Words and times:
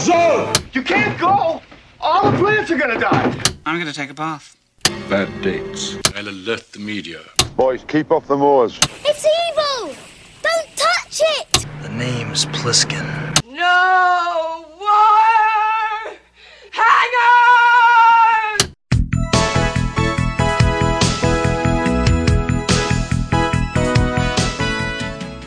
zone! 0.00 0.52
You 0.72 0.82
can't 0.82 1.18
go! 1.20 1.60
All 2.00 2.30
the 2.30 2.38
plants 2.38 2.70
are 2.70 2.78
gonna 2.78 2.98
die! 2.98 3.36
I'm 3.66 3.78
gonna 3.78 3.92
take 3.92 4.08
a 4.08 4.14
bath. 4.14 4.56
Bad 5.10 5.28
dates. 5.42 5.96
I'll 6.16 6.28
alert 6.28 6.72
the 6.72 6.78
media. 6.78 7.20
Boys, 7.54 7.84
keep 7.86 8.10
off 8.10 8.26
the 8.26 8.36
moors. 8.36 8.78
It's 9.04 9.26
evil! 9.26 9.94
Don't 10.42 10.76
touch 10.76 11.20
it! 11.20 11.66
The 11.82 11.90
name's 11.90 12.46
Pliskin. 12.46 13.04
No 13.44 14.64
war! 14.80 16.16
Hang 16.70 17.10
on! 17.26 18.58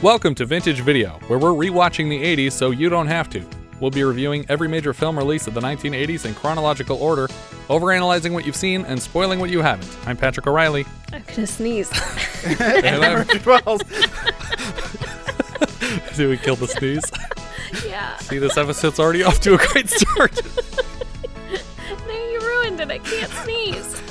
Welcome 0.04 0.35
to 0.35 0.45
Vintage 0.45 0.81
Video, 0.81 1.20
where 1.27 1.40
we're 1.40 1.49
rewatching 1.49 2.08
the 2.08 2.22
80s 2.22 2.52
so 2.52 2.70
you 2.70 2.90
don't 2.90 3.08
have 3.08 3.31
to. 3.31 3.44
We'll 3.84 3.92
be 3.92 4.04
reviewing 4.05 4.46
every 4.48 4.70
major 4.70 4.94
film 4.94 5.18
release 5.18 5.46
of 5.46 5.55
the 5.55 5.60
1980s 5.60 6.26
in 6.26 6.34
chronological 6.36 6.96
order, 7.04 7.28
overanalyzing 7.68 8.32
what 8.32 8.46
you've 8.46 8.56
seen 8.56 8.86
and 8.86 9.02
spoiling 9.02 9.42
what 9.42 9.50
you 9.50 9.62
haven't. 9.62 9.94
I'm 10.08 10.16
Patrick 10.16 10.48
O'Reilly. 10.48 10.86
I'm 11.12 11.22
gonna 11.28 11.46
sneeze. 11.46 11.92
And 12.46 13.04
I'm 13.04 13.28
Wells. 13.46 13.82
Do 16.16 16.30
we 16.30 16.38
kill 16.38 16.56
the 16.56 16.68
sneeze? 16.68 17.04
yeah. 17.86 18.16
See, 18.20 18.38
this 18.38 18.56
episode's 18.56 19.02
already 19.02 19.22
off 19.22 19.42
to 19.42 19.56
a 19.56 19.58
great 19.58 19.90
start. 19.90 20.40
No, 22.08 22.14
you 22.14 22.40
ruined 22.40 22.80
it. 22.80 22.90
I 22.90 23.00
can't 23.00 23.31
sneeze. 23.31 24.02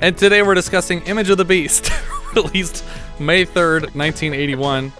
And 0.00 0.18
today 0.18 0.42
we're 0.42 0.54
discussing 0.54 1.02
Image 1.02 1.30
of 1.30 1.38
the 1.38 1.44
Beast, 1.44 1.92
released 2.34 2.84
May 3.20 3.46
3rd, 3.46 3.94
1981. 3.94 4.92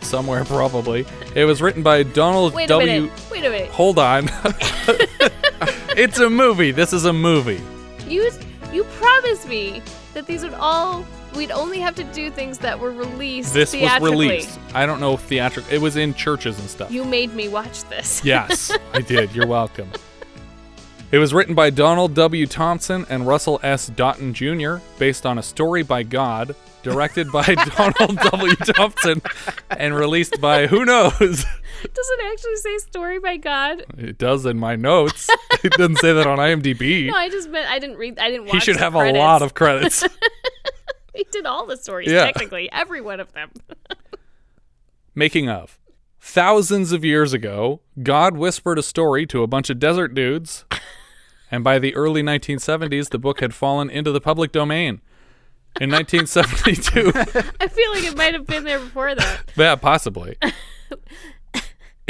Somewhere, 0.00 0.46
probably. 0.46 1.04
It 1.34 1.44
was 1.44 1.62
written 1.62 1.82
by 1.82 2.02
Donald 2.02 2.52
W 2.52 2.56
Wait 2.56 2.64
a 2.64 2.68
W. 2.68 2.86
minute. 3.02 3.22
Wait 3.30 3.44
a 3.44 3.50
minute. 3.50 3.70
Hold 3.70 3.98
on. 3.98 4.24
it's 5.96 6.18
a 6.18 6.28
movie. 6.28 6.72
This 6.72 6.92
is 6.92 7.04
a 7.04 7.12
movie. 7.12 7.60
You 8.08 8.30
you 8.72 8.84
promised 8.84 9.48
me 9.48 9.82
that 10.14 10.26
these 10.26 10.42
would 10.42 10.54
all 10.54 11.06
we'd 11.36 11.52
only 11.52 11.78
have 11.78 11.94
to 11.94 12.04
do 12.04 12.30
things 12.30 12.58
that 12.58 12.78
were 12.78 12.90
released 12.90 13.54
This 13.54 13.72
was 13.72 13.80
theatrically. 13.80 14.28
released. 14.28 14.58
I 14.74 14.86
don't 14.86 14.98
know 14.98 15.14
if 15.14 15.20
theatrical. 15.20 15.72
It 15.72 15.80
was 15.80 15.96
in 15.96 16.14
churches 16.14 16.58
and 16.58 16.68
stuff. 16.68 16.90
You 16.90 17.04
made 17.04 17.32
me 17.34 17.46
watch 17.48 17.84
this. 17.84 18.24
Yes, 18.30 18.76
I 18.92 19.00
did. 19.00 19.32
You're 19.32 19.46
welcome. 19.46 19.90
It 21.12 21.18
was 21.18 21.32
written 21.34 21.54
by 21.54 21.70
Donald 21.70 22.14
W. 22.14 22.46
Thompson 22.46 23.04
and 23.08 23.26
Russell 23.26 23.58
S. 23.64 23.88
Doughton 23.90 24.32
Jr., 24.32 24.84
based 24.98 25.26
on 25.26 25.38
a 25.38 25.42
story 25.42 25.82
by 25.82 26.02
God, 26.04 26.54
directed 26.82 27.30
by 27.32 27.44
Donald 27.76 28.18
W. 28.18 28.54
Thompson, 28.56 29.22
and 29.70 29.94
released 29.94 30.40
by 30.40 30.66
who 30.66 30.84
knows? 30.84 31.12
Does 31.18 31.46
it 32.10 32.20
actually 32.32 32.56
say 32.56 32.78
story 32.78 33.18
by 33.18 33.36
God? 33.36 33.84
It 33.96 34.18
does 34.18 34.44
in 34.46 34.58
my 34.58 34.76
notes. 34.76 35.28
It 35.64 35.72
doesn't 35.72 35.96
say 35.98 36.12
that 36.12 36.26
on 36.26 36.38
IMDb. 36.38 37.06
No, 37.08 37.16
I 37.16 37.28
just 37.30 37.48
meant 37.48 37.70
I 37.70 37.78
didn't 37.78 37.96
read. 37.96 38.18
I 38.18 38.30
didn't 38.30 38.46
watch. 38.46 38.54
he 38.54 38.60
should 38.60 38.76
have 38.76 38.92
credits. 38.92 39.16
a 39.16 39.18
lot 39.18 39.42
of 39.42 39.54
credits. 39.54 40.04
He 41.12 41.24
did 41.32 41.44
all 41.44 41.66
the 41.66 41.76
stories 41.76 42.10
Yeah. 42.10 42.24
technically, 42.24 42.70
every 42.72 43.00
one 43.00 43.18
of 43.20 43.32
them. 43.32 43.50
Making 45.14 45.48
of. 45.48 45.78
Thousands 46.20 46.92
of 46.92 47.04
years 47.04 47.32
ago, 47.32 47.80
God 48.02 48.36
whispered 48.36 48.78
a 48.78 48.82
story 48.82 49.26
to 49.26 49.42
a 49.42 49.46
bunch 49.46 49.70
of 49.70 49.78
desert 49.78 50.14
dudes, 50.14 50.64
and 51.50 51.64
by 51.64 51.78
the 51.78 51.94
early 51.96 52.22
1970s, 52.22 53.10
the 53.10 53.18
book 53.18 53.40
had 53.40 53.52
fallen 53.54 53.90
into 53.90 54.12
the 54.12 54.20
public 54.20 54.52
domain. 54.52 55.00
In 55.78 55.90
1972, 55.90 57.12
I 57.60 57.68
feel 57.68 57.90
like 57.92 58.04
it 58.04 58.16
might 58.16 58.34
have 58.34 58.46
been 58.46 58.64
there 58.64 58.80
before 58.80 59.14
that. 59.14 59.40
yeah, 59.56 59.76
possibly. 59.76 60.36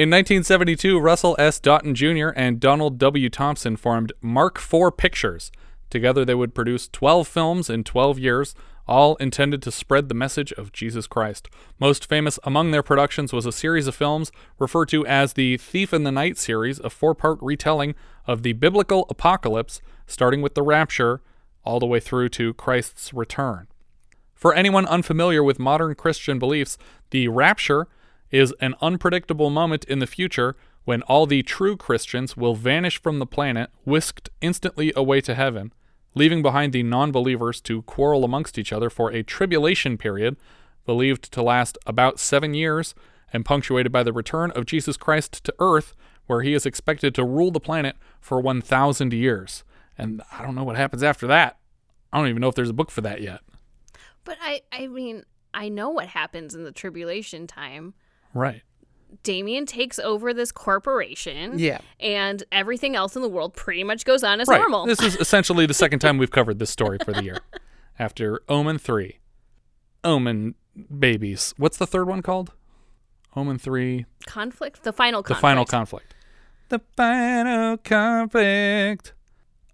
In 0.00 0.08
1972, 0.08 0.98
Russell 0.98 1.36
S. 1.38 1.60
Doughton 1.60 1.94
Jr. 1.94 2.28
and 2.34 2.58
Donald 2.58 2.98
W. 2.98 3.28
Thompson 3.28 3.76
formed 3.76 4.12
Mark 4.22 4.58
IV 4.58 4.96
Pictures. 4.96 5.52
Together, 5.90 6.24
they 6.24 6.34
would 6.34 6.54
produce 6.54 6.88
12 6.88 7.28
films 7.28 7.68
in 7.68 7.84
12 7.84 8.18
years, 8.18 8.54
all 8.88 9.16
intended 9.16 9.60
to 9.62 9.70
spread 9.70 10.08
the 10.08 10.14
message 10.14 10.52
of 10.52 10.72
Jesus 10.72 11.06
Christ. 11.06 11.50
Most 11.78 12.08
famous 12.08 12.38
among 12.44 12.70
their 12.70 12.82
productions 12.82 13.32
was 13.32 13.44
a 13.44 13.52
series 13.52 13.86
of 13.86 13.94
films 13.94 14.32
referred 14.58 14.88
to 14.88 15.06
as 15.06 15.34
the 15.34 15.58
Thief 15.58 15.92
in 15.92 16.04
the 16.04 16.10
Night 16.10 16.38
series, 16.38 16.80
a 16.80 16.88
four 16.88 17.14
part 17.14 17.38
retelling 17.42 17.94
of 18.26 18.42
the 18.42 18.54
biblical 18.54 19.06
apocalypse, 19.10 19.82
starting 20.06 20.40
with 20.40 20.54
the 20.54 20.62
rapture 20.62 21.20
all 21.64 21.80
the 21.80 21.86
way 21.86 22.00
through 22.00 22.28
to 22.30 22.54
Christ's 22.54 23.12
return. 23.12 23.66
For 24.34 24.54
anyone 24.54 24.86
unfamiliar 24.86 25.44
with 25.44 25.58
modern 25.58 25.94
Christian 25.94 26.38
beliefs, 26.38 26.78
the 27.10 27.28
rapture 27.28 27.88
is 28.30 28.54
an 28.60 28.74
unpredictable 28.80 29.50
moment 29.50 29.84
in 29.84 29.98
the 29.98 30.06
future 30.06 30.56
when 30.84 31.02
all 31.02 31.26
the 31.26 31.42
true 31.42 31.76
Christians 31.76 32.36
will 32.36 32.54
vanish 32.54 33.00
from 33.02 33.18
the 33.18 33.26
planet, 33.26 33.70
whisked 33.84 34.30
instantly 34.40 34.92
away 34.96 35.20
to 35.20 35.34
heaven, 35.34 35.72
leaving 36.14 36.42
behind 36.42 36.72
the 36.72 36.82
non 36.82 37.12
believers 37.12 37.60
to 37.62 37.82
quarrel 37.82 38.24
amongst 38.24 38.58
each 38.58 38.72
other 38.72 38.88
for 38.88 39.12
a 39.12 39.22
tribulation 39.22 39.98
period 39.98 40.36
believed 40.86 41.30
to 41.32 41.42
last 41.42 41.76
about 41.86 42.18
seven 42.18 42.54
years 42.54 42.94
and 43.32 43.44
punctuated 43.44 43.92
by 43.92 44.02
the 44.02 44.12
return 44.12 44.50
of 44.52 44.66
Jesus 44.66 44.96
Christ 44.96 45.44
to 45.44 45.54
earth, 45.58 45.94
where 46.26 46.42
he 46.42 46.54
is 46.54 46.66
expected 46.66 47.14
to 47.14 47.24
rule 47.24 47.50
the 47.50 47.60
planet 47.60 47.96
for 48.20 48.40
1,000 48.40 49.12
years. 49.12 49.64
And 50.00 50.22
I 50.32 50.42
don't 50.42 50.54
know 50.54 50.64
what 50.64 50.76
happens 50.76 51.02
after 51.02 51.26
that. 51.26 51.58
I 52.12 52.18
don't 52.18 52.28
even 52.28 52.40
know 52.40 52.48
if 52.48 52.54
there's 52.54 52.70
a 52.70 52.74
book 52.74 52.90
for 52.90 53.02
that 53.02 53.20
yet. 53.20 53.40
But 54.24 54.38
I, 54.40 54.62
I 54.72 54.86
mean, 54.86 55.24
I 55.52 55.68
know 55.68 55.90
what 55.90 56.08
happens 56.08 56.54
in 56.54 56.64
the 56.64 56.72
tribulation 56.72 57.46
time. 57.46 57.94
Right. 58.32 58.62
Damien 59.22 59.66
takes 59.66 59.98
over 59.98 60.32
this 60.32 60.52
corporation. 60.52 61.58
Yeah. 61.58 61.80
And 61.98 62.42
everything 62.50 62.96
else 62.96 63.14
in 63.14 63.22
the 63.22 63.28
world 63.28 63.54
pretty 63.54 63.84
much 63.84 64.04
goes 64.04 64.24
on 64.24 64.40
as 64.40 64.48
right. 64.48 64.58
normal. 64.58 64.86
This 64.86 65.02
is 65.02 65.16
essentially 65.16 65.66
the 65.66 65.74
second 65.74 65.98
time 65.98 66.16
we've 66.16 66.30
covered 66.30 66.58
this 66.58 66.70
story 66.70 66.98
for 67.04 67.12
the 67.12 67.22
year. 67.22 67.38
After 67.98 68.40
Omen 68.48 68.78
3. 68.78 69.18
Omen 70.02 70.54
babies. 70.98 71.52
What's 71.58 71.76
the 71.76 71.86
third 71.86 72.08
one 72.08 72.22
called? 72.22 72.52
Omen 73.36 73.58
3. 73.58 74.06
conflict? 74.26 74.82
The 74.82 74.92
final 74.92 75.22
conflict. 75.22 75.38
The 75.38 75.42
final 75.42 75.64
conflict. 75.66 76.14
The 76.70 76.80
final 76.96 77.76
conflict. 77.76 79.12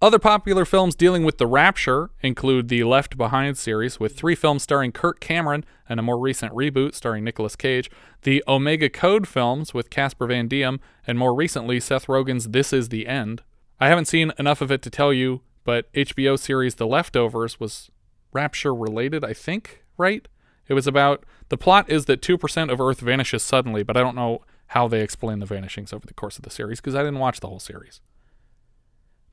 Other 0.07 0.21
popular 0.21 0.65
films 0.65 0.95
dealing 0.95 1.25
with 1.25 1.39
the 1.39 1.49
rapture 1.49 2.11
include 2.21 2.69
the 2.69 2.85
Left 2.85 3.17
Behind 3.17 3.59
series, 3.59 3.99
with 3.99 4.17
three 4.17 4.37
films 4.37 4.63
starring 4.63 4.93
Kirk 4.93 5.19
Cameron 5.19 5.65
and 5.89 5.99
a 5.99 6.03
more 6.05 6.17
recent 6.17 6.53
reboot 6.53 6.95
starring 6.95 7.25
Nicolas 7.25 7.57
Cage, 7.57 7.91
the 8.23 8.41
Omega 8.47 8.89
Code 8.89 9.27
films 9.27 9.75
with 9.75 9.91
Casper 9.91 10.29
Van 10.29 10.47
Dien, 10.47 10.79
and 11.09 11.19
more 11.19 11.35
recently 11.35 11.81
Seth 11.81 12.07
Rogen's 12.07 12.51
This 12.51 12.73
Is 12.73 12.91
the 12.91 13.09
End. 13.09 13.43
I 13.81 13.89
haven't 13.89 14.05
seen 14.05 14.33
enough 14.39 14.61
of 14.61 14.71
it 14.71 14.81
to 14.83 14.91
tell 14.91 15.13
you, 15.13 15.41
but 15.65 15.93
HBO 15.93 16.39
series 16.39 16.77
The 16.77 16.87
Leftovers 16.87 17.59
was 17.59 17.91
rapture 18.33 18.73
related, 18.73 19.25
I 19.25 19.33
think, 19.33 19.83
right? 19.99 20.29
It 20.69 20.75
was 20.75 20.87
about 20.87 21.25
the 21.49 21.59
plot 21.59 21.91
is 21.91 22.05
that 22.05 22.23
2% 22.23 22.73
of 22.73 22.81
Earth 22.81 23.01
vanishes 23.01 23.43
suddenly, 23.43 23.83
but 23.83 23.97
I 23.97 24.03
don't 24.03 24.15
know 24.15 24.45
how 24.69 24.87
they 24.87 25.03
explain 25.03 25.41
the 25.41 25.47
vanishings 25.47 25.93
over 25.93 26.07
the 26.07 26.15
course 26.15 26.37
of 26.37 26.45
the 26.45 26.51
series 26.51 26.81
because 26.81 26.95
I 26.95 27.03
didn't 27.03 27.19
watch 27.19 27.41
the 27.41 27.49
whole 27.49 27.59
series. 27.59 28.01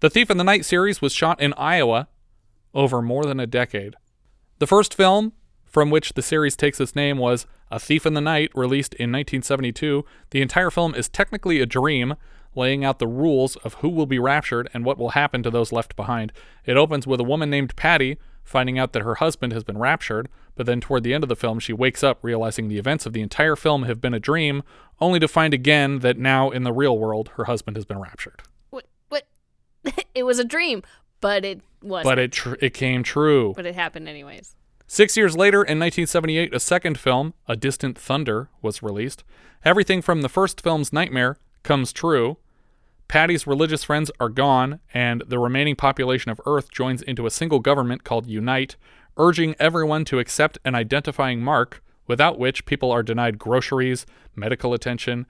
The 0.03 0.09
Thief 0.09 0.29
in 0.29 0.35
the 0.35 0.43
Night 0.43 0.65
series 0.65 1.01
was 1.01 1.13
shot 1.13 1.39
in 1.39 1.53
Iowa 1.53 2.09
over 2.73 3.01
more 3.01 3.23
than 3.23 3.39
a 3.39 3.47
decade. 3.47 3.95
The 4.59 4.67
first 4.67 4.93
film 4.93 5.31
from 5.65 5.89
which 5.89 6.11
the 6.11 6.21
series 6.21 6.57
takes 6.57 6.81
its 6.81 6.93
name 6.93 7.17
was 7.17 7.45
A 7.71 7.79
Thief 7.79 8.05
in 8.05 8.13
the 8.13 8.19
Night, 8.19 8.51
released 8.53 8.93
in 8.95 9.13
1972. 9.13 10.03
The 10.31 10.41
entire 10.41 10.69
film 10.69 10.93
is 10.93 11.07
technically 11.07 11.61
a 11.61 11.65
dream, 11.65 12.15
laying 12.53 12.83
out 12.83 12.99
the 12.99 13.07
rules 13.07 13.55
of 13.63 13.75
who 13.75 13.87
will 13.87 14.05
be 14.05 14.19
raptured 14.19 14.69
and 14.73 14.83
what 14.83 14.97
will 14.97 15.11
happen 15.11 15.41
to 15.41 15.49
those 15.49 15.71
left 15.71 15.95
behind. 15.95 16.33
It 16.65 16.75
opens 16.75 17.07
with 17.07 17.21
a 17.21 17.23
woman 17.23 17.49
named 17.49 17.77
Patty 17.77 18.17
finding 18.43 18.77
out 18.77 18.91
that 18.91 19.03
her 19.03 19.15
husband 19.15 19.53
has 19.53 19.63
been 19.63 19.77
raptured, 19.77 20.27
but 20.55 20.65
then 20.65 20.81
toward 20.81 21.03
the 21.03 21.13
end 21.13 21.23
of 21.23 21.29
the 21.29 21.35
film, 21.37 21.59
she 21.59 21.71
wakes 21.71 22.03
up 22.03 22.19
realizing 22.21 22.67
the 22.67 22.77
events 22.77 23.05
of 23.05 23.13
the 23.13 23.21
entire 23.21 23.55
film 23.55 23.83
have 23.83 24.01
been 24.01 24.13
a 24.13 24.19
dream, 24.19 24.63
only 24.99 25.21
to 25.21 25.29
find 25.29 25.53
again 25.53 25.99
that 25.99 26.17
now 26.17 26.49
in 26.49 26.63
the 26.63 26.73
real 26.73 26.97
world, 26.99 27.29
her 27.35 27.45
husband 27.45 27.77
has 27.77 27.85
been 27.85 27.99
raptured. 27.99 28.41
It 30.15 30.23
was 30.23 30.37
a 30.37 30.43
dream, 30.43 30.83
but 31.21 31.43
it 31.43 31.61
wasn't. 31.81 32.11
But 32.11 32.19
it 32.19 32.31
tr- 32.31 32.55
it 32.61 32.73
came 32.73 33.01
true. 33.01 33.53
But 33.55 33.65
it 33.65 33.73
happened 33.75 34.07
anyways. 34.07 34.55
Six 34.85 35.17
years 35.17 35.35
later, 35.35 35.63
in 35.63 35.79
1978, 35.79 36.53
a 36.53 36.59
second 36.59 36.99
film, 36.99 37.33
A 37.47 37.55
Distant 37.55 37.97
Thunder, 37.97 38.49
was 38.61 38.83
released. 38.83 39.23
Everything 39.65 40.01
from 40.03 40.21
the 40.21 40.29
first 40.29 40.61
film's 40.61 40.93
nightmare 40.93 41.37
comes 41.63 41.91
true. 41.91 42.37
Patty's 43.07 43.47
religious 43.47 43.83
friends 43.83 44.11
are 44.19 44.29
gone, 44.29 44.79
and 44.93 45.23
the 45.27 45.39
remaining 45.39 45.75
population 45.75 46.31
of 46.31 46.41
Earth 46.45 46.71
joins 46.71 47.01
into 47.01 47.25
a 47.25 47.31
single 47.31 47.59
government 47.59 48.03
called 48.03 48.27
Unite, 48.27 48.75
urging 49.17 49.55
everyone 49.59 50.05
to 50.05 50.19
accept 50.19 50.57
an 50.65 50.75
identifying 50.75 51.41
mark, 51.41 51.83
without 52.07 52.37
which 52.37 52.65
people 52.65 52.91
are 52.91 53.03
denied 53.03 53.39
groceries, 53.39 54.05
medical 54.35 54.73
attention. 54.73 55.25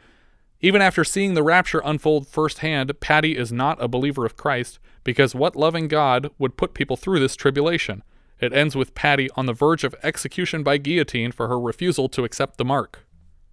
Even 0.63 0.81
after 0.81 1.03
seeing 1.03 1.33
the 1.33 1.43
rapture 1.43 1.81
unfold 1.83 2.25
firsthand, 2.25 2.97
Patty 3.01 3.37
is 3.37 3.51
not 3.51 3.83
a 3.83 3.89
believer 3.89 4.25
of 4.25 4.37
Christ, 4.37 4.79
because 5.03 5.35
what 5.35 5.57
loving 5.57 5.89
God 5.89 6.29
would 6.39 6.55
put 6.55 6.73
people 6.73 6.95
through 6.95 7.19
this 7.19 7.35
tribulation? 7.35 8.01
It 8.39 8.53
ends 8.53 8.73
with 8.73 8.95
Patty 8.95 9.29
on 9.35 9.45
the 9.45 9.51
verge 9.51 9.83
of 9.83 9.93
execution 10.03 10.63
by 10.63 10.77
guillotine 10.77 11.33
for 11.33 11.49
her 11.49 11.59
refusal 11.59 12.07
to 12.07 12.23
accept 12.23 12.57
the 12.57 12.63
mark. 12.63 13.05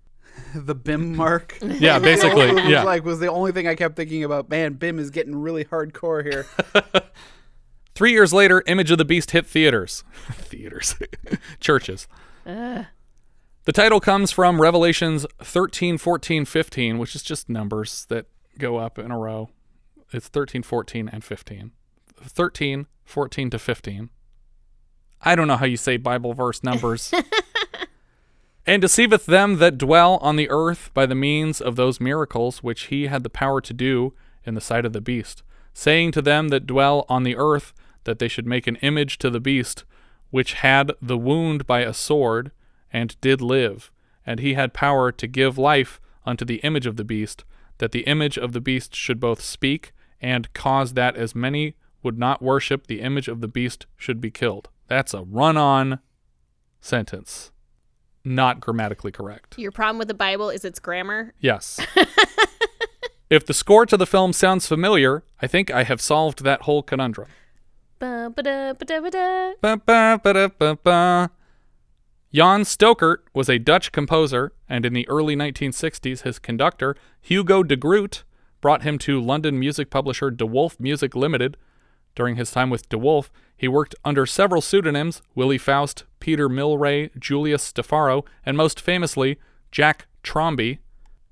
the 0.54 0.76
BIM 0.76 1.16
mark. 1.16 1.58
Yeah, 1.62 1.98
basically. 1.98 2.48
It 2.50 2.54
was 2.54 2.64
yeah. 2.66 2.84
like 2.84 3.04
was 3.04 3.18
the 3.18 3.26
only 3.26 3.50
thing 3.50 3.66
I 3.66 3.74
kept 3.74 3.96
thinking 3.96 4.22
about. 4.22 4.48
Man, 4.48 4.74
BIM 4.74 5.00
is 5.00 5.10
getting 5.10 5.34
really 5.34 5.64
hardcore 5.64 6.22
here. 6.22 6.46
Three 7.96 8.12
years 8.12 8.32
later, 8.32 8.62
Image 8.68 8.92
of 8.92 8.98
the 8.98 9.04
Beast 9.04 9.32
hit 9.32 9.46
theaters. 9.46 10.04
theaters. 10.30 10.94
Churches. 11.58 12.06
The 13.70 13.82
title 13.82 14.00
comes 14.00 14.32
from 14.32 14.60
Revelations 14.60 15.24
13, 15.38 15.96
14, 15.96 16.44
15, 16.44 16.98
which 16.98 17.14
is 17.14 17.22
just 17.22 17.48
numbers 17.48 18.04
that 18.08 18.26
go 18.58 18.78
up 18.78 18.98
in 18.98 19.12
a 19.12 19.16
row. 19.16 19.50
It's 20.12 20.26
13, 20.26 20.64
14, 20.64 21.08
and 21.08 21.22
15. 21.22 21.70
13, 22.20 22.86
14 23.04 23.50
to 23.50 23.58
15. 23.60 24.10
I 25.22 25.36
don't 25.36 25.46
know 25.46 25.56
how 25.56 25.66
you 25.66 25.76
say 25.76 25.98
Bible 25.98 26.34
verse 26.34 26.64
numbers. 26.64 27.14
and 28.66 28.82
deceiveth 28.82 29.26
them 29.26 29.58
that 29.58 29.78
dwell 29.78 30.16
on 30.16 30.34
the 30.34 30.50
earth 30.50 30.90
by 30.92 31.06
the 31.06 31.14
means 31.14 31.60
of 31.60 31.76
those 31.76 32.00
miracles 32.00 32.64
which 32.64 32.86
he 32.86 33.06
had 33.06 33.22
the 33.22 33.30
power 33.30 33.60
to 33.60 33.72
do 33.72 34.14
in 34.44 34.54
the 34.54 34.60
sight 34.60 34.84
of 34.84 34.92
the 34.92 35.00
beast, 35.00 35.44
saying 35.72 36.10
to 36.10 36.20
them 36.20 36.48
that 36.48 36.66
dwell 36.66 37.06
on 37.08 37.22
the 37.22 37.36
earth 37.36 37.72
that 38.02 38.18
they 38.18 38.26
should 38.26 38.48
make 38.48 38.66
an 38.66 38.78
image 38.82 39.16
to 39.18 39.30
the 39.30 39.38
beast, 39.38 39.84
which 40.30 40.54
had 40.54 40.90
the 41.00 41.16
wound 41.16 41.68
by 41.68 41.82
a 41.82 41.94
sword, 41.94 42.50
and 42.92 43.20
did 43.20 43.40
live, 43.40 43.90
and 44.26 44.40
he 44.40 44.54
had 44.54 44.72
power 44.72 45.12
to 45.12 45.26
give 45.26 45.58
life 45.58 46.00
unto 46.26 46.44
the 46.44 46.56
image 46.56 46.86
of 46.86 46.96
the 46.96 47.04
beast, 47.04 47.44
that 47.78 47.92
the 47.92 48.00
image 48.00 48.36
of 48.36 48.52
the 48.52 48.60
beast 48.60 48.94
should 48.94 49.20
both 49.20 49.40
speak 49.40 49.92
and 50.20 50.52
cause 50.52 50.94
that 50.94 51.16
as 51.16 51.34
many 51.34 51.74
would 52.02 52.18
not 52.18 52.42
worship 52.42 52.86
the 52.86 53.00
image 53.00 53.28
of 53.28 53.40
the 53.40 53.48
beast 53.48 53.86
should 53.96 54.20
be 54.20 54.30
killed. 54.30 54.68
That's 54.86 55.14
a 55.14 55.22
run 55.22 55.56
on 55.56 56.00
sentence. 56.80 57.52
Not 58.24 58.60
grammatically 58.60 59.12
correct. 59.12 59.58
Your 59.58 59.72
problem 59.72 59.98
with 59.98 60.08
the 60.08 60.14
Bible 60.14 60.50
is 60.50 60.64
its 60.64 60.78
grammar. 60.78 61.32
Yes. 61.40 61.80
if 63.30 63.46
the 63.46 63.54
score 63.54 63.86
to 63.86 63.96
the 63.96 64.06
film 64.06 64.32
sounds 64.32 64.66
familiar, 64.66 65.22
I 65.40 65.46
think 65.46 65.70
I 65.70 65.84
have 65.84 66.00
solved 66.00 66.44
that 66.44 66.62
whole 66.62 66.82
conundrum. 66.82 67.28
Ba, 67.98 68.32
ba, 68.34 68.42
da, 68.42 68.72
Jan 72.32 72.62
Stoeckart 72.62 73.24
was 73.34 73.48
a 73.48 73.58
Dutch 73.58 73.90
composer, 73.90 74.52
and 74.68 74.86
in 74.86 74.92
the 74.92 75.08
early 75.08 75.34
1960s, 75.34 76.22
his 76.22 76.38
conductor, 76.38 76.94
Hugo 77.20 77.64
de 77.64 77.74
Groot, 77.74 78.22
brought 78.60 78.82
him 78.82 78.98
to 78.98 79.20
London 79.20 79.58
music 79.58 79.90
publisher 79.90 80.30
De 80.30 80.46
Wolfe 80.46 80.78
Music 80.78 81.16
Limited. 81.16 81.56
During 82.14 82.36
his 82.36 82.52
time 82.52 82.70
with 82.70 82.88
De 82.88 82.96
Wolfe, 82.96 83.32
he 83.56 83.66
worked 83.66 83.96
under 84.04 84.26
several 84.26 84.62
pseudonyms 84.62 85.22
Willie 85.34 85.58
Faust, 85.58 86.04
Peter 86.20 86.48
Milray, 86.48 87.10
Julius 87.18 87.72
Steffaro, 87.72 88.24
and 88.46 88.56
most 88.56 88.80
famously, 88.80 89.36
Jack 89.72 90.06
Trombey. 90.22 90.78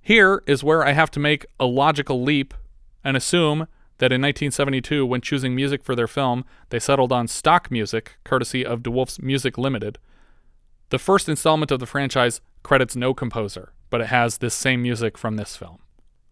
Here 0.01 0.43
is 0.49 0.65
where 0.65 0.85
I 0.85 0.95
have 0.95 1.13
to 1.13 1.21
make 1.21 1.47
a 1.61 1.67
logical 1.67 2.25
leap 2.25 2.55
and 3.05 3.17
assume 3.17 3.69
that 3.99 4.11
in 4.11 4.21
1972, 4.21 5.07
when 5.07 5.21
choosing 5.21 5.55
music 5.55 5.85
for 5.85 5.95
their 5.95 6.09
film, 6.09 6.45
they 6.71 6.81
settled 6.81 7.13
on 7.13 7.29
stock 7.29 7.71
music, 7.71 8.17
courtesy 8.25 8.67
of 8.67 8.83
De 8.83 8.91
Wolfe's 8.91 9.23
Music 9.23 9.57
Limited. 9.57 9.99
The 10.91 10.99
first 10.99 11.29
installment 11.29 11.71
of 11.71 11.81
the 11.81 11.87
franchise 11.87 12.41
credits 12.63 12.97
no 12.97 13.13
composer, 13.13 13.73
but 13.91 14.01
it 14.01 14.07
has 14.07 14.39
this 14.39 14.55
same 14.55 14.83
music 14.83 15.19
from 15.19 15.37
this 15.37 15.57
film. 15.57 15.79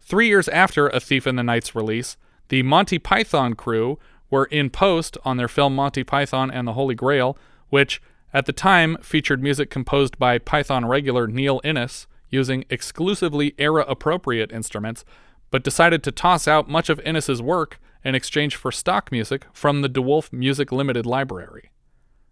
Three 0.00 0.28
years 0.28 0.48
after 0.48 0.88
A 0.88 1.00
Thief 1.00 1.26
in 1.26 1.36
the 1.36 1.42
Night's 1.42 1.74
release, 1.74 2.16
the 2.48 2.62
Monty 2.62 2.98
Python 2.98 3.54
crew 3.54 3.98
were 4.30 4.46
in 4.46 4.70
post 4.70 5.18
on 5.24 5.36
their 5.36 5.48
film 5.48 5.74
Monty 5.74 6.04
Python 6.04 6.50
and 6.50 6.66
the 6.66 6.72
Holy 6.72 6.94
Grail, 6.94 7.36
which 7.68 8.00
at 8.32 8.46
the 8.46 8.52
time 8.52 8.96
featured 9.02 9.42
music 9.42 9.70
composed 9.70 10.18
by 10.18 10.38
Python 10.38 10.86
regular 10.86 11.26
Neil 11.26 11.60
Innes 11.62 12.06
using 12.30 12.64
exclusively 12.70 13.54
era 13.58 13.84
appropriate 13.86 14.52
instruments, 14.52 15.04
but 15.50 15.64
decided 15.64 16.02
to 16.02 16.12
toss 16.12 16.48
out 16.48 16.68
much 16.68 16.88
of 16.88 17.00
Innes's 17.00 17.42
work 17.42 17.78
in 18.04 18.14
exchange 18.14 18.56
for 18.56 18.72
stock 18.72 19.12
music 19.12 19.46
from 19.52 19.82
the 19.82 19.88
DeWolfe 19.88 20.32
Music 20.32 20.72
Limited 20.72 21.04
library. 21.04 21.70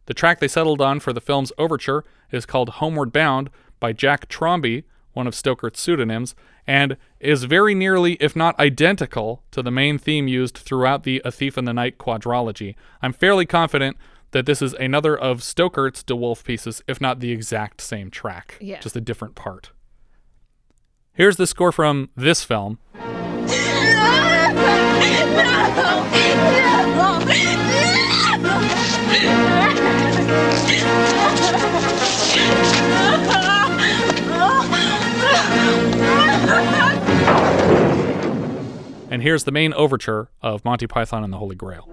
The 0.06 0.14
track 0.14 0.40
they 0.40 0.48
settled 0.48 0.80
on 0.80 1.00
for 1.00 1.12
the 1.12 1.20
film's 1.20 1.52
overture 1.58 2.04
is 2.30 2.46
called 2.46 2.68
Homeward 2.70 3.12
Bound 3.12 3.50
by 3.80 3.92
Jack 3.92 4.28
Trombey, 4.28 4.84
one 5.12 5.26
of 5.26 5.34
Stoeckart's 5.34 5.80
pseudonyms, 5.80 6.34
and 6.66 6.96
is 7.20 7.44
very 7.44 7.74
nearly, 7.74 8.14
if 8.14 8.34
not 8.34 8.58
identical, 8.58 9.42
to 9.52 9.62
the 9.62 9.70
main 9.70 9.98
theme 9.98 10.28
used 10.28 10.56
throughout 10.56 11.04
the 11.04 11.22
A 11.24 11.30
Thief 11.30 11.56
in 11.56 11.64
the 11.64 11.72
Night 11.74 11.98
quadrology. 11.98 12.74
I'm 13.02 13.12
fairly 13.12 13.46
confident 13.46 13.96
that 14.32 14.46
this 14.46 14.60
is 14.60 14.72
another 14.74 15.16
of 15.16 15.42
Stoeckart's 15.42 16.02
DeWolfe 16.02 16.42
pieces, 16.44 16.82
if 16.88 17.00
not 17.00 17.20
the 17.20 17.30
exact 17.30 17.80
same 17.80 18.10
track, 18.10 18.56
Yeah. 18.60 18.80
just 18.80 18.96
a 18.96 19.00
different 19.00 19.34
part. 19.36 19.70
Here's 21.12 21.36
the 21.36 21.46
score 21.46 21.70
from 21.70 22.08
this 22.16 22.42
film. 22.42 22.78
And 39.14 39.22
here's 39.22 39.44
the 39.44 39.52
main 39.52 39.72
overture 39.74 40.28
of 40.42 40.64
Monty 40.64 40.88
Python 40.88 41.22
and 41.22 41.32
the 41.32 41.36
Holy 41.36 41.54
Grail. 41.54 41.86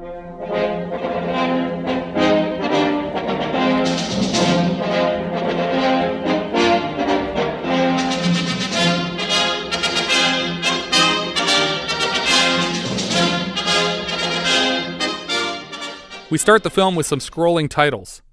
We 16.31 16.39
start 16.39 16.63
the 16.63 16.71
film 16.71 16.95
with 16.95 17.05
some 17.05 17.19
scrolling 17.19 17.69
titles. 17.69 18.23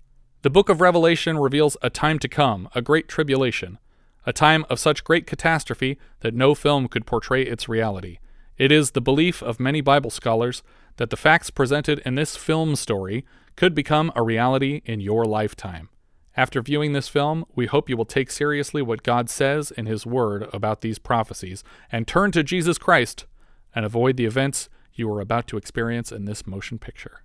The 0.40 0.48
book 0.48 0.70
of 0.70 0.80
Revelation 0.80 1.36
reveals 1.36 1.76
a 1.82 1.90
time 1.90 2.18
to 2.20 2.28
come, 2.28 2.70
a 2.74 2.80
great 2.80 3.06
tribulation, 3.06 3.76
a 4.24 4.32
time 4.32 4.64
of 4.70 4.78
such 4.78 5.04
great 5.04 5.26
catastrophe 5.26 5.98
that 6.20 6.32
no 6.32 6.54
film 6.54 6.88
could 6.88 7.04
portray 7.04 7.42
its 7.42 7.68
reality. 7.68 8.16
It 8.58 8.72
is 8.72 8.90
the 8.90 9.00
belief 9.00 9.42
of 9.42 9.60
many 9.60 9.80
Bible 9.80 10.10
scholars 10.10 10.62
that 10.96 11.10
the 11.10 11.16
facts 11.16 11.50
presented 11.50 12.00
in 12.00 12.16
this 12.16 12.36
film 12.36 12.74
story 12.74 13.24
could 13.56 13.74
become 13.74 14.12
a 14.16 14.22
reality 14.22 14.82
in 14.84 15.00
your 15.00 15.24
lifetime. 15.24 15.88
After 16.36 16.60
viewing 16.60 16.92
this 16.92 17.08
film, 17.08 17.44
we 17.54 17.66
hope 17.66 17.88
you 17.88 17.96
will 17.96 18.04
take 18.04 18.30
seriously 18.30 18.82
what 18.82 19.02
God 19.02 19.30
says 19.30 19.70
in 19.70 19.86
His 19.86 20.06
Word 20.06 20.48
about 20.52 20.80
these 20.80 20.98
prophecies 20.98 21.64
and 21.90 22.06
turn 22.06 22.30
to 22.32 22.42
Jesus 22.42 22.78
Christ 22.78 23.26
and 23.74 23.84
avoid 23.84 24.16
the 24.16 24.26
events 24.26 24.68
you 24.92 25.10
are 25.12 25.20
about 25.20 25.46
to 25.48 25.56
experience 25.56 26.10
in 26.10 26.24
this 26.24 26.46
motion 26.46 26.78
picture. 26.78 27.22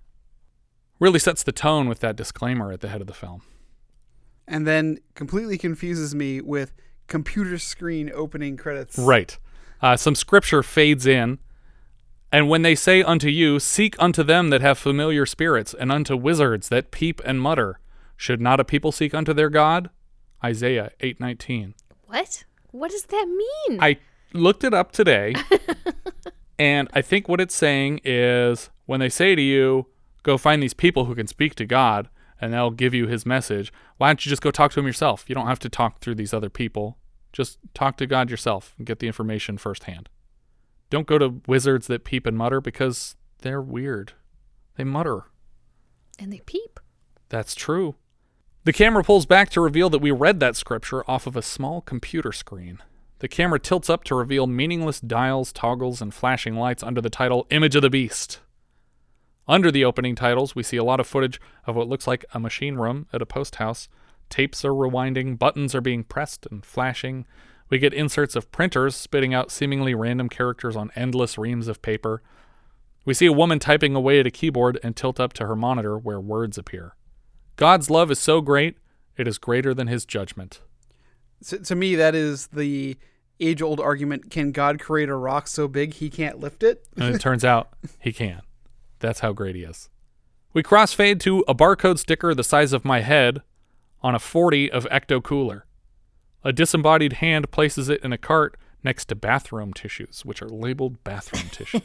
Really 1.00 1.18
sets 1.18 1.42
the 1.42 1.52
tone 1.52 1.88
with 1.88 2.00
that 2.00 2.16
disclaimer 2.16 2.72
at 2.72 2.80
the 2.80 2.88
head 2.88 3.00
of 3.00 3.06
the 3.08 3.12
film. 3.14 3.42
and 4.46 4.66
then 4.66 4.98
completely 5.14 5.56
confuses 5.56 6.14
me 6.14 6.40
with 6.40 6.72
computer 7.06 7.58
screen 7.58 8.10
opening 8.14 8.56
credits. 8.58 8.98
Right. 8.98 9.38
Uh, 9.84 9.98
some 9.98 10.14
scripture 10.14 10.62
fades 10.62 11.04
in. 11.04 11.38
And 12.32 12.48
when 12.48 12.62
they 12.62 12.74
say 12.74 13.02
unto 13.02 13.28
you, 13.28 13.60
Seek 13.60 13.94
unto 13.98 14.22
them 14.22 14.48
that 14.48 14.62
have 14.62 14.78
familiar 14.78 15.26
spirits, 15.26 15.74
and 15.74 15.92
unto 15.92 16.16
wizards 16.16 16.70
that 16.70 16.90
peep 16.90 17.20
and 17.22 17.38
mutter, 17.38 17.80
should 18.16 18.40
not 18.40 18.60
a 18.60 18.64
people 18.64 18.92
seek 18.92 19.12
unto 19.12 19.34
their 19.34 19.50
God? 19.50 19.90
Isaiah 20.42 20.92
8:19. 21.00 21.74
What? 22.06 22.44
What 22.70 22.92
does 22.92 23.04
that 23.04 23.26
mean? 23.28 23.78
I 23.78 23.98
looked 24.32 24.64
it 24.64 24.72
up 24.72 24.90
today, 24.90 25.34
and 26.58 26.88
I 26.94 27.02
think 27.02 27.28
what 27.28 27.42
it's 27.42 27.54
saying 27.54 28.00
is 28.04 28.70
when 28.86 29.00
they 29.00 29.10
say 29.10 29.34
to 29.34 29.42
you, 29.42 29.88
go 30.22 30.38
find 30.38 30.62
these 30.62 30.72
people 30.72 31.04
who 31.04 31.14
can 31.14 31.26
speak 31.26 31.56
to 31.56 31.66
God, 31.66 32.08
and 32.40 32.54
they'll 32.54 32.70
give 32.70 32.94
you 32.94 33.06
his 33.06 33.26
message, 33.26 33.70
why 33.98 34.08
don't 34.08 34.24
you 34.24 34.30
just 34.30 34.40
go 34.40 34.50
talk 34.50 34.72
to 34.72 34.80
him 34.80 34.86
yourself? 34.86 35.26
You 35.28 35.34
don't 35.34 35.46
have 35.46 35.58
to 35.60 35.68
talk 35.68 36.00
through 36.00 36.14
these 36.14 36.32
other 36.32 36.48
people. 36.48 36.96
Just 37.34 37.58
talk 37.74 37.96
to 37.96 38.06
God 38.06 38.30
yourself 38.30 38.74
and 38.78 38.86
get 38.86 39.00
the 39.00 39.08
information 39.08 39.58
firsthand. 39.58 40.08
Don't 40.88 41.08
go 41.08 41.18
to 41.18 41.40
wizards 41.48 41.88
that 41.88 42.04
peep 42.04 42.26
and 42.26 42.38
mutter 42.38 42.60
because 42.60 43.16
they're 43.42 43.60
weird. 43.60 44.12
They 44.76 44.84
mutter. 44.84 45.24
and 46.16 46.32
they 46.32 46.38
peep. 46.46 46.78
That's 47.28 47.56
true. 47.56 47.96
The 48.62 48.72
camera 48.72 49.02
pulls 49.02 49.26
back 49.26 49.50
to 49.50 49.60
reveal 49.60 49.90
that 49.90 49.98
we 50.00 50.12
read 50.12 50.38
that 50.38 50.54
scripture 50.54 51.02
off 51.10 51.26
of 51.26 51.36
a 51.36 51.42
small 51.42 51.80
computer 51.80 52.30
screen. 52.30 52.78
The 53.18 53.26
camera 53.26 53.58
tilts 53.58 53.90
up 53.90 54.04
to 54.04 54.14
reveal 54.14 54.46
meaningless 54.46 55.00
dials, 55.00 55.52
toggles, 55.52 56.00
and 56.00 56.14
flashing 56.14 56.54
lights 56.54 56.84
under 56.84 57.00
the 57.00 57.10
title 57.10 57.46
Image 57.50 57.74
of 57.74 57.82
the 57.82 57.90
Beast. 57.90 58.38
Under 59.48 59.72
the 59.72 59.84
opening 59.84 60.14
titles, 60.14 60.54
we 60.54 60.62
see 60.62 60.76
a 60.76 60.84
lot 60.84 61.00
of 61.00 61.06
footage 61.08 61.40
of 61.66 61.74
what 61.74 61.88
looks 61.88 62.06
like 62.06 62.24
a 62.32 62.38
machine 62.38 62.76
room 62.76 63.06
at 63.12 63.20
a 63.20 63.26
post 63.26 63.56
house. 63.56 63.88
Tapes 64.34 64.64
are 64.64 64.72
rewinding, 64.72 65.38
buttons 65.38 65.76
are 65.76 65.80
being 65.80 66.02
pressed 66.02 66.44
and 66.50 66.66
flashing. 66.66 67.24
We 67.68 67.78
get 67.78 67.94
inserts 67.94 68.34
of 68.34 68.50
printers 68.50 68.96
spitting 68.96 69.32
out 69.32 69.52
seemingly 69.52 69.94
random 69.94 70.28
characters 70.28 70.74
on 70.74 70.90
endless 70.96 71.38
reams 71.38 71.68
of 71.68 71.82
paper. 71.82 72.20
We 73.04 73.14
see 73.14 73.26
a 73.26 73.32
woman 73.32 73.60
typing 73.60 73.94
away 73.94 74.18
at 74.18 74.26
a 74.26 74.32
keyboard 74.32 74.80
and 74.82 74.96
tilt 74.96 75.20
up 75.20 75.34
to 75.34 75.46
her 75.46 75.54
monitor 75.54 75.96
where 75.96 76.20
words 76.20 76.58
appear. 76.58 76.96
God's 77.54 77.90
love 77.90 78.10
is 78.10 78.18
so 78.18 78.40
great, 78.40 78.76
it 79.16 79.28
is 79.28 79.38
greater 79.38 79.72
than 79.72 79.86
his 79.86 80.04
judgment. 80.04 80.60
So, 81.40 81.58
to 81.58 81.76
me, 81.76 81.94
that 81.94 82.16
is 82.16 82.48
the 82.48 82.96
age-old 83.38 83.78
argument: 83.78 84.32
Can 84.32 84.50
God 84.50 84.80
create 84.80 85.10
a 85.10 85.14
rock 85.14 85.46
so 85.46 85.68
big 85.68 85.94
he 85.94 86.10
can't 86.10 86.40
lift 86.40 86.64
it? 86.64 86.84
And 86.96 87.14
it 87.14 87.20
turns 87.20 87.44
out 87.44 87.68
he 88.00 88.12
can. 88.12 88.42
That's 88.98 89.20
how 89.20 89.32
great 89.32 89.54
he 89.54 89.62
is. 89.62 89.90
We 90.52 90.64
crossfade 90.64 91.20
to 91.20 91.44
a 91.46 91.54
barcode 91.54 92.00
sticker 92.00 92.34
the 92.34 92.42
size 92.42 92.72
of 92.72 92.84
my 92.84 92.98
head 92.98 93.40
on 94.04 94.14
a 94.14 94.18
40 94.18 94.70
of 94.70 94.84
Ecto 94.92 95.20
Cooler. 95.20 95.64
A 96.44 96.52
disembodied 96.52 97.14
hand 97.14 97.50
places 97.50 97.88
it 97.88 98.04
in 98.04 98.12
a 98.12 98.18
cart 98.18 98.56
next 98.84 99.06
to 99.06 99.14
bathroom 99.14 99.72
tissues, 99.72 100.26
which 100.26 100.42
are 100.42 100.48
labeled 100.48 101.02
bathroom 101.04 101.48
tissues. 101.50 101.80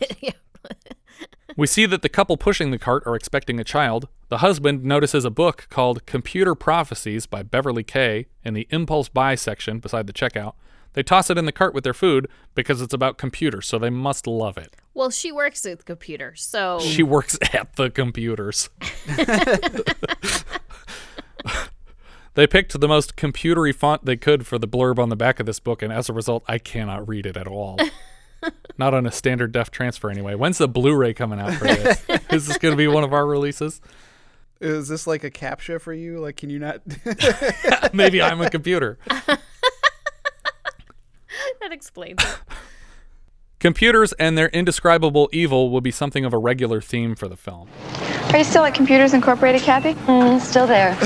we 1.56 1.66
see 1.66 1.86
that 1.86 2.02
the 2.02 2.10
couple 2.10 2.36
pushing 2.36 2.72
the 2.72 2.78
cart 2.78 3.04
are 3.06 3.16
expecting 3.16 3.58
a 3.58 3.64
child. 3.64 4.10
The 4.28 4.40
husband 4.40 4.84
notices 4.84 5.24
a 5.24 5.30
book 5.30 5.68
called 5.70 6.06
Computer 6.06 6.56
Prophecies 6.56 7.26
by 7.26 7.42
Beverly 7.42 7.86
Kay 7.86 8.26
in 8.44 8.54
the 8.54 8.68
impulse 8.70 9.08
buy 9.08 9.36
section 9.36 9.80
beside 9.80 10.06
the 10.06 10.14
checkout. 10.14 10.56
They 10.94 11.04
toss 11.04 11.30
it 11.30 11.38
in 11.38 11.46
the 11.46 11.54
cart 11.54 11.74
with 11.74 11.86
their 11.86 11.94
food 11.94 12.28
because 12.54 12.82
it's 12.82 12.94
about 12.94 13.18
computers, 13.18 13.66
so 13.66 13.80
they 13.80 13.92
must 13.92 14.28
love 14.28 14.58
it. 14.58 14.76
Well, 14.94 15.12
she 15.12 15.32
works 15.32 15.66
at 15.66 15.78
the 15.78 15.86
computer, 15.86 16.36
so 16.36 16.80
She 16.80 17.04
works 17.04 17.40
at 17.54 17.78
the 17.78 17.90
computers. 17.90 18.70
they 22.40 22.48
picked 22.48 22.80
the 22.80 22.88
most 22.88 23.18
computery 23.18 23.76
font 23.76 24.06
they 24.06 24.16
could 24.16 24.48
for 24.48 24.58
the 24.58 24.68
blurb 24.68 24.98
on 24.98 25.10
the 25.10 25.18
back 25.18 25.42
of 25.42 25.46
this 25.46 25.60
book, 25.60 25.82
and 25.82 25.92
as 25.92 26.08
a 26.08 26.14
result, 26.14 26.44
I 26.48 26.58
cannot 26.58 27.06
read 27.06 27.26
it 27.26 27.36
at 27.36 27.48
all. 27.48 27.78
Not 28.78 28.94
on 28.94 29.06
a 29.06 29.12
standard 29.12 29.52
def 29.52 29.70
transfer, 29.72 30.10
anyway. 30.10 30.36
When's 30.36 30.58
the 30.58 30.70
Blu-ray 30.70 31.14
coming 31.14 31.38
out 31.42 31.54
for 31.56 31.66
this? 31.66 32.02
Is 32.32 32.48
this 32.48 32.58
going 32.58 32.72
to 32.72 32.78
be 32.78 32.88
one 32.88 33.04
of 33.04 33.12
our 33.12 33.26
releases? 33.26 33.82
Is 34.62 34.88
this 34.88 35.06
like 35.06 35.26
a 35.26 35.32
captcha 35.32 35.82
for 35.82 35.92
you? 35.92 36.20
Like, 36.20 36.38
can 36.38 36.50
you 36.50 36.60
not? 36.60 36.82
Maybe 37.94 38.22
I'm 38.22 38.40
a 38.40 38.50
computer. 38.50 38.98
that 39.18 39.40
explains 41.72 42.24
it. 42.24 42.38
Computers 43.60 44.14
and 44.14 44.38
their 44.38 44.48
indescribable 44.48 45.30
evil 45.34 45.70
will 45.70 45.82
be 45.82 45.92
something 45.92 46.24
of 46.24 46.34
a 46.34 46.38
regular 46.38 46.80
theme 46.80 47.16
for 47.16 47.28
the 47.28 47.36
film. 47.36 47.68
Are 48.32 48.38
you 48.38 48.46
still 48.46 48.64
at 48.64 48.74
Computers 48.74 49.14
Incorporated, 49.14 49.62
Kathy? 49.62 49.96
Mm, 50.06 50.40
still 50.40 50.66
there. 50.66 50.98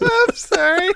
I'm 0.00 0.34
sorry. 0.34 0.88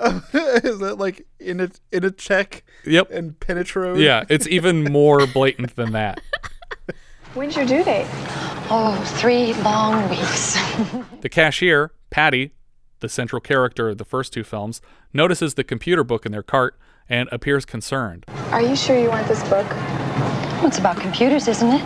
is 0.64 0.78
that 0.78 0.96
like 0.98 1.26
in 1.38 1.60
a 1.60 1.68
Initech 1.92 2.62
Yep. 2.86 3.10
and 3.10 3.38
penetrode? 3.40 3.98
Yeah, 3.98 4.24
it's 4.28 4.46
even 4.48 4.84
more 4.84 5.26
blatant 5.26 5.76
than 5.76 5.92
that. 5.92 6.20
When's 7.34 7.54
your 7.56 7.66
due 7.66 7.84
date? 7.84 8.06
Oh, 8.72 9.00
three 9.18 9.52
long 9.62 10.08
weeks. 10.08 10.56
The 11.20 11.28
cashier, 11.28 11.92
Patty, 12.08 12.54
the 13.00 13.08
central 13.08 13.40
character 13.40 13.90
of 13.90 13.98
the 13.98 14.06
first 14.06 14.32
two 14.32 14.42
films, 14.42 14.80
notices 15.12 15.52
the 15.54 15.64
computer 15.64 16.02
book 16.02 16.24
in 16.24 16.32
their 16.32 16.42
cart 16.42 16.78
and 17.10 17.28
appears 17.30 17.66
concerned. 17.66 18.24
Are 18.50 18.62
you 18.62 18.74
sure 18.74 18.98
you 18.98 19.10
want 19.10 19.28
this 19.28 19.42
book? 19.50 19.68
Well, 19.68 20.66
it's 20.68 20.78
about 20.78 20.96
computers, 20.98 21.46
isn't 21.46 21.68
it? 21.70 21.82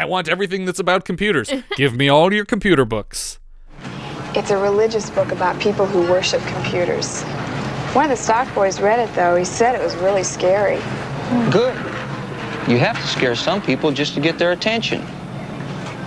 I 0.00 0.06
want 0.06 0.30
everything 0.30 0.64
that's 0.64 0.78
about 0.78 1.04
computers. 1.04 1.52
Give 1.76 1.94
me 1.94 2.08
all 2.08 2.32
your 2.32 2.46
computer 2.46 2.86
books. 2.86 3.38
It's 4.34 4.50
a 4.50 4.56
religious 4.56 5.10
book 5.10 5.30
about 5.30 5.60
people 5.60 5.84
who 5.84 6.10
worship 6.10 6.40
computers. 6.46 7.22
One 7.92 8.06
of 8.06 8.10
the 8.10 8.16
stock 8.16 8.52
boys 8.54 8.80
read 8.80 8.98
it, 8.98 9.14
though. 9.14 9.36
He 9.36 9.44
said 9.44 9.74
it 9.74 9.84
was 9.84 9.94
really 9.96 10.22
scary. 10.22 10.78
Good. 11.50 11.76
You 12.66 12.78
have 12.78 12.98
to 12.98 13.06
scare 13.08 13.34
some 13.34 13.60
people 13.60 13.92
just 13.92 14.14
to 14.14 14.20
get 14.20 14.38
their 14.38 14.52
attention. 14.52 15.06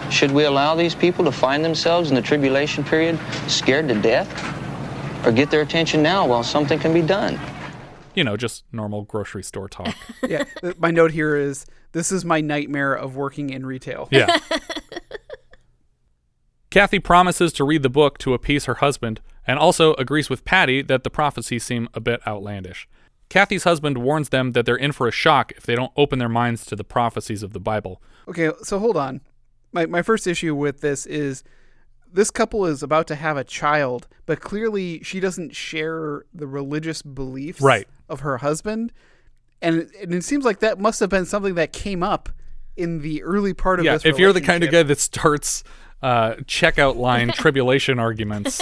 Should 0.10 0.32
we 0.32 0.46
allow 0.46 0.74
these 0.74 0.96
people 0.96 1.24
to 1.26 1.32
find 1.32 1.64
themselves 1.64 2.10
in 2.10 2.16
the 2.16 2.22
tribulation 2.22 2.84
period 2.84 3.20
scared 3.48 3.88
to 3.90 3.94
death? 3.94 4.28
Or 5.24 5.32
get 5.32 5.52
their 5.52 5.62
attention 5.62 6.02
now 6.02 6.26
while 6.26 6.44
something 6.44 6.80
can 6.80 6.96
be 6.96 7.04
done? 7.04 7.40
You 8.16 8.24
know, 8.24 8.38
just 8.38 8.64
normal 8.72 9.04
grocery 9.04 9.44
store 9.44 9.68
talk. 9.68 9.94
yeah. 10.28 10.46
My 10.78 10.92
note 10.92 11.12
here 11.12 11.36
is 11.36 11.66
this 11.92 12.12
is 12.12 12.26
my 12.26 12.42
nightmare 12.42 12.94
of 12.94 13.16
working 13.16 13.50
in 13.50 13.66
retail. 13.66 14.08
Yeah. 14.12 14.38
Kathy 16.70 17.00
promises 17.00 17.54
to 17.54 17.64
read 17.64 17.84
the 17.84 17.90
book 17.90 18.18
to 18.20 18.34
appease 18.34 18.66
her 18.66 18.76
husband 18.76 19.22
and 19.46 19.60
also 19.60 19.94
agrees 19.96 20.30
with 20.30 20.44
Patty 20.44 20.82
that 20.82 21.04
the 21.04 21.10
prophecies 21.10 21.64
seem 21.64 21.88
a 21.94 22.00
bit 22.00 22.26
outlandish. 22.26 22.88
Kathy's 23.30 23.64
husband 23.64 24.00
warns 24.00 24.30
them 24.30 24.52
that 24.52 24.66
they're 24.66 24.76
in 24.76 24.92
for 24.92 25.08
a 25.08 25.12
shock 25.12 25.52
if 25.54 25.64
they 25.64 25.76
don't 25.76 25.92
open 25.98 26.20
their 26.20 26.30
minds 26.30 26.66
to 26.68 26.76
the 26.76 26.84
prophecies 26.84 27.44
of 27.44 27.54
the 27.54 27.60
Bible. 27.60 28.02
Okay, 28.28 28.52
so 28.64 28.80
hold 28.80 28.98
on. 28.98 29.22
My 29.72 29.86
my 29.86 30.02
first 30.02 30.28
issue 30.28 30.56
with 30.56 30.82
this 30.82 31.06
is 31.06 31.44
this 32.14 32.32
couple 32.32 32.66
is 32.66 32.84
about 32.84 33.08
to 33.08 33.16
have 33.16 33.36
a 33.38 33.44
child, 33.44 34.08
but 34.26 34.40
clearly 34.40 35.02
she 35.04 35.20
doesn't 35.20 35.56
share 35.56 36.26
the 36.34 36.48
religious 36.48 37.02
beliefs 37.02 37.60
Right. 37.60 37.88
of 38.08 38.22
her 38.22 38.38
husband. 38.38 38.94
And 39.62 39.80
it, 39.80 39.90
and 40.02 40.14
it 40.14 40.24
seems 40.24 40.46
like 40.46 40.60
that 40.60 40.80
must 40.80 41.00
have 41.00 41.10
been 41.10 41.26
something 41.26 41.56
that 41.56 41.74
came 41.74 42.04
up 42.04 42.30
in 42.78 43.00
the 43.00 43.24
early 43.24 43.54
part 43.54 43.80
of 43.80 43.86
yeah, 43.86 43.94
this 43.94 44.06
if 44.06 44.18
you're 44.20 44.34
the 44.34 44.42
kind 44.42 44.64
of 44.64 44.72
guy 44.72 44.84
that 44.84 45.00
starts 45.00 45.64
uh, 46.02 46.34
checkout 46.44 46.96
line 46.98 47.32
tribulation 47.34 47.98
arguments, 48.00 48.62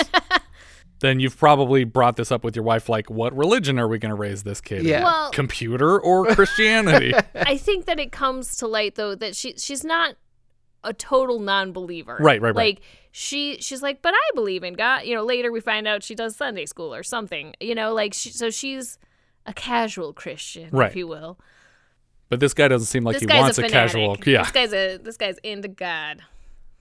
then 0.99 1.19
you've 1.19 1.37
probably 1.37 1.83
brought 1.83 2.15
this 2.15 2.31
up 2.31 2.43
with 2.43 2.55
your 2.55 2.63
wife. 2.63 2.87
Like, 2.87 3.09
what 3.09 3.35
religion 3.35 3.79
are 3.79 3.87
we 3.87 3.97
going 3.97 4.11
to 4.11 4.15
raise 4.15 4.43
this 4.43 4.61
kid? 4.61 4.79
in? 4.81 4.85
Yeah. 4.87 5.03
Well- 5.03 5.31
computer 5.31 5.99
or 5.99 6.25
Christianity? 6.35 7.13
I 7.35 7.57
think 7.57 7.85
that 7.85 7.99
it 7.99 8.11
comes 8.11 8.55
to 8.57 8.67
light 8.67 8.95
though 8.95 9.15
that 9.15 9.35
she 9.35 9.55
she's 9.57 9.83
not 9.83 10.15
a 10.83 10.93
total 10.93 11.39
non-believer. 11.39 12.17
Right, 12.19 12.41
right, 12.41 12.55
right. 12.55 12.55
Like 12.55 12.81
she 13.11 13.57
she's 13.59 13.81
like, 13.81 14.01
but 14.01 14.13
I 14.13 14.29
believe 14.33 14.63
in 14.63 14.73
God. 14.73 15.03
You 15.03 15.15
know, 15.15 15.23
later 15.23 15.51
we 15.51 15.59
find 15.59 15.87
out 15.87 16.03
she 16.03 16.15
does 16.15 16.35
Sunday 16.35 16.65
school 16.65 16.93
or 16.93 17.03
something. 17.03 17.53
You 17.59 17.75
know, 17.75 17.93
like 17.93 18.13
she, 18.13 18.29
so 18.29 18.49
she's 18.49 18.97
a 19.45 19.53
casual 19.53 20.13
Christian, 20.13 20.69
Right. 20.71 20.89
if 20.89 20.95
you 20.95 21.07
will. 21.07 21.39
but 22.29 22.39
this 22.39 22.53
guy 22.53 22.67
doesn't 22.67 22.87
seem 22.87 23.03
like 23.03 23.15
this 23.19 23.21
he 23.23 23.27
wants 23.27 23.57
a, 23.57 23.65
a, 23.65 23.69
casual. 23.69 24.17
Yeah. 24.25 24.43
This 24.43 24.51
guy's 24.51 24.73
a 24.73 24.97
this 24.97 25.17
guy's 25.17 25.37
into 25.39 25.67
God. 25.67 26.21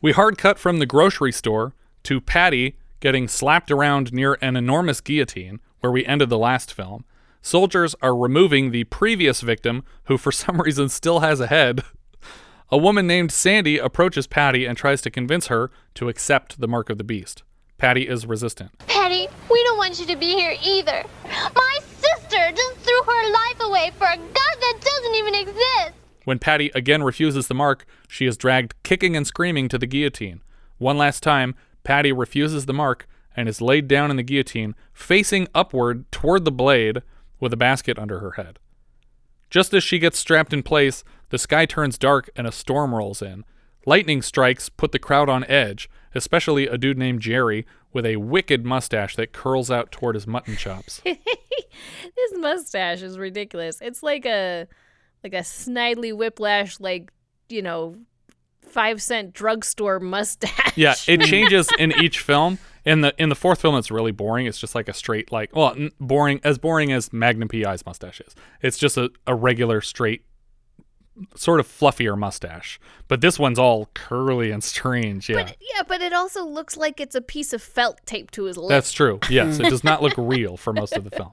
We 0.01 0.13
hard 0.13 0.39
cut 0.39 0.59
from 0.59 0.79
the 0.79 0.87
grocery 0.87 1.33
store 1.33 1.75
to 2.05 2.21
Patty 2.21 2.77
getting 3.01 3.29
slapped 3.29 3.71
around 3.71 4.13
near 4.13 4.39
an 4.43 4.57
enormous 4.57 5.01
guillotine, 5.01 5.59
where 5.81 5.91
we 5.91 6.05
ended 6.05 6.29
the 6.29 6.39
last 6.39 6.73
film. 6.73 7.05
Soldiers 7.43 7.95
are 8.03 8.15
removing 8.15 8.71
the 8.71 8.85
previous 8.85 9.41
victim, 9.41 9.83
who 10.05 10.17
for 10.19 10.31
some 10.45 10.61
reason 10.61 10.89
still 10.89 11.21
has 11.21 11.41
a 11.41 11.47
head. 11.49 11.83
A 12.73 12.79
woman 12.79 13.05
named 13.05 13.33
Sandy 13.33 13.79
approaches 13.79 14.29
Patty 14.29 14.65
and 14.65 14.79
tries 14.79 15.03
to 15.03 15.11
convince 15.11 15.49
her 15.49 15.73
to 15.95 16.09
accept 16.09 16.61
the 16.61 16.69
mark 16.69 16.89
of 16.89 16.99
the 16.99 17.05
beast. 17.05 17.43
Patty 17.79 18.07
is 18.07 18.27
resistant. 18.27 18.71
Patty, 18.87 19.27
we 19.50 19.65
don't 19.65 19.77
want 19.77 19.99
you 19.99 20.07
to 20.07 20.15
be 20.15 20.35
here 20.35 20.55
either. 20.65 21.05
My 21.25 21.79
sister 21.99 22.53
just 22.55 22.77
threw 22.77 23.03
her 23.03 23.33
life 23.33 23.61
away 23.61 23.91
for 23.99 24.07
a 24.07 24.17
God 24.17 24.57
that 24.61 24.75
doesn't 24.81 25.15
even 25.17 25.35
exist. 25.35 25.95
When 26.25 26.39
Patty 26.39 26.71
again 26.73 27.03
refuses 27.03 27.49
the 27.49 27.55
mark, 27.55 27.87
she 28.07 28.27
is 28.27 28.37
dragged 28.37 28.81
kicking 28.85 29.17
and 29.17 29.27
screaming 29.27 29.69
to 29.69 29.79
the 29.79 29.87
guillotine. 29.87 30.41
One 30.79 30.97
last 30.97 31.25
time, 31.25 31.57
Patty 31.83 32.12
refuses 32.12 32.67
the 32.67 32.73
mark 32.73 33.09
and 33.37 33.49
is 33.49 33.61
laid 33.61 33.89
down 33.89 34.12
in 34.12 34.17
the 34.17 34.23
guillotine, 34.23 34.77
facing 34.93 35.49
upward 35.57 36.11
toward 36.12 36.45
the 36.45 36.53
blade 36.53 37.03
with 37.41 37.53
a 37.53 37.57
basket 37.57 37.99
under 37.99 38.21
her 38.21 38.33
head. 38.33 38.61
Just 39.49 39.75
as 39.75 39.83
she 39.83 39.99
gets 39.99 40.19
strapped 40.21 40.53
in 40.53 40.62
place, 40.62 41.03
the 41.31 41.39
sky 41.39 41.67
turns 41.67 41.99
dark 41.99 42.31
and 42.37 42.47
a 42.47 42.53
storm 42.53 42.95
rolls 42.95 43.23
in. 43.23 43.45
Lightning 43.87 44.21
strikes 44.21 44.69
put 44.69 44.93
the 44.93 44.99
crowd 44.99 45.29
on 45.29 45.45
edge, 45.45 45.89
especially 46.15 46.67
a 46.67 46.77
dude 46.77 46.99
named 46.99 47.21
Jerry 47.21 47.67
with 47.93 48.05
a 48.05 48.17
wicked 48.17 48.65
mustache 48.65 49.17
that 49.17 49.33
curls 49.33 49.71
out 49.71 49.91
toward 49.91 50.15
his 50.15 50.27
mutton 50.27 50.57
chops. 50.57 51.01
His 51.05 52.39
mustache 52.39 53.03
is 53.03 53.19
ridiculous. 53.19 53.81
It's 53.81 54.03
like 54.03 54.27
a 54.27 54.67
like 55.25 55.35
a 55.35 55.39
snidely 55.39 56.15
whiplash, 56.15 56.79
like 56.79 57.11
you 57.49 57.63
know, 57.63 57.97
five 58.61 59.03
cent 59.03 59.33
drugstore 59.33 59.99
mustache. 60.01 60.77
Yeah, 60.77 60.95
it 61.09 61.21
changes 61.27 61.69
in 61.79 61.93
each 62.03 62.21
film. 62.21 62.59
In 62.85 63.03
the 63.03 63.15
in 63.19 63.29
the 63.29 63.35
fourth 63.35 63.61
film, 63.61 63.77
it's 63.77 63.91
really 63.91 64.13
boring. 64.13 64.47
It's 64.47 64.59
just 64.59 64.75
like 64.75 64.89
a 64.89 64.95
straight, 64.95 65.31
like 65.31 65.55
well, 65.55 65.75
n- 65.75 65.91
boring 66.01 66.41
as 66.45 66.59
boring 66.59 66.93
as 66.93 67.13
Magnum 67.13 67.49
PI's 67.49 67.85
mustache 67.85 68.21
is. 68.21 68.35
It's 68.63 68.79
just 68.79 68.97
a, 68.97 69.11
a 69.27 69.35
regular 69.35 69.81
straight, 69.81 70.25
sort 71.35 71.61
of 71.61 71.67
fluffier 71.67 72.17
mustache. 72.17 72.81
But 73.09 73.21
this 73.21 73.38
one's 73.38 73.59
all 73.59 73.88
curly 73.95 74.50
and 74.50 74.62
strange. 74.64 75.29
Yeah, 75.29 75.43
But 75.45 75.57
yeah, 75.61 75.83
but 75.87 76.00
it 76.00 76.12
also 76.12 76.45
looks 76.45 76.76
like 76.76 77.00
it's 77.00 77.14
a 77.14 77.21
piece 77.21 77.52
of 77.52 77.62
felt 77.62 78.00
taped 78.07 78.35
to 78.35 78.45
his 78.45 78.57
lip. 78.57 78.69
that's 78.69 78.93
true. 78.93 79.19
Yes, 79.29 79.59
it 79.59 79.69
does 79.71 79.85
not 79.85 80.02
look 80.02 80.14
real 80.19 80.57
for 80.57 80.73
most 80.73 80.97
of 80.97 81.05
the 81.05 81.11
film. 81.11 81.33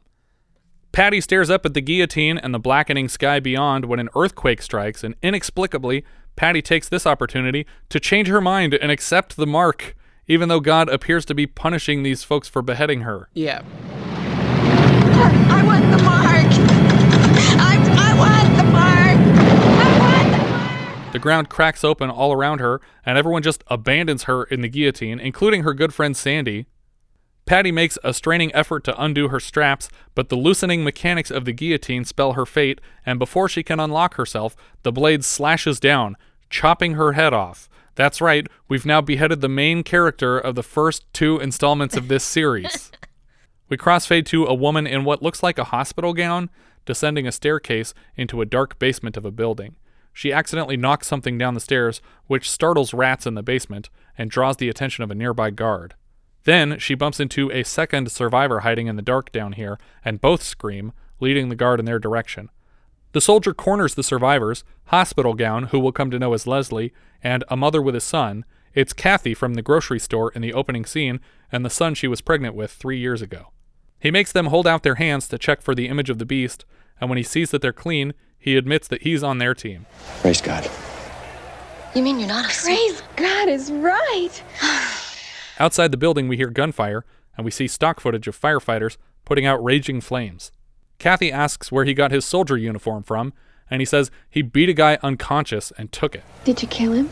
Patty 0.92 1.22
stares 1.22 1.50
up 1.50 1.66
at 1.66 1.74
the 1.74 1.82
guillotine 1.82 2.38
and 2.38 2.54
the 2.54 2.60
blackening 2.60 3.08
sky 3.08 3.40
beyond 3.40 3.86
when 3.86 4.00
an 4.00 4.10
earthquake 4.16 4.62
strikes, 4.62 5.04
and 5.04 5.16
inexplicably, 5.22 6.04
Patty 6.36 6.62
takes 6.62 6.90
this 6.90 7.06
opportunity 7.06 7.66
to 7.90 8.00
change 8.00 8.28
her 8.28 8.42
mind 8.42 8.74
and 8.74 8.92
accept 8.92 9.36
the 9.38 9.46
mark, 9.48 9.96
even 10.28 10.50
though 10.50 10.60
God 10.60 10.90
appears 10.90 11.24
to 11.26 11.36
be 11.36 11.46
punishing 11.46 12.04
these 12.04 12.24
folks 12.24 12.48
for 12.48 12.62
beheading 12.62 13.02
her. 13.02 13.30
Yeah. 13.34 13.62
The 21.14 21.20
ground 21.20 21.50
cracks 21.50 21.84
open 21.84 22.10
all 22.10 22.34
around 22.34 22.60
her, 22.60 22.82
and 23.06 23.18
everyone 23.18 23.42
just 23.42 23.64
abandons 23.68 24.24
her 24.24 24.44
in 24.44 24.62
the 24.62 24.68
guillotine, 24.68 25.20
including 25.20 25.64
her 25.64 25.74
good 25.74 25.94
friend 25.94 26.16
Sandy. 26.16 26.66
Patty 27.46 27.72
makes 27.72 27.98
a 28.04 28.14
straining 28.14 28.54
effort 28.54 28.84
to 28.84 29.02
undo 29.02 29.30
her 29.30 29.40
straps, 29.40 29.88
but 30.16 30.28
the 30.28 30.36
loosening 30.36 30.84
mechanics 30.84 31.32
of 31.32 31.46
the 31.46 31.54
guillotine 31.54 32.04
spell 32.04 32.34
her 32.34 32.46
fate, 32.46 32.82
and 33.06 33.18
before 33.18 33.48
she 33.48 33.64
can 33.64 33.80
unlock 33.80 34.16
herself, 34.16 34.54
the 34.84 34.92
blade 34.92 35.24
slashes 35.24 35.80
down, 35.80 36.18
chopping 36.50 36.96
her 36.96 37.14
head 37.14 37.34
off. 37.34 37.70
That's 37.96 38.20
right, 38.20 38.46
we've 38.68 38.86
now 38.86 39.00
beheaded 39.00 39.40
the 39.40 39.48
main 39.48 39.84
character 39.84 40.38
of 40.38 40.56
the 40.56 40.62
first 40.62 41.06
two 41.14 41.40
installments 41.40 41.96
of 41.96 42.10
this 42.10 42.26
series. 42.26 42.92
we 43.70 43.78
crossfade 43.78 44.26
to 44.28 44.46
a 44.46 44.54
woman 44.54 44.86
in 44.86 45.06
what 45.06 45.24
looks 45.24 45.42
like 45.42 45.58
a 45.58 45.64
hospital 45.64 46.14
gown, 46.14 46.50
descending 46.86 47.26
a 47.26 47.32
staircase 47.32 47.94
into 48.18 48.42
a 48.42 48.46
dark 48.46 48.78
basement 48.78 49.16
of 49.16 49.26
a 49.26 49.32
building. 49.32 49.78
She 50.18 50.34
accidentally 50.34 50.78
knocks 50.78 51.06
something 51.06 51.38
down 51.38 51.54
the 51.54 51.60
stairs, 51.60 52.02
which 52.26 52.50
startles 52.50 52.92
rats 52.92 53.28
in 53.28 53.36
the 53.36 53.44
basement 53.44 53.92
and 54.18 54.32
draws 54.32 54.58
the 54.58 54.68
attention 54.68 55.04
of 55.04 55.12
a 55.12 55.16
nearby 55.16 55.52
guard. 55.52 55.94
Then 56.44 56.80
she 56.80 56.96
bumps 56.96 57.20
into 57.20 57.52
a 57.52 57.62
second 57.62 58.12
survivor 58.12 58.62
hiding 58.62 58.88
in 58.88 58.96
the 58.96 59.04
dark 59.04 59.32
down 59.32 59.54
here, 59.54 59.78
and 60.04 60.20
both 60.20 60.42
scream, 60.42 60.92
leading 61.20 61.50
the 61.50 61.56
guard 61.56 61.80
in 61.80 61.86
their 61.86 62.00
direction. 62.00 62.50
The 63.12 63.22
soldier 63.22 63.54
corners 63.54 63.94
the 63.94 64.02
survivors, 64.02 64.64
Hospital 64.86 65.36
Gown, 65.36 65.66
who 65.66 65.78
we'll 65.78 65.92
come 65.92 66.10
to 66.10 66.18
know 66.18 66.34
as 66.34 66.48
Leslie, 66.48 66.96
and 67.22 67.44
a 67.48 67.56
mother 67.56 67.80
with 67.80 67.96
a 67.96 68.02
son. 68.02 68.44
It's 68.74 68.94
Kathy 68.94 69.36
from 69.36 69.54
the 69.54 69.62
grocery 69.62 70.00
store 70.00 70.32
in 70.32 70.42
the 70.42 70.52
opening 70.54 70.86
scene, 70.86 71.20
and 71.52 71.64
the 71.64 71.70
son 71.70 71.94
she 71.94 72.08
was 72.08 72.22
pregnant 72.22 72.56
with 72.56 72.72
three 72.72 72.98
years 72.98 73.22
ago. 73.22 73.52
He 74.00 74.10
makes 74.10 74.32
them 74.32 74.48
hold 74.48 74.66
out 74.66 74.82
their 74.82 74.96
hands 74.96 75.28
to 75.28 75.38
check 75.38 75.62
for 75.62 75.76
the 75.76 75.88
image 75.88 76.10
of 76.10 76.18
the 76.18 76.26
beast, 76.26 76.66
and 77.00 77.08
when 77.08 77.18
he 77.18 77.24
sees 77.24 77.52
that 77.52 77.62
they're 77.62 77.72
clean, 77.72 78.16
he 78.48 78.56
admits 78.56 78.88
that 78.88 79.02
he's 79.02 79.24
on 79.24 79.40
their 79.40 79.54
team. 79.54 79.86
Praise 80.22 80.40
God. 80.40 80.70
You 81.94 82.02
mean 82.02 82.18
you're 82.18 82.30
not 82.30 82.46
a 82.46 82.64
Praise 82.64 83.04
God 83.18 83.50
is 83.50 83.70
right. 83.70 84.30
Outside 85.60 85.92
the 85.92 85.98
building, 85.98 86.30
we 86.30 86.38
hear 86.38 86.48
gunfire, 86.50 87.04
and 87.36 87.44
we 87.44 87.52
see 87.52 87.68
stock 87.68 88.00
footage 88.00 88.26
of 88.26 88.40
firefighters 88.40 88.96
putting 89.26 89.46
out 89.46 89.62
raging 89.62 90.00
flames. 90.00 90.54
Kathy 90.98 91.30
asks 91.30 91.74
where 91.74 91.84
he 91.84 91.94
got 91.94 92.12
his 92.12 92.24
soldier 92.24 92.56
uniform 92.56 93.04
from, 93.04 93.34
and 93.70 93.82
he 93.82 93.86
says 93.86 94.12
he 94.30 94.42
beat 94.42 94.70
a 94.70 94.74
guy 94.74 94.98
unconscious 95.04 95.74
and 95.78 95.92
took 95.92 96.16
it, 96.16 96.24
Did 96.46 96.62
you 96.62 96.70
kill 96.70 96.94
him? 96.94 97.10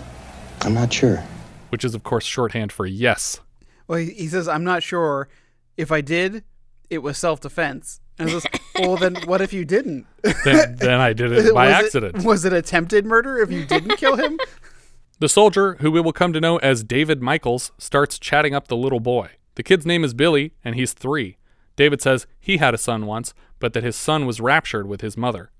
I'm 0.62 0.74
not 0.74 0.94
sure. 0.94 1.22
which 1.68 1.84
is, 1.84 1.94
of 1.96 2.04
course, 2.04 2.24
shorthand 2.24 2.72
for 2.72 2.86
yes. 2.86 3.42
Well, 3.89 4.00
he, 4.00 4.12
he 4.12 4.27
says, 4.30 4.48
I'm 4.48 4.63
not 4.63 4.84
sure. 4.84 5.27
If 5.75 5.92
I 5.92 6.00
did, 6.00 6.46
it 6.89 7.00
was 7.00 7.18
self 7.18 7.42
defense. 7.42 8.00
And 8.17 8.29
I 8.29 8.34
says, 8.34 8.45
well, 8.79 8.98
then 8.98 9.15
what 9.25 9.41
if 9.41 9.51
you 9.53 9.65
didn't? 9.65 10.05
Then, 10.43 10.75
then 10.77 11.00
I 11.00 11.13
did 11.13 11.31
it 11.31 11.53
by 11.53 11.67
Was 11.67 11.75
accident. 11.86 12.24
was 12.24 12.45
it 12.45 12.53
attempted 12.53 13.05
murder 13.05 13.38
if 13.39 13.51
you 13.51 13.65
didn't 13.65 13.98
kill 13.98 14.15
him? 14.15 14.39
The 15.17 15.29
soldier, 15.29 15.75
who 15.75 15.91
we 15.91 16.01
will 16.01 16.12
come 16.12 16.34
to 16.34 16.41
know 16.41 16.57
as 16.57 16.84
David 16.84 17.22
Michaels, 17.22 17.72
starts 17.77 18.19
chatting 18.19 18.53
up 18.53 18.67
the 18.67 18.75
little 18.75 19.00
boy. 19.00 19.29
The 19.55 19.63
kid's 19.63 19.86
name 19.86 20.03
is 20.03 20.13
Billy, 20.13 20.51
and 20.62 20.75
he's 20.75 20.91
three. 20.91 21.38
David 21.77 22.01
says 22.01 22.27
he 22.38 22.57
had 22.57 22.74
a 22.74 22.77
son 22.77 23.05
once, 23.05 23.34
but 23.62 23.72
that 23.72 23.84
his 23.84 23.95
son 23.95 24.25
was 24.25 24.41
raptured 24.41 24.88
with 24.88 25.00
his 25.00 25.15
mother. 25.15 25.51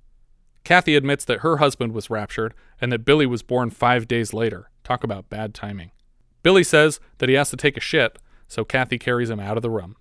Kathy 0.66 0.96
admits 0.98 1.24
that 1.24 1.40
her 1.40 1.58
husband 1.58 1.94
was 1.94 2.10
raptured 2.10 2.54
and 2.82 2.92
that 2.92 3.06
Billy 3.06 3.26
was 3.26 3.44
born 3.44 3.70
five 3.70 4.10
days 4.10 4.34
later. 4.34 4.70
Talk 4.84 5.06
about 5.06 5.30
bad 5.30 5.54
timing. 5.54 5.92
Billy 6.44 6.64
says 6.64 7.00
that 7.20 7.30
he 7.30 7.36
has 7.36 7.50
to 7.52 7.56
take 7.58 7.78
a 7.78 7.80
shit, 7.80 8.20
so 8.50 8.66
Kathy 8.66 9.00
carries 9.00 9.30
him 9.30 9.40
out 9.40 9.56
of 9.56 9.64
the 9.64 9.70
room. 9.70 9.96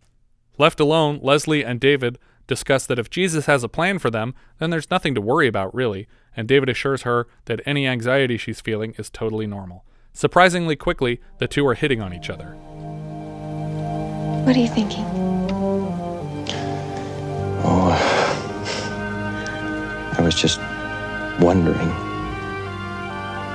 Left 0.59 0.81
alone, 0.81 1.21
Leslie 1.23 1.65
and 1.65 1.79
David 1.79 2.19
discuss 2.47 2.87
that 2.87 2.99
if 2.99 3.11
Jesus 3.11 3.47
has 3.47 3.63
a 3.65 3.69
plan 3.69 3.99
for 3.99 4.11
them, 4.11 4.35
then 4.59 4.71
there's 4.71 4.91
nothing 4.91 5.15
to 5.15 5.21
worry 5.21 5.49
about, 5.49 5.75
really, 5.75 6.07
and 6.37 6.49
David 6.49 6.69
assures 6.69 7.03
her 7.03 7.27
that 7.47 7.61
any 7.65 7.87
anxiety 7.87 8.37
she's 8.37 8.61
feeling 8.61 8.95
is 8.99 9.11
totally 9.11 9.47
normal. 9.47 9.85
Surprisingly 10.13 10.77
quickly, 10.77 11.21
the 11.39 11.49
two 11.49 11.67
are 11.67 11.75
hitting 11.75 12.01
on 12.01 12.15
each 12.15 12.31
other. 12.31 12.55
What 14.45 14.55
are 14.55 14.61
you 14.61 14.69
thinking? 14.69 15.05
Oh, 17.67 17.91
I 20.17 20.21
was 20.23 20.35
just 20.35 20.61
wondering 21.41 21.89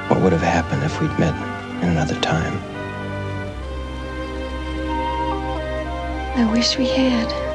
what 0.10 0.22
would 0.22 0.34
have 0.34 0.42
happened 0.42 0.84
if 0.84 1.00
we'd 1.00 1.18
met 1.20 1.36
in 1.84 1.90
another 1.90 2.20
time. 2.20 2.58
I 6.36 6.52
wish 6.52 6.78
we 6.78 6.88
had. 6.88 7.49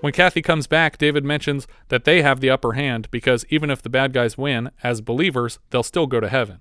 When 0.00 0.12
Kathy 0.12 0.42
comes 0.42 0.66
back, 0.66 0.98
David 0.98 1.24
mentions 1.24 1.66
that 1.88 2.04
they 2.04 2.22
have 2.22 2.40
the 2.40 2.50
upper 2.50 2.72
hand 2.72 3.10
because 3.10 3.46
even 3.48 3.70
if 3.70 3.82
the 3.82 3.88
bad 3.88 4.12
guys 4.12 4.36
win, 4.36 4.70
as 4.82 5.00
believers, 5.00 5.58
they'll 5.70 5.82
still 5.82 6.06
go 6.06 6.20
to 6.20 6.28
heaven. 6.28 6.60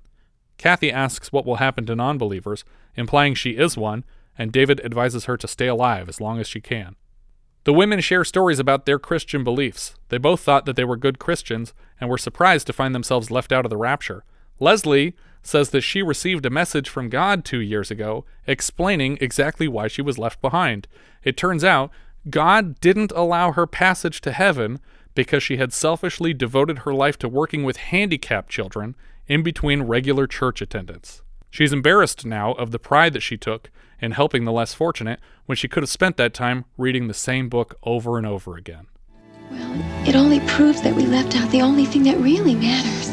Kathy 0.58 0.91
asks 0.91 1.32
what 1.32 1.45
will 1.45 1.58
happen 1.58 1.86
to 1.86 1.95
non 1.95 2.17
believers, 2.17 2.63
implying 2.95 3.36
she 3.36 3.52
is 3.52 3.78
one, 3.78 4.06
and 4.38 4.52
David 4.52 4.80
advises 4.84 5.26
her 5.26 5.38
to 5.38 5.48
stay 5.48 5.67
alive 5.67 6.08
as 6.08 6.21
long 6.21 6.39
as 6.39 6.48
she 6.48 6.62
can. 6.62 6.95
The 7.65 7.74
women 7.74 8.00
share 8.00 8.24
stories 8.24 8.60
about 8.60 8.86
their 8.86 9.00
Christian 9.00 9.43
beliefs. 9.43 9.95
They 10.10 10.17
both 10.17 10.41
thought 10.41 10.65
that 10.65 10.76
they 10.76 10.86
were 10.86 10.98
good 10.98 11.19
Christians 11.19 11.74
and 12.00 12.10
were 12.10 12.17
surprised 12.17 12.67
to 12.67 12.74
find 12.74 12.93
themselves 12.93 13.32
left 13.32 13.52
out 13.52 13.65
of 13.65 13.69
the 13.69 13.78
rapture. 13.78 14.24
Leslie 14.60 15.15
says 15.41 15.71
that 15.71 15.82
she 15.82 16.02
received 16.02 16.45
a 16.45 16.50
message 16.50 16.89
from 16.89 17.10
God 17.10 17.43
two 17.43 17.60
years 17.60 17.91
ago 17.91 18.24
explaining 18.48 19.17
exactly 19.19 19.67
why 19.67 19.88
she 19.88 20.02
was 20.02 20.17
left 20.17 20.41
behind. 20.41 20.88
It 21.24 21.38
turns 21.38 21.63
out 21.63 21.91
God 22.30 22.80
didn't 22.80 23.12
allow 23.16 23.52
her 23.52 23.68
passage 23.68 24.22
to 24.22 24.32
heaven 24.32 24.80
because 25.14 25.44
she 25.44 25.58
had 25.58 25.74
selfishly 25.74 26.34
devoted 26.34 26.80
her 26.80 26.94
life 26.94 27.18
to 27.20 27.30
working 27.30 27.64
with 27.64 27.78
handicapped 27.78 28.50
children 28.50 28.96
in 29.28 29.44
between 29.44 29.84
regular 29.84 30.28
church 30.28 30.62
attendance. 30.62 31.22
She's 31.50 31.72
embarrassed 31.72 32.26
now 32.26 32.54
of 32.54 32.72
the 32.72 32.80
pride 32.80 33.14
that 33.14 33.22
she 33.22 33.38
took 33.38 33.70
in 34.02 34.12
helping 34.12 34.44
the 34.44 34.52
less 34.52 34.74
fortunate 34.74 35.20
when 35.46 35.56
she 35.56 35.68
could 35.68 35.84
have 35.84 35.90
spent 35.90 36.18
that 36.18 36.34
time 36.34 36.66
reading 36.78 37.08
the 37.08 37.14
same 37.14 37.48
book 37.48 37.78
over 37.84 38.18
and 38.18 38.28
over 38.28 38.58
again. 38.58 38.88
Well, 39.50 40.08
it 40.08 40.16
only 40.16 40.42
proves 40.42 40.82
that 40.82 40.94
we 40.96 41.06
left 41.06 41.36
out 41.38 41.50
the 41.52 41.62
only 41.62 41.86
thing 41.86 42.04
that 42.04 42.18
really 42.18 42.56
matters. 42.56 43.10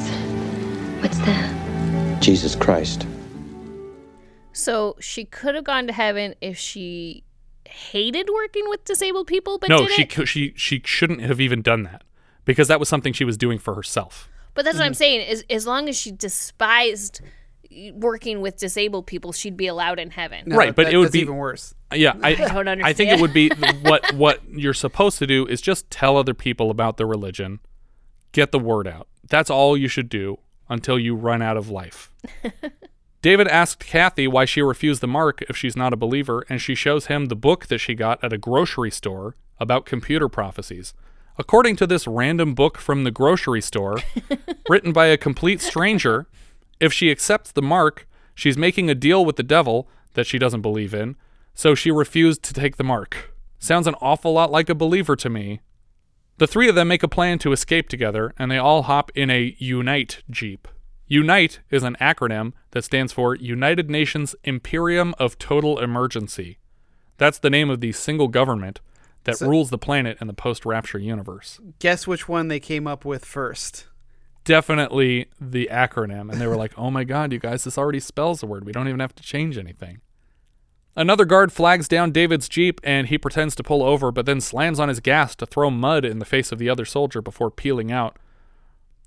What's 1.02 1.18
that? 1.18 2.20
Jesus 2.20 2.56
Christ. 2.56 3.06
So 4.52 4.96
she 4.98 5.24
could 5.24 5.54
have 5.54 5.64
gone 5.64 5.86
to 5.86 5.92
heaven 5.92 6.34
if 6.40 6.58
she 6.58 7.24
hated 7.72 8.28
working 8.32 8.68
with 8.68 8.84
disabled 8.84 9.26
people, 9.26 9.58
but 9.58 9.68
no, 9.68 9.78
didn't. 9.78 9.92
she 9.92 10.04
cou- 10.04 10.24
she 10.26 10.52
she 10.56 10.82
shouldn't 10.84 11.20
have 11.22 11.40
even 11.40 11.62
done 11.62 11.82
that 11.84 12.02
because 12.44 12.68
that 12.68 12.78
was 12.78 12.88
something 12.88 13.12
she 13.12 13.24
was 13.24 13.36
doing 13.36 13.58
for 13.58 13.74
herself. 13.74 14.28
But 14.54 14.64
that's 14.64 14.76
what 14.76 14.82
Mm-hmm. 14.82 14.86
I'm 14.88 14.94
saying. 14.94 15.20
Is 15.28 15.44
as 15.50 15.66
long 15.66 15.88
as 15.88 15.96
she 15.96 16.10
despised 16.12 17.20
working 17.94 18.42
with 18.42 18.58
disabled 18.58 19.06
people, 19.06 19.32
she'd 19.32 19.56
be 19.56 19.66
allowed 19.66 19.98
in 19.98 20.10
heaven. 20.10 20.44
right, 20.50 20.74
but 20.76 20.84
that- 20.84 20.92
it 20.92 20.96
would 20.98 21.06
that's 21.06 21.12
be 21.14 21.20
even 21.20 21.36
worse. 21.36 21.74
Yeah, 21.94 22.12
I, 22.22 22.30
I 22.32 22.34
don't 22.34 22.68
understand. 22.68 22.84
I 22.84 22.92
think 22.92 23.10
it 23.10 23.20
would 23.20 23.32
be 23.32 23.48
what 23.82 24.12
what 24.14 24.40
you're 24.50 24.74
supposed 24.74 25.18
to 25.20 25.26
do 25.26 25.46
is 25.46 25.60
just 25.60 25.90
tell 25.90 26.16
other 26.16 26.34
people 26.34 26.70
about 26.70 26.96
the 26.98 27.06
religion, 27.06 27.60
get 28.32 28.52
the 28.52 28.58
word 28.58 28.86
out. 28.86 29.08
That's 29.28 29.48
all 29.50 29.76
you 29.76 29.88
should 29.88 30.08
do 30.10 30.38
until 30.68 30.98
you 30.98 31.14
run 31.14 31.40
out 31.42 31.56
of 31.56 31.70
life. 31.70 32.10
David 33.22 33.46
asked 33.46 33.86
Kathy 33.86 34.26
why 34.26 34.44
she 34.44 34.60
refused 34.60 35.00
the 35.00 35.06
mark 35.06 35.42
if 35.42 35.56
she's 35.56 35.76
not 35.76 35.92
a 35.92 35.96
believer, 35.96 36.44
and 36.48 36.60
she 36.60 36.74
shows 36.74 37.06
him 37.06 37.26
the 37.26 37.36
book 37.36 37.66
that 37.66 37.78
she 37.78 37.94
got 37.94 38.22
at 38.22 38.32
a 38.32 38.38
grocery 38.38 38.90
store 38.90 39.36
about 39.60 39.86
computer 39.86 40.28
prophecies. 40.28 40.92
According 41.38 41.76
to 41.76 41.86
this 41.86 42.08
random 42.08 42.54
book 42.54 42.78
from 42.78 43.04
the 43.04 43.12
grocery 43.12 43.60
store, 43.60 43.98
written 44.68 44.92
by 44.92 45.06
a 45.06 45.16
complete 45.16 45.60
stranger, 45.60 46.26
if 46.80 46.92
she 46.92 47.12
accepts 47.12 47.52
the 47.52 47.62
mark, 47.62 48.08
she's 48.34 48.58
making 48.58 48.90
a 48.90 48.94
deal 48.94 49.24
with 49.24 49.36
the 49.36 49.44
devil 49.44 49.88
that 50.14 50.26
she 50.26 50.38
doesn't 50.38 50.60
believe 50.60 50.92
in, 50.92 51.14
so 51.54 51.76
she 51.76 51.92
refused 51.92 52.42
to 52.42 52.52
take 52.52 52.76
the 52.76 52.84
mark. 52.84 53.32
Sounds 53.60 53.86
an 53.86 53.94
awful 54.00 54.32
lot 54.32 54.50
like 54.50 54.68
a 54.68 54.74
believer 54.74 55.14
to 55.14 55.30
me. 55.30 55.60
The 56.38 56.48
three 56.48 56.68
of 56.68 56.74
them 56.74 56.88
make 56.88 57.04
a 57.04 57.08
plan 57.08 57.38
to 57.38 57.52
escape 57.52 57.88
together, 57.88 58.34
and 58.36 58.50
they 58.50 58.58
all 58.58 58.82
hop 58.82 59.12
in 59.14 59.30
a 59.30 59.54
Unite 59.58 60.24
Jeep. 60.28 60.66
UNITE 61.12 61.60
is 61.70 61.82
an 61.82 61.94
acronym 62.00 62.54
that 62.70 62.84
stands 62.84 63.12
for 63.12 63.34
United 63.34 63.90
Nations 63.90 64.34
Imperium 64.44 65.14
of 65.18 65.38
Total 65.38 65.78
Emergency. 65.78 66.56
That's 67.18 67.38
the 67.38 67.50
name 67.50 67.68
of 67.68 67.82
the 67.82 67.92
single 67.92 68.28
government 68.28 68.80
that 69.24 69.36
So- 69.36 69.46
rules 69.46 69.68
the 69.68 69.76
planet 69.76 70.16
in 70.22 70.26
the 70.26 70.32
post 70.32 70.64
rapture 70.64 70.98
universe. 70.98 71.60
Guess 71.80 72.06
which 72.06 72.30
one 72.30 72.48
they 72.48 72.58
came 72.58 72.86
up 72.86 73.04
with 73.04 73.26
first. 73.26 73.88
Definitely 74.44 75.26
the 75.38 75.68
acronym. 75.70 76.32
And 76.32 76.40
they 76.40 76.46
were 76.46 76.56
like, 76.56 76.72
oh 76.78 76.90
my 76.90 77.04
God, 77.04 77.30
you 77.30 77.38
guys, 77.38 77.64
this 77.64 77.76
already 77.76 78.00
spells 78.00 78.40
the 78.40 78.46
word. 78.46 78.64
We 78.64 78.72
don't 78.72 78.88
even 78.88 79.00
have 79.00 79.14
to 79.16 79.22
change 79.22 79.58
anything. 79.58 80.00
Another 80.96 81.26
guard 81.26 81.52
flags 81.52 81.88
down 81.88 82.12
David's 82.12 82.48
Jeep 82.48 82.80
and 82.82 83.08
he 83.08 83.18
pretends 83.18 83.54
to 83.56 83.62
pull 83.62 83.82
over, 83.82 84.10
but 84.12 84.24
then 84.24 84.40
slams 84.40 84.80
on 84.80 84.88
his 84.88 85.00
gas 85.00 85.36
to 85.36 85.44
throw 85.44 85.70
mud 85.70 86.06
in 86.06 86.20
the 86.20 86.24
face 86.24 86.52
of 86.52 86.58
the 86.58 86.70
other 86.70 86.86
soldier 86.86 87.20
before 87.20 87.50
peeling 87.50 87.92
out. 87.92 88.16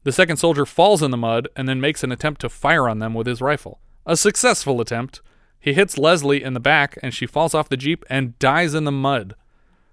The 0.05 0.11
second 0.11 0.37
soldier 0.37 0.67
falls 0.67 1.01
in 1.01 1.09
the 1.09 1.17
mud 1.17 1.47
and 1.55 1.67
then 1.67 1.81
makes 1.81 2.03
an 2.03 2.11
attempt 2.11 2.39
to 2.41 2.49
fire 2.49 2.87
on 2.87 2.99
them 2.99 3.15
with 3.15 3.25
his 3.25 3.41
rifle. 3.41 3.79
A 4.05 4.15
successful 4.15 4.79
attempt. 4.79 5.19
He 5.59 5.73
hits 5.73 5.97
Leslie 5.97 6.43
in 6.43 6.53
the 6.53 6.59
back 6.59 6.99
and 7.01 7.11
she 7.11 7.25
falls 7.25 7.55
off 7.55 7.69
the 7.69 7.75
Jeep 7.75 8.05
and 8.07 8.37
dies 8.37 8.75
in 8.75 8.83
the 8.83 8.91
mud. 8.91 9.33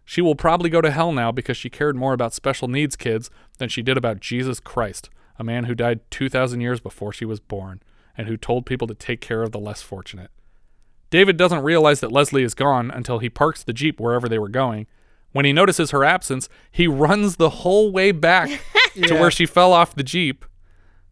She 0.05 0.21
will 0.21 0.35
probably 0.35 0.69
go 0.69 0.83
to 0.83 0.91
hell 0.91 1.13
now 1.13 1.33
because 1.33 1.57
she 1.57 1.71
cared 1.71 1.97
more 1.97 2.13
about 2.13 2.35
special 2.35 2.69
needs 2.69 2.95
kids 2.95 3.31
than 3.57 3.71
she 3.71 3.81
did 3.81 3.97
about 3.97 4.21
Jesus 4.21 4.61
Christ. 4.61 5.09
a 5.39 5.45
man 5.45 5.65
who 5.65 5.75
died 5.75 6.01
2,000 6.11 6.61
years 6.61 6.79
before 6.79 7.11
she 7.11 7.25
was 7.25 7.41
born 7.41 7.81
and 8.17 8.29
who 8.29 8.37
told 8.37 8.67
people 8.67 8.87
to 8.87 8.95
take 8.95 9.23
care 9.23 9.43
of 9.43 9.51
the 9.51 9.59
less 9.59 9.81
fortunate. 9.81 10.31
David 11.09 11.39
doesn't 11.39 11.63
realize 11.63 12.01
that 12.01 12.13
Leslie 12.13 12.43
is 12.43 12.53
gone 12.53 12.91
until 12.91 13.19
he 13.19 13.31
parks 13.31 13.65
the 13.65 13.73
Jeep 13.73 13.99
wherever 13.99 14.29
they 14.29 14.39
were 14.39 14.51
going. 14.51 14.87
When 15.33 15.47
he 15.47 15.55
notices 15.55 15.91
her 15.91 16.05
absence, 16.05 16.51
he 16.71 16.87
runs 16.87 17.37
the 17.37 17.49
whole 17.49 17.91
way 17.91 18.13
back 18.13 18.51
to 18.95 19.15
where 19.15 19.31
she 19.31 19.47
fell 19.47 19.73
off 19.73 19.95
the 19.95 20.03
Jeep. 20.03 20.45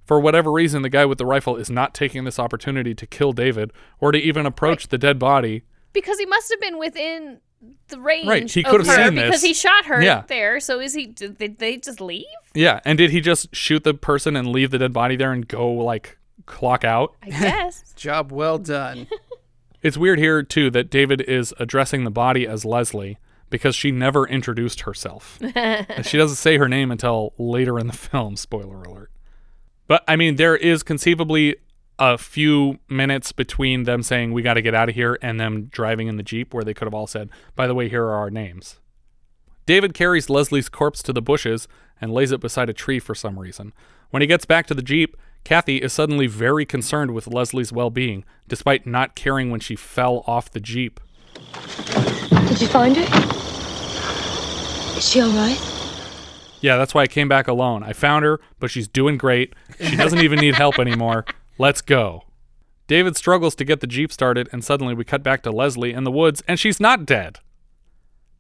For 0.05 0.19
whatever 0.19 0.51
reason, 0.51 0.83
the 0.83 0.89
guy 0.89 1.05
with 1.05 1.19
the 1.19 1.27
rifle 1.27 1.57
is 1.57 1.71
not 1.71 1.95
taking 1.95 2.25
this 2.25 2.39
opportunity 2.39 2.95
to 2.95 3.07
kill 3.07 3.33
David 3.33 3.73
or 4.01 4.11
to 4.11 4.19
even 4.19 4.45
approach 4.45 4.89
the 4.89 4.99
dead 4.99 5.19
body. 5.21 5.63
Because 5.93 6.19
he 6.19 6.27
must 6.27 6.51
have 6.51 6.61
been 6.61 6.79
within 6.79 7.39
the 7.89 8.01
range 8.01 8.27
Right, 8.27 8.51
he 8.51 8.65
of 8.65 8.71
could 8.71 8.81
have 8.81 8.89
her 8.97 9.05
seen 9.07 9.15
because 9.15 9.31
this. 9.33 9.43
he 9.43 9.55
shot 9.55 9.85
her 9.87 10.03
Yeah. 10.03 10.23
there. 10.27 10.59
So 10.61 10.81
is 10.81 10.95
he? 10.95 11.07
Did 11.07 11.39
they, 11.39 11.49
they 11.49 11.77
just 11.77 12.01
leave? 12.01 12.25
Yeah, 12.55 12.81
and 12.85 12.99
did 12.99 13.11
he 13.11 13.21
just 13.21 13.55
shoot 13.55 13.85
the 13.85 13.95
person 13.95 14.35
and 14.35 14.49
leave 14.49 14.71
the 14.73 14.79
dead 14.79 14.93
body 14.93 15.15
there 15.15 15.33
and 15.33 15.47
go 15.47 15.71
like 15.71 16.19
clock 16.47 16.85
out? 16.85 17.15
I 17.23 17.31
guess. 17.31 17.93
Job 17.97 18.33
well 18.33 18.59
done. 18.59 19.07
It's 19.83 19.97
weird 19.97 20.19
here 20.19 20.43
too 20.43 20.71
that 20.71 20.91
David 20.91 21.21
is 21.23 21.55
addressing 21.61 22.03
the 22.05 22.11
body 22.11 22.47
as 22.49 22.65
Leslie 22.65 23.19
because 23.51 23.75
she 23.75 23.91
never 23.91 24.27
introduced 24.27 24.83
herself. 24.83 25.39
She 26.03 26.17
doesn't 26.17 26.37
say 26.37 26.57
her 26.57 26.69
name 26.69 26.91
until 26.91 27.35
later 27.37 27.79
in 27.79 27.87
the 27.87 27.93
film, 27.93 28.37
spoiler 28.37 28.83
alert. 28.83 29.11
But 29.87 30.05
I 30.09 30.17
mean, 30.17 30.37
there 30.37 30.57
is 30.57 30.83
conceivably 30.83 31.57
a 31.99 32.17
few 32.17 32.79
minutes 32.89 33.33
between 33.33 33.83
them 33.83 34.03
saying 34.03 34.33
we 34.33 34.41
got 34.41 34.55
to 34.55 34.63
get 34.63 34.75
out 34.75 34.89
of 34.89 34.95
here 34.95 35.19
and 35.21 35.39
them 35.39 35.67
driving 35.67 36.09
in 36.09 36.17
the 36.17 36.23
Jeep 36.23 36.55
where 36.55 36.65
they 36.65 36.73
could 36.73 36.87
have 36.87 36.95
all 36.95 37.07
said, 37.07 37.29
"By 37.55 37.67
the 37.67 37.75
way, 37.75 37.89
here 37.89 38.05
are 38.05 38.15
our 38.15 38.31
names." 38.31 38.81
David 39.67 39.93
carries 39.95 40.31
Leslie's 40.31 40.69
corpse 40.69 41.03
to 41.03 41.13
the 41.13 41.23
bushes 41.23 41.69
and 42.01 42.13
lays 42.13 42.33
it 42.33 42.41
beside 42.41 42.69
a 42.69 42.73
tree 42.73 42.99
for 42.99 43.15
some 43.15 43.39
reason. 43.39 43.73
When 44.11 44.23
he 44.23 44.27
gets 44.27 44.45
back 44.45 44.67
to 44.67 44.75
the 44.75 44.83
Jeep, 44.83 45.17
Kathy 45.45 45.79
is 45.79 45.93
suddenly 45.93 46.27
very 46.27 46.65
concerned 46.65 47.13
with 47.13 47.27
Leslie's 47.27 47.73
well 47.73 47.91
being, 47.91 48.25
despite 48.49 48.87
not 48.87 49.15
caring 49.15 49.51
when 49.51 49.61
she 49.61 49.77
fell 49.77 50.25
off 50.27 50.51
the 50.51 50.61
Jeep. 50.61 51.01
Did 52.49 52.61
you 52.61 52.69
find 52.69 52.97
her? 52.97 53.29
Is 54.97 55.09
she 55.09 55.21
all 55.21 55.31
right? 55.31 55.59
Yeah, 56.61 56.77
that's 56.77 56.93
why 56.93 57.03
I 57.03 57.07
came 57.07 57.29
back 57.29 57.49
alone. 57.49 57.83
I 57.83 57.93
found 57.93 58.25
her, 58.25 58.41
but 58.59 58.71
she's 58.71 58.89
doing 58.89 59.17
great. 59.17 59.55
She 59.81 59.97
doesn't 59.97 60.21
even 60.21 60.41
need 60.41 60.57
help 60.57 60.79
anymore. 60.79 61.25
Let's 61.59 61.81
go. 61.81 62.25
David 62.87 63.17
struggles 63.17 63.55
to 63.55 63.65
get 63.65 63.81
the 63.81 63.87
Jeep 63.87 64.13
started, 64.13 64.49
and 64.53 64.65
suddenly 64.65 64.95
we 64.95 65.05
cut 65.05 65.23
back 65.23 65.43
to 65.45 65.51
Leslie 65.51 65.93
in 65.93 66.05
the 66.05 66.11
woods, 66.11 66.43
and 66.49 66.59
she's 66.59 66.81
not 66.81 67.07
dead. 67.07 67.39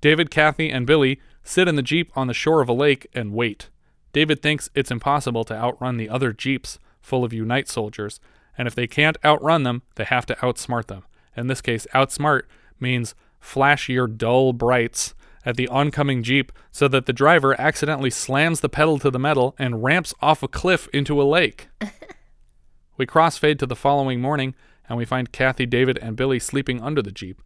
David, 0.00 0.30
Kathy, 0.30 0.70
and 0.70 0.86
Billy 0.86 1.20
sit 1.44 1.68
in 1.68 1.76
the 1.76 1.82
Jeep 1.82 2.10
on 2.16 2.26
the 2.26 2.34
shore 2.34 2.60
of 2.60 2.68
a 2.68 2.72
lake 2.72 3.06
and 3.14 3.32
wait. 3.32 3.70
David 4.12 4.42
thinks 4.42 4.68
it's 4.74 4.90
impossible 4.90 5.44
to 5.44 5.54
outrun 5.54 5.96
the 5.96 6.08
other 6.08 6.32
Jeeps 6.32 6.78
full 7.00 7.24
of 7.24 7.32
Unite 7.32 7.68
soldiers, 7.68 8.20
and 8.58 8.66
if 8.66 8.74
they 8.74 8.86
can't 8.86 9.16
outrun 9.24 9.62
them, 9.62 9.82
they 9.94 10.04
have 10.04 10.26
to 10.26 10.34
outsmart 10.36 10.86
them. 10.88 11.04
In 11.36 11.46
this 11.46 11.60
case, 11.60 11.86
outsmart 11.94 12.42
means 12.80 13.14
flash 13.40 13.88
your 13.88 14.06
dull 14.06 14.52
brights 14.52 15.14
at 15.44 15.56
the 15.56 15.68
oncoming 15.68 16.22
Jeep 16.22 16.52
so 16.70 16.88
that 16.88 17.06
the 17.06 17.12
driver 17.12 17.58
accidentally 17.60 18.10
slams 18.10 18.60
the 18.60 18.68
pedal 18.68 18.98
to 18.98 19.10
the 19.10 19.18
metal 19.18 19.54
and 19.58 19.82
ramps 19.82 20.14
off 20.20 20.42
a 20.42 20.48
cliff 20.48 20.88
into 20.92 21.20
a 21.20 21.24
lake. 21.24 21.68
we 22.96 23.06
crossfade 23.06 23.58
to 23.58 23.66
the 23.66 23.76
following 23.76 24.20
morning 24.20 24.54
and 24.88 24.98
we 24.98 25.04
find 25.04 25.32
Kathy, 25.32 25.66
David, 25.66 25.98
and 25.98 26.16
Billy 26.16 26.38
sleeping 26.38 26.82
under 26.82 27.00
the 27.00 27.12
Jeep. 27.12 27.40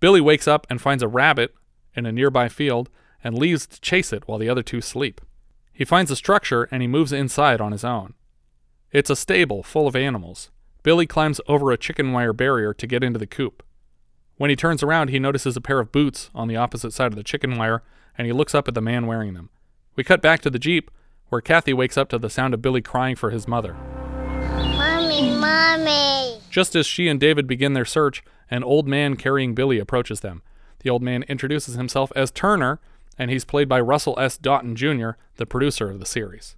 Billy 0.00 0.20
wakes 0.20 0.46
up 0.46 0.66
and 0.68 0.80
finds 0.80 1.02
a 1.02 1.08
rabbit 1.08 1.54
in 1.94 2.06
a 2.06 2.12
nearby 2.12 2.48
field 2.48 2.90
and 3.22 3.38
leaves 3.38 3.66
to 3.66 3.80
chase 3.80 4.12
it 4.12 4.26
while 4.26 4.38
the 4.38 4.48
other 4.48 4.62
two 4.62 4.80
sleep. 4.80 5.20
He 5.72 5.84
finds 5.84 6.10
a 6.10 6.16
structure 6.16 6.68
and 6.70 6.82
he 6.82 6.88
moves 6.88 7.12
inside 7.12 7.60
on 7.60 7.72
his 7.72 7.84
own. 7.84 8.14
It's 8.90 9.10
a 9.10 9.16
stable 9.16 9.62
full 9.62 9.86
of 9.86 9.96
animals. 9.96 10.50
Billy 10.82 11.06
climbs 11.06 11.40
over 11.48 11.70
a 11.70 11.78
chicken 11.78 12.12
wire 12.12 12.32
barrier 12.32 12.72
to 12.74 12.86
get 12.86 13.04
into 13.04 13.18
the 13.18 13.26
coop. 13.26 13.62
When 14.38 14.50
he 14.50 14.56
turns 14.56 14.84
around, 14.84 15.08
he 15.08 15.18
notices 15.18 15.56
a 15.56 15.60
pair 15.60 15.80
of 15.80 15.92
boots 15.92 16.30
on 16.32 16.46
the 16.46 16.56
opposite 16.56 16.92
side 16.92 17.12
of 17.12 17.16
the 17.16 17.24
chicken 17.24 17.58
wire, 17.58 17.82
and 18.16 18.26
he 18.26 18.32
looks 18.32 18.54
up 18.54 18.68
at 18.68 18.74
the 18.74 18.80
man 18.80 19.06
wearing 19.06 19.34
them. 19.34 19.50
We 19.96 20.04
cut 20.04 20.22
back 20.22 20.40
to 20.42 20.50
the 20.50 20.60
Jeep, 20.60 20.92
where 21.28 21.40
Kathy 21.40 21.74
wakes 21.74 21.98
up 21.98 22.08
to 22.10 22.18
the 22.18 22.30
sound 22.30 22.54
of 22.54 22.62
Billy 22.62 22.80
crying 22.80 23.16
for 23.16 23.30
his 23.30 23.48
mother. 23.48 23.74
Mommy, 23.74 25.36
mommy. 25.36 26.38
Just 26.50 26.76
as 26.76 26.86
she 26.86 27.08
and 27.08 27.18
David 27.18 27.48
begin 27.48 27.72
their 27.72 27.84
search, 27.84 28.22
an 28.48 28.62
old 28.62 28.86
man 28.86 29.16
carrying 29.16 29.54
Billy 29.56 29.80
approaches 29.80 30.20
them. 30.20 30.42
The 30.80 30.90
old 30.90 31.02
man 31.02 31.24
introduces 31.24 31.74
himself 31.74 32.12
as 32.14 32.30
Turner, 32.30 32.80
and 33.18 33.32
he's 33.32 33.44
played 33.44 33.68
by 33.68 33.80
Russell 33.80 34.18
S. 34.20 34.38
Doughton 34.38 34.76
Jr., 34.76 35.10
the 35.36 35.46
producer 35.46 35.90
of 35.90 35.98
the 35.98 36.06
series. 36.06 36.54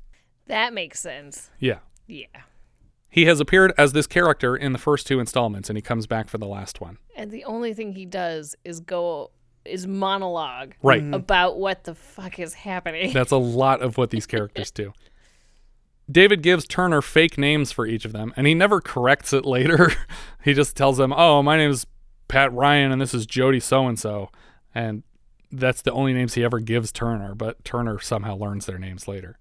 That 0.48 0.74
makes 0.74 1.00
sense. 1.00 1.48
Yeah. 1.58 1.78
Yeah. 2.06 2.26
He 3.10 3.26
has 3.26 3.40
appeared 3.40 3.72
as 3.76 3.92
this 3.92 4.06
character 4.06 4.56
in 4.56 4.72
the 4.72 4.78
first 4.78 5.06
two 5.06 5.18
installments, 5.18 5.68
and 5.68 5.76
he 5.76 5.82
comes 5.82 6.06
back 6.06 6.28
for 6.28 6.38
the 6.38 6.46
last 6.46 6.80
one. 6.80 6.98
And 7.16 7.30
the 7.30 7.44
only 7.44 7.74
thing 7.74 7.92
he 7.92 8.06
does 8.06 8.54
is 8.64 8.80
go 8.80 9.32
is 9.64 9.86
monologue 9.86 10.72
Right. 10.82 11.02
Mhm. 11.02 11.14
about 11.14 11.58
what 11.58 11.84
the 11.84 11.94
fuck 11.94 12.38
is 12.38 12.54
happening. 12.54 13.12
That's 13.14 13.30
a 13.32 13.36
lot 13.36 13.82
of 13.82 13.98
what 13.98 14.08
these 14.10 14.26
characters 14.26 14.70
do. 14.70 14.92
David 16.10 16.42
gives 16.42 16.66
Turner 16.66 17.02
fake 17.02 17.36
names 17.38 17.70
for 17.70 17.86
each 17.86 18.04
of 18.04 18.12
them, 18.12 18.32
and 18.36 18.46
he 18.46 18.54
never 18.54 18.80
corrects 18.80 19.32
it 19.32 19.44
later. 19.44 19.92
he 20.44 20.54
just 20.54 20.76
tells 20.76 20.96
them, 20.96 21.12
"Oh, 21.14 21.42
my 21.42 21.56
name 21.56 21.70
is 21.70 21.86
Pat 22.28 22.52
Ryan, 22.52 22.90
and 22.90 23.00
this 23.00 23.12
is 23.14 23.26
Jody 23.26 23.60
so 23.60 23.86
and 23.86 23.98
so," 23.98 24.30
and 24.74 25.02
that's 25.52 25.82
the 25.82 25.92
only 25.92 26.12
names 26.12 26.34
he 26.34 26.42
ever 26.44 26.58
gives 26.58 26.90
Turner. 26.90 27.34
But 27.34 27.64
Turner 27.64 27.98
somehow 28.00 28.36
learns 28.36 28.66
their 28.66 28.78
names 28.78 29.06
later. 29.06 29.38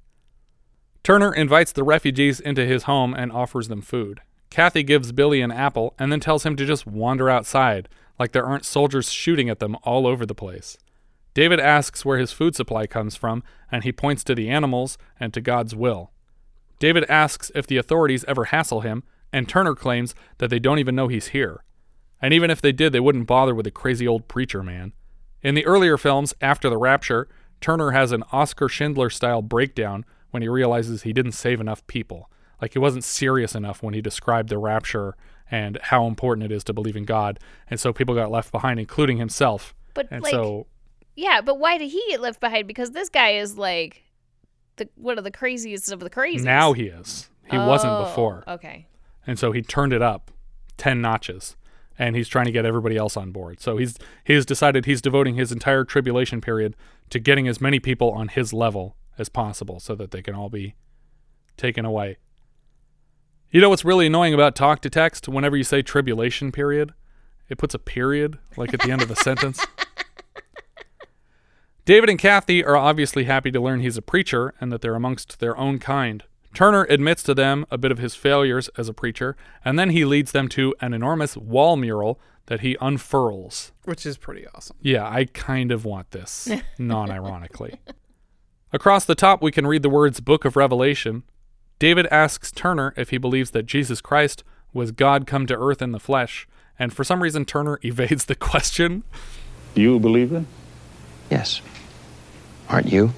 Turner 1.04 1.34
invites 1.34 1.72
the 1.72 1.84
refugees 1.84 2.40
into 2.40 2.66
his 2.66 2.84
home 2.84 3.14
and 3.14 3.32
offers 3.32 3.68
them 3.68 3.82
food. 3.82 4.22
Kathy 4.50 4.84
gives 4.84 5.12
Billy 5.12 5.42
an 5.42 5.52
apple 5.52 5.94
and 5.98 6.12
then 6.12 6.20
tells 6.20 6.46
him 6.46 6.56
to 6.56 6.66
just 6.66 6.88
wander 6.88 7.30
outside, 7.30 7.88
like 8.18 8.32
there 8.32 8.46
aren't 8.46 8.66
soldiers 8.66 9.12
shooting 9.12 9.50
at 9.50 9.60
them 9.60 9.78
all 9.84 10.08
over 10.08 10.26
the 10.26 10.36
place. 10.36 10.78
David 11.34 11.60
asks 11.60 12.04
where 12.04 12.18
his 12.18 12.34
food 12.34 12.56
supply 12.56 12.88
comes 12.88 13.16
from, 13.16 13.44
and 13.72 13.84
he 13.84 13.92
points 13.92 14.24
to 14.26 14.36
the 14.36 14.50
animals 14.50 14.98
and 15.20 15.34
to 15.34 15.42
God's 15.42 15.76
will. 15.76 16.12
David 16.80 17.06
asks 17.08 17.52
if 17.54 17.68
the 17.68 17.78
authorities 17.78 18.26
ever 18.28 18.46
hassle 18.46 18.82
him, 18.82 19.04
and 19.32 19.48
Turner 19.48 19.76
claims 19.76 20.16
that 20.40 20.50
they 20.50 20.60
don't 20.60 20.80
even 20.80 20.96
know 20.96 21.08
he's 21.08 21.28
here. 21.28 21.64
And 22.22 22.34
even 22.34 22.50
if 22.50 22.62
they 22.62 22.72
did, 22.72 22.92
they 22.92 23.00
wouldn't 23.00 23.28
bother 23.28 23.54
with 23.54 23.68
a 23.68 23.72
crazy 23.72 24.08
old 24.08 24.28
preacher 24.28 24.64
man. 24.64 24.94
In 25.42 25.56
the 25.56 25.66
earlier 25.66 25.98
films, 25.98 26.34
after 26.42 26.70
the 26.70 26.78
rapture, 26.78 27.28
Turner 27.62 27.92
has 27.92 28.12
an 28.12 28.24
Oskar 28.34 28.68
Schindler 28.68 29.10
style 29.10 29.42
breakdown 29.42 30.04
when 30.32 30.42
he 30.42 30.50
realizes 30.50 31.02
he 31.04 31.14
didn't 31.14 31.32
save 31.34 31.60
enough 31.62 31.86
people. 31.88 32.30
Like 32.62 32.74
he 32.74 32.80
wasn't 32.80 33.04
serious 33.04 33.56
enough 33.56 33.82
when 33.82 33.94
he 33.94 34.02
described 34.02 34.50
the 34.50 34.58
rapture 34.58 35.16
and 35.50 35.80
how 35.84 36.06
important 36.06 36.52
it 36.52 36.54
is 36.56 36.64
to 36.66 36.74
believe 36.74 36.96
in 36.96 37.06
God. 37.06 37.40
And 37.70 37.80
so 37.80 37.94
people 37.94 38.14
got 38.16 38.30
left 38.32 38.52
behind, 38.52 38.80
including 38.80 39.18
himself. 39.18 39.74
But, 39.94 40.08
and 40.12 40.22
like, 40.24 40.32
so 40.32 40.68
yeah, 41.16 41.42
but 41.42 41.58
why 41.60 41.78
did 41.78 41.90
he 41.90 42.04
get 42.10 42.22
left 42.22 42.40
behind? 42.40 42.68
Because 42.68 42.92
this 42.92 43.10
guy 43.10 43.32
is 43.32 43.58
like 43.58 44.04
the 44.76 44.88
one 44.96 45.18
of 45.18 45.24
the 45.24 45.32
craziest 45.32 45.92
of 45.92 46.00
the 46.02 46.10
crazies. 46.10 46.44
now 46.44 46.74
he 46.74 46.84
is. 46.84 47.30
He 47.50 47.58
wasn't 47.58 47.94
Oh, 47.94 48.04
before. 48.04 48.44
Okay. 48.48 48.86
and 49.26 49.40
so 49.40 49.52
he 49.52 49.62
turned 49.64 49.92
it 49.92 50.02
up 50.04 50.30
10 50.78 51.02
notches 51.02 51.56
and 51.98 52.16
he's 52.16 52.28
trying 52.28 52.46
to 52.46 52.52
get 52.52 52.64
everybody 52.64 52.96
else 52.96 53.18
on 53.18 53.32
board 53.32 53.60
so 53.60 53.76
he's 53.78 53.98
he's 54.24 54.46
decided 54.46 54.86
he's 54.86 55.02
devoting 55.02 55.34
his 55.36 55.52
entire 55.52 55.84
tribulation 55.84 56.40
period 56.42 56.76
to 57.10 57.20
getting 57.20 57.48
as 57.48 57.60
many 57.60 57.80
people 57.80 58.12
on 58.12 58.28
his 58.30 58.54
level 58.54 58.96
as 59.20 59.30
possible 59.30 59.80
so 59.80 59.96
that 59.96 60.12
they 60.12 60.22
can 60.22 60.34
all 60.34 60.50
be 60.50 60.76
taken 61.58 61.86
away 61.86 62.18
you 63.52 63.60
know 63.60 63.70
what's 63.70 63.86
really 63.86 64.08
annoying 64.08 64.34
about 64.34 64.56
talk 64.56 64.82
to 64.82 64.90
text 64.90 65.28
whenever 65.28 65.58
you 65.58 65.64
say 65.64 65.82
tribulation 65.82 66.52
period 66.52 66.94
it 67.50 67.58
puts 67.58 67.74
a 67.74 67.80
period 67.80 68.40
like 68.58 68.74
at 68.74 68.82
the 68.82 68.92
end 68.92 69.02
of 69.02 69.12
a 69.12 69.16
sentence 69.28 69.66
David 71.90 72.08
and 72.08 72.20
Kathy 72.20 72.64
are 72.64 72.78
obviously 72.78 73.24
happy 73.24 73.50
to 73.50 73.60
learn 73.60 73.80
he's 73.80 73.98
a 73.98 74.04
preacher 74.04 74.54
and 74.62 74.72
that 74.72 74.82
they're 74.82 74.94
amongst 74.94 75.40
their 75.40 75.58
own 75.58 75.80
kind. 75.80 76.24
Turner 76.54 76.86
admits 76.88 77.24
to 77.24 77.34
them 77.34 77.66
a 77.72 77.80
bit 77.80 77.92
of 77.92 77.98
his 77.98 78.14
failures 78.14 78.70
as 78.78 78.88
a 78.90 78.94
preacher, 78.94 79.36
and 79.66 79.80
then 79.80 79.90
he 79.90 80.06
leads 80.06 80.32
them 80.32 80.48
to 80.50 80.76
an 80.82 80.94
enormous 80.94 81.36
wall 81.36 81.76
mural 81.78 82.20
that 82.46 82.60
he 82.60 82.78
unfurls. 82.80 83.72
Which 83.86 84.06
is 84.06 84.18
pretty 84.18 84.46
awesome. 84.54 84.78
Yeah, 84.84 85.10
I 85.10 85.26
kind 85.26 85.72
of 85.72 85.84
want 85.84 86.12
this, 86.12 86.48
non 86.78 87.10
ironically. 87.10 87.80
Across 88.72 89.06
the 89.06 89.16
top, 89.16 89.42
we 89.42 89.52
can 89.52 89.66
read 89.66 89.82
the 89.82 89.90
words 89.90 90.20
Book 90.20 90.46
of 90.46 90.56
Revelation. 90.56 91.24
David 91.80 92.06
asks 92.12 92.52
Turner 92.52 92.94
if 92.96 93.10
he 93.10 93.18
believes 93.18 93.50
that 93.52 93.66
Jesus 93.66 94.00
Christ 94.00 94.44
was 94.74 94.92
God 94.92 95.26
come 95.26 95.48
to 95.48 95.58
earth 95.58 95.82
in 95.82 95.92
the 95.92 96.00
flesh, 96.00 96.48
and 96.78 96.94
for 96.94 97.04
some 97.04 97.24
reason, 97.24 97.46
Turner 97.46 97.80
evades 97.84 98.26
the 98.26 98.36
question. 98.36 99.02
Do 99.74 99.82
You 99.82 99.96
a 99.96 100.00
believer? 100.00 100.46
Yes. 101.32 101.62
Aren't 102.70 102.92
you? 102.92 103.12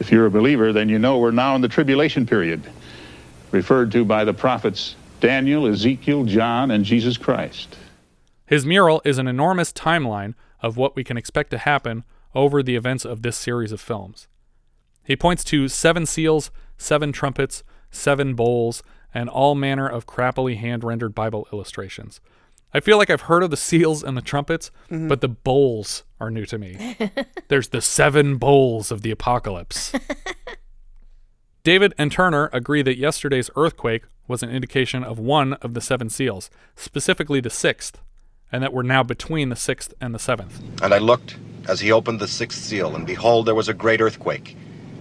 If 0.00 0.10
you're 0.10 0.24
a 0.24 0.30
believer, 0.30 0.72
then 0.72 0.88
you 0.88 0.98
know 0.98 1.18
we're 1.18 1.32
now 1.32 1.54
in 1.54 1.60
the 1.60 1.68
tribulation 1.68 2.24
period, 2.24 2.62
referred 3.50 3.92
to 3.92 4.06
by 4.06 4.24
the 4.24 4.32
prophets 4.32 4.96
Daniel, 5.20 5.66
Ezekiel, 5.66 6.24
John, 6.24 6.70
and 6.70 6.82
Jesus 6.82 7.18
Christ. 7.18 7.76
His 8.46 8.64
mural 8.64 9.02
is 9.04 9.18
an 9.18 9.28
enormous 9.28 9.70
timeline 9.70 10.34
of 10.62 10.78
what 10.78 10.96
we 10.96 11.04
can 11.04 11.18
expect 11.18 11.50
to 11.50 11.58
happen 11.58 12.04
over 12.34 12.62
the 12.62 12.74
events 12.74 13.04
of 13.04 13.20
this 13.20 13.36
series 13.36 13.70
of 13.70 13.80
films. 13.80 14.28
He 15.04 15.16
points 15.16 15.44
to 15.44 15.68
seven 15.68 16.06
seals, 16.06 16.50
seven 16.78 17.12
trumpets, 17.12 17.62
seven 17.90 18.34
bowls, 18.34 18.82
and 19.14 19.28
all 19.28 19.54
manner 19.54 19.88
of 19.88 20.06
crappily 20.06 20.56
hand 20.56 20.84
rendered 20.84 21.14
Bible 21.14 21.46
illustrations. 21.52 22.20
I 22.74 22.80
feel 22.80 22.96
like 22.96 23.10
I've 23.10 23.22
heard 23.22 23.42
of 23.42 23.50
the 23.50 23.56
seals 23.56 24.02
and 24.02 24.16
the 24.16 24.22
trumpets, 24.22 24.70
Mhm. 24.90 25.08
but 25.08 25.20
the 25.20 25.28
bowls 25.28 26.04
are 26.18 26.30
new 26.30 26.46
to 26.46 26.56
me. 26.56 26.96
There's 27.48 27.68
the 27.68 27.82
seven 27.82 28.36
bowls 28.36 28.90
of 28.90 29.02
the 29.02 29.10
apocalypse. 29.10 29.92
David 31.64 31.94
and 31.98 32.10
Turner 32.10 32.48
agree 32.52 32.82
that 32.82 32.98
yesterday's 32.98 33.50
earthquake 33.56 34.04
was 34.26 34.42
an 34.42 34.50
indication 34.50 35.04
of 35.04 35.18
one 35.18 35.52
of 35.54 35.74
the 35.74 35.80
seven 35.80 36.08
seals, 36.08 36.50
specifically 36.74 37.40
the 37.40 37.50
sixth, 37.50 38.00
and 38.50 38.62
that 38.62 38.72
we're 38.72 38.82
now 38.82 39.02
between 39.02 39.48
the 39.48 39.56
sixth 39.56 39.92
and 40.00 40.14
the 40.14 40.18
seventh. 40.18 40.60
And 40.82 40.92
I 40.94 40.98
looked 40.98 41.36
as 41.68 41.80
he 41.80 41.92
opened 41.92 42.20
the 42.20 42.28
sixth 42.28 42.62
seal, 42.62 42.96
and 42.96 43.06
behold, 43.06 43.46
there 43.46 43.54
was 43.54 43.68
a 43.68 43.74
great 43.74 44.00
earthquake, 44.00 44.56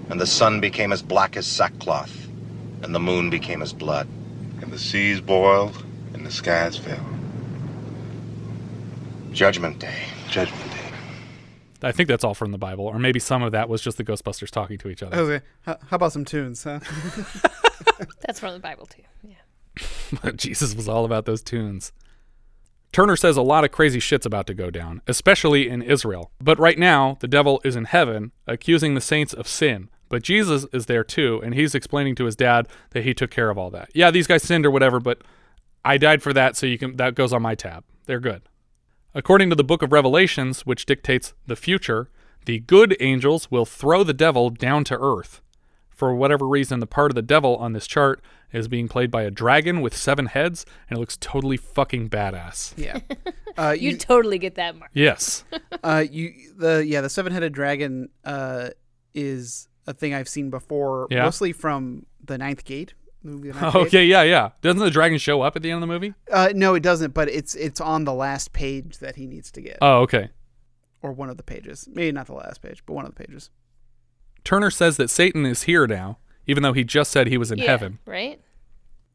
and 0.10 0.20
the 0.20 0.28
sun 0.28 0.60
became 0.60 0.92
as 0.92 1.02
black 1.02 1.38
as 1.38 1.46
sackcloth, 1.46 2.28
and 2.84 2.94
the 2.94 3.00
moon 3.00 3.30
became 3.30 3.62
as 3.62 3.74
blood. 3.74 4.08
And 4.62 4.72
the 4.72 4.80
seas 4.80 5.22
boiled, 5.22 5.84
and 6.14 6.26
the 6.26 6.32
skies 6.32 6.78
fell. 6.78 7.06
Judgment 9.32 9.80
Day. 9.80 10.04
Judgment 10.30 10.72
Day. 10.72 10.78
I 11.84 11.92
think 11.92 12.08
that's 12.08 12.24
all 12.24 12.36
from 12.36 12.52
the 12.52 12.58
Bible, 12.58 12.86
or 12.86 13.00
maybe 13.00 13.20
some 13.20 13.42
of 13.42 13.54
that 13.54 13.68
was 13.68 13.82
just 13.82 13.98
the 13.98 14.04
Ghostbusters 14.04 14.52
talking 14.52 14.78
to 14.80 14.90
each 14.90 15.02
other. 15.02 15.20
was 15.20 15.30
like, 15.30 15.44
how, 15.62 15.78
how 15.88 15.96
about 15.96 16.14
some 16.14 16.26
tunes, 16.26 16.64
huh? 16.64 16.80
That's 18.22 18.40
from 18.40 18.54
the 18.54 18.60
Bible 18.60 18.86
too. 18.86 19.02
Yeah. 19.24 20.32
Jesus 20.36 20.76
was 20.76 20.88
all 20.88 21.06
about 21.06 21.26
those 21.26 21.42
tunes. 21.42 21.92
Turner 22.92 23.16
says 23.16 23.38
a 23.38 23.42
lot 23.42 23.64
of 23.64 23.72
crazy 23.72 24.00
shit's 24.00 24.26
about 24.26 24.48
to 24.48 24.54
go 24.54 24.70
down, 24.70 25.02
especially 25.08 25.70
in 25.70 25.82
Israel. 25.82 26.32
But 26.42 26.60
right 26.60 26.78
now, 26.78 27.18
the 27.22 27.28
devil 27.28 27.62
is 27.64 27.76
in 27.76 27.86
heaven, 27.86 28.34
accusing 28.48 28.96
the 28.96 29.02
saints 29.02 29.34
of 29.34 29.48
sin. 29.48 29.90
But 30.10 30.24
Jesus 30.24 30.66
is 30.74 30.88
there 30.88 31.06
too, 31.06 31.42
and 31.42 31.54
he's 31.54 31.74
explaining 31.74 32.16
to 32.16 32.26
his 32.26 32.36
dad 32.36 32.68
that 32.90 33.06
he 33.06 33.14
took 33.14 33.32
care 33.32 33.50
of 33.50 33.58
all 33.58 33.70
that. 33.72 33.90
Yeah, 33.94 34.12
these 34.12 34.28
guys 34.28 34.44
sinned 34.44 34.66
or 34.66 34.72
whatever, 34.72 35.00
but 35.00 35.22
I 35.86 35.98
died 35.98 36.22
for 36.22 36.34
that, 36.34 36.58
so 36.58 36.66
you 36.66 36.78
can 36.78 36.98
that 36.98 37.16
goes 37.16 37.32
on 37.32 37.42
my 37.42 37.56
tab. 37.56 37.86
They're 38.08 38.20
good. 38.20 38.42
According 39.16 39.50
to 39.52 39.56
the 39.56 39.64
book 39.64 39.82
of 39.82 39.94
Revelations, 39.94 40.66
which 40.66 40.86
dictates 40.86 41.34
the 41.48 41.56
future, 41.56 42.10
the 42.46 42.60
good 42.60 42.98
angels 43.00 43.50
will 43.50 43.66
throw 43.66 44.04
the 44.04 44.14
devil 44.14 44.50
down 44.50 44.84
to 44.86 45.00
earth. 45.00 45.42
For 45.90 46.14
whatever 46.14 46.46
reason, 46.48 46.82
the 46.82 46.88
part 46.88 47.12
of 47.12 47.16
the 47.16 47.22
devil 47.22 47.56
on 47.56 47.72
this 47.72 47.88
chart 47.88 48.22
is 48.54 48.68
being 48.68 48.88
played 48.88 49.10
by 49.12 49.24
a 49.24 49.32
dragon 49.32 49.82
with 49.82 49.96
seven 49.96 50.26
heads, 50.28 50.66
and 50.90 50.98
it 50.98 51.00
looks 51.00 51.18
totally 51.18 51.58
fucking 51.58 52.10
badass. 52.10 52.74
Yeah. 52.78 53.00
Uh, 53.58 53.76
you 53.78 53.98
totally 53.98 54.40
get 54.40 54.56
that 54.56 54.78
mark. 54.78 54.90
Yes. 54.94 55.44
uh, 55.84 56.06
you 56.10 56.32
the 56.58 56.86
yeah 56.88 57.02
the 57.02 57.10
seven 57.10 57.34
headed 57.34 57.52
dragon 57.52 58.08
uh 58.24 58.70
is 59.14 59.68
a 59.86 59.94
thing 59.94 60.14
I've 60.14 60.30
seen 60.30 60.50
before, 60.50 61.08
Yeah? 61.12 61.24
mostly 61.26 61.52
from 61.52 62.06
the 62.24 62.38
Ninth 62.38 62.64
Gate 62.64 62.94
the 63.26 63.32
movie. 63.32 63.52
The 63.52 63.60
Ninth 63.60 63.74
Gate. 63.74 63.82
okay, 63.88 64.06
yeah, 64.06 64.22
yeah. 64.24 64.50
Doesn't 64.62 64.80
the 64.80 64.90
dragon 64.90 65.18
show 65.18 65.42
up 65.42 65.58
at 65.58 65.64
the 65.64 65.70
end 65.70 65.84
of 65.84 65.90
the 65.90 65.94
movie? 65.94 66.14
Uh, 66.32 66.54
no, 66.56 66.76
it 66.76 66.80
doesn't. 66.82 67.14
But 67.14 67.28
it's 67.28 67.54
it's 67.56 67.82
on 67.82 68.06
the 68.06 68.14
last 68.14 68.54
page 68.54 69.00
that 69.00 69.18
he 69.18 69.28
needs 69.28 69.52
to 69.52 69.62
get. 69.62 69.78
Oh, 69.82 69.98
okay. 70.04 70.30
or 71.02 71.12
one 71.12 71.30
of 71.30 71.36
the 71.36 71.44
pages. 71.44 71.90
Maybe 71.92 72.14
not 72.14 72.28
the 72.28 72.34
last 72.36 72.62
page, 72.62 72.82
but 72.86 72.94
one 72.94 73.06
of 73.06 73.14
the 73.14 73.22
pages. 73.22 73.50
Turner 74.46 74.72
says 74.72 74.96
that 74.96 75.10
Satan 75.10 75.46
is 75.46 75.64
here 75.64 75.86
now, 75.88 76.20
even 76.48 76.64
though 76.64 76.74
he 76.74 76.84
just 76.84 77.12
said 77.12 77.28
he 77.28 77.38
was 77.38 77.52
in 77.52 77.60
yeah, 77.60 77.66
heaven. 77.66 78.00
Right? 78.06 78.40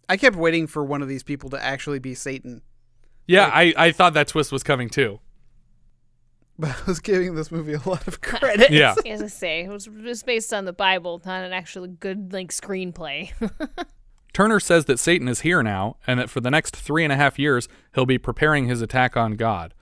I 0.08 0.16
kept 0.16 0.36
waiting 0.36 0.66
for 0.66 0.84
one 0.84 1.02
of 1.02 1.08
these 1.08 1.22
people 1.22 1.50
to 1.50 1.62
actually 1.62 1.98
be 1.98 2.14
Satan, 2.14 2.62
Yeah, 3.26 3.50
I, 3.52 3.74
I 3.76 3.92
thought 3.92 4.14
that 4.14 4.28
twist 4.28 4.52
was 4.52 4.62
coming 4.62 4.88
too. 4.88 5.20
but 6.58 6.70
I 6.70 6.84
was 6.86 7.00
giving 7.00 7.34
this 7.34 7.50
movie 7.50 7.74
a 7.74 7.88
lot 7.88 8.08
of 8.08 8.20
credit. 8.22 8.70
Yeah. 8.70 8.94
As 9.04 9.22
I 9.22 9.26
say, 9.26 9.64
it 9.64 9.68
was 9.68 9.88
just 10.02 10.24
based 10.24 10.54
on 10.54 10.64
the 10.64 10.72
Bible, 10.72 11.20
not 11.24 11.44
an 11.44 11.52
actually 11.52 11.88
good 11.88 12.32
like 12.32 12.50
screenplay. 12.50 13.32
Turner 14.32 14.60
says 14.60 14.84
that 14.86 14.98
Satan 14.98 15.28
is 15.28 15.40
here 15.40 15.62
now, 15.62 15.96
and 16.06 16.20
that 16.20 16.28
for 16.28 16.40
the 16.40 16.50
next 16.50 16.76
three 16.76 17.04
and 17.04 17.12
a 17.12 17.16
half 17.16 17.38
years, 17.38 17.68
he'll 17.94 18.06
be 18.06 18.18
preparing 18.18 18.66
his 18.66 18.82
attack 18.82 19.16
on 19.16 19.32
God. 19.32 19.72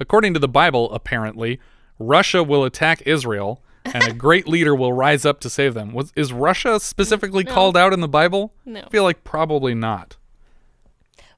According 0.00 0.34
to 0.34 0.40
the 0.40 0.48
Bible, 0.48 0.90
apparently, 0.92 1.60
Russia 1.98 2.42
will 2.42 2.64
attack 2.64 3.02
Israel, 3.06 3.62
and 3.84 4.04
a 4.06 4.12
great 4.12 4.46
leader 4.46 4.74
will 4.74 4.92
rise 4.92 5.24
up 5.24 5.40
to 5.40 5.50
save 5.50 5.74
them. 5.74 5.92
Was, 5.92 6.12
is 6.16 6.32
Russia 6.32 6.78
specifically 6.80 7.44
No. 7.44 7.52
called 7.52 7.76
out 7.76 7.92
in 7.92 8.00
the 8.00 8.08
Bible? 8.08 8.52
No. 8.64 8.82
I 8.86 8.88
feel 8.90 9.02
like 9.04 9.24
probably 9.24 9.74
not. 9.74 10.16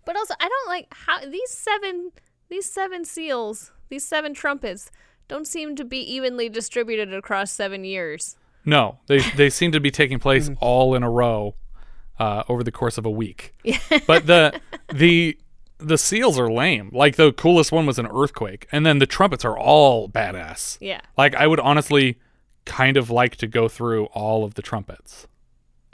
But 0.04 0.16
also, 0.16 0.34
I 0.40 0.48
don't 0.48 0.68
like 0.68 0.88
how 0.92 1.20
these 1.20 1.50
seven 1.50 2.10
these 2.48 2.66
seven 2.66 3.04
seals, 3.04 3.70
these 3.88 4.04
seven 4.04 4.34
trumpets, 4.34 4.90
don't 5.28 5.46
seem 5.46 5.76
to 5.76 5.84
be 5.84 5.98
evenly 5.98 6.48
distributed 6.48 7.14
across 7.14 7.50
seven 7.52 7.84
years. 7.84 8.36
No, 8.64 8.98
they 9.06 9.20
they 9.36 9.48
seem 9.50 9.72
to 9.72 9.80
be 9.80 9.90
taking 9.90 10.18
place 10.26 10.50
all 10.60 10.94
in 10.94 11.02
a 11.02 11.10
row 11.10 11.54
uh, 12.18 12.42
over 12.48 12.62
the 12.64 12.72
course 12.72 12.98
of 12.98 13.06
a 13.06 13.10
week. 13.10 13.54
but 14.06 14.26
the 14.26 14.60
the 14.92 15.38
the 15.78 15.98
seals 15.98 16.38
are 16.38 16.50
lame. 16.50 16.90
Like 16.92 17.14
the 17.16 17.32
coolest 17.32 17.70
one 17.72 17.86
was 17.86 17.98
an 17.98 18.06
earthquake, 18.08 18.66
and 18.72 18.84
then 18.84 18.98
the 18.98 19.06
trumpets 19.06 19.44
are 19.44 19.56
all 19.56 20.08
badass. 20.08 20.78
Yeah. 20.80 21.00
Like 21.16 21.34
I 21.36 21.46
would 21.46 21.60
honestly 21.60 22.18
kind 22.64 22.96
of 22.96 23.10
like 23.10 23.36
to 23.36 23.46
go 23.46 23.68
through 23.68 24.06
all 24.06 24.44
of 24.44 24.54
the 24.54 24.62
trumpets. 24.62 25.26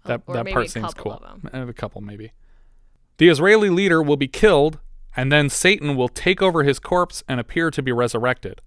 Oh, 0.05 0.09
that 0.09 0.27
that 0.27 0.47
part 0.47 0.71
seems 0.71 0.95
couple 0.95 1.13
cool. 1.13 1.23
of 1.25 1.45
'em. 1.55 1.69
A 1.69 1.73
couple 1.73 2.01
maybe. 2.01 2.33
The 3.19 3.29
Israeli 3.29 3.69
leader 3.71 4.03
will 4.03 4.17
be 4.17 4.29
killed, 4.29 4.79
and 5.17 5.33
then 5.33 5.49
Satan 5.49 5.97
will 5.97 6.09
take 6.09 6.41
over 6.41 6.63
his 6.63 6.79
corpse 6.79 7.25
and 7.29 7.41
appear 7.41 7.71
to 7.71 7.83
be 7.83 7.91
resurrected. 7.93 8.61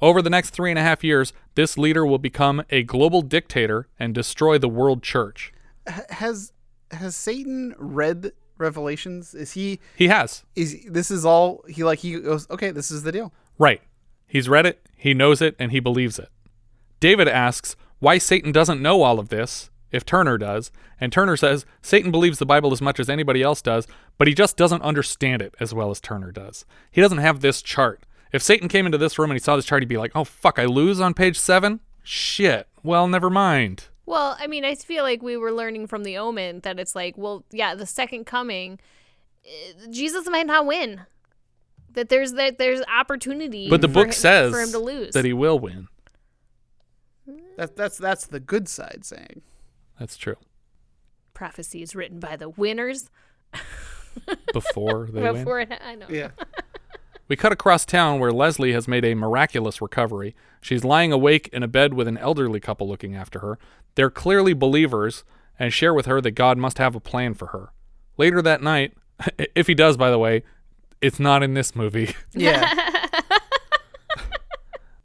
Over 0.00 0.20
the 0.20 0.30
next 0.30 0.50
three 0.50 0.70
and 0.70 0.78
a 0.78 0.82
half 0.82 1.04
years, 1.04 1.32
this 1.54 1.78
leader 1.78 2.04
will 2.04 2.18
become 2.18 2.64
a 2.70 2.82
global 2.82 3.22
dictator 3.22 3.86
and 3.98 4.12
destroy 4.12 4.58
the 4.58 4.68
world 4.68 5.02
church. 5.02 5.52
H- 5.88 6.04
Has 6.10 6.52
has 6.90 7.14
Satan 7.14 7.74
read 7.78 8.32
Revelations? 8.58 9.34
Is 9.34 9.52
he? 9.52 9.78
He 9.96 10.08
has. 10.08 10.44
Is 10.56 10.84
this 10.88 11.10
is 11.10 11.24
all 11.24 11.64
he 11.68 11.84
like? 11.84 12.00
He 12.00 12.18
goes, 12.20 12.50
okay, 12.50 12.70
this 12.72 12.90
is 12.90 13.04
the 13.04 13.12
deal. 13.12 13.32
Right. 13.58 13.80
He's 14.26 14.48
read 14.48 14.66
it, 14.66 14.84
he 14.96 15.14
knows 15.14 15.40
it, 15.42 15.54
and 15.58 15.70
he 15.72 15.78
believes 15.80 16.18
it. 16.18 16.28
David 17.02 17.26
asks 17.26 17.74
why 17.98 18.16
Satan 18.18 18.52
doesn't 18.52 18.80
know 18.80 19.02
all 19.02 19.18
of 19.18 19.28
this, 19.28 19.70
if 19.90 20.06
Turner 20.06 20.38
does, 20.38 20.70
and 21.00 21.12
Turner 21.12 21.36
says 21.36 21.66
Satan 21.82 22.12
believes 22.12 22.38
the 22.38 22.46
Bible 22.46 22.72
as 22.72 22.80
much 22.80 23.00
as 23.00 23.10
anybody 23.10 23.42
else 23.42 23.60
does, 23.60 23.88
but 24.18 24.28
he 24.28 24.34
just 24.34 24.56
doesn't 24.56 24.82
understand 24.82 25.42
it 25.42 25.52
as 25.58 25.74
well 25.74 25.90
as 25.90 26.00
Turner 26.00 26.30
does. 26.30 26.64
He 26.92 27.00
doesn't 27.00 27.18
have 27.18 27.40
this 27.40 27.60
chart. 27.60 28.04
If 28.32 28.40
Satan 28.40 28.68
came 28.68 28.86
into 28.86 28.98
this 28.98 29.18
room 29.18 29.32
and 29.32 29.34
he 29.34 29.42
saw 29.42 29.56
this 29.56 29.64
chart, 29.64 29.82
he'd 29.82 29.88
be 29.88 29.96
like, 29.96 30.12
oh, 30.14 30.22
fuck, 30.22 30.60
I 30.60 30.64
lose 30.64 31.00
on 31.00 31.12
page 31.12 31.36
seven? 31.36 31.80
Shit. 32.04 32.68
Well, 32.84 33.08
never 33.08 33.28
mind. 33.28 33.88
Well, 34.06 34.36
I 34.38 34.46
mean, 34.46 34.64
I 34.64 34.76
feel 34.76 35.02
like 35.02 35.22
we 35.22 35.36
were 35.36 35.50
learning 35.50 35.88
from 35.88 36.04
the 36.04 36.16
Omen 36.18 36.60
that 36.60 36.78
it's 36.78 36.94
like, 36.94 37.18
well, 37.18 37.44
yeah, 37.50 37.74
the 37.74 37.84
second 37.84 38.26
coming, 38.26 38.78
eh, 39.44 39.72
Jesus 39.90 40.28
might 40.30 40.46
not 40.46 40.66
win. 40.66 41.00
That 41.94 42.10
there's 42.10 42.34
that 42.34 42.58
there's 42.58 42.80
opportunity. 42.82 43.68
But 43.68 43.80
the 43.80 43.88
book 43.88 44.06
him- 44.06 44.12
says 44.12 44.52
for 44.52 44.60
him 44.60 44.70
to 44.70 44.78
lose. 44.78 45.14
that 45.14 45.24
he 45.24 45.32
will 45.32 45.58
win. 45.58 45.88
That 47.56 47.76
that's 47.76 47.98
that's 47.98 48.26
the 48.26 48.40
good 48.40 48.68
side 48.68 49.04
saying. 49.04 49.42
That's 49.98 50.16
true. 50.16 50.36
Prophecies 51.34 51.94
written 51.94 52.18
by 52.18 52.36
the 52.36 52.48
winners. 52.48 53.10
Before 54.52 55.08
they 55.10 55.22
win. 55.22 55.34
Before 55.34 55.60
it, 55.60 55.72
I 55.84 55.94
know. 55.94 56.06
Yeah. 56.08 56.30
We 57.28 57.36
cut 57.36 57.52
across 57.52 57.86
town 57.86 58.20
where 58.20 58.30
Leslie 58.30 58.74
has 58.74 58.86
made 58.86 59.06
a 59.06 59.14
miraculous 59.14 59.80
recovery. 59.80 60.34
She's 60.60 60.84
lying 60.84 61.12
awake 61.12 61.48
in 61.50 61.62
a 61.62 61.68
bed 61.68 61.94
with 61.94 62.06
an 62.06 62.18
elderly 62.18 62.60
couple 62.60 62.86
looking 62.86 63.16
after 63.16 63.38
her. 63.38 63.58
They're 63.94 64.10
clearly 64.10 64.52
believers 64.52 65.24
and 65.58 65.72
share 65.72 65.94
with 65.94 66.04
her 66.04 66.20
that 66.20 66.32
God 66.32 66.58
must 66.58 66.76
have 66.76 66.94
a 66.94 67.00
plan 67.00 67.32
for 67.32 67.46
her. 67.46 67.72
Later 68.18 68.42
that 68.42 68.60
night, 68.62 68.92
if 69.54 69.66
he 69.66 69.72
does, 69.74 69.96
by 69.96 70.10
the 70.10 70.18
way, 70.18 70.42
it's 71.00 71.18
not 71.18 71.42
in 71.42 71.54
this 71.54 71.74
movie. 71.74 72.14
Yeah. 72.34 73.01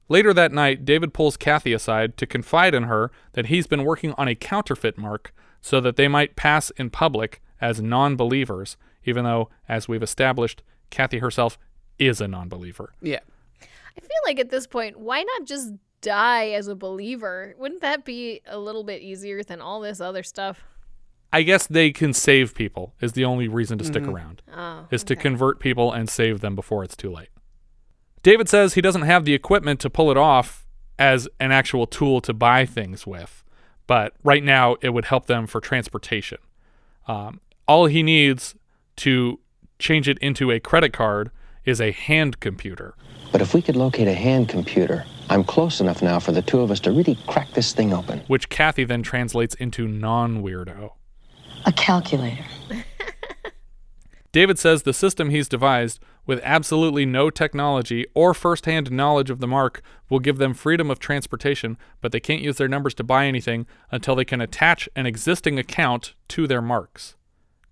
Later 0.10 0.34
that 0.34 0.52
night, 0.54 0.86
David 0.86 1.14
pulls 1.14 1.36
Kathy 1.38 1.74
aside 1.74 2.16
to 2.18 2.26
confide 2.26 2.74
in 2.74 2.84
her 2.84 3.12
that 3.34 3.48
he's 3.48 3.68
been 3.68 3.84
working 3.84 4.14
on 4.18 4.28
a 4.28 4.36
counterfeit 4.36 4.98
mark 4.98 5.34
so 5.62 5.82
that 5.82 5.96
they 5.98 6.08
might 6.08 6.36
pass 6.36 6.70
in 6.72 6.90
public 6.90 7.42
as 7.60 7.82
non 7.82 8.16
believers, 8.16 8.78
even 9.06 9.26
though, 9.26 9.50
as 9.68 9.88
we've 9.88 10.04
established, 10.04 10.64
Kathy 10.90 11.18
herself 11.20 11.58
is 12.00 12.22
a 12.22 12.28
non 12.28 12.48
believer. 12.48 12.94
Yeah. 13.02 13.20
I 13.62 14.00
feel 14.00 14.10
like 14.26 14.40
at 14.40 14.50
this 14.50 14.68
point, 14.68 14.98
why 15.00 15.24
not 15.24 15.46
just 15.48 15.74
die 16.02 16.50
as 16.50 16.68
a 16.68 16.76
believer? 16.76 17.56
Wouldn't 17.58 17.82
that 17.82 18.06
be 18.06 18.42
a 18.46 18.60
little 18.60 18.84
bit 18.84 19.02
easier 19.02 19.44
than 19.44 19.60
all 19.60 19.82
this 19.82 20.00
other 20.00 20.22
stuff? 20.24 20.62
I 21.34 21.42
guess 21.42 21.68
they 21.68 21.92
can 21.92 22.14
save 22.14 22.56
people, 22.56 22.94
is 23.02 23.12
the 23.14 23.26
only 23.26 23.48
reason 23.50 23.78
to 23.80 23.84
stick 23.84 24.04
Mhm. 24.04 24.14
around, 24.14 24.42
Oh, 24.56 24.88
is 24.92 25.04
to 25.06 25.16
convert 25.16 25.60
people 25.60 25.92
and 25.92 26.08
save 26.08 26.40
them 26.40 26.56
before 26.56 26.84
it's 26.86 26.96
too 26.96 27.12
late. 27.12 27.28
David 28.28 28.50
says 28.50 28.74
he 28.74 28.82
doesn't 28.82 29.04
have 29.04 29.24
the 29.24 29.34
equipment 29.34 29.80
to 29.80 29.90
pull 29.90 30.12
it 30.12 30.18
off 30.18 30.66
as 31.00 31.30
an 31.40 31.54
actual 31.54 31.88
tool 31.88 32.20
to 32.20 32.34
buy 32.34 32.66
things 32.66 33.08
with, 33.08 33.42
but 33.88 34.16
right 34.22 34.44
now 34.44 34.76
it 34.82 34.90
would 34.90 35.06
help 35.06 35.28
them 35.28 35.48
for 35.48 35.62
transportation. 35.62 36.38
Um, 37.08 37.40
all 37.70 37.86
he 37.86 38.04
needs 38.04 38.54
to 38.98 39.40
change 39.80 40.10
it 40.10 40.18
into 40.18 40.52
a 40.52 40.60
credit 40.60 40.92
card 40.92 41.32
is 41.64 41.80
a 41.80 41.94
hand 41.94 42.42
computer. 42.42 42.96
But 43.32 43.40
if 43.40 43.54
we 43.54 43.62
could 43.62 43.78
locate 43.78 44.10
a 44.10 44.14
hand 44.14 44.50
computer, 44.50 45.06
I'm 45.30 45.46
close 45.46 45.80
enough 45.80 46.02
now 46.02 46.20
for 46.20 46.34
the 46.34 46.42
two 46.42 46.60
of 46.60 46.70
us 46.70 46.82
to 46.82 46.92
really 46.92 47.18
crack 47.28 47.52
this 47.52 47.72
thing 47.72 47.94
open. 47.94 48.20
Which 48.28 48.50
Kathy 48.50 48.84
then 48.84 49.04
translates 49.04 49.56
into 49.56 49.88
non 49.88 50.44
weirdo. 50.44 50.92
A 51.66 51.72
calculator. 51.72 52.44
David 54.34 54.60
says 54.60 54.84
the 54.84 54.94
system 54.94 55.30
he's 55.30 55.48
devised, 55.48 56.02
with 56.28 56.42
absolutely 56.44 57.06
no 57.06 57.32
technology 57.32 58.06
or 58.14 58.34
first 58.34 58.66
hand 58.66 58.92
knowledge 58.92 59.32
of 59.32 59.40
the 59.40 59.48
mark, 59.48 59.82
will 60.10 60.20
give 60.20 60.38
them 60.38 60.54
freedom 60.54 60.92
of 60.92 61.00
transportation, 61.00 61.78
but 62.02 62.12
they 62.12 62.20
can't 62.20 62.42
use 62.42 62.58
their 62.58 62.68
numbers 62.68 62.94
to 62.94 63.04
buy 63.04 63.26
anything 63.26 63.66
until 63.90 64.14
they 64.14 64.26
can 64.26 64.42
attach 64.42 64.88
an 64.96 65.08
existing 65.08 65.58
account 65.58 66.14
to 66.28 66.46
their 66.46 66.62
marks. 66.62 67.16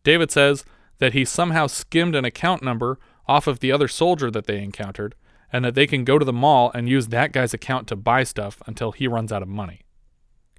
David 0.04 0.32
says 0.32 0.66
that 1.00 1.14
he 1.14 1.26
somehow 1.26 1.68
skimmed 1.68 2.16
an 2.16 2.26
account 2.26 2.64
number 2.64 2.98
off 3.28 3.46
of 3.46 3.60
the 3.60 3.72
other 3.72 3.88
soldier 3.88 4.32
that 4.32 4.48
they 4.48 4.64
encountered, 4.64 5.16
and 5.52 5.64
that 5.66 5.76
they 5.76 5.88
can 5.88 6.04
go 6.04 6.18
to 6.18 6.26
the 6.26 6.34
mall 6.34 6.72
and 6.74 6.90
use 6.90 7.08
that 7.08 7.32
guy's 7.32 7.54
account 7.54 7.88
to 7.88 7.96
buy 7.96 8.24
stuff 8.24 8.62
until 8.66 8.92
he 8.92 9.08
runs 9.08 9.32
out 9.32 9.42
of 9.42 9.48
money. 9.48 9.82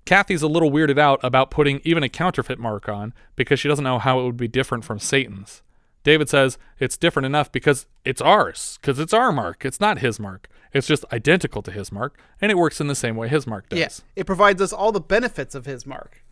Kathy's 0.05 0.43
a 0.43 0.49
little 0.49 0.71
weirded 0.71 0.99
out 0.99 1.19
about 1.23 1.51
putting 1.51 1.81
even 1.83 2.03
a 2.05 2.09
counterfeit 2.09 2.61
mark 2.61 2.89
on 2.89 3.13
because 3.35 3.59
she 3.59 3.69
doesn't 3.69 3.85
know 3.85 3.99
how 3.99 4.21
it 4.21 4.25
would 4.25 4.37
be 4.37 4.49
different 4.49 4.85
from 4.85 5.01
Satan's. 5.01 5.63
David 6.07 6.29
says 6.29 6.57
it's 6.79 6.97
different 6.97 7.27
enough 7.27 7.51
because 7.51 7.87
it's 8.05 8.21
ours, 8.21 8.79
because 8.81 9.01
it's 9.01 9.13
our 9.13 9.33
mark. 9.33 9.65
It's 9.65 9.81
not 9.81 9.99
his 9.99 10.21
mark. 10.21 10.49
It's 10.73 10.87
just 10.87 11.05
identical 11.13 11.63
to 11.63 11.73
his 11.73 11.91
mark, 11.91 12.17
and 12.41 12.53
it 12.53 12.57
works 12.57 12.81
in 12.81 12.87
the 12.87 12.95
same 12.95 13.17
way 13.17 13.27
his 13.27 13.45
mark 13.45 13.69
does. 13.69 13.79
Yeah, 13.81 13.89
it 14.15 14.25
provides 14.25 14.63
us 14.63 14.73
all 14.73 14.93
the 14.93 15.01
benefits 15.01 15.57
of 15.57 15.67
his 15.67 15.85
mark. 15.85 16.23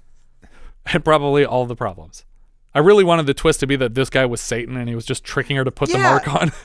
And 0.87 1.05
probably 1.05 1.45
all 1.45 1.67
the 1.67 1.75
problems. 1.75 2.25
I 2.73 2.79
really 2.79 3.03
wanted 3.03 3.27
the 3.27 3.35
twist 3.35 3.59
to 3.61 3.67
be 3.67 3.75
that 3.75 3.97
this 3.97 4.11
guy 4.11 4.25
was 4.27 4.41
Satan 4.41 4.77
and 4.77 4.89
he 4.89 4.95
was 4.95 5.05
just 5.05 5.25
tricking 5.25 5.57
her 5.57 5.65
to 5.65 5.73
put 5.73 5.91
the 5.91 5.99
mark 5.99 6.33
on. 6.33 6.53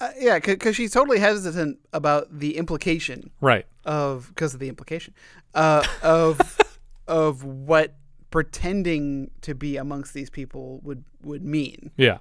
Uh, 0.00 0.10
yeah, 0.18 0.40
because 0.40 0.74
she's 0.74 0.90
totally 0.90 1.20
hesitant 1.20 1.78
about 1.92 2.26
the 2.36 2.56
implication, 2.56 3.30
Right. 3.40 3.66
Of 3.84 4.26
because 4.30 4.52
of 4.52 4.58
the 4.58 4.68
implication, 4.68 5.14
uh, 5.54 5.86
of 6.02 6.58
of 7.06 7.44
what 7.44 7.94
pretending 8.32 9.30
to 9.42 9.54
be 9.54 9.76
amongst 9.76 10.14
these 10.14 10.30
people 10.30 10.80
would 10.82 11.04
would 11.22 11.44
mean. 11.44 11.92
Yeah. 11.96 12.18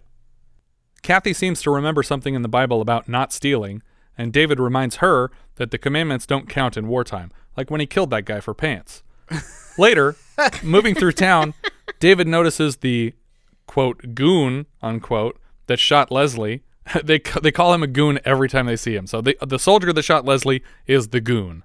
Kathy 1.01 1.33
seems 1.33 1.63
to 1.63 1.71
remember 1.71 2.03
something 2.03 2.35
in 2.35 2.43
the 2.43 2.47
Bible 2.47 2.79
about 2.79 3.09
not 3.09 3.33
stealing, 3.33 3.81
and 4.15 4.31
David 4.31 4.59
reminds 4.59 4.97
her 4.97 5.31
that 5.55 5.71
the 5.71 5.79
commandments 5.79 6.27
don't 6.27 6.47
count 6.47 6.77
in 6.77 6.87
wartime, 6.87 7.31
like 7.57 7.71
when 7.71 7.79
he 7.79 7.87
killed 7.87 8.11
that 8.11 8.25
guy 8.25 8.39
for 8.39 8.53
pants. 8.53 9.01
Later, 9.79 10.15
moving 10.61 10.93
through 10.93 11.13
town, 11.13 11.55
David 11.99 12.27
notices 12.27 12.77
the 12.77 13.13
quote 13.65 14.13
goon 14.13 14.67
unquote 14.81 15.39
that 15.65 15.79
shot 15.79 16.11
Leslie. 16.11 16.61
they 17.03 17.19
they 17.41 17.51
call 17.51 17.73
him 17.73 17.81
a 17.81 17.87
goon 17.87 18.19
every 18.25 18.49
time 18.49 18.67
they 18.67 18.75
see 18.75 18.95
him. 18.95 19.07
So 19.07 19.21
the 19.21 19.37
the 19.41 19.57
soldier 19.57 19.91
that 19.93 20.03
shot 20.03 20.25
Leslie 20.25 20.61
is 20.85 21.07
the 21.07 21.21
goon, 21.21 21.63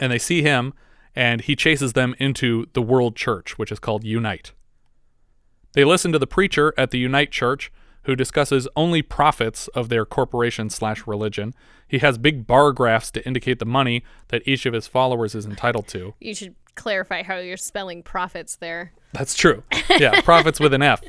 and 0.00 0.12
they 0.12 0.18
see 0.18 0.42
him, 0.42 0.74
and 1.16 1.40
he 1.40 1.56
chases 1.56 1.94
them 1.94 2.14
into 2.18 2.66
the 2.74 2.82
World 2.82 3.16
Church, 3.16 3.58
which 3.58 3.72
is 3.72 3.80
called 3.80 4.04
Unite. 4.04 4.52
They 5.72 5.84
listen 5.84 6.12
to 6.12 6.18
the 6.18 6.26
preacher 6.26 6.74
at 6.76 6.90
the 6.90 6.98
Unite 6.98 7.32
Church, 7.32 7.72
who 8.02 8.14
discusses 8.14 8.68
only 8.76 9.00
profits 9.02 9.68
of 9.68 9.88
their 9.88 10.04
corporation 10.04 10.68
slash 10.70 11.06
religion. 11.06 11.54
He 11.88 11.98
has 11.98 12.18
big 12.18 12.46
bar 12.46 12.72
graphs 12.72 13.10
to 13.12 13.26
indicate 13.26 13.58
the 13.58 13.64
money 13.64 14.04
that 14.28 14.42
each 14.46 14.66
of 14.66 14.74
his 14.74 14.86
followers 14.86 15.34
is 15.34 15.46
entitled 15.46 15.88
to. 15.88 16.14
You 16.20 16.34
should 16.34 16.54
clarify 16.76 17.22
how 17.22 17.38
you're 17.38 17.56
spelling 17.56 18.02
profits 18.02 18.56
there. 18.56 18.92
That's 19.12 19.34
true. 19.34 19.62
Yeah, 19.90 20.20
profits 20.22 20.60
with 20.60 20.74
an 20.74 20.82
F. 20.82 21.02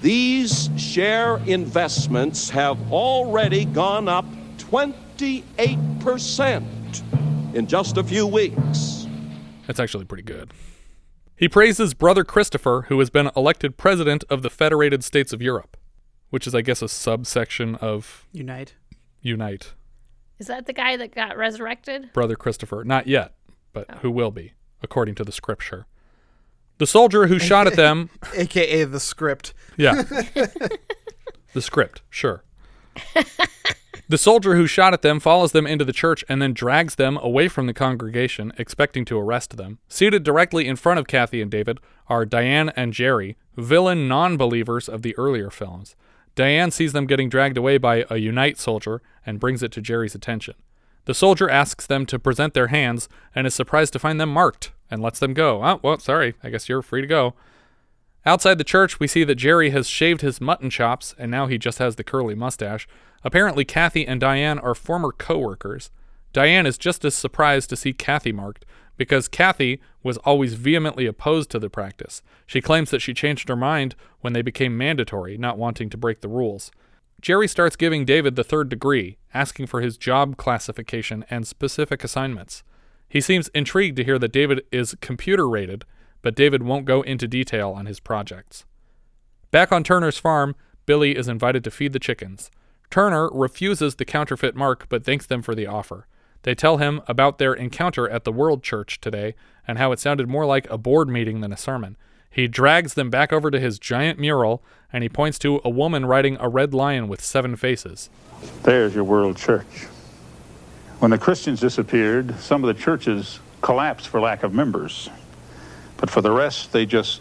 These 0.00 0.70
share 0.76 1.38
investments 1.46 2.48
have 2.50 2.92
already 2.92 3.64
gone 3.66 4.08
up 4.08 4.24
28% 4.58 6.64
in 7.54 7.66
just 7.66 7.96
a 7.98 8.04
few 8.04 8.26
weeks. 8.26 9.01
That's 9.66 9.80
actually 9.80 10.04
pretty 10.04 10.24
good. 10.24 10.52
He 11.36 11.48
praises 11.48 11.94
brother 11.94 12.24
Christopher, 12.24 12.86
who 12.88 12.98
has 12.98 13.10
been 13.10 13.30
elected 13.36 13.76
president 13.76 14.24
of 14.30 14.42
the 14.42 14.50
Federated 14.50 15.02
States 15.02 15.32
of 15.32 15.42
Europe, 15.42 15.76
which 16.30 16.46
is, 16.46 16.54
I 16.54 16.62
guess, 16.62 16.82
a 16.82 16.88
subsection 16.88 17.74
of 17.76 18.26
Unite. 18.32 18.74
Unite. 19.22 19.72
Is 20.38 20.46
that 20.48 20.66
the 20.66 20.72
guy 20.72 20.96
that 20.96 21.14
got 21.14 21.36
resurrected? 21.36 22.12
Brother 22.12 22.36
Christopher. 22.36 22.84
Not 22.84 23.06
yet, 23.06 23.34
but 23.72 23.86
oh. 23.88 23.96
who 23.98 24.10
will 24.10 24.30
be, 24.30 24.52
according 24.82 25.14
to 25.16 25.24
the 25.24 25.32
scripture. 25.32 25.86
The 26.78 26.86
soldier 26.86 27.28
who 27.28 27.38
shot 27.38 27.66
at 27.66 27.74
them. 27.76 28.10
aka 28.34 28.84
the 28.84 29.00
script. 29.00 29.54
Yeah. 29.76 30.02
the 31.52 31.62
script, 31.62 32.02
sure. 32.10 32.44
The 34.12 34.18
soldier 34.18 34.56
who 34.56 34.66
shot 34.66 34.92
at 34.92 35.00
them 35.00 35.20
follows 35.20 35.52
them 35.52 35.66
into 35.66 35.86
the 35.86 35.92
church 35.94 36.22
and 36.28 36.42
then 36.42 36.52
drags 36.52 36.96
them 36.96 37.16
away 37.22 37.48
from 37.48 37.66
the 37.66 37.72
congregation, 37.72 38.52
expecting 38.58 39.06
to 39.06 39.18
arrest 39.18 39.56
them. 39.56 39.78
Seated 39.88 40.22
directly 40.22 40.68
in 40.68 40.76
front 40.76 40.98
of 40.98 41.06
Kathy 41.06 41.40
and 41.40 41.50
David 41.50 41.78
are 42.08 42.26
Diane 42.26 42.68
and 42.76 42.92
Jerry, 42.92 43.38
villain 43.56 44.08
non 44.08 44.36
believers 44.36 44.86
of 44.86 45.00
the 45.00 45.16
earlier 45.16 45.48
films. 45.48 45.96
Diane 46.34 46.70
sees 46.70 46.92
them 46.92 47.06
getting 47.06 47.30
dragged 47.30 47.56
away 47.56 47.78
by 47.78 48.04
a 48.10 48.18
Unite 48.18 48.58
soldier 48.58 49.00
and 49.24 49.40
brings 49.40 49.62
it 49.62 49.72
to 49.72 49.80
Jerry's 49.80 50.14
attention. 50.14 50.56
The 51.06 51.14
soldier 51.14 51.48
asks 51.48 51.86
them 51.86 52.04
to 52.04 52.18
present 52.18 52.52
their 52.52 52.66
hands 52.66 53.08
and 53.34 53.46
is 53.46 53.54
surprised 53.54 53.94
to 53.94 53.98
find 53.98 54.20
them 54.20 54.28
marked 54.28 54.72
and 54.90 55.00
lets 55.00 55.20
them 55.20 55.32
go. 55.32 55.64
Oh, 55.64 55.80
well, 55.82 55.98
sorry. 55.98 56.34
I 56.42 56.50
guess 56.50 56.68
you're 56.68 56.82
free 56.82 57.00
to 57.00 57.06
go. 57.06 57.32
Outside 58.24 58.58
the 58.58 58.64
church, 58.64 59.00
we 59.00 59.08
see 59.08 59.24
that 59.24 59.34
Jerry 59.34 59.70
has 59.70 59.88
shaved 59.88 60.20
his 60.20 60.40
mutton 60.40 60.70
chops 60.70 61.14
and 61.18 61.30
now 61.30 61.46
he 61.46 61.58
just 61.58 61.78
has 61.78 61.96
the 61.96 62.04
curly 62.04 62.34
mustache. 62.34 62.86
Apparently, 63.24 63.64
Kathy 63.64 64.06
and 64.06 64.20
Diane 64.20 64.58
are 64.58 64.74
former 64.74 65.12
coworkers. 65.12 65.90
Diane 66.32 66.66
is 66.66 66.78
just 66.78 67.04
as 67.04 67.14
surprised 67.14 67.68
to 67.70 67.76
see 67.76 67.92
Kathy 67.92 68.32
marked 68.32 68.64
because 68.96 69.28
Kathy 69.28 69.80
was 70.02 70.18
always 70.18 70.54
vehemently 70.54 71.06
opposed 71.06 71.50
to 71.50 71.58
the 71.58 71.70
practice. 71.70 72.22
She 72.46 72.60
claims 72.60 72.90
that 72.90 73.02
she 73.02 73.14
changed 73.14 73.48
her 73.48 73.56
mind 73.56 73.94
when 74.20 74.32
they 74.32 74.42
became 74.42 74.78
mandatory, 74.78 75.36
not 75.36 75.58
wanting 75.58 75.90
to 75.90 75.96
break 75.96 76.20
the 76.20 76.28
rules. 76.28 76.70
Jerry 77.20 77.48
starts 77.48 77.76
giving 77.76 78.04
David 78.04 78.36
the 78.36 78.44
third 78.44 78.68
degree, 78.68 79.16
asking 79.32 79.66
for 79.66 79.80
his 79.80 79.96
job 79.96 80.36
classification 80.36 81.24
and 81.30 81.46
specific 81.46 82.04
assignments. 82.04 82.62
He 83.08 83.20
seems 83.20 83.48
intrigued 83.48 83.96
to 83.96 84.04
hear 84.04 84.18
that 84.18 84.32
David 84.32 84.62
is 84.72 84.96
computer 85.00 85.48
rated, 85.48 85.84
but 86.22 86.34
David 86.34 86.62
won't 86.62 86.86
go 86.86 87.02
into 87.02 87.28
detail 87.28 87.70
on 87.70 87.86
his 87.86 88.00
projects. 88.00 88.64
Back 89.50 89.70
on 89.72 89.84
Turner's 89.84 90.18
farm, 90.18 90.54
Billy 90.86 91.16
is 91.16 91.28
invited 91.28 91.62
to 91.64 91.70
feed 91.70 91.92
the 91.92 91.98
chickens. 91.98 92.50
Turner 92.90 93.28
refuses 93.32 93.96
the 93.96 94.04
counterfeit 94.04 94.56
mark 94.56 94.86
but 94.88 95.04
thanks 95.04 95.26
them 95.26 95.42
for 95.42 95.54
the 95.54 95.66
offer. 95.66 96.06
They 96.42 96.54
tell 96.54 96.78
him 96.78 97.02
about 97.06 97.38
their 97.38 97.54
encounter 97.54 98.08
at 98.08 98.24
the 98.24 98.32
World 98.32 98.62
Church 98.62 99.00
today 99.00 99.34
and 99.66 99.78
how 99.78 99.92
it 99.92 100.00
sounded 100.00 100.28
more 100.28 100.44
like 100.44 100.68
a 100.70 100.78
board 100.78 101.08
meeting 101.08 101.40
than 101.40 101.52
a 101.52 101.56
sermon. 101.56 101.96
He 102.30 102.48
drags 102.48 102.94
them 102.94 103.10
back 103.10 103.32
over 103.32 103.50
to 103.50 103.60
his 103.60 103.78
giant 103.78 104.18
mural 104.18 104.62
and 104.92 105.02
he 105.02 105.08
points 105.08 105.38
to 105.40 105.60
a 105.64 105.70
woman 105.70 106.06
riding 106.06 106.36
a 106.40 106.48
red 106.48 106.74
lion 106.74 107.08
with 107.08 107.22
seven 107.22 107.56
faces. 107.56 108.10
There's 108.62 108.94
your 108.94 109.04
world 109.04 109.36
church. 109.36 109.86
When 110.98 111.10
the 111.10 111.18
Christians 111.18 111.60
disappeared, 111.60 112.38
some 112.40 112.64
of 112.64 112.74
the 112.74 112.80
churches 112.80 113.40
collapsed 113.60 114.08
for 114.08 114.20
lack 114.20 114.42
of 114.42 114.54
members. 114.54 115.10
But 116.02 116.10
for 116.10 116.20
the 116.20 116.32
rest, 116.32 116.72
they 116.72 116.84
just 116.84 117.20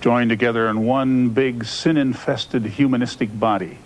join 0.00 0.30
together 0.30 0.66
in 0.66 0.86
one 0.86 1.28
big 1.28 1.66
sin 1.66 1.98
infested 1.98 2.64
humanistic 2.64 3.38
body 3.38 3.76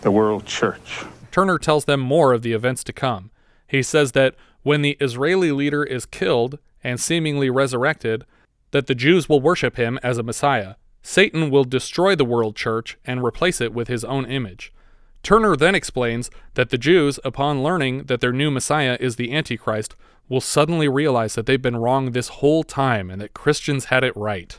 the 0.00 0.10
world 0.10 0.46
church. 0.46 1.04
Turner 1.30 1.58
tells 1.58 1.84
them 1.84 2.00
more 2.00 2.32
of 2.32 2.42
the 2.42 2.54
events 2.54 2.82
to 2.82 2.92
come. 2.92 3.30
He 3.68 3.84
says 3.84 4.12
that 4.12 4.34
when 4.64 4.82
the 4.82 4.96
Israeli 5.00 5.52
leader 5.52 5.84
is 5.84 6.06
killed 6.06 6.58
and 6.82 6.98
seemingly 6.98 7.50
resurrected, 7.50 8.24
that 8.72 8.88
the 8.88 8.96
Jews 8.96 9.28
will 9.28 9.40
worship 9.40 9.76
him 9.76 10.00
as 10.02 10.18
a 10.18 10.24
Messiah. 10.24 10.74
Satan 11.00 11.48
will 11.48 11.62
destroy 11.62 12.16
the 12.16 12.24
world 12.24 12.56
church 12.56 12.98
and 13.04 13.22
replace 13.22 13.60
it 13.60 13.72
with 13.72 13.86
his 13.86 14.02
own 14.02 14.26
image. 14.26 14.72
Turner 15.22 15.54
then 15.54 15.76
explains 15.76 16.32
that 16.54 16.70
the 16.70 16.78
Jews, 16.78 17.20
upon 17.24 17.62
learning 17.62 18.06
that 18.06 18.20
their 18.20 18.32
new 18.32 18.50
Messiah 18.50 18.96
is 18.98 19.14
the 19.14 19.32
Antichrist, 19.32 19.94
will 20.28 20.40
suddenly 20.40 20.88
realize 20.88 21.34
that 21.34 21.46
they've 21.46 21.62
been 21.62 21.76
wrong 21.76 22.10
this 22.12 22.28
whole 22.28 22.62
time 22.62 23.10
and 23.10 23.20
that 23.20 23.34
Christians 23.34 23.86
had 23.86 24.04
it 24.04 24.16
right. 24.16 24.58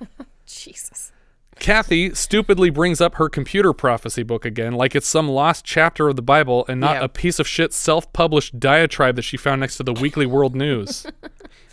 Jesus. 0.46 1.12
Kathy 1.58 2.14
stupidly 2.14 2.70
brings 2.70 3.00
up 3.00 3.16
her 3.16 3.28
computer 3.28 3.72
prophecy 3.72 4.22
book 4.22 4.44
again 4.44 4.72
like 4.74 4.94
it's 4.94 5.08
some 5.08 5.28
lost 5.28 5.64
chapter 5.64 6.08
of 6.08 6.14
the 6.14 6.22
Bible 6.22 6.64
and 6.68 6.80
not 6.80 6.96
Yeah. 6.96 7.04
a 7.04 7.08
piece 7.08 7.40
of 7.40 7.48
shit 7.48 7.72
self 7.72 8.12
published 8.12 8.60
diatribe 8.60 9.16
that 9.16 9.22
she 9.22 9.36
found 9.36 9.60
next 9.60 9.76
to 9.78 9.82
the 9.82 9.92
Weekly 9.92 10.26
World 10.26 10.54
News. 10.54 11.06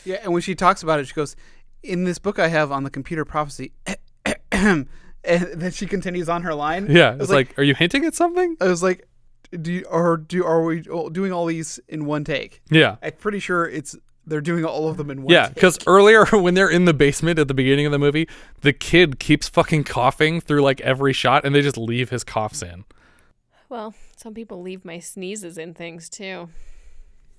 Yeah, 0.07 0.17
and 0.21 0.32
when 0.34 0.43
she 0.43 0.53
talks 0.53 0.84
about 0.84 0.99
it, 0.99 1.07
she 1.07 1.15
goes, 1.15 1.36
"In 1.82 2.03
this 2.03 2.19
book 2.19 2.38
I 2.38 2.47
have 2.49 2.71
on 2.71 2.84
the 2.84 2.91
computer 2.91 3.26
prophecy," 3.26 3.71
and 4.51 4.88
then 5.23 5.71
she 5.71 5.88
continues 5.88 6.30
on 6.30 6.43
her 6.43 6.53
line. 6.53 6.86
yeah, 6.91 7.09
I 7.09 7.13
it's 7.13 7.19
was 7.21 7.30
like, 7.32 7.57
are 7.57 7.63
you 7.63 7.73
hinting 7.73 8.05
at 8.05 8.13
something? 8.13 8.55
I 8.61 8.65
was 8.67 8.84
like, 8.84 9.07
"Do 9.51 9.71
you, 9.71 9.85
or 9.89 10.17
do 10.17 10.43
are 10.43 10.63
we 10.63 10.81
doing 10.81 11.31
all 11.31 11.45
these 11.45 11.79
in 11.87 12.05
one 12.05 12.23
take?" 12.23 12.61
Yeah. 12.69 12.97
I'm 13.01 13.13
pretty 13.13 13.39
sure 13.39 13.67
it's 13.67 13.95
they're 14.27 14.41
doing 14.41 14.65
all 14.65 14.89
of 14.89 14.97
them 14.97 15.09
in 15.11 15.23
one. 15.23 15.33
Yeah, 15.33 15.49
because 15.49 15.77
earlier 15.87 16.25
when 16.31 16.53
they're 16.53 16.69
in 16.69 16.85
the 16.85 16.93
basement 16.93 17.39
at 17.39 17.47
the 17.47 17.53
beginning 17.53 17.85
of 17.85 17.91
the 17.91 17.99
movie, 17.99 18.27
the 18.61 18.73
kid 18.73 19.19
keeps 19.19 19.47
fucking 19.47 19.83
coughing 19.83 20.41
through 20.41 20.61
like 20.61 20.81
every 20.81 21.13
shot 21.13 21.45
and 21.45 21.53
they 21.53 21.61
just 21.61 21.77
leave 21.77 22.09
his 22.09 22.23
coughs 22.23 22.61
in. 22.61 22.85
Well, 23.69 23.93
some 24.15 24.33
people 24.33 24.61
leave 24.61 24.85
my 24.85 24.99
sneezes 24.99 25.57
in 25.57 25.73
things 25.73 26.09
too. 26.09 26.49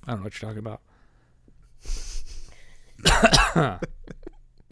I 0.04 0.10
don't 0.10 0.20
know 0.20 0.24
what 0.24 0.40
you're 0.40 0.52
talking 0.52 0.64
about. 0.64 0.80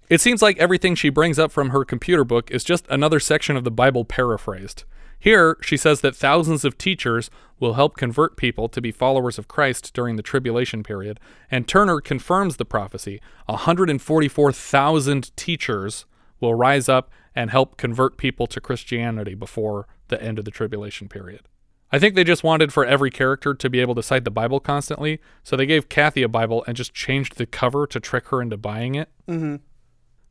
it 0.09 0.21
seems 0.21 0.43
like 0.43 0.59
everything 0.59 0.95
she 0.95 1.09
brings 1.09 1.39
up 1.39 1.53
from 1.53 1.71
her 1.71 1.85
computer 1.85 2.25
book 2.25 2.51
is 2.51 2.65
just 2.65 2.87
another 2.89 3.21
section 3.21 3.57
of 3.57 3.65
the 3.65 3.71
Bible 3.71 4.05
paraphrased. 4.05 4.85
Here, 5.19 5.57
she 5.63 5.77
says 5.77 6.01
that 6.03 6.17
thousands 6.17 6.65
of 6.65 6.77
teachers 6.77 7.31
will 7.59 7.75
help 7.75 7.97
convert 7.97 8.37
people 8.37 8.69
to 8.69 8.81
be 8.81 8.91
followers 8.91 9.39
of 9.39 9.49
Christ 9.49 9.93
during 9.95 10.17
the 10.17 10.23
tribulation 10.23 10.83
period, 10.83 11.19
and 11.51 11.67
Turner 11.67 12.01
confirms 12.01 12.57
the 12.57 12.65
prophecy. 12.65 13.21
144,000 13.47 15.37
teachers 15.37 16.05
will 16.41 16.55
rise 16.55 16.89
up 16.89 17.11
and 17.35 17.51
help 17.51 17.77
convert 17.77 18.17
people 18.17 18.47
to 18.47 18.61
Christianity 18.61 19.35
before 19.35 19.87
the 20.09 20.23
end 20.23 20.39
of 20.39 20.45
the 20.45 20.51
tribulation 20.51 21.09
period. 21.09 21.43
I 21.91 21.99
think 21.99 22.15
they 22.15 22.25
just 22.25 22.43
wanted 22.43 22.73
for 22.73 22.85
every 22.85 23.11
character 23.11 23.55
to 23.55 23.71
be 23.71 23.81
able 23.81 23.95
to 23.95 24.03
cite 24.03 24.25
the 24.25 24.31
Bible 24.31 24.59
constantly, 24.59 25.21
so 25.43 25.57
they 25.57 25.67
gave 25.67 25.89
Kathy 25.89 26.23
a 26.23 26.29
Bible 26.29 26.65
and 26.67 26.77
just 26.77 26.93
changed 26.93 27.37
the 27.37 27.47
cover 27.47 27.87
to 27.87 28.01
trick 28.01 28.29
her 28.29 28.43
into 28.43 28.57
buying 28.57 28.97
it. 28.97 29.11
Mm-hmm. 29.29 29.57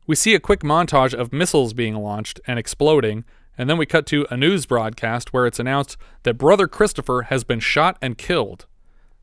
We 0.05 0.15
see 0.15 0.35
a 0.35 0.39
quick 0.39 0.59
montage 0.59 1.13
of 1.13 1.31
missiles 1.31 1.73
being 1.73 1.95
launched 1.95 2.41
and 2.45 2.59
exploding, 2.59 3.23
and 3.57 3.69
then 3.69 3.77
we 3.77 3.85
cut 3.85 4.05
to 4.07 4.25
a 4.29 4.37
news 4.37 4.65
broadcast 4.65 5.33
where 5.33 5.45
it's 5.45 5.59
announced 5.59 5.97
that 6.23 6.37
Brother 6.37 6.67
Christopher 6.67 7.23
has 7.23 7.43
been 7.43 7.59
shot 7.59 7.97
and 8.01 8.17
killed. 8.17 8.65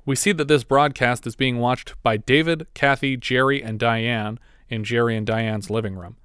We 0.06 0.16
see 0.16 0.32
that 0.32 0.48
this 0.48 0.64
broadcast 0.64 1.26
is 1.26 1.36
being 1.36 1.58
watched 1.58 1.94
by 2.02 2.16
David, 2.16 2.66
Kathy, 2.74 3.16
Jerry, 3.16 3.62
and 3.62 3.78
Diane 3.78 4.38
in 4.68 4.84
Jerry 4.84 5.16
and 5.16 5.26
Diane's 5.26 5.70
living 5.70 5.94
room. 5.94 6.16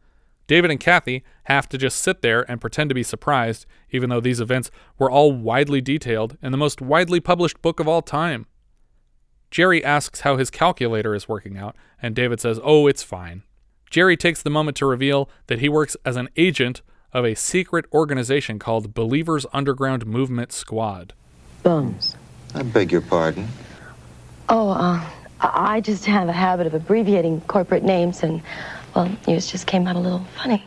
David 0.47 0.69
and 0.69 0.79
Kathy 0.79 1.23
have 1.45 1.67
to 1.69 1.77
just 1.77 1.99
sit 1.99 2.21
there 2.21 2.49
and 2.49 2.61
pretend 2.61 2.89
to 2.89 2.95
be 2.95 3.03
surprised, 3.03 3.65
even 3.89 4.09
though 4.09 4.19
these 4.19 4.39
events 4.39 4.69
were 4.99 5.09
all 5.09 5.31
widely 5.31 5.81
detailed 5.81 6.37
in 6.41 6.51
the 6.51 6.57
most 6.57 6.81
widely 6.81 7.19
published 7.19 7.61
book 7.61 7.79
of 7.79 7.87
all 7.87 8.03
time. 8.03 8.45
Jerry 9.49 9.83
asks 9.83 10.21
how 10.21 10.37
his 10.37 10.51
calculator 10.51 11.15
is 11.15 11.27
working 11.27 11.57
out, 11.57 11.75
and 12.01 12.15
David 12.15 12.39
says, 12.39 12.59
Oh, 12.63 12.87
it's 12.87 13.03
fine. 13.03 13.43
Jerry 13.89 14.17
takes 14.17 14.41
the 14.41 14.49
moment 14.49 14.77
to 14.77 14.85
reveal 14.85 15.29
that 15.47 15.59
he 15.59 15.69
works 15.69 15.97
as 16.05 16.15
an 16.15 16.29
agent 16.35 16.81
of 17.16 17.24
a 17.24 17.34
secret 17.34 17.86
organization 17.93 18.59
called 18.59 18.93
Believers 18.93 19.45
Underground 19.53 20.05
Movement 20.05 20.51
Squad. 20.51 21.13
Bums. 21.63 22.13
I 22.53 22.61
beg 22.61 22.91
your 22.91 22.99
pardon. 22.99 23.47
Oh, 24.49 24.72
uh, 24.72 25.01
I 25.39 25.76
I 25.76 25.82
just 25.82 26.05
have 26.05 26.28
a 26.28 26.34
habit 26.34 26.68
of 26.68 26.74
abbreviating 26.74 27.39
corporate 27.41 27.84
names, 27.84 28.22
and, 28.22 28.41
well, 28.93 29.09
yours 29.28 29.49
just 29.49 29.66
came 29.66 29.88
out 29.88 29.95
a 29.95 29.99
little 29.99 30.26
funny. 30.36 30.61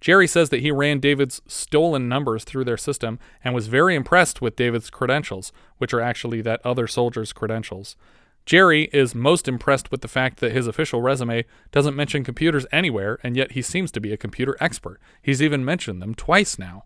Jerry 0.00 0.26
says 0.26 0.48
that 0.48 0.60
he 0.60 0.70
ran 0.70 0.98
David's 0.98 1.42
stolen 1.46 2.08
numbers 2.08 2.44
through 2.44 2.64
their 2.64 2.78
system 2.78 3.18
and 3.44 3.54
was 3.54 3.66
very 3.66 3.94
impressed 3.94 4.40
with 4.40 4.56
David's 4.56 4.88
credentials, 4.88 5.52
which 5.76 5.92
are 5.92 6.00
actually 6.00 6.40
that 6.40 6.64
other 6.64 6.86
soldier's 6.86 7.34
credentials. 7.34 7.96
Jerry 8.44 8.84
is 8.92 9.14
most 9.14 9.46
impressed 9.46 9.90
with 9.90 10.00
the 10.00 10.08
fact 10.08 10.40
that 10.40 10.52
his 10.52 10.66
official 10.66 11.00
resume 11.00 11.44
doesn't 11.70 11.96
mention 11.96 12.24
computers 12.24 12.66
anywhere, 12.72 13.18
and 13.22 13.36
yet 13.36 13.52
he 13.52 13.62
seems 13.62 13.92
to 13.92 14.00
be 14.00 14.12
a 14.12 14.16
computer 14.16 14.56
expert. 14.60 15.00
He's 15.22 15.42
even 15.42 15.64
mentioned 15.64 16.02
them 16.02 16.14
twice 16.14 16.58
now. 16.58 16.84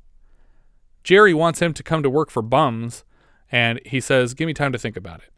Jerry 1.03 1.33
wants 1.33 1.61
him 1.61 1.73
to 1.73 1.83
come 1.83 2.03
to 2.03 2.11
work 2.11 2.31
for 2.31 2.43
Bums, 2.43 3.05
and 3.51 3.81
he 3.87 4.01
says, 4.01 4.35
Give 4.35 4.47
me 4.47 4.55
time 4.55 4.73
to 4.73 4.79
think 4.79 4.97
about 4.97 5.21
it. 5.21 5.31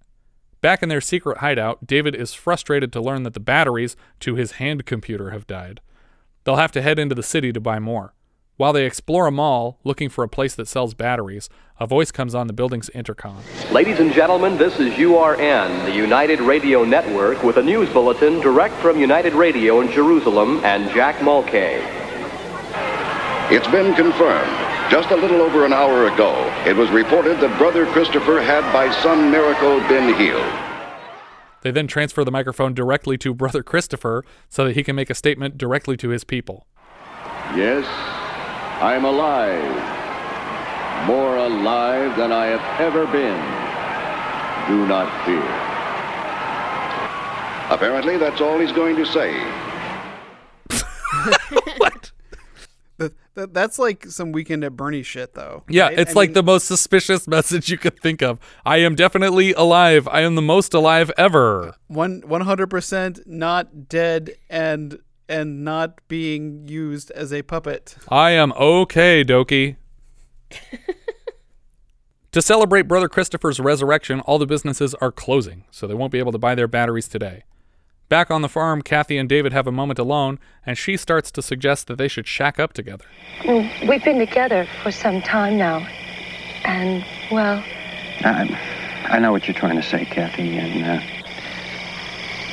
Back 0.60 0.82
in 0.82 0.88
their 0.88 1.00
secret 1.00 1.38
hideout, 1.38 1.86
David 1.86 2.16
is 2.16 2.34
frustrated 2.34 2.92
to 2.92 3.00
learn 3.00 3.22
that 3.22 3.34
the 3.34 3.40
batteries 3.40 3.96
to 4.20 4.34
his 4.34 4.52
hand 4.52 4.86
computer 4.86 5.30
have 5.30 5.46
died. 5.46 5.80
They'll 6.42 6.56
have 6.56 6.72
to 6.72 6.82
head 6.82 6.98
into 6.98 7.14
the 7.14 7.22
city 7.22 7.52
to 7.52 7.60
buy 7.60 7.78
more. 7.78 8.14
While 8.58 8.72
they 8.72 8.86
explore 8.86 9.28
a 9.28 9.30
mall 9.30 9.78
looking 9.84 10.08
for 10.08 10.24
a 10.24 10.28
place 10.28 10.56
that 10.56 10.66
sells 10.66 10.92
batteries, 10.92 11.48
a 11.78 11.86
voice 11.86 12.10
comes 12.10 12.34
on 12.34 12.48
the 12.48 12.52
building's 12.52 12.88
intercom. 12.88 13.40
Ladies 13.70 14.00
and 14.00 14.12
gentlemen, 14.12 14.58
this 14.58 14.80
is 14.80 14.98
URN, 14.98 15.84
the 15.84 15.94
United 15.94 16.40
Radio 16.40 16.82
Network, 16.82 17.44
with 17.44 17.58
a 17.58 17.62
news 17.62 17.88
bulletin 17.90 18.40
direct 18.40 18.74
from 18.78 18.98
United 18.98 19.32
Radio 19.34 19.80
in 19.80 19.92
Jerusalem 19.92 20.60
and 20.64 20.90
Jack 20.90 21.22
Mulcahy. 21.22 21.80
It's 23.54 23.68
been 23.68 23.94
confirmed. 23.94 24.50
Just 24.90 25.12
a 25.12 25.16
little 25.16 25.40
over 25.40 25.64
an 25.64 25.72
hour 25.72 26.08
ago, 26.08 26.34
it 26.66 26.74
was 26.74 26.90
reported 26.90 27.38
that 27.38 27.56
Brother 27.58 27.86
Christopher 27.86 28.40
had 28.40 28.72
by 28.72 28.90
some 29.02 29.30
miracle 29.30 29.78
been 29.86 30.16
healed. 30.16 30.52
They 31.62 31.70
then 31.70 31.86
transfer 31.86 32.24
the 32.24 32.32
microphone 32.32 32.74
directly 32.74 33.16
to 33.18 33.32
Brother 33.32 33.62
Christopher 33.62 34.24
so 34.48 34.64
that 34.64 34.74
he 34.74 34.82
can 34.82 34.96
make 34.96 35.10
a 35.10 35.14
statement 35.14 35.58
directly 35.58 35.96
to 35.98 36.08
his 36.08 36.24
people. 36.24 36.66
Yes, 37.54 37.86
I'm 38.80 39.04
alive. 39.04 39.96
More 41.06 41.36
alive 41.36 42.16
than 42.16 42.30
I 42.32 42.46
have 42.46 42.80
ever 42.80 43.06
been. 43.06 43.40
Do 44.68 44.86
not 44.86 45.08
fear. 45.24 45.42
Apparently, 47.74 48.16
that's 48.18 48.40
all 48.40 48.58
he's 48.58 48.72
going 48.72 48.96
to 48.96 49.06
say. 49.06 49.34
That, 52.98 53.12
that, 53.34 53.54
that's 53.54 53.78
like 53.78 54.06
some 54.06 54.32
weekend 54.32 54.64
at 54.64 54.74
Bernie 54.76 55.04
shit, 55.04 55.34
though. 55.34 55.62
Yeah, 55.68 55.84
right? 55.84 55.98
it's 56.00 56.10
I 56.10 56.14
like 56.14 56.30
mean, 56.30 56.34
the 56.34 56.42
most 56.42 56.66
suspicious 56.66 57.28
message 57.28 57.68
you 57.70 57.78
could 57.78 57.96
think 58.00 58.22
of. 58.22 58.40
I 58.66 58.78
am 58.78 58.96
definitely 58.96 59.52
alive. 59.52 60.08
I 60.08 60.22
am 60.22 60.34
the 60.34 60.42
most 60.42 60.74
alive 60.74 61.12
ever. 61.16 61.76
one 61.86 62.24
one 62.26 62.40
hundred 62.40 62.70
percent 62.70 63.20
not 63.24 63.88
dead 63.88 64.32
and 64.50 64.98
and 65.28 65.64
not 65.64 66.00
being 66.08 66.66
used 66.68 67.10
as 67.12 67.32
a 67.32 67.42
puppet. 67.42 67.96
I 68.08 68.30
am 68.30 68.52
okay, 68.52 69.24
Doki. 69.24 69.76
to 72.32 72.42
celebrate 72.42 72.82
Brother 72.82 73.08
Christopher's 73.08 73.60
resurrection, 73.60 74.20
all 74.20 74.38
the 74.38 74.46
businesses 74.46 74.94
are 74.94 75.12
closing, 75.12 75.64
so 75.70 75.86
they 75.86 75.94
won't 75.94 76.12
be 76.12 76.18
able 76.18 76.32
to 76.32 76.38
buy 76.38 76.54
their 76.54 76.68
batteries 76.68 77.08
today. 77.08 77.44
Back 78.08 78.30
on 78.30 78.40
the 78.40 78.48
farm, 78.48 78.80
Kathy 78.80 79.18
and 79.18 79.28
David 79.28 79.52
have 79.52 79.66
a 79.66 79.72
moment 79.72 79.98
alone, 79.98 80.38
and 80.64 80.78
she 80.78 80.96
starts 80.96 81.30
to 81.32 81.42
suggest 81.42 81.88
that 81.88 81.98
they 81.98 82.08
should 82.08 82.26
shack 82.26 82.58
up 82.58 82.72
together. 82.72 83.04
Well, 83.44 83.70
we've 83.86 84.02
been 84.02 84.18
together 84.18 84.66
for 84.82 84.90
some 84.90 85.20
time 85.20 85.58
now, 85.58 85.86
and, 86.64 87.04
well, 87.30 87.62
I, 88.20 89.06
I 89.10 89.18
know 89.18 89.30
what 89.30 89.46
you're 89.46 89.54
trying 89.54 89.76
to 89.76 89.82
say, 89.82 90.06
Kathy, 90.06 90.56
and 90.56 90.84
uh, 90.84 91.02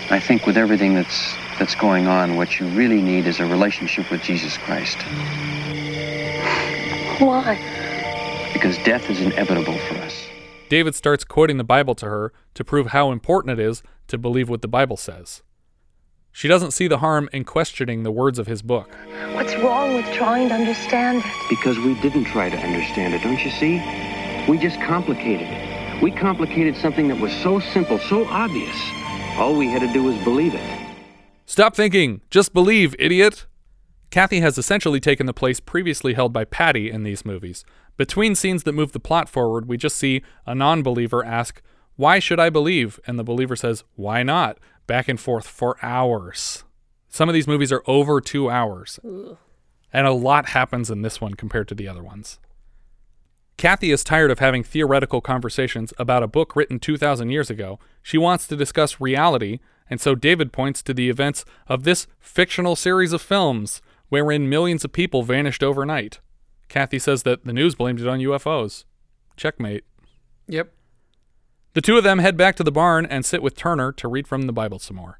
I 0.10 0.20
think 0.20 0.46
with 0.46 0.58
everything 0.58 0.94
that's 0.94 1.38
that's 1.60 1.76
going 1.76 2.08
on, 2.08 2.36
what 2.36 2.60
you 2.60 2.68
really 2.70 3.02
need 3.02 3.28
is 3.28 3.40
a 3.40 3.46
relationship 3.46 4.10
with 4.12 4.22
Jesus 4.22 4.58
Christ, 4.58 4.98
why? 7.20 7.58
because 8.56 8.78
death 8.80 9.10
is 9.10 9.20
inevitable 9.20 9.78
for 9.78 9.96
us. 9.96 10.28
David 10.70 10.96
starts 10.96 11.24
quoting 11.24 11.58
the 11.58 11.64
Bible 11.64 11.94
to 11.96 12.06
her 12.06 12.34
to 12.54 12.64
prove 12.64 12.88
how 12.88 13.12
important 13.12 13.60
it 13.60 13.64
is 13.64 13.84
to 14.08 14.18
believe 14.18 14.50
what 14.50 14.62
the 14.62 14.68
Bible 14.68 14.98
says. 14.98 15.44
She 16.32 16.48
doesn't 16.48 16.72
see 16.72 16.88
the 16.88 16.98
harm 16.98 17.30
in 17.32 17.44
questioning 17.44 18.04
the 18.04 18.12
words 18.12 18.40
of 18.40 18.48
his 18.48 18.62
book. 18.62 18.90
What's 19.34 19.56
wrong 19.58 19.94
with 19.94 20.06
trying 20.14 20.50
to 20.50 20.56
understand 20.56 21.20
it? 21.20 21.32
Because 21.50 21.78
we 21.78 22.00
didn't 22.02 22.26
try 22.26 22.50
to 22.50 22.58
understand 22.58 23.14
it, 23.14 23.22
don't 23.22 23.44
you 23.44 23.52
see? 23.52 23.78
We 24.50 24.58
just 24.58 24.82
complicated 24.82 25.48
it. 25.50 26.02
We 26.02 26.12
complicated 26.12 26.76
something 26.78 27.08
that 27.10 27.20
was 27.20 27.34
so 27.34 27.60
simple, 27.60 28.00
so 28.00 28.26
obvious. 28.26 28.76
All 29.38 29.56
we 29.56 29.68
had 29.68 29.82
to 29.82 29.92
do 29.94 30.04
was 30.04 30.16
believe 30.24 30.56
it. 30.56 30.85
Stop 31.46 31.76
thinking! 31.76 32.22
Just 32.30 32.54
believe, 32.54 32.96
idiot! 32.98 33.46
Kathy 34.10 34.40
has 34.40 34.58
essentially 34.58 35.00
taken 35.00 35.26
the 35.26 35.34
place 35.34 35.60
previously 35.60 36.14
held 36.14 36.34
by 36.34 36.46
Patty 36.46 36.90
in 36.90 37.04
these 37.04 37.26
movies. 37.26 37.66
Between 37.98 38.36
scenes 38.36 38.64
that 38.64 38.74
move 38.74 38.94
the 38.94 39.00
plot 39.00 39.30
forward, 39.30 39.68
we 39.68 39.78
just 39.78 39.98
see 39.98 40.22
a 40.46 40.56
non 40.56 40.84
believer 40.84 41.24
ask, 41.24 41.62
Why 41.96 42.20
should 42.20 42.40
I 42.40 42.50
believe? 42.50 43.00
And 43.06 43.20
the 43.20 43.24
believer 43.24 43.56
says, 43.56 43.84
Why 43.96 44.24
not? 44.24 44.58
Back 44.88 45.08
and 45.08 45.20
forth 45.20 45.48
for 45.48 45.78
hours. 45.82 46.64
Some 47.10 47.30
of 47.30 47.34
these 47.34 47.48
movies 47.48 47.72
are 47.72 47.84
over 47.88 48.20
two 48.20 48.50
hours. 48.50 49.00
Ugh. 49.06 49.38
And 49.94 50.08
a 50.08 50.12
lot 50.12 50.48
happens 50.48 50.90
in 50.90 51.02
this 51.02 51.22
one 51.22 51.36
compared 51.36 51.68
to 51.70 51.76
the 51.76 51.88
other 51.88 52.04
ones. 52.04 52.40
Kathy 53.58 53.92
is 53.92 54.04
tired 54.04 54.32
of 54.32 54.40
having 54.40 54.64
theoretical 54.64 55.22
conversations 55.22 55.94
about 55.98 56.24
a 56.24 56.28
book 56.28 56.56
written 56.56 56.80
2,000 56.80 57.30
years 57.30 57.50
ago. 57.50 57.80
She 58.04 58.18
wants 58.18 58.48
to 58.48 58.58
discuss 58.58 59.00
reality, 59.00 59.60
and 59.90 60.02
so 60.02 60.16
David 60.16 60.52
points 60.52 60.82
to 60.84 60.94
the 60.94 61.10
events 61.10 61.46
of 61.68 61.84
this 61.84 62.08
fictional 62.20 62.76
series 62.76 63.14
of 63.14 63.22
films 63.22 63.82
wherein 64.10 64.50
millions 64.50 64.84
of 64.84 64.94
people 64.94 65.24
vanished 65.24 65.64
overnight. 65.64 66.20
Kathy 66.68 67.00
says 67.00 67.24
that 67.24 67.46
the 67.46 67.54
news 67.54 67.76
blamed 67.76 68.00
it 68.00 68.08
on 68.08 68.20
UFOs. 68.20 68.86
Checkmate. 69.38 69.84
Yep. 70.48 70.72
The 71.74 71.82
two 71.82 71.98
of 71.98 72.04
them 72.04 72.20
head 72.20 72.38
back 72.38 72.56
to 72.56 72.64
the 72.64 72.72
barn 72.72 73.06
and 73.06 73.26
sit 73.26 73.44
with 73.44 73.56
Turner 73.56 73.92
to 73.94 74.08
read 74.08 74.28
from 74.28 74.44
the 74.44 74.54
Bible 74.54 74.80
some 74.80 74.98
more. 74.98 75.20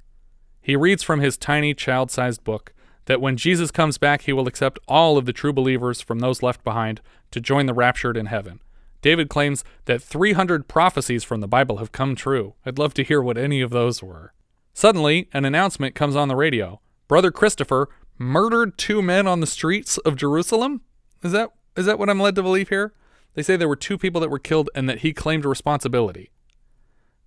He 0.62 0.76
reads 0.76 1.04
from 1.04 1.20
his 1.20 1.38
tiny, 1.38 1.74
child 1.74 2.10
sized 2.10 2.44
book 2.44 2.74
that 3.06 3.22
when 3.22 3.38
Jesus 3.38 3.72
comes 3.72 3.98
back, 3.98 4.22
he 4.22 4.34
will 4.34 4.48
accept 4.48 4.80
all 4.88 5.18
of 5.18 5.26
the 5.26 5.34
true 5.34 5.54
believers 5.54 6.02
from 6.02 6.20
those 6.20 6.42
left 6.42 6.64
behind 6.64 7.02
to 7.32 7.40
join 7.40 7.66
the 7.66 7.74
raptured 7.74 8.18
in 8.18 8.28
heaven. 8.28 8.62
David 9.02 9.30
claims 9.30 9.64
that 9.86 10.02
300 10.02 10.68
prophecies 10.68 11.24
from 11.24 11.42
the 11.42 11.48
Bible 11.48 11.78
have 11.78 11.92
come 11.92 12.16
true. 12.16 12.56
I'd 12.66 12.80
love 12.80 12.96
to 12.96 13.04
hear 13.04 13.22
what 13.22 13.38
any 13.38 13.62
of 13.62 13.70
those 13.70 14.02
were. 14.02 14.34
Suddenly, 14.76 15.30
an 15.32 15.46
announcement 15.46 15.96
comes 15.96 16.18
on 16.18 16.28
the 16.28 16.36
radio. 16.36 16.82
Brother 17.08 17.32
Christopher 17.32 17.88
murdered 18.18 18.78
two 18.78 19.02
men 19.02 19.26
on 19.26 19.40
the 19.40 19.48
streets 19.48 19.98
of 20.00 20.18
Jerusalem? 20.18 20.82
Is 21.24 21.32
that 21.32 21.52
is 21.78 21.86
that 21.86 21.98
what 21.98 22.10
I'm 22.10 22.20
led 22.20 22.36
to 22.36 22.44
believe 22.44 22.68
here? 22.68 22.94
They 23.36 23.42
say 23.42 23.56
there 23.56 23.70
were 23.70 23.78
two 23.78 23.98
people 23.98 24.20
that 24.20 24.30
were 24.30 24.38
killed 24.38 24.70
and 24.76 24.90
that 24.90 25.00
he 25.00 25.14
claimed 25.14 25.46
responsibility. 25.46 26.30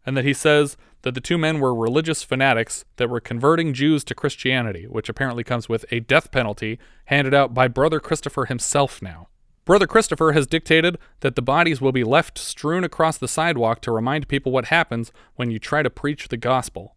And 0.05 0.15
that 0.15 0.27
he 0.27 0.35
says 0.35 0.77
that 1.03 1.15
the 1.15 1.23
two 1.23 1.39
men 1.39 1.59
were 1.59 1.75
religious 1.75 2.23
fanatics 2.23 2.85
that 2.97 3.09
were 3.09 3.19
converting 3.21 3.73
Jews 3.73 4.05
to 4.05 4.15
Christianity, 4.15 4.87
which 4.87 5.09
apparently 5.09 5.43
comes 5.43 5.71
with 5.71 5.87
a 5.91 6.01
death 6.01 6.31
penalty 6.31 6.79
handed 7.07 7.33
out 7.33 7.55
by 7.55 7.67
Brother 7.67 7.99
Christopher 7.99 8.45
himself 8.45 9.01
now. 9.01 9.29
Brother 9.65 9.87
Christopher 9.87 10.33
has 10.33 10.47
dictated 10.47 10.99
that 11.21 11.35
the 11.35 11.43
bodies 11.43 11.81
will 11.81 11.93
be 11.93 12.05
left 12.05 12.37
strewn 12.37 12.85
across 12.85 13.17
the 13.17 13.29
sidewalk 13.29 13.81
to 13.83 13.93
remind 13.93 14.29
people 14.29 14.53
what 14.53 14.67
happens 14.67 15.13
when 15.37 15.51
you 15.51 15.59
try 15.59 15.83
to 15.83 15.91
preach 15.91 16.29
the 16.29 16.37
gospel. 16.37 16.95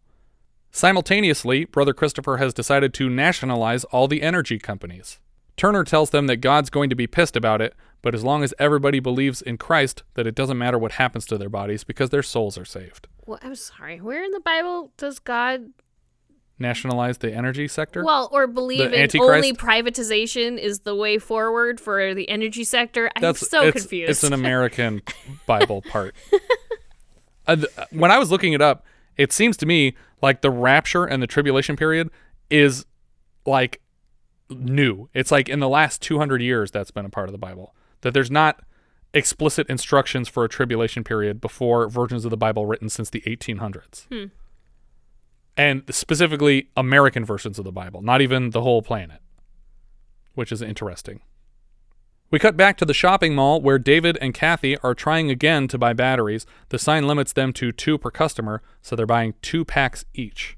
Simultaneously, 0.74 1.66
Brother 1.66 1.92
Christopher 1.92 2.38
has 2.38 2.54
decided 2.54 2.94
to 2.94 3.10
nationalize 3.10 3.84
all 3.84 4.08
the 4.08 4.22
energy 4.22 4.58
companies. 4.58 5.20
Turner 5.54 5.84
tells 5.84 6.08
them 6.10 6.26
that 6.28 6.38
God's 6.38 6.70
going 6.70 6.88
to 6.88 6.96
be 6.96 7.06
pissed 7.06 7.36
about 7.36 7.60
it, 7.60 7.74
but 8.00 8.14
as 8.14 8.24
long 8.24 8.42
as 8.42 8.54
everybody 8.58 8.98
believes 8.98 9.42
in 9.42 9.58
Christ, 9.58 10.02
that 10.14 10.26
it 10.26 10.34
doesn't 10.34 10.56
matter 10.56 10.78
what 10.78 10.92
happens 10.92 11.26
to 11.26 11.36
their 11.36 11.50
bodies 11.50 11.84
because 11.84 12.08
their 12.08 12.22
souls 12.22 12.56
are 12.56 12.64
saved. 12.64 13.06
Well, 13.26 13.38
I'm 13.42 13.54
sorry. 13.54 14.00
Where 14.00 14.24
in 14.24 14.30
the 14.30 14.40
Bible 14.40 14.92
does 14.96 15.18
God 15.18 15.72
Nationalize 16.58 17.18
the 17.18 17.32
energy 17.34 17.68
sector? 17.68 18.02
well 18.04 18.30
or 18.32 18.46
believe 18.46 18.78
The 18.90 18.94
in 18.96 19.02
Antichrist? 19.02 19.34
only 19.34 19.52
privatization 19.52 20.58
is 20.58 20.80
the 20.80 20.94
way 20.94 21.18
forward 21.18 21.80
for 21.80 22.14
the 22.14 22.28
energy 22.30 22.64
sector? 22.64 23.10
I'm 23.14 23.20
That's 23.20 23.46
so 23.48 23.66
it's, 23.66 23.80
confused. 23.82 24.10
It's 24.10 24.24
an 24.24 24.32
American 24.32 25.02
Bible 25.46 25.82
part. 25.82 26.14
Uh, 27.46 27.56
th- 27.56 27.68
when 27.90 28.10
I 28.10 28.18
was 28.18 28.30
looking 28.30 28.52
it 28.54 28.62
up, 28.62 28.86
it 29.16 29.32
seems 29.32 29.56
to 29.58 29.66
me 29.66 29.94
like 30.20 30.40
the 30.40 30.50
rapture 30.50 31.04
and 31.04 31.22
the 31.22 31.26
tribulation 31.26 31.76
period 31.76 32.10
is 32.50 32.86
like 33.46 33.80
new. 34.50 35.08
It's 35.14 35.30
like 35.30 35.48
in 35.48 35.60
the 35.60 35.68
last 35.68 36.02
200 36.02 36.42
years 36.42 36.70
that's 36.70 36.90
been 36.90 37.04
a 37.04 37.10
part 37.10 37.28
of 37.28 37.32
the 37.32 37.38
Bible. 37.38 37.74
That 38.02 38.14
there's 38.14 38.30
not 38.30 38.60
explicit 39.14 39.68
instructions 39.68 40.28
for 40.28 40.44
a 40.44 40.48
tribulation 40.48 41.04
period 41.04 41.40
before 41.40 41.88
versions 41.88 42.24
of 42.24 42.30
the 42.30 42.36
Bible 42.36 42.66
written 42.66 42.88
since 42.88 43.10
the 43.10 43.20
1800s. 43.22 44.06
Hmm. 44.08 44.24
And 45.56 45.82
specifically 45.90 46.70
American 46.76 47.24
versions 47.24 47.58
of 47.58 47.64
the 47.64 47.72
Bible, 47.72 48.00
not 48.00 48.22
even 48.22 48.50
the 48.50 48.62
whole 48.62 48.80
planet, 48.80 49.20
which 50.34 50.50
is 50.50 50.62
interesting. 50.62 51.20
We 52.32 52.38
cut 52.38 52.56
back 52.56 52.78
to 52.78 52.86
the 52.86 52.94
shopping 52.94 53.34
mall 53.34 53.60
where 53.60 53.78
David 53.78 54.16
and 54.22 54.32
Kathy 54.32 54.78
are 54.78 54.94
trying 54.94 55.30
again 55.30 55.68
to 55.68 55.76
buy 55.76 55.92
batteries. 55.92 56.46
The 56.70 56.78
sign 56.78 57.06
limits 57.06 57.34
them 57.34 57.52
to 57.52 57.72
two 57.72 57.98
per 57.98 58.10
customer, 58.10 58.62
so 58.80 58.96
they're 58.96 59.04
buying 59.04 59.34
two 59.42 59.66
packs 59.66 60.06
each. 60.14 60.56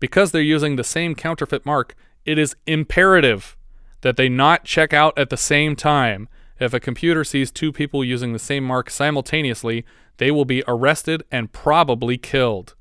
Because 0.00 0.32
they're 0.32 0.40
using 0.40 0.76
the 0.76 0.82
same 0.82 1.14
counterfeit 1.14 1.66
mark, 1.66 1.94
it 2.24 2.38
is 2.38 2.56
imperative 2.66 3.54
that 4.00 4.16
they 4.16 4.30
not 4.30 4.64
check 4.64 4.94
out 4.94 5.16
at 5.18 5.28
the 5.28 5.36
same 5.36 5.76
time. 5.76 6.26
If 6.58 6.72
a 6.72 6.80
computer 6.80 7.22
sees 7.22 7.50
two 7.50 7.70
people 7.70 8.02
using 8.02 8.32
the 8.32 8.38
same 8.38 8.64
mark 8.64 8.88
simultaneously, 8.88 9.84
they 10.16 10.30
will 10.30 10.46
be 10.46 10.64
arrested 10.66 11.22
and 11.30 11.52
probably 11.52 12.16
killed. 12.16 12.74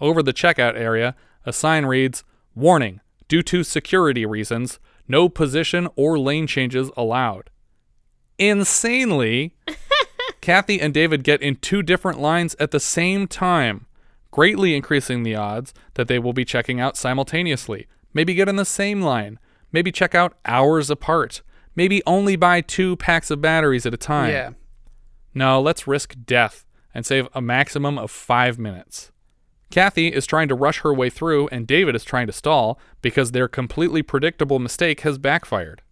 Over 0.00 0.22
the 0.22 0.32
checkout 0.32 0.74
area, 0.74 1.14
a 1.44 1.52
sign 1.52 1.84
reads 1.84 2.24
Warning, 2.54 3.02
due 3.28 3.42
to 3.42 3.62
security 3.62 4.24
reasons, 4.24 4.78
no 5.08 5.28
position 5.28 5.88
or 5.96 6.18
lane 6.18 6.46
changes 6.46 6.90
allowed. 6.96 7.50
Insanely, 8.38 9.54
Kathy 10.40 10.80
and 10.80 10.92
David 10.92 11.24
get 11.24 11.42
in 11.42 11.56
two 11.56 11.82
different 11.82 12.20
lines 12.20 12.56
at 12.58 12.70
the 12.70 12.80
same 12.80 13.26
time, 13.26 13.86
greatly 14.30 14.74
increasing 14.74 15.22
the 15.22 15.36
odds 15.36 15.72
that 15.94 16.08
they 16.08 16.18
will 16.18 16.32
be 16.32 16.44
checking 16.44 16.80
out 16.80 16.96
simultaneously. 16.96 17.86
Maybe 18.14 18.34
get 18.34 18.48
in 18.48 18.56
the 18.56 18.64
same 18.64 19.00
line, 19.00 19.38
maybe 19.70 19.92
check 19.92 20.14
out 20.14 20.36
hours 20.44 20.90
apart, 20.90 21.42
maybe 21.74 22.02
only 22.06 22.36
buy 22.36 22.60
two 22.60 22.96
packs 22.96 23.30
of 23.30 23.40
batteries 23.40 23.86
at 23.86 23.94
a 23.94 23.98
time. 23.98 24.30
Yeah. 24.30 24.50
No, 25.34 25.60
let's 25.60 25.86
risk 25.86 26.16
death 26.26 26.66
and 26.94 27.06
save 27.06 27.28
a 27.32 27.40
maximum 27.40 27.98
of 27.98 28.10
five 28.10 28.58
minutes. 28.58 29.12
Kathy 29.72 30.08
is 30.08 30.26
trying 30.26 30.46
to 30.48 30.54
rush 30.54 30.80
her 30.80 30.94
way 30.94 31.10
through, 31.10 31.48
and 31.48 31.66
David 31.66 31.96
is 31.96 32.04
trying 32.04 32.26
to 32.28 32.32
stall 32.32 32.78
because 33.00 33.32
their 33.32 33.48
completely 33.48 34.02
predictable 34.02 34.58
mistake 34.60 35.00
has 35.00 35.18
backfired. 35.18 35.82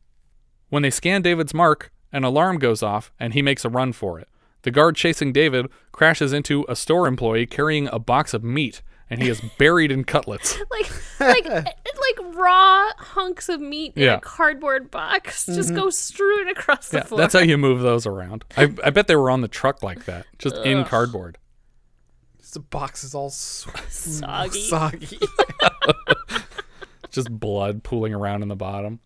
When 0.68 0.82
they 0.82 0.90
scan 0.90 1.22
David's 1.22 1.54
mark, 1.54 1.90
an 2.12 2.22
alarm 2.22 2.58
goes 2.58 2.82
off 2.82 3.10
and 3.18 3.34
he 3.34 3.42
makes 3.42 3.64
a 3.64 3.68
run 3.68 3.92
for 3.92 4.20
it. 4.20 4.28
The 4.62 4.70
guard 4.70 4.94
chasing 4.96 5.32
David 5.32 5.66
crashes 5.92 6.32
into 6.32 6.64
a 6.68 6.76
store 6.76 7.06
employee 7.06 7.46
carrying 7.46 7.88
a 7.90 7.98
box 7.98 8.34
of 8.34 8.44
meat, 8.44 8.82
and 9.08 9.22
he 9.22 9.28
is 9.30 9.40
buried 9.58 9.90
in 9.90 10.04
cutlets. 10.04 10.58
like 10.70 10.90
like 11.18 11.46
like 11.48 12.34
raw 12.34 12.88
hunks 12.98 13.48
of 13.48 13.60
meat 13.60 13.94
in 13.96 14.02
Yeah. 14.04 14.16
a 14.16 14.20
cardboard 14.20 14.90
box 14.90 15.46
just 15.46 15.70
Mhm. 15.70 15.76
go 15.76 15.90
strewn 15.90 16.48
across 16.48 16.90
the 16.90 16.98
Yeah, 16.98 17.04
floor. 17.04 17.18
that's 17.20 17.32
how 17.34 17.40
you 17.40 17.56
move 17.66 17.80
those 17.80 18.06
around. 18.06 18.44
I, 18.56 18.64
I 18.84 18.90
bet 18.90 19.06
they 19.06 19.16
were 19.16 19.30
on 19.30 19.40
the 19.40 19.48
truck 19.48 19.82
like 19.82 20.04
that, 20.04 20.26
just 20.38 20.56
in 20.56 20.84
cardboard. 20.84 21.38
The 22.50 22.60
box 22.60 23.04
is 23.04 23.14
all 23.14 23.28
s- 23.28 23.66
Soggy. 23.88 24.60
soggy. 24.68 25.18
just 27.10 27.30
blood 27.30 27.82
pooling 27.82 28.12
around 28.14 28.42
in 28.42 28.48
the 28.48 28.56
bottom. 28.56 29.00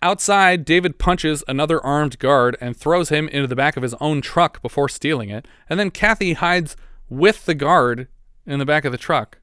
Outside, 0.00 0.64
David 0.64 0.98
punches 0.98 1.42
another 1.48 1.84
armed 1.84 2.20
guard 2.20 2.56
and 2.60 2.76
throws 2.76 3.08
him 3.08 3.28
into 3.28 3.48
the 3.48 3.56
back 3.56 3.76
of 3.76 3.82
his 3.82 3.94
own 3.94 4.20
truck 4.20 4.62
before 4.62 4.88
stealing 4.88 5.28
it. 5.30 5.48
And 5.68 5.80
then 5.80 5.90
Kathy 5.90 6.34
hides 6.34 6.76
with 7.08 7.44
the 7.46 7.54
guard 7.54 8.06
in 8.46 8.60
the 8.60 8.64
back 8.66 8.84
of 8.84 8.92
the 8.92 8.98
truck. 8.98 9.38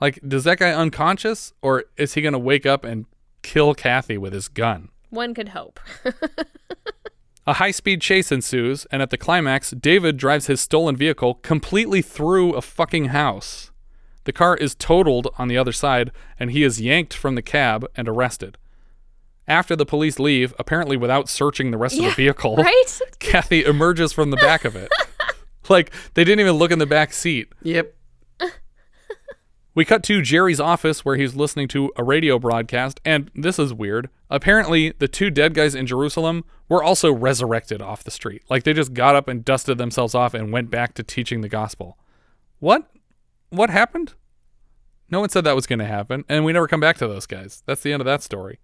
Like, 0.00 0.18
does 0.26 0.42
that 0.44 0.58
guy 0.58 0.72
unconscious 0.72 1.52
or 1.62 1.84
is 1.96 2.14
he 2.14 2.22
going 2.22 2.32
to 2.32 2.38
wake 2.40 2.66
up 2.66 2.82
and 2.84 3.06
kill 3.42 3.72
Kathy 3.74 4.18
with 4.18 4.32
his 4.32 4.48
gun? 4.48 4.88
One 5.10 5.32
could 5.32 5.50
hope. 5.50 5.78
A 7.46 7.54
high 7.54 7.72
speed 7.72 8.00
chase 8.00 8.32
ensues, 8.32 8.86
and 8.86 9.02
at 9.02 9.10
the 9.10 9.18
climax, 9.18 9.70
David 9.72 10.16
drives 10.16 10.46
his 10.46 10.62
stolen 10.62 10.96
vehicle 10.96 11.34
completely 11.34 12.00
through 12.00 12.54
a 12.54 12.62
fucking 12.62 13.06
house. 13.06 13.70
The 14.24 14.32
car 14.32 14.56
is 14.56 14.74
totaled 14.74 15.28
on 15.36 15.48
the 15.48 15.58
other 15.58 15.72
side, 15.72 16.10
and 16.40 16.50
he 16.50 16.62
is 16.62 16.80
yanked 16.80 17.12
from 17.12 17.34
the 17.34 17.42
cab 17.42 17.86
and 17.94 18.08
arrested. 18.08 18.56
After 19.46 19.76
the 19.76 19.84
police 19.84 20.18
leave, 20.18 20.54
apparently 20.58 20.96
without 20.96 21.28
searching 21.28 21.70
the 21.70 21.76
rest 21.76 21.98
of 21.98 22.04
the 22.04 22.10
vehicle, 22.12 22.56
right? 22.56 23.00
Kathy 23.18 23.62
emerges 23.62 24.14
from 24.14 24.30
the 24.30 24.38
back 24.38 24.64
of 24.64 24.74
it. 24.74 24.90
like, 25.68 25.92
they 26.14 26.24
didn't 26.24 26.40
even 26.40 26.54
look 26.54 26.70
in 26.70 26.78
the 26.78 26.86
back 26.86 27.12
seat. 27.12 27.52
Yep. 27.62 27.94
We 29.76 29.84
cut 29.84 30.04
to 30.04 30.22
Jerry's 30.22 30.60
office 30.60 31.04
where 31.04 31.16
he's 31.16 31.34
listening 31.34 31.66
to 31.68 31.90
a 31.96 32.04
radio 32.04 32.38
broadcast, 32.38 33.00
and 33.04 33.28
this 33.34 33.58
is 33.58 33.74
weird. 33.74 34.08
Apparently, 34.30 34.92
the 35.00 35.08
two 35.08 35.30
dead 35.30 35.52
guys 35.52 35.74
in 35.74 35.84
Jerusalem 35.84 36.44
were 36.68 36.82
also 36.82 37.12
resurrected 37.12 37.82
off 37.82 38.04
the 38.04 38.12
street. 38.12 38.42
Like 38.48 38.62
they 38.62 38.72
just 38.72 38.94
got 38.94 39.16
up 39.16 39.26
and 39.26 39.44
dusted 39.44 39.76
themselves 39.76 40.14
off 40.14 40.32
and 40.32 40.52
went 40.52 40.70
back 40.70 40.94
to 40.94 41.02
teaching 41.02 41.40
the 41.40 41.48
gospel. 41.48 41.98
What? 42.60 42.88
What 43.50 43.68
happened? 43.68 44.14
No 45.10 45.18
one 45.18 45.28
said 45.28 45.42
that 45.42 45.56
was 45.56 45.66
going 45.66 45.80
to 45.80 45.86
happen, 45.86 46.24
and 46.28 46.44
we 46.44 46.52
never 46.52 46.68
come 46.68 46.80
back 46.80 46.96
to 46.98 47.08
those 47.08 47.26
guys. 47.26 47.64
That's 47.66 47.82
the 47.82 47.92
end 47.92 48.00
of 48.00 48.06
that 48.06 48.22
story. 48.22 48.60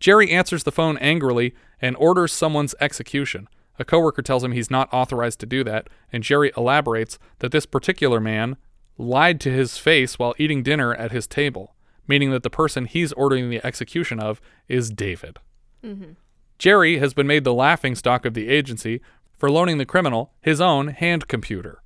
Jerry 0.00 0.30
answers 0.32 0.64
the 0.64 0.72
phone 0.72 0.98
angrily 0.98 1.54
and 1.80 1.96
orders 1.96 2.32
someone's 2.32 2.74
execution. 2.80 3.48
A 3.78 3.84
coworker 3.84 4.22
tells 4.22 4.42
him 4.42 4.50
he's 4.50 4.70
not 4.70 4.92
authorized 4.92 5.38
to 5.40 5.46
do 5.46 5.62
that, 5.62 5.88
and 6.12 6.24
Jerry 6.24 6.50
elaborates 6.56 7.20
that 7.38 7.52
this 7.52 7.66
particular 7.66 8.20
man 8.20 8.56
lied 8.98 9.40
to 9.40 9.52
his 9.52 9.78
face 9.78 10.18
while 10.18 10.34
eating 10.38 10.62
dinner 10.62 10.94
at 10.94 11.12
his 11.12 11.26
table, 11.26 11.74
meaning 12.08 12.30
that 12.30 12.42
the 12.42 12.50
person 12.50 12.86
he's 12.86 13.12
ordering 13.12 13.50
the 13.50 13.64
execution 13.64 14.20
of 14.20 14.40
is 14.68 14.90
David. 14.90 15.38
Mm-hmm. 15.84 16.12
Jerry 16.58 16.98
has 16.98 17.12
been 17.12 17.26
made 17.26 17.44
the 17.44 17.52
laughing 17.52 17.94
stock 17.94 18.24
of 18.24 18.34
the 18.34 18.48
agency 18.48 19.00
for 19.36 19.50
loaning 19.50 19.78
the 19.78 19.84
criminal 19.84 20.32
his 20.40 20.60
own 20.60 20.88
hand 20.88 21.28
computer. 21.28 21.82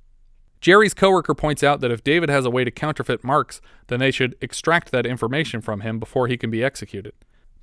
Jerry's 0.61 0.93
coworker 0.93 1.33
points 1.33 1.63
out 1.63 1.81
that 1.81 1.91
if 1.91 2.03
David 2.03 2.29
has 2.29 2.45
a 2.45 2.51
way 2.51 2.63
to 2.63 2.71
counterfeit 2.71 3.23
marks, 3.23 3.61
then 3.87 3.99
they 3.99 4.11
should 4.11 4.35
extract 4.41 4.91
that 4.91 5.07
information 5.07 5.59
from 5.59 5.81
him 5.81 5.99
before 5.99 6.27
he 6.27 6.37
can 6.37 6.51
be 6.51 6.63
executed. 6.63 7.13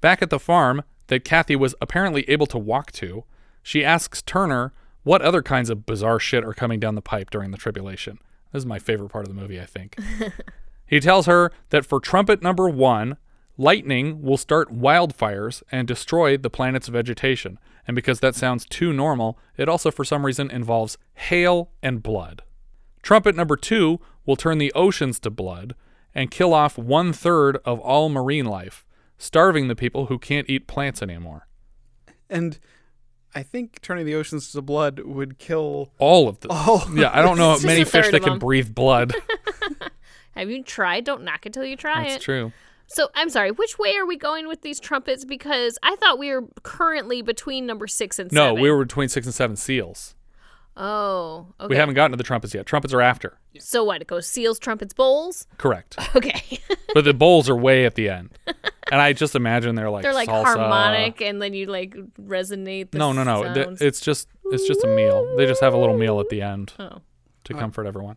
Back 0.00 0.20
at 0.20 0.30
the 0.30 0.38
farm 0.38 0.82
that 1.06 1.24
Kathy 1.24 1.56
was 1.56 1.76
apparently 1.80 2.28
able 2.28 2.46
to 2.46 2.58
walk 2.58 2.90
to, 2.92 3.24
she 3.62 3.84
asks 3.84 4.20
Turner 4.20 4.72
what 5.04 5.22
other 5.22 5.42
kinds 5.42 5.70
of 5.70 5.86
bizarre 5.86 6.18
shit 6.18 6.44
are 6.44 6.52
coming 6.52 6.80
down 6.80 6.96
the 6.96 7.00
pipe 7.00 7.30
during 7.30 7.52
the 7.52 7.56
tribulation. 7.56 8.18
This 8.52 8.60
is 8.60 8.66
my 8.66 8.78
favorite 8.78 9.10
part 9.10 9.28
of 9.28 9.34
the 9.34 9.40
movie, 9.40 9.60
I 9.60 9.66
think. 9.66 9.96
He 10.88 11.00
tells 11.00 11.26
her 11.26 11.52
that 11.68 11.84
for 11.84 12.00
trumpet 12.00 12.42
number 12.42 12.68
one, 12.68 13.18
lightning 13.58 14.22
will 14.22 14.38
start 14.38 14.74
wildfires 14.74 15.62
and 15.70 15.86
destroy 15.86 16.36
the 16.36 16.50
planet's 16.50 16.88
vegetation. 16.88 17.58
And 17.86 17.94
because 17.94 18.20
that 18.20 18.34
sounds 18.34 18.64
too 18.64 18.92
normal, 18.92 19.38
it 19.56 19.68
also 19.68 19.90
for 19.90 20.04
some 20.04 20.24
reason 20.24 20.50
involves 20.50 20.96
hail 21.14 21.70
and 21.82 22.02
blood. 22.02 22.42
Trumpet 23.02 23.36
number 23.36 23.56
two 23.56 24.00
will 24.24 24.36
turn 24.36 24.58
the 24.58 24.72
oceans 24.72 25.20
to 25.20 25.30
blood 25.30 25.74
and 26.14 26.30
kill 26.30 26.54
off 26.54 26.78
one 26.78 27.12
third 27.12 27.58
of 27.66 27.78
all 27.80 28.08
marine 28.08 28.46
life, 28.46 28.86
starving 29.18 29.68
the 29.68 29.76
people 29.76 30.06
who 30.06 30.18
can't 30.18 30.48
eat 30.48 30.66
plants 30.66 31.02
anymore. 31.02 31.46
And 32.30 32.58
I 33.34 33.42
think 33.42 33.80
turning 33.82 34.06
the 34.06 34.14
oceans 34.14 34.50
to 34.52 34.62
blood 34.62 35.00
would 35.00 35.38
kill 35.38 35.90
All 35.98 36.28
of 36.28 36.40
them. 36.40 36.50
all. 36.50 36.82
yeah, 36.94 37.10
I 37.12 37.22
don't 37.22 37.36
know 37.38 37.56
many 37.62 37.84
fish 37.84 38.10
that 38.10 38.22
can 38.22 38.38
breathe 38.38 38.74
blood. 38.74 39.14
Have 40.34 40.50
you 40.50 40.62
tried? 40.62 41.04
Don't 41.04 41.24
knock 41.24 41.46
it 41.46 41.52
till 41.52 41.64
you 41.64 41.76
try 41.76 41.94
That's 42.00 42.06
it. 42.06 42.12
That's 42.14 42.24
true. 42.24 42.52
So 42.86 43.08
I'm 43.14 43.28
sorry. 43.28 43.50
Which 43.50 43.78
way 43.78 43.96
are 43.96 44.06
we 44.06 44.16
going 44.16 44.48
with 44.48 44.62
these 44.62 44.80
trumpets? 44.80 45.24
Because 45.24 45.78
I 45.82 45.96
thought 45.96 46.18
we 46.18 46.30
were 46.32 46.44
currently 46.62 47.20
between 47.22 47.66
number 47.66 47.86
six 47.86 48.18
and 48.18 48.32
No, 48.32 48.48
seven. 48.50 48.62
we 48.62 48.70
were 48.70 48.84
between 48.84 49.08
six 49.08 49.26
and 49.26 49.34
seven 49.34 49.56
seals. 49.56 50.14
Oh, 50.80 51.46
okay. 51.60 51.68
We 51.68 51.76
haven't 51.76 51.96
gotten 51.96 52.12
to 52.12 52.16
the 52.16 52.22
trumpets 52.22 52.54
yet. 52.54 52.64
Trumpets 52.64 52.94
are 52.94 53.00
after. 53.00 53.36
So 53.58 53.82
what? 53.82 54.00
It 54.00 54.06
goes 54.06 54.26
seals, 54.28 54.58
trumpets, 54.60 54.94
bowls. 54.94 55.46
Correct. 55.58 55.96
Okay. 56.16 56.60
but 56.94 57.04
the 57.04 57.12
bowls 57.14 57.48
are 57.50 57.56
way 57.56 57.84
at 57.84 57.94
the 57.96 58.08
end. 58.08 58.30
And 58.90 59.00
I 59.00 59.12
just 59.12 59.34
imagine 59.34 59.74
they're 59.74 59.90
like 59.90 60.02
They're 60.04 60.14
like 60.14 60.28
salsa. 60.28 60.44
harmonic, 60.44 61.20
and 61.20 61.42
then 61.42 61.52
you 61.52 61.66
like 61.66 61.94
resonate. 62.18 62.92
The 62.92 62.98
No, 62.98 63.12
no, 63.12 63.24
no. 63.24 63.52
Th- 63.52 63.66
sounds. 63.66 63.82
It's 63.82 64.00
just 64.00 64.28
it's 64.46 64.66
just 64.66 64.82
a 64.84 64.86
meal. 64.86 65.36
They 65.36 65.46
just 65.46 65.60
have 65.60 65.74
a 65.74 65.76
little 65.76 65.98
meal 65.98 66.20
at 66.20 66.28
the 66.30 66.40
end 66.42 66.72
Oh. 66.78 67.00
to 67.44 67.54
Oh. 67.54 67.58
comfort 67.58 67.86
everyone. 67.86 68.16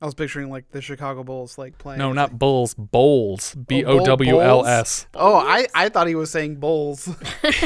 I 0.00 0.04
was 0.04 0.14
picturing 0.14 0.50
like 0.50 0.68
the 0.72 0.80
Chicago 0.80 1.22
Bulls 1.22 1.56
like 1.58 1.78
playing. 1.78 1.98
No, 2.00 2.12
not 2.12 2.36
bulls, 2.38 2.74
bowls. 2.74 3.54
Oh, 3.56 3.62
B 3.68 3.84
O 3.84 4.04
W 4.04 4.40
L 4.40 4.66
S. 4.66 5.06
Oh, 5.14 5.18
O 5.20 5.30
W 5.36 5.40
L 5.40 5.46
S. 5.46 5.46
Oh, 5.46 5.46
I, 5.48 5.66
I 5.74 5.88
thought 5.90 6.08
he 6.08 6.16
was 6.16 6.30
saying 6.30 6.56
bulls. 6.56 7.08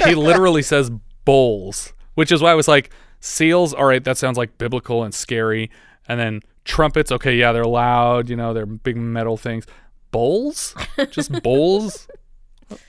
He 0.04 0.14
literally 0.14 0.62
says 0.62 0.90
bowls, 1.24 1.94
which 2.14 2.30
is 2.30 2.42
why 2.42 2.50
I 2.50 2.54
was 2.54 2.68
like, 2.68 2.90
seals, 3.20 3.72
all 3.74 3.84
right, 3.86 4.02
that 4.04 4.16
sounds 4.18 4.36
like 4.38 4.58
biblical 4.58 5.02
and 5.04 5.14
scary. 5.14 5.70
And 6.08 6.18
then 6.20 6.40
trumpets, 6.64 7.10
okay, 7.12 7.34
yeah, 7.36 7.52
they're 7.52 7.64
loud, 7.64 8.28
you 8.28 8.36
know, 8.36 8.52
they're 8.54 8.66
big 8.66 8.96
metal 8.96 9.36
things. 9.36 9.66
Bowls? 10.10 10.74
Just 11.10 11.32
bowls 11.42 12.08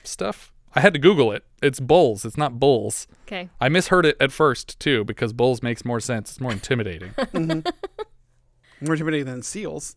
stuff? 0.04 0.52
I 0.74 0.80
had 0.80 0.92
to 0.92 0.98
Google 0.98 1.32
it. 1.32 1.44
It's 1.62 1.80
bowls, 1.80 2.24
it's 2.24 2.36
not 2.36 2.60
bulls. 2.60 3.06
Okay. 3.26 3.48
I 3.60 3.68
misheard 3.68 4.06
it 4.06 4.16
at 4.20 4.30
first 4.32 4.78
too 4.78 5.04
because 5.04 5.32
bulls 5.32 5.62
makes 5.62 5.84
more 5.84 6.00
sense. 6.00 6.30
It's 6.30 6.40
more 6.40 6.52
intimidating. 6.52 7.10
Mhm. 7.32 7.70
More 8.80 8.94
intimidating 8.94 9.26
than 9.26 9.42
seals. 9.42 9.96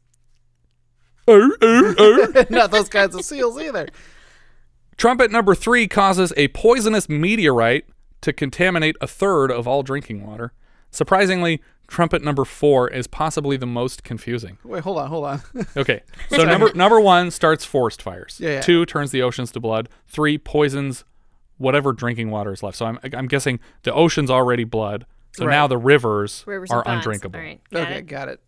Oh, 1.27 1.51
oh, 1.61 1.95
oh. 1.99 2.45
not 2.49 2.71
those 2.71 2.89
kinds 2.89 3.13
of 3.13 3.23
seals 3.23 3.61
either. 3.61 3.87
Trumpet 4.97 5.29
number 5.31 5.53
three 5.53 5.87
causes 5.87 6.33
a 6.35 6.47
poisonous 6.49 7.07
meteorite 7.07 7.85
to 8.21 8.33
contaminate 8.33 8.95
a 9.01 9.07
third 9.07 9.51
of 9.51 9.67
all 9.67 9.83
drinking 9.83 10.25
water. 10.25 10.53
Surprisingly, 10.91 11.61
trumpet 11.87 12.23
number 12.23 12.45
four 12.45 12.89
is 12.89 13.07
possibly 13.07 13.57
the 13.57 13.65
most 13.65 14.03
confusing. 14.03 14.57
Wait, 14.63 14.83
hold 14.83 14.97
on, 14.97 15.07
hold 15.09 15.25
on. 15.25 15.41
Okay, 15.77 16.01
so 16.29 16.43
number 16.43 16.71
number 16.73 16.99
one 16.99 17.31
starts 17.31 17.63
forest 17.65 18.01
fires. 18.01 18.37
Yeah, 18.39 18.49
yeah. 18.51 18.61
Two 18.61 18.85
turns 18.85 19.11
the 19.11 19.21
oceans 19.21 19.51
to 19.53 19.59
blood. 19.59 19.89
Three 20.07 20.37
poisons 20.37 21.03
whatever 21.57 21.93
drinking 21.93 22.31
water 22.31 22.51
is 22.51 22.61
left. 22.63 22.77
So 22.77 22.85
I'm 22.85 22.99
I'm 23.13 23.27
guessing 23.27 23.59
the 23.83 23.93
ocean's 23.93 24.29
already 24.31 24.63
blood. 24.63 25.05
So 25.33 25.45
Right. 25.45 25.53
now 25.53 25.67
the 25.67 25.77
rivers, 25.77 26.43
Rivers 26.45 26.71
are 26.71 26.83
undrinkable. 26.85 27.39
All 27.39 27.45
right. 27.45 27.61
Got 27.71 27.81
okay, 27.83 27.97
it. 27.99 28.07
got 28.07 28.27
it. 28.27 28.41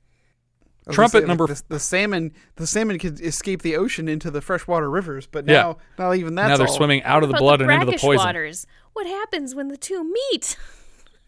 I 0.86 0.91
Trumpet 0.91 1.21
say, 1.21 1.28
number 1.28 1.47
like, 1.47 1.55
the, 1.59 1.63
the 1.69 1.80
salmon. 1.80 2.34
The 2.57 2.67
salmon 2.67 2.99
could 2.99 3.21
escape 3.21 3.61
the 3.61 3.78
ocean 3.78 4.09
into 4.09 4.30
the 4.30 4.41
freshwater 4.41 4.89
rivers, 4.89 5.28
but 5.28 5.47
Yeah. 5.47 5.53
now, 5.61 5.78
now 5.97 6.13
even 6.13 6.36
that's 6.36 6.49
now 6.49 6.57
they're 6.57 6.67
all- 6.67 6.74
swimming 6.74 7.01
out 7.03 7.24
of 7.24 7.30
the 7.30 7.38
blood 7.38 7.61
about 7.61 7.71
and 7.71 7.82
into 7.84 7.86
the 7.86 7.91
brackish 7.91 8.01
poison. 8.01 8.26
waters. 8.26 8.67
What 8.94 9.08
happens 9.08 9.56
when 9.56 9.68
the 9.68 9.78
two 9.78 10.04
meet? 10.04 10.58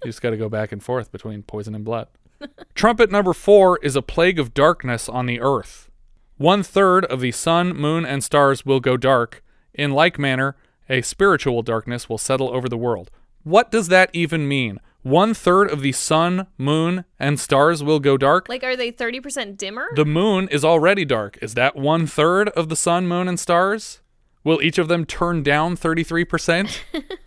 You 0.04 0.10
just 0.10 0.22
got 0.22 0.32
to 0.32 0.38
go 0.38 0.50
back 0.50 0.72
and 0.72 0.84
forth 0.84 1.12
between 1.12 1.42
poison 1.42 1.74
and 1.74 1.84
blood. 1.84 2.10
Trumpet 2.76 3.10
number 3.10 3.34
four 3.34 3.80
is 3.82 3.96
a 3.96 4.04
plague 4.04 4.38
of 4.38 4.54
darkness 4.54 5.10
on 5.10 5.26
the 5.26 5.40
earth. 5.42 5.90
One 6.38 6.62
third 6.62 7.06
of 7.06 7.22
the 7.22 7.32
sun, 7.32 7.76
moon, 7.76 8.06
and 8.06 8.24
stars 8.24 8.66
will 8.66 8.80
go 8.80 8.98
dark. 8.98 9.42
In 9.74 9.92
like 9.92 10.20
manner, 10.20 10.58
a 10.90 11.02
spiritual 11.02 11.64
darkness 11.64 12.08
will 12.08 12.20
settle 12.20 12.54
over 12.54 12.70
the 12.70 12.78
world. 12.78 13.10
What 13.44 13.72
does 13.72 13.88
that 13.88 14.12
even 14.14 14.48
mean? 14.48 14.80
One 15.02 15.34
third 15.34 15.72
of 15.72 15.82
the 15.82 15.94
sun, 15.94 16.48
moon, 16.58 17.06
and 17.18 17.40
stars 17.40 17.84
will 17.84 18.00
go 18.00 18.16
dark? 18.18 18.48
Like, 18.48 18.64
are 18.64 18.76
they 18.76 18.92
thirty 18.92 19.20
percent 19.20 19.58
dimmer? 19.58 19.88
The 19.96 20.06
moon 20.06 20.50
is 20.50 20.64
already 20.66 21.06
dark. 21.06 21.40
Is 21.42 21.56
that 21.56 21.76
one 21.76 22.06
third 22.06 22.50
of 22.50 22.70
the 22.70 22.76
sun, 22.76 23.08
moon, 23.08 23.28
and 23.28 23.40
stars? 23.40 24.02
Will 24.44 24.62
each 24.62 24.78
of 24.78 24.88
them 24.88 25.06
turn 25.06 25.42
down 25.42 25.76
33%? 25.76 26.78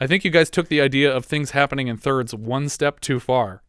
I 0.00 0.06
think 0.06 0.24
you 0.24 0.30
guys 0.30 0.48
took 0.48 0.68
the 0.68 0.80
idea 0.80 1.14
of 1.14 1.26
things 1.26 1.50
happening 1.50 1.88
in 1.88 1.98
thirds 1.98 2.34
one 2.34 2.70
step 2.70 3.00
too 3.00 3.20
far. 3.20 3.62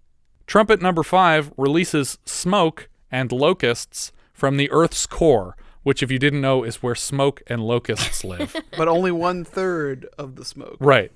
Trumpet 0.48 0.82
number 0.82 1.04
five 1.04 1.52
releases 1.58 2.18
smoke 2.26 2.90
and 3.12 3.32
locusts 3.32 4.14
from 4.34 4.56
the 4.56 4.72
Earth's 4.72 5.06
core, 5.06 5.58
which, 5.84 6.02
if 6.02 6.10
you 6.10 6.18
didn't 6.18 6.42
know, 6.42 6.64
is 6.64 6.82
where 6.82 6.96
smoke 6.96 7.42
and 7.48 7.62
locusts 7.62 8.24
live. 8.24 8.56
but 8.78 8.88
only 8.88 9.12
one 9.12 9.44
third 9.44 10.08
of 10.18 10.38
the 10.38 10.46
smoke. 10.46 10.78
Right. 10.80 11.12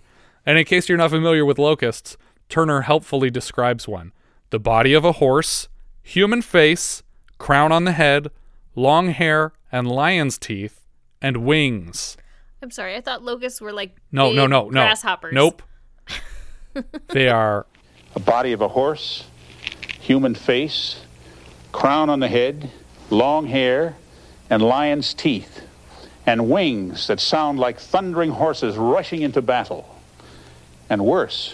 And 0.45 0.57
in 0.57 0.65
case 0.65 0.89
you're 0.89 0.97
not 0.97 1.11
familiar 1.11 1.45
with 1.45 1.57
locusts, 1.57 2.17
Turner 2.49 2.81
helpfully 2.81 3.29
describes 3.31 3.87
one 3.87 4.11
the 4.51 4.59
body 4.59 4.93
of 4.93 5.03
a 5.03 5.13
horse, 5.13 5.69
human 6.03 6.41
face, 6.41 7.03
crown 7.37 7.71
on 7.71 7.83
the 7.85 7.93
head, 7.93 8.29
long 8.75 9.09
hair 9.09 9.53
and 9.71 9.87
lion's 9.87 10.37
teeth, 10.37 10.85
and 11.21 11.37
wings. 11.37 12.15
I'm 12.65 12.71
sorry. 12.71 12.95
I 12.95 13.01
thought 13.01 13.21
locusts 13.21 13.61
were 13.61 13.71
like 13.71 13.95
No, 14.11 14.33
no, 14.33 14.45
big 14.45 14.49
no, 14.49 14.63
no. 14.69 14.71
grasshoppers. 14.71 15.35
Nope. 15.35 15.61
they 17.09 17.29
are 17.29 17.67
a 18.15 18.19
body 18.19 18.53
of 18.53 18.61
a 18.61 18.69
horse, 18.69 19.25
human 19.99 20.33
face, 20.33 20.99
crown 21.71 22.09
on 22.09 22.21
the 22.21 22.27
head, 22.27 22.71
long 23.11 23.45
hair, 23.45 23.97
and 24.49 24.63
lion's 24.63 25.13
teeth, 25.13 25.61
and 26.25 26.49
wings 26.49 27.05
that 27.05 27.19
sound 27.19 27.59
like 27.59 27.79
thundering 27.79 28.31
horses 28.31 28.77
rushing 28.77 29.21
into 29.21 29.43
battle. 29.43 29.99
And 30.89 31.05
worse, 31.05 31.53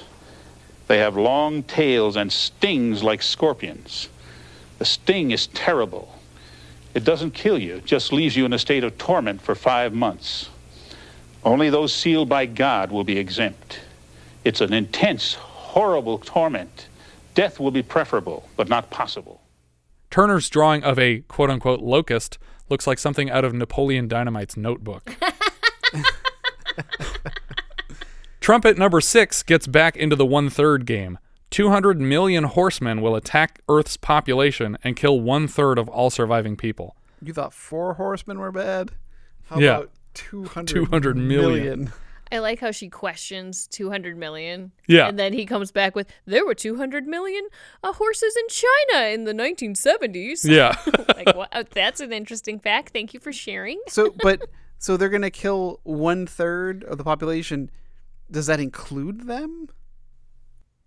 they 0.87 0.99
have 0.99 1.17
long 1.17 1.63
tails 1.63 2.15
and 2.15 2.31
stings 2.31 3.03
like 3.03 3.21
scorpions. 3.21 4.07
The 4.79 4.85
sting 4.85 5.31
is 5.31 5.47
terrible. 5.47 6.17
It 6.93 7.03
doesn't 7.03 7.31
kill 7.31 7.57
you, 7.57 7.75
it 7.75 7.85
just 7.85 8.13
leaves 8.13 8.37
you 8.37 8.45
in 8.45 8.53
a 8.53 8.59
state 8.59 8.85
of 8.85 8.97
torment 8.97 9.41
for 9.41 9.55
five 9.55 9.93
months. 9.93 10.47
Only 11.43 11.69
those 11.69 11.93
sealed 11.93 12.29
by 12.29 12.45
God 12.45 12.91
will 12.91 13.03
be 13.03 13.17
exempt. 13.17 13.79
It's 14.43 14.61
an 14.61 14.73
intense, 14.73 15.33
horrible 15.35 16.17
torment. 16.19 16.87
Death 17.33 17.59
will 17.59 17.71
be 17.71 17.81
preferable, 17.83 18.47
but 18.55 18.69
not 18.69 18.89
possible. 18.89 19.41
Turner's 20.09 20.49
drawing 20.49 20.83
of 20.83 20.99
a 20.99 21.19
quote 21.21 21.49
unquote 21.49 21.79
locust 21.81 22.37
looks 22.69 22.85
like 22.85 22.99
something 22.99 23.29
out 23.31 23.45
of 23.45 23.53
Napoleon 23.53 24.07
Dynamite's 24.07 24.57
notebook. 24.57 25.15
Trumpet 28.39 28.77
number 28.77 29.01
six 29.01 29.43
gets 29.43 29.67
back 29.67 29.95
into 29.95 30.15
the 30.15 30.25
one 30.25 30.49
third 30.49 30.85
game. 30.85 31.19
200 31.51 31.99
million 31.99 32.45
horsemen 32.45 33.01
will 33.01 33.15
attack 33.15 33.59
Earth's 33.69 33.97
population 33.97 34.77
and 34.83 34.95
kill 34.95 35.19
one 35.21 35.47
third 35.47 35.77
of 35.77 35.87
all 35.89 36.09
surviving 36.09 36.55
people. 36.55 36.95
You 37.21 37.33
thought 37.33 37.53
four 37.53 37.95
horsemen 37.95 38.39
were 38.39 38.51
bad? 38.51 38.91
How 39.45 39.59
Yeah. 39.59 39.77
about 39.77 39.91
200, 40.13 40.67
200 40.73 41.17
million. 41.17 41.63
million? 41.63 41.93
I 42.33 42.39
like 42.39 42.59
how 42.61 42.71
she 42.71 42.87
questions 42.87 43.67
200 43.67 44.17
million. 44.17 44.71
Yeah. 44.87 45.07
And 45.09 45.19
then 45.19 45.33
he 45.33 45.45
comes 45.45 45.71
back 45.71 45.95
with, 45.95 46.07
there 46.25 46.45
were 46.45 46.55
200 46.55 47.05
million 47.05 47.45
uh, 47.83 47.91
horses 47.91 48.33
in 48.37 48.47
China 48.47 49.07
in 49.07 49.25
the 49.25 49.33
1970s. 49.33 50.45
Yeah. 50.45 50.77
like, 51.15 51.35
what? 51.35 51.49
Oh, 51.51 51.63
that's 51.69 51.99
an 51.99 52.13
interesting 52.13 52.57
fact. 52.59 52.93
Thank 52.93 53.13
you 53.13 53.19
for 53.19 53.33
sharing. 53.33 53.81
So, 53.89 54.13
but 54.23 54.47
so 54.77 54.95
they're 54.95 55.09
gonna 55.09 55.29
kill 55.29 55.81
one 55.83 56.25
third 56.25 56.85
of 56.85 56.97
the 56.97 57.03
population. 57.03 57.69
Does 58.31 58.45
that 58.47 58.61
include 58.61 59.27
them? 59.27 59.67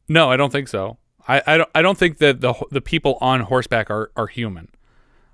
No, 0.08 0.30
I 0.30 0.38
don't 0.38 0.50
think 0.50 0.68
so. 0.68 0.96
I, 1.28 1.42
I 1.46 1.56
don't 1.58 1.70
I 1.74 1.82
don't 1.82 1.96
think 1.96 2.18
that 2.18 2.40
the 2.40 2.54
the 2.70 2.80
people 2.80 3.16
on 3.20 3.40
horseback 3.40 3.90
are 3.90 4.10
are 4.16 4.26
human. 4.26 4.68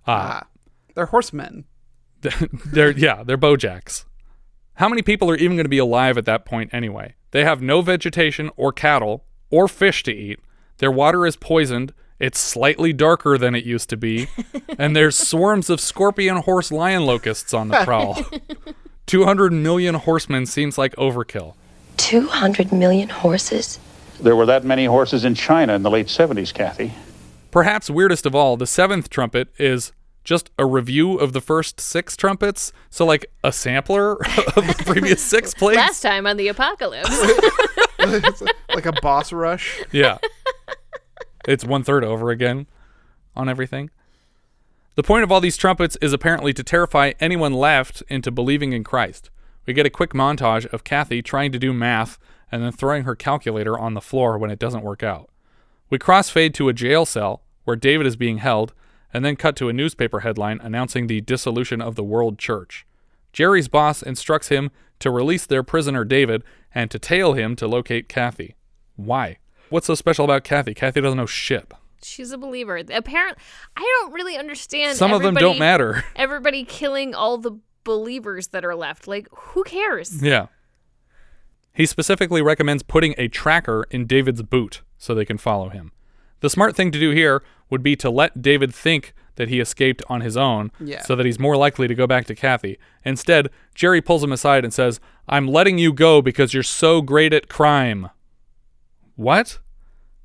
Uh, 0.06 0.42
Ah, 0.42 0.46
they're 0.94 1.06
horsemen. 1.06 1.64
they're 2.66 2.90
yeah, 2.90 3.22
they're 3.22 3.38
bojacks. 3.38 4.04
How 4.74 4.88
many 4.88 5.02
people 5.02 5.30
are 5.30 5.36
even 5.36 5.56
going 5.56 5.64
to 5.64 5.70
be 5.70 5.78
alive 5.78 6.16
at 6.16 6.24
that 6.24 6.44
point 6.44 6.72
anyway? 6.72 7.14
They 7.32 7.44
have 7.44 7.60
no 7.60 7.82
vegetation 7.82 8.50
or 8.56 8.72
cattle 8.72 9.24
or 9.50 9.68
fish 9.68 10.02
to 10.04 10.12
eat. 10.12 10.40
Their 10.78 10.90
water 10.90 11.26
is 11.26 11.36
poisoned. 11.36 11.92
It's 12.18 12.38
slightly 12.38 12.92
darker 12.92 13.38
than 13.38 13.54
it 13.54 13.64
used 13.64 13.88
to 13.90 13.96
be, 13.96 14.28
and 14.78 14.94
there's 14.94 15.16
swarms 15.16 15.70
of 15.70 15.80
scorpion, 15.80 16.38
horse, 16.38 16.70
lion 16.70 17.06
locusts 17.06 17.54
on 17.54 17.68
the 17.68 17.82
prowl. 17.84 18.22
200 19.06 19.52
million 19.52 19.94
horsemen 19.94 20.44
seems 20.44 20.76
like 20.76 20.94
overkill. 20.96 21.54
200 21.96 22.72
million 22.72 23.08
horses? 23.08 23.78
There 24.20 24.36
were 24.36 24.46
that 24.46 24.64
many 24.64 24.84
horses 24.84 25.24
in 25.24 25.34
China 25.34 25.74
in 25.74 25.82
the 25.82 25.90
late 25.90 26.06
70s, 26.06 26.52
Kathy. 26.52 26.92
Perhaps 27.50 27.90
weirdest 27.90 28.26
of 28.26 28.34
all, 28.34 28.56
the 28.56 28.66
seventh 28.66 29.08
trumpet 29.10 29.48
is 29.58 29.92
just 30.30 30.48
a 30.56 30.64
review 30.64 31.16
of 31.16 31.32
the 31.32 31.40
first 31.40 31.80
six 31.80 32.16
trumpets. 32.16 32.72
So, 32.88 33.04
like 33.04 33.26
a 33.42 33.50
sampler 33.50 34.12
of 34.56 34.64
the 34.64 34.82
previous 34.86 35.20
six 35.20 35.52
plays. 35.52 35.76
Last 35.88 36.02
time 36.02 36.24
on 36.26 36.36
the 36.38 36.48
apocalypse. 36.48 37.10
It's 38.02 38.42
like 38.74 38.86
a 38.86 38.92
boss 39.02 39.30
rush. 39.30 39.82
Yeah. 39.92 40.16
it's 41.46 41.66
one 41.66 41.84
third 41.84 42.02
over 42.02 42.30
again 42.30 42.66
on 43.36 43.46
everything. 43.46 43.90
The 44.94 45.02
point 45.02 45.22
of 45.22 45.30
all 45.30 45.40
these 45.40 45.58
trumpets 45.58 45.96
is 46.00 46.14
apparently 46.14 46.54
to 46.54 46.64
terrify 46.64 47.12
anyone 47.20 47.52
left 47.52 48.02
into 48.08 48.30
believing 48.30 48.72
in 48.72 48.84
Christ. 48.84 49.28
We 49.66 49.74
get 49.74 49.84
a 49.84 49.90
quick 49.90 50.14
montage 50.14 50.64
of 50.72 50.82
Kathy 50.82 51.20
trying 51.20 51.52
to 51.52 51.58
do 51.58 51.74
math 51.74 52.18
and 52.50 52.62
then 52.62 52.72
throwing 52.72 53.04
her 53.04 53.14
calculator 53.14 53.78
on 53.78 53.92
the 53.92 54.00
floor 54.00 54.38
when 54.38 54.50
it 54.50 54.58
doesn't 54.58 54.82
work 54.82 55.02
out. 55.02 55.28
We 55.90 55.98
crossfade 55.98 56.54
to 56.54 56.70
a 56.70 56.72
jail 56.72 57.04
cell 57.04 57.42
where 57.64 57.76
David 57.76 58.06
is 58.06 58.16
being 58.16 58.38
held, 58.38 58.72
and 59.12 59.24
then 59.24 59.36
cut 59.36 59.56
to 59.56 59.68
a 59.68 59.72
newspaper 59.72 60.20
headline 60.20 60.60
announcing 60.62 61.06
the 61.06 61.20
dissolution 61.20 61.80
of 61.80 61.94
the 61.94 62.04
World 62.04 62.38
Church. 62.38 62.86
Jerry's 63.32 63.68
boss 63.68 64.02
instructs 64.02 64.48
him 64.48 64.70
to 64.98 65.10
release 65.10 65.46
their 65.46 65.62
prisoner 65.62 66.04
David 66.04 66.42
and 66.74 66.90
to 66.90 66.98
tail 66.98 67.32
him 67.34 67.56
to 67.56 67.66
locate 67.66 68.08
Kathy. 68.08 68.54
Why? 68.96 69.38
What's 69.68 69.86
so 69.86 69.94
special 69.94 70.24
about 70.24 70.44
Kathy? 70.44 70.74
Kathy 70.74 71.00
doesn't 71.00 71.16
know 71.16 71.26
shit. 71.26 71.72
She's 72.02 72.32
a 72.32 72.38
believer. 72.38 72.76
Apparently, 72.76 73.42
I 73.76 74.00
don't 74.00 74.12
really 74.12 74.36
understand. 74.36 74.96
Some 74.96 75.12
of 75.12 75.22
them 75.22 75.34
don't 75.34 75.58
matter. 75.58 76.04
Everybody 76.16 76.64
killing 76.64 77.14
all 77.14 77.38
the 77.38 77.58
believers 77.84 78.48
that 78.48 78.64
are 78.64 78.74
left. 78.74 79.06
Like, 79.06 79.28
who 79.30 79.64
cares? 79.64 80.22
Yeah. 80.22 80.46
He 81.72 81.86
specifically 81.86 82.42
recommends 82.42 82.82
putting 82.82 83.14
a 83.16 83.28
tracker 83.28 83.86
in 83.90 84.06
David's 84.06 84.42
boot 84.42 84.82
so 84.98 85.14
they 85.14 85.24
can 85.24 85.38
follow 85.38 85.68
him. 85.68 85.92
The 86.40 86.50
smart 86.50 86.74
thing 86.76 86.90
to 86.92 86.98
do 86.98 87.10
here 87.10 87.42
would 87.68 87.82
be 87.82 87.96
to 87.96 88.10
let 88.10 88.42
David 88.42 88.74
think 88.74 89.14
that 89.36 89.48
he 89.48 89.60
escaped 89.60 90.02
on 90.08 90.20
his 90.20 90.36
own 90.36 90.70
Yeah. 90.80 91.02
so 91.02 91.16
that 91.16 91.24
he's 91.24 91.38
more 91.38 91.56
likely 91.56 91.86
to 91.88 91.94
go 91.94 92.06
back 92.06 92.26
to 92.26 92.34
Kathy. 92.34 92.78
Instead, 93.04 93.48
Jerry 93.74 94.00
pulls 94.02 94.22
him 94.24 94.32
aside 94.32 94.64
and 94.64 94.72
says, 94.74 95.00
I'm 95.28 95.46
letting 95.46 95.78
you 95.78 95.92
go 95.92 96.20
because 96.20 96.52
you're 96.52 96.62
so 96.62 97.00
great 97.00 97.32
at 97.32 97.48
crime. 97.48 98.10
What? 99.16 99.58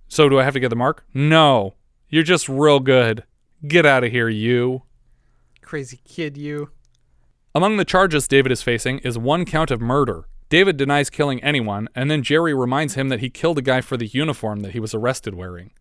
So 0.08 0.30
do 0.30 0.40
I 0.40 0.44
have 0.44 0.54
to 0.54 0.60
get 0.60 0.70
the 0.70 0.76
mark? 0.76 1.06
No. 1.14 1.76
You're 2.10 2.24
just 2.24 2.50
real 2.50 2.80
good. 2.80 3.24
Get 3.68 3.86
out 3.86 4.04
of 4.04 4.12
here, 4.12 4.30
you. 4.30 4.84
Crazy 5.62 6.00
kid, 6.08 6.38
you. 6.38 6.70
Among 7.54 7.78
the 7.78 7.86
charges 7.86 8.28
David 8.28 8.52
is 8.52 8.62
facing 8.62 9.00
is 9.00 9.18
one 9.18 9.46
count 9.46 9.72
of 9.72 9.82
murder. 9.82 10.28
David 10.50 10.78
denies 10.78 11.10
killing 11.10 11.44
anyone, 11.44 11.88
and 11.96 12.12
then 12.12 12.22
Jerry 12.22 12.54
reminds 12.54 12.94
him 12.94 13.10
that 13.10 13.20
he 13.22 13.30
killed 13.30 13.58
a 13.58 13.62
guy 13.64 13.82
for 13.82 13.98
the 13.98 14.06
uniform 14.08 14.60
that 14.60 14.74
he 14.74 14.80
was 14.80 14.94
arrested 14.94 15.34
wearing. 15.34 15.72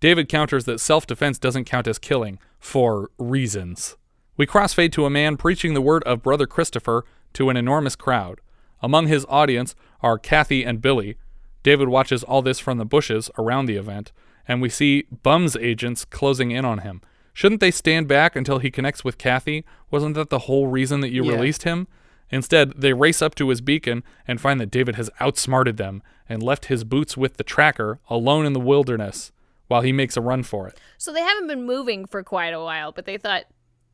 David 0.00 0.28
counters 0.28 0.64
that 0.64 0.80
self 0.80 1.06
defense 1.06 1.38
doesn't 1.38 1.64
count 1.64 1.86
as 1.86 1.98
killing, 1.98 2.38
for 2.58 3.10
reasons. 3.18 3.96
We 4.36 4.46
crossfade 4.46 4.92
to 4.92 5.06
a 5.06 5.10
man 5.10 5.36
preaching 5.36 5.74
the 5.74 5.80
word 5.80 6.02
of 6.04 6.22
Brother 6.22 6.46
Christopher 6.46 7.04
to 7.34 7.50
an 7.50 7.56
enormous 7.56 7.94
crowd. 7.94 8.40
Among 8.82 9.06
his 9.06 9.24
audience 9.28 9.74
are 10.02 10.18
Kathy 10.18 10.64
and 10.64 10.82
Billy. 10.82 11.16
David 11.62 11.88
watches 11.88 12.22
all 12.24 12.42
this 12.42 12.58
from 12.58 12.78
the 12.78 12.84
bushes 12.84 13.30
around 13.38 13.66
the 13.66 13.76
event, 13.76 14.12
and 14.46 14.60
we 14.60 14.68
see 14.68 15.04
Bum's 15.22 15.56
agents 15.56 16.04
closing 16.04 16.50
in 16.50 16.64
on 16.64 16.78
him. 16.78 17.00
Shouldn't 17.32 17.60
they 17.60 17.70
stand 17.70 18.06
back 18.08 18.36
until 18.36 18.58
he 18.58 18.70
connects 18.70 19.04
with 19.04 19.18
Kathy? 19.18 19.64
Wasn't 19.90 20.14
that 20.14 20.30
the 20.30 20.40
whole 20.40 20.66
reason 20.66 21.00
that 21.00 21.10
you 21.10 21.24
Yeah. 21.24 21.32
released 21.32 21.62
him? 21.62 21.86
Instead, 22.30 22.72
they 22.76 22.92
race 22.92 23.22
up 23.22 23.34
to 23.36 23.48
his 23.48 23.60
beacon 23.60 24.02
and 24.26 24.40
find 24.40 24.60
that 24.60 24.70
David 24.70 24.96
has 24.96 25.10
outsmarted 25.20 25.76
them 25.76 26.02
and 26.28 26.42
left 26.42 26.66
his 26.66 26.84
boots 26.84 27.16
with 27.16 27.36
the 27.36 27.44
tracker 27.44 28.00
alone 28.08 28.46
in 28.46 28.52
the 28.52 28.60
wilderness 28.60 29.32
while 29.68 29.82
he 29.82 29.92
makes 29.92 30.16
a 30.16 30.20
run 30.20 30.42
for 30.42 30.68
it. 30.68 30.78
So 30.98 31.12
they 31.12 31.20
haven't 31.20 31.46
been 31.46 31.64
moving 31.64 32.06
for 32.06 32.22
quite 32.22 32.54
a 32.54 32.60
while, 32.60 32.92
but 32.92 33.06
they 33.06 33.18
thought, 33.18 33.44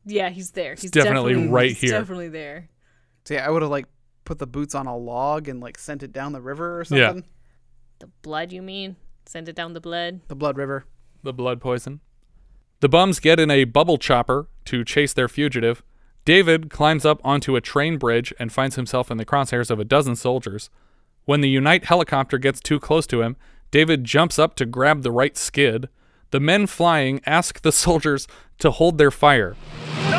yeah, 0.05 0.29
he's 0.29 0.51
there. 0.51 0.75
He's 0.75 0.91
definitely 0.91 1.47
right 1.47 1.69
he's 1.69 1.81
here. 1.81 1.91
Definitely 1.91 2.29
there. 2.29 2.69
See, 3.25 3.37
I 3.37 3.49
would 3.49 3.61
have 3.61 3.71
like 3.71 3.85
put 4.25 4.39
the 4.39 4.47
boots 4.47 4.75
on 4.75 4.87
a 4.87 4.97
log 4.97 5.47
and 5.47 5.59
like 5.59 5.77
sent 5.77 6.03
it 6.03 6.11
down 6.11 6.33
the 6.33 6.41
river 6.41 6.79
or 6.79 6.83
something. 6.83 7.01
Yeah. 7.01 7.09
something. 7.09 7.29
The 7.99 8.07
blood, 8.21 8.51
you 8.51 8.61
mean? 8.61 8.95
Send 9.25 9.47
it 9.47 9.55
down 9.55 9.73
the 9.73 9.81
blood. 9.81 10.21
The 10.27 10.35
blood 10.35 10.57
river. 10.57 10.85
the 11.23 11.33
blood 11.33 11.61
poison. 11.61 11.99
The 12.79 12.89
bums 12.89 13.19
get 13.19 13.39
in 13.39 13.51
a 13.51 13.65
bubble 13.65 13.99
chopper 13.99 14.47
to 14.65 14.83
chase 14.83 15.13
their 15.13 15.27
fugitive. 15.27 15.83
David 16.25 16.69
climbs 16.71 17.05
up 17.05 17.21
onto 17.23 17.55
a 17.55 17.61
train 17.61 17.97
bridge 17.97 18.33
and 18.39 18.51
finds 18.51 18.75
himself 18.75 19.11
in 19.11 19.17
the 19.17 19.25
crosshairs 19.25 19.69
of 19.69 19.79
a 19.79 19.85
dozen 19.85 20.15
soldiers. 20.15 20.69
When 21.25 21.41
the 21.41 21.49
Unite 21.49 21.85
helicopter 21.85 22.39
gets 22.39 22.59
too 22.59 22.79
close 22.79 23.05
to 23.07 23.21
him, 23.21 23.37
David 23.71 24.03
jumps 24.03 24.37
up 24.37 24.55
to 24.55 24.65
grab 24.65 25.01
the 25.01 25.11
right 25.11 25.37
skid. 25.37 25.87
The 26.31 26.39
men 26.41 26.67
flying 26.67 27.21
ask 27.25 27.61
the 27.61 27.71
soldiers 27.85 28.27
to 28.59 28.71
hold 28.71 28.97
their 28.97 29.11
fire. 29.11 29.55
He 29.55 30.11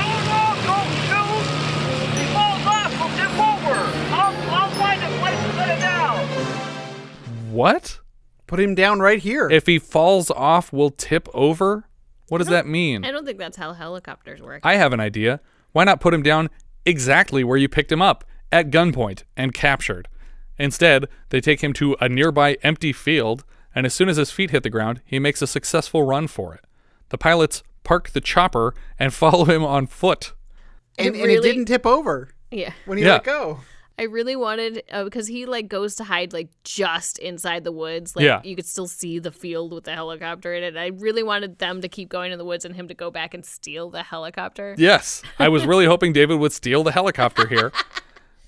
falls 2.32 2.66
off. 2.66 2.98
We'll 2.98 3.10
tip 3.16 3.32
over. 3.38 3.74
I'll, 4.14 4.34
I'll 4.50 4.70
find 4.72 5.02
a 5.02 5.18
place 5.20 5.38
to 5.38 5.50
put 5.52 5.68
him 5.68 5.80
down. 5.80 6.26
What? 7.52 8.00
Put 8.46 8.58
him 8.60 8.74
down 8.74 9.00
right 9.00 9.18
here. 9.18 9.48
If 9.50 9.66
he 9.66 9.78
falls 9.78 10.30
off, 10.30 10.72
we'll 10.72 10.90
tip 10.90 11.28
over? 11.32 11.84
What 12.28 12.38
does 12.38 12.48
that 12.48 12.66
mean? 12.66 13.04
I 13.04 13.10
don't 13.10 13.26
think 13.26 13.38
that's 13.38 13.58
how 13.58 13.74
helicopters 13.74 14.40
work. 14.40 14.60
I 14.64 14.76
have 14.76 14.94
an 14.94 15.00
idea. 15.00 15.40
Why 15.72 15.84
not 15.84 16.00
put 16.00 16.14
him 16.14 16.22
down 16.22 16.48
exactly 16.86 17.44
where 17.44 17.58
you 17.58 17.68
picked 17.68 17.92
him 17.92 18.00
up, 18.00 18.24
at 18.50 18.70
gunpoint, 18.70 19.24
and 19.36 19.52
captured? 19.52 20.08
Instead, 20.62 21.08
they 21.30 21.40
take 21.40 21.60
him 21.60 21.72
to 21.72 21.96
a 22.00 22.08
nearby 22.08 22.56
empty 22.62 22.92
field, 22.92 23.44
and 23.74 23.84
as 23.84 23.92
soon 23.92 24.08
as 24.08 24.16
his 24.16 24.30
feet 24.30 24.50
hit 24.52 24.62
the 24.62 24.70
ground, 24.70 25.00
he 25.04 25.18
makes 25.18 25.42
a 25.42 25.46
successful 25.48 26.04
run 26.04 26.28
for 26.28 26.54
it. 26.54 26.64
The 27.08 27.18
pilots 27.18 27.64
park 27.82 28.10
the 28.10 28.20
chopper 28.20 28.72
and 28.96 29.12
follow 29.22 29.44
him 29.44 29.64
on 29.64 29.88
foot. 29.88 30.34
and, 30.96 31.16
and 31.16 31.30
it 31.30 31.42
didn't 31.42 31.64
tip 31.64 31.84
over 31.84 32.28
yeah. 32.52 32.72
when 32.86 32.96
he 32.96 33.02
Yeah. 33.04 33.14
let 33.14 33.24
go. 33.24 33.60
I 33.98 34.04
really 34.04 34.36
wanted 34.36 34.84
uh, 34.90 35.02
because 35.04 35.26
he 35.26 35.46
like 35.46 35.68
goes 35.68 35.96
to 35.96 36.04
hide 36.04 36.32
like 36.32 36.48
just 36.62 37.18
inside 37.18 37.64
the 37.64 37.72
woods. 37.72 38.14
Like 38.14 38.24
Yeah. 38.24 38.40
you 38.44 38.54
could 38.54 38.66
still 38.66 38.86
see 38.86 39.18
the 39.18 39.32
field 39.32 39.72
with 39.72 39.82
the 39.84 39.94
helicopter 39.94 40.54
in 40.54 40.62
it. 40.62 40.76
I 40.76 40.86
really 40.96 41.24
wanted 41.24 41.58
them 41.58 41.80
to 41.82 41.88
keep 41.88 42.08
going 42.08 42.30
in 42.30 42.38
the 42.38 42.44
woods 42.44 42.64
and 42.64 42.74
him 42.76 42.86
to 42.86 42.94
go 42.94 43.10
back 43.10 43.34
and 43.34 43.44
steal 43.44 43.90
the 43.90 44.04
helicopter. 44.04 44.76
Yes, 44.78 45.22
I 45.40 45.48
was 45.48 45.66
really 45.66 45.86
hoping 45.86 46.12
David 46.12 46.38
would 46.38 46.52
steal 46.52 46.84
the 46.84 46.92
helicopter 46.92 47.48
here. 47.48 47.72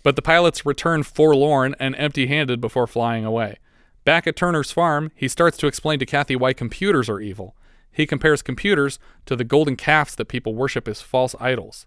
But 0.05 0.15
the 0.15 0.23
pilots 0.23 0.65
return 0.65 1.03
forlorn 1.03 1.75
and 1.81 1.97
empty 1.97 2.29
handed 2.29 2.61
before 2.61 2.87
flying 2.87 3.25
away. 3.25 3.59
Back 4.05 4.27
at 4.27 4.37
Turner's 4.37 4.71
farm, 4.71 5.11
he 5.17 5.27
starts 5.27 5.57
to 5.59 5.67
explain 5.67 5.99
to 5.99 6.07
Kathy 6.07 6.37
why 6.37 6.53
computers 6.53 7.09
are 7.09 7.21
evil. 7.21 7.57
He 7.91 8.07
compares 8.07 8.43
computers 8.43 8.99
to 9.25 9.35
the 9.35 9.45
golden 9.45 9.77
calves 9.77 10.15
that 10.15 10.27
people 10.27 10.55
worship 10.55 10.87
as 10.87 11.01
false 11.01 11.35
idols. 11.41 11.87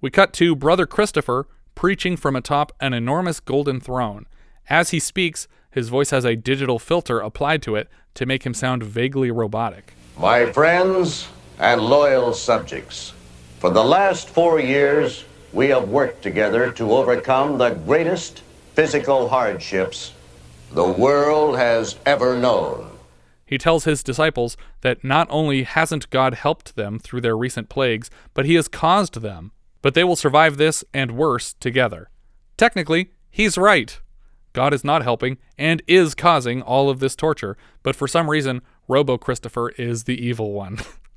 We 0.00 0.10
cut 0.10 0.32
to 0.34 0.56
Brother 0.56 0.84
Christopher 0.84 1.46
preaching 1.76 2.16
from 2.16 2.34
atop 2.34 2.72
an 2.80 2.92
enormous 2.92 3.38
golden 3.38 3.78
throne. 3.78 4.26
As 4.68 4.90
he 4.90 4.98
speaks, 4.98 5.46
his 5.70 5.90
voice 5.90 6.10
has 6.10 6.24
a 6.24 6.34
digital 6.34 6.80
filter 6.80 7.20
applied 7.20 7.62
to 7.62 7.76
it 7.76 7.88
to 8.14 8.26
make 8.26 8.44
him 8.44 8.52
sound 8.52 8.82
vaguely 8.82 9.30
robotic. 9.30 9.92
My 10.18 10.50
friends 10.50 11.28
and 11.56 11.80
loyal 11.80 12.34
subjects, 12.34 13.12
for 13.60 13.70
the 13.70 13.84
last 13.84 14.28
four 14.28 14.58
years, 14.58 15.24
we 15.52 15.68
have 15.68 15.88
worked 15.88 16.22
together 16.22 16.70
to 16.72 16.92
overcome 16.92 17.58
the 17.58 17.70
greatest 17.70 18.42
physical 18.74 19.28
hardships 19.28 20.12
the 20.72 20.86
world 20.86 21.56
has 21.56 21.96
ever 22.04 22.36
known. 22.36 22.90
He 23.46 23.56
tells 23.56 23.84
his 23.84 24.02
disciples 24.02 24.58
that 24.82 25.02
not 25.02 25.26
only 25.30 25.62
hasn't 25.62 26.10
God 26.10 26.34
helped 26.34 26.76
them 26.76 26.98
through 26.98 27.22
their 27.22 27.36
recent 27.36 27.70
plagues, 27.70 28.10
but 28.34 28.44
he 28.44 28.54
has 28.54 28.68
caused 28.68 29.22
them. 29.22 29.52
But 29.80 29.94
they 29.94 30.04
will 30.04 30.16
survive 30.16 30.58
this 30.58 30.84
and 30.92 31.12
worse 31.12 31.54
together. 31.54 32.10
Technically, 32.58 33.12
he's 33.30 33.56
right. 33.56 33.98
God 34.52 34.74
is 34.74 34.84
not 34.84 35.02
helping 35.02 35.38
and 35.56 35.82
is 35.86 36.14
causing 36.14 36.60
all 36.60 36.90
of 36.90 37.00
this 37.00 37.16
torture, 37.16 37.56
but 37.82 37.96
for 37.96 38.06
some 38.06 38.28
reason, 38.28 38.60
Robo 38.86 39.16
Christopher 39.16 39.70
is 39.70 40.04
the 40.04 40.22
evil 40.22 40.52
one. 40.52 40.78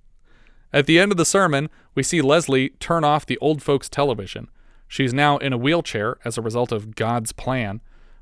At 0.73 0.85
the 0.85 0.99
end 0.99 1.11
of 1.11 1.17
the 1.17 1.25
sermon, 1.25 1.69
we 1.95 2.03
see 2.03 2.21
Leslie 2.21 2.69
turn 2.79 3.03
off 3.03 3.25
the 3.25 3.37
old 3.39 3.61
folks' 3.61 3.89
television. 3.89 4.49
She's 4.87 5.13
now 5.13 5.37
in 5.37 5.53
a 5.53 5.57
wheelchair 5.57 6.17
as 6.23 6.37
a 6.37 6.41
result 6.41 6.71
of 6.71 6.95
God's 6.95 7.33
plan. 7.33 7.81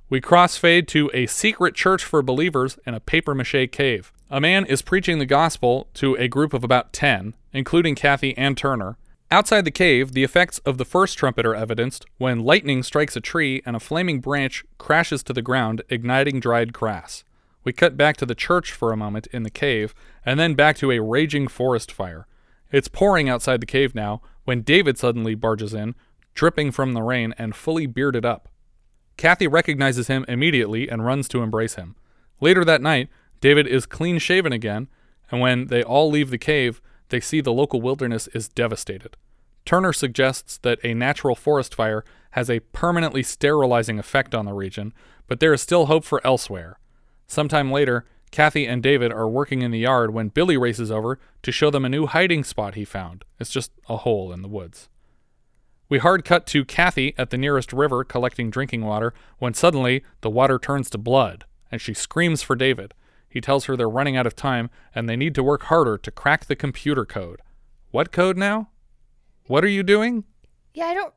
We 0.09 0.21
crossfade 0.21 0.87
to 0.87 1.11
a 1.13 1.27
secret 1.27 1.75
church 1.75 2.03
for 2.03 2.23
believers 2.23 2.79
in 2.85 2.95
a 2.95 2.99
paper 2.99 3.35
mache 3.35 3.69
cave. 3.71 4.11
A 4.31 4.41
man 4.41 4.65
is 4.65 4.81
preaching 4.81 5.19
the 5.19 5.25
gospel 5.25 5.87
to 5.95 6.15
a 6.15 6.27
group 6.27 6.53
of 6.53 6.63
about 6.63 6.93
10, 6.93 7.35
including 7.53 7.93
Kathy 7.95 8.35
and 8.37 8.57
Turner. 8.57 8.97
Outside 9.31 9.65
the 9.65 9.71
cave, 9.71 10.13
the 10.13 10.23
effects 10.23 10.57
of 10.59 10.79
the 10.79 10.85
first 10.85 11.17
trumpet 11.17 11.45
are 11.45 11.53
evidenced 11.53 12.07
when 12.17 12.39
lightning 12.43 12.81
strikes 12.81 13.15
a 13.15 13.21
tree 13.21 13.61
and 13.63 13.75
a 13.75 13.79
flaming 13.79 14.19
branch 14.19 14.65
crashes 14.79 15.21
to 15.23 15.33
the 15.33 15.43
ground, 15.43 15.83
igniting 15.89 16.39
dried 16.39 16.73
grass. 16.73 17.23
We 17.63 17.73
cut 17.73 17.95
back 17.95 18.17
to 18.17 18.25
the 18.25 18.33
church 18.33 18.71
for 18.71 18.91
a 18.91 18.97
moment 18.97 19.27
in 19.27 19.43
the 19.43 19.51
cave, 19.51 19.93
and 20.25 20.39
then 20.39 20.55
back 20.55 20.77
to 20.77 20.91
a 20.91 21.01
raging 21.01 21.47
forest 21.47 21.91
fire. 21.91 22.25
It's 22.71 22.87
pouring 22.87 23.29
outside 23.29 23.61
the 23.61 23.65
cave 23.65 23.95
now 23.95 24.21
when 24.43 24.61
David 24.61 24.97
suddenly 24.97 25.35
barges 25.35 25.73
in, 25.73 25.95
dripping 26.33 26.71
from 26.71 26.93
the 26.93 27.01
rain 27.01 27.33
and 27.37 27.55
fully 27.55 27.85
bearded 27.85 28.25
up. 28.25 28.49
Kathy 29.17 29.47
recognizes 29.47 30.07
him 30.07 30.23
immediately 30.27 30.87
and 30.87 31.05
runs 31.05 31.27
to 31.29 31.41
embrace 31.41 31.75
him. 31.75 31.95
Later 32.39 32.63
that 32.63 32.81
night, 32.81 33.09
David 33.41 33.67
is 33.67 33.85
clean 33.85 34.17
shaven 34.19 34.53
again, 34.53 34.87
and 35.31 35.41
when 35.41 35.67
they 35.67 35.83
all 35.83 36.09
leave 36.09 36.29
the 36.29 36.37
cave, 36.37 36.81
they 37.09 37.19
see 37.19 37.41
the 37.41 37.53
local 37.53 37.81
wilderness 37.81 38.27
is 38.33 38.47
devastated. 38.47 39.17
Turner 39.65 39.93
suggests 39.93 40.57
that 40.59 40.79
a 40.83 40.93
natural 40.93 41.35
forest 41.35 41.75
fire 41.75 42.03
has 42.31 42.49
a 42.49 42.59
permanently 42.59 43.23
sterilizing 43.23 43.99
effect 43.99 44.33
on 44.33 44.45
the 44.45 44.53
region, 44.53 44.93
but 45.27 45.39
there 45.39 45.53
is 45.53 45.61
still 45.61 45.87
hope 45.87 46.05
for 46.05 46.25
elsewhere. 46.25 46.79
Sometime 47.27 47.71
later, 47.71 48.05
Kathy 48.31 48.67
and 48.67 48.83
David 48.83 49.11
are 49.11 49.27
working 49.27 49.61
in 49.61 49.71
the 49.71 49.79
yard 49.79 50.13
when 50.13 50.29
Billy 50.29 50.57
races 50.57 50.91
over 50.91 51.19
to 51.41 51.51
show 51.51 51.69
them 51.69 51.85
a 51.85 51.89
new 51.89 52.05
hiding 52.05 52.43
spot 52.43 52.75
he 52.75 52.85
found. 52.85 53.25
It's 53.39 53.49
just 53.49 53.71
a 53.87 53.97
hole 53.97 54.31
in 54.31 54.41
the 54.41 54.47
woods. 54.47 54.89
We 55.89 55.97
hard 55.97 56.23
cut 56.23 56.45
to 56.47 56.63
Kathy 56.63 57.15
at 57.17 57.31
the 57.31 57.37
nearest 57.37 57.73
river 57.73 58.03
collecting 58.03 58.51
drinking 58.51 58.85
water 58.85 59.13
when 59.39 59.55
suddenly 59.55 60.03
the 60.21 60.29
water 60.29 60.59
turns 60.59 60.89
to 60.91 60.99
blood 60.99 61.45
and 61.71 61.81
she 61.81 61.93
screams 61.95 62.43
for 62.43 62.55
David. 62.55 62.93
He 63.27 63.41
tells 63.41 63.65
her 63.65 63.75
they're 63.75 63.89
running 63.89 64.15
out 64.15 64.27
of 64.27 64.35
time 64.35 64.69
and 64.93 65.09
they 65.09 65.15
need 65.15 65.33
to 65.35 65.43
work 65.43 65.63
harder 65.63 65.97
to 65.97 66.11
crack 66.11 66.45
the 66.45 66.55
computer 66.55 67.05
code. 67.05 67.41
What 67.91 68.11
code 68.11 68.37
now? 68.37 68.69
What 69.47 69.63
are 69.63 69.69
you 69.69 69.81
doing? 69.81 70.25
Yeah, 70.75 70.85
I 70.85 70.93
don't 70.93 71.13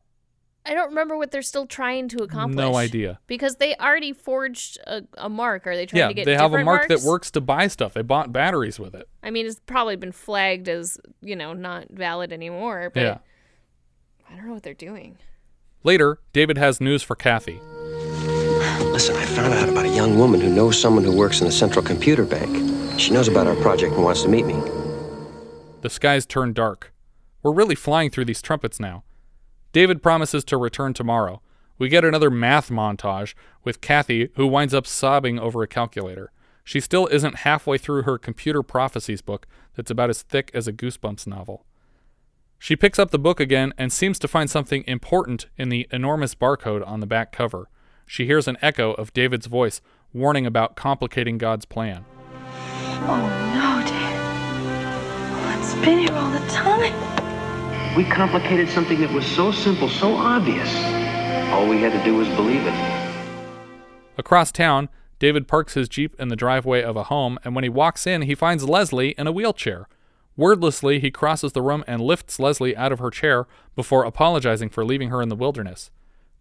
I 0.65 0.75
don't 0.75 0.91
remember 0.91 1.17
what 1.17 1.33
they're 1.33 1.43
still 1.43 1.67
trying 1.67 2.09
to 2.11 2.23
accomplish. 2.23 2.57
No 2.63 2.77
idea. 2.77 3.19
Because 3.27 3.57
they 3.57 3.75
already 3.77 4.13
forged 4.13 4.79
a, 4.87 5.03
a 5.19 5.29
mark. 5.29 5.67
Are 5.67 5.75
they 5.75 5.87
trying 5.87 5.99
Yeah, 6.01 6.09
to 6.09 6.15
get 6.15 6.21
Yeah, 6.21 6.37
they 6.37 6.41
have 6.43 6.53
a 6.55 6.63
mark 6.65 6.89
marks? 6.89 6.89
that 6.89 7.09
works 7.09 7.31
to 7.33 7.41
buy 7.41 7.67
stuff. 7.67 7.95
They 7.95 8.03
bought 8.03 8.33
batteries 8.33 8.79
with 8.79 8.95
it. 8.95 9.09
I 9.25 9.31
mean, 9.31 9.47
it's 9.47 9.59
probably 9.67 9.97
been 9.97 10.13
flagged 10.13 10.69
as, 10.69 10.99
you 11.21 11.35
know, 11.35 11.53
not 11.53 11.87
valid 11.91 12.33
anymore, 12.33 12.91
but 12.95 13.01
Yeah. 13.03 13.19
I 14.31 14.37
don't 14.37 14.47
know 14.47 14.55
what 14.55 14.63
they're 14.63 14.73
doing. 14.75 15.19
Later, 15.83 16.21
David 16.33 16.59
has 16.59 16.81
news 16.81 17.03
for 17.03 17.17
Kathy. 17.17 17.59
Listen, 18.93 19.17
I 19.17 19.25
found 19.25 19.53
out 19.55 19.69
about 19.69 19.85
a 19.87 19.89
young 19.89 20.17
woman 20.17 20.41
who 20.41 20.49
knows 20.49 20.81
someone 20.81 21.03
who 21.03 21.17
works 21.17 21.41
in 21.41 21.47
the 21.47 21.53
Central 21.53 21.85
Computer 21.85 22.25
Bank. 22.25 23.01
She 23.01 23.11
knows 23.11 23.27
about 23.27 23.47
our 23.49 23.57
project 23.57 23.95
and 23.95 24.05
wants 24.05 24.23
to 24.23 24.29
meet 24.29 24.47
me. 24.47 24.55
The 25.81 25.91
skies 25.91 26.25
turn 26.25 26.53
dark. 26.53 26.93
We're 27.43 27.53
really 27.53 27.75
flying 27.75 28.11
through 28.11 28.27
these 28.27 28.41
trumpets 28.43 28.79
now. 28.79 29.03
David 29.73 30.03
promises 30.03 30.45
to 30.45 30.57
return 30.57 30.93
tomorrow. 30.93 31.41
We 31.79 31.89
get 31.89 32.05
another 32.05 32.31
math 32.31 32.71
montage 32.71 33.35
with 33.65 33.81
Kathy, 33.81 34.29
who 34.37 34.47
winds 34.47 34.75
up 34.75 34.87
sobbing 34.87 35.39
over 35.39 35.63
a 35.63 35.69
calculator. 35.69 36.31
She 36.63 36.79
still 36.79 37.07
isn't 37.09 37.37
halfway 37.37 37.79
through 37.79 38.03
her 38.03 38.19
computer 38.19 38.63
prophecies 38.63 39.23
book 39.23 39.47
that's 39.75 39.91
about 39.91 40.11
as 40.11 40.23
thick 40.23 40.51
as 40.55 40.69
a 40.69 40.73
Goosebumps 40.73 41.27
novel. 41.27 41.65
She 42.59 42.77
picks 42.77 43.01
up 43.01 43.11
the 43.11 43.19
book 43.19 43.41
again 43.41 43.75
and 43.77 43.93
seems 43.93 44.21
to 44.21 44.29
find 44.29 44.49
something 44.49 44.85
important 44.87 45.47
in 45.57 45.69
the 45.69 45.89
enormous 45.91 46.37
barcode 46.37 46.87
on 46.87 47.01
the 47.01 47.07
back 47.07 47.33
cover. 47.33 47.69
She 48.07 48.27
hears 48.27 48.47
an 48.47 48.59
echo 48.63 48.93
of 48.93 49.13
David's 49.13 49.47
voice 49.47 49.81
warning 50.13 50.47
about 50.47 50.77
complicating 50.77 51.39
God's 51.39 51.65
plan. 51.65 52.05
Oh, 53.05 53.17
no, 53.55 53.85
Dad. 53.89 54.21
Oh, 55.35 55.61
it's 55.61 55.75
been 55.85 55.99
here 55.99 56.13
all 56.13 56.31
the 56.31 56.47
time. 56.49 57.22
We 57.97 58.05
complicated 58.05 58.71
something 58.71 59.03
that 59.03 59.13
was 59.13 59.27
so 59.27 59.53
simple, 59.53 59.87
so 59.87 60.15
obvious. 60.15 60.75
All 61.53 61.69
we 61.69 61.83
had 61.83 61.93
to 61.93 62.03
do 62.03 62.17
was 62.17 62.29
believe 62.31 62.63
it. 62.65 62.75
Across 64.17 64.53
town, 64.53 64.89
David 65.19 65.47
parks 65.47 65.75
his 65.75 65.91
Jeep 65.91 66.19
in 66.19 66.29
the 66.29 66.37
driveway 66.37 66.83
of 66.83 66.97
a 66.97 67.05
home, 67.05 67.39
and 67.45 67.55
when 67.55 67.65
he 67.65 67.69
walks 67.69 68.07
in, 68.07 68.23
he 68.23 68.35
finds 68.35 68.65
Leslie 68.65 69.11
in 69.19 69.27
a 69.27 69.33
wheelchair. 69.33 69.89
Wordlessly, 70.39 71.01
he 71.01 71.11
crosses 71.11 71.53
the 71.53 71.61
room 71.61 71.85
and 71.87 72.01
lifts 72.01 72.41
Leslie 72.41 72.75
out 72.75 72.93
of 72.93 72.99
her 72.99 73.11
chair 73.11 73.47
before 73.77 74.05
apologizing 74.05 74.71
for 74.71 74.87
leaving 74.87 75.11
her 75.11 75.21
in 75.21 75.29
the 75.29 75.37
wilderness. 75.37 75.91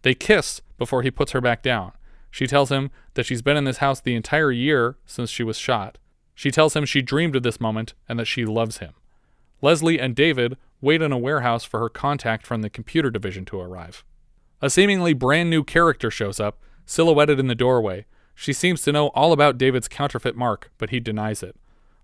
They 0.00 0.14
kiss 0.14 0.62
before 0.78 1.02
he 1.02 1.10
puts 1.10 1.32
her 1.32 1.42
back 1.42 1.62
down. 1.62 1.92
She 2.30 2.46
tells 2.46 2.70
him 2.70 2.90
that 3.12 3.26
she's 3.26 3.42
been 3.42 3.58
in 3.58 3.64
this 3.64 3.76
house 3.76 4.00
the 4.00 4.14
entire 4.14 4.50
year 4.50 4.96
since 5.04 5.28
she 5.28 5.42
was 5.42 5.58
shot. 5.58 5.98
She 6.34 6.50
tells 6.50 6.74
him 6.74 6.86
she 6.86 7.02
dreamed 7.02 7.36
of 7.36 7.42
this 7.42 7.60
moment 7.60 7.92
and 8.08 8.18
that 8.18 8.24
she 8.24 8.46
loves 8.46 8.78
him. 8.78 8.94
Leslie 9.62 9.98
and 9.98 10.14
David 10.14 10.58
wait 10.80 11.00
in 11.00 11.12
a 11.12 11.18
warehouse 11.18 11.64
for 11.64 11.80
her 11.80 11.88
contact 11.88 12.46
from 12.46 12.60
the 12.60 12.68
computer 12.68 13.10
division 13.10 13.44
to 13.46 13.60
arrive. 13.60 14.04
A 14.60 14.68
seemingly 14.68 15.14
brand 15.14 15.48
new 15.48 15.64
character 15.64 16.10
shows 16.10 16.38
up, 16.40 16.58
silhouetted 16.84 17.40
in 17.40 17.46
the 17.46 17.54
doorway. 17.54 18.04
She 18.34 18.52
seems 18.52 18.82
to 18.82 18.92
know 18.92 19.08
all 19.08 19.32
about 19.32 19.58
David's 19.58 19.88
counterfeit 19.88 20.36
mark, 20.36 20.70
but 20.78 20.90
he 20.90 21.00
denies 21.00 21.42
it. 21.42 21.56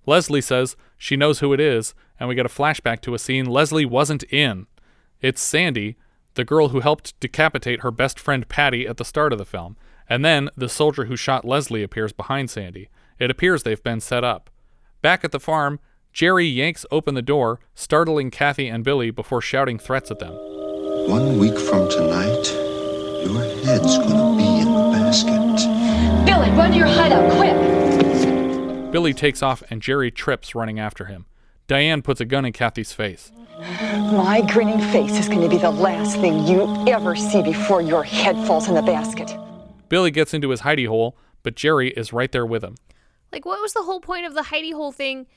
Leslie 0.07 0.41
says 0.41 0.77
she 0.97 1.17
knows 1.17 1.41
who 1.41 1.53
it 1.53 1.61
is, 1.61 1.95
and 2.19 2.29
we 2.29 2.35
get 2.35 2.47
a 2.47 2.49
flashback 2.49 3.01
to 3.03 3.15
a 3.15 3.19
scene 3.19 3.47
Leslie 3.47 3.85
wasn't 3.85 4.23
in. 4.25 4.67
It's 5.21 5.43
Sandy, 5.43 5.97
the 6.35 6.45
girl 6.45 6.69
who 6.69 6.81
helped 6.81 7.19
decapitate 7.21 7.81
her 7.81 7.91
best 7.91 8.19
friend 8.21 8.49
Patty 8.49 8.87
at 8.87 8.97
the 8.97 9.05
start 9.05 9.33
of 9.33 9.39
the 9.39 9.45
film, 9.45 9.77
and 10.09 10.25
then 10.25 10.49
the 10.57 10.69
soldier 10.69 11.07
who 11.07 11.17
shot 11.17 11.45
Leslie 11.45 11.83
appears 11.83 12.13
behind 12.13 12.49
Sandy. 12.49 12.89
It 13.19 13.31
appears 13.31 13.63
they've 13.63 13.83
been 13.83 14.01
set 14.01 14.25
up. 14.25 14.49
Back 15.03 15.25
at 15.25 15.33
the 15.33 15.41
farm, 15.41 15.81
Jerry 16.19 16.47
yanks 16.47 16.85
open 16.91 17.15
the 17.15 17.23
door, 17.23 17.61
startling 17.77 18.33
Kathy 18.33 18.67
and 18.67 18.83
Billy 18.83 19.13
before 19.13 19.41
shouting 19.41 19.79
threats 19.79 20.11
at 20.11 20.19
them. 20.19 20.33
One 20.33 21.39
week 21.39 21.57
from 21.57 21.89
tonight, 21.89 22.51
your 23.25 23.41
head's 23.65 23.97
gonna 23.99 24.37
be 24.37 24.59
in 24.59 24.75
the 24.75 24.91
basket. 24.93 26.27
Billy, 26.27 26.51
run 26.57 26.73
to 26.73 26.77
your 26.77 26.89
hideout, 26.89 27.31
quick! 27.37 28.91
Billy 28.91 29.15
takes 29.15 29.45
off 29.45 29.63
and 29.71 29.81
Jerry 29.81 30.11
trips 30.11 30.57
running 30.57 30.81
after 30.81 31.05
him. 31.05 31.27
Diane 31.69 32.03
puts 32.03 32.21
a 32.21 32.25
gun 32.25 32.45
in 32.45 32.53
Kathy's 32.53 32.93
face. 32.93 33.31
My 34.11 34.45
grinning 34.51 34.81
face 34.91 35.17
is 35.21 35.29
going 35.29 35.43
to 35.43 35.49
be 35.49 35.59
the 35.59 35.71
last 35.71 36.17
thing 36.17 36.49
you 36.49 36.85
ever 36.89 37.15
see 37.15 37.45
before 37.45 37.81
your 37.81 38.03
head 38.03 38.35
falls 38.45 38.67
in 38.67 38.75
the 38.75 38.83
basket. 38.83 39.33
Billy 39.89 40.11
gets 40.11 40.35
into 40.35 40.51
his 40.51 40.63
hidey 40.63 40.89
hole, 40.89 41.17
but 41.45 41.55
Jerry 41.55 41.91
is 41.91 42.13
right 42.13 42.33
there 42.33 42.45
with 42.45 42.65
him. 42.65 42.75
Like, 43.33 43.45
what 43.45 43.61
was 43.63 43.73
the 43.73 43.85
whole 43.85 44.01
point 44.01 44.27
of 44.27 44.35
the 44.35 44.43
hidey 44.43 44.73
hole 44.73 44.91
thing? 44.91 45.29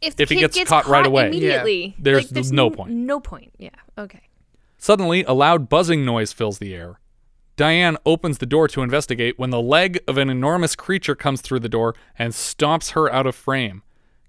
If 0.00 0.16
the 0.16 0.22
If 0.22 0.28
he 0.30 0.36
gets 0.36 0.56
gets 0.56 0.68
caught 0.70 0.86
right 0.86 1.06
away. 1.06 1.28
immediately, 1.28 1.86
Yeah. 1.88 1.94
There's 1.98 2.24
like, 2.24 2.30
there's 2.30 2.52
no 2.52 2.70
point. 2.70 2.90
No 2.92 3.20
point. 3.20 3.52
Yeah. 3.58 3.70
Okay. 3.98 4.22
Suddenly, 4.78 5.24
a 5.24 5.32
loud 5.32 5.68
buzzing 5.68 6.04
noise 6.04 6.32
fills 6.32 6.58
the 6.58 6.74
air. 6.74 6.98
Diane 7.56 7.98
opens 8.06 8.38
the 8.38 8.46
door 8.46 8.66
to 8.68 8.80
investigate 8.82 9.38
when 9.38 9.50
the 9.50 9.60
leg 9.60 9.98
of 10.08 10.16
an 10.16 10.30
enormous 10.30 10.74
creature 10.74 11.14
comes 11.14 11.42
through 11.42 11.60
the 11.60 11.68
door 11.68 11.94
and 12.18 12.32
stomps 12.32 12.92
her 12.92 13.12
out 13.12 13.26
of 13.26 13.34
frame. 13.34 13.82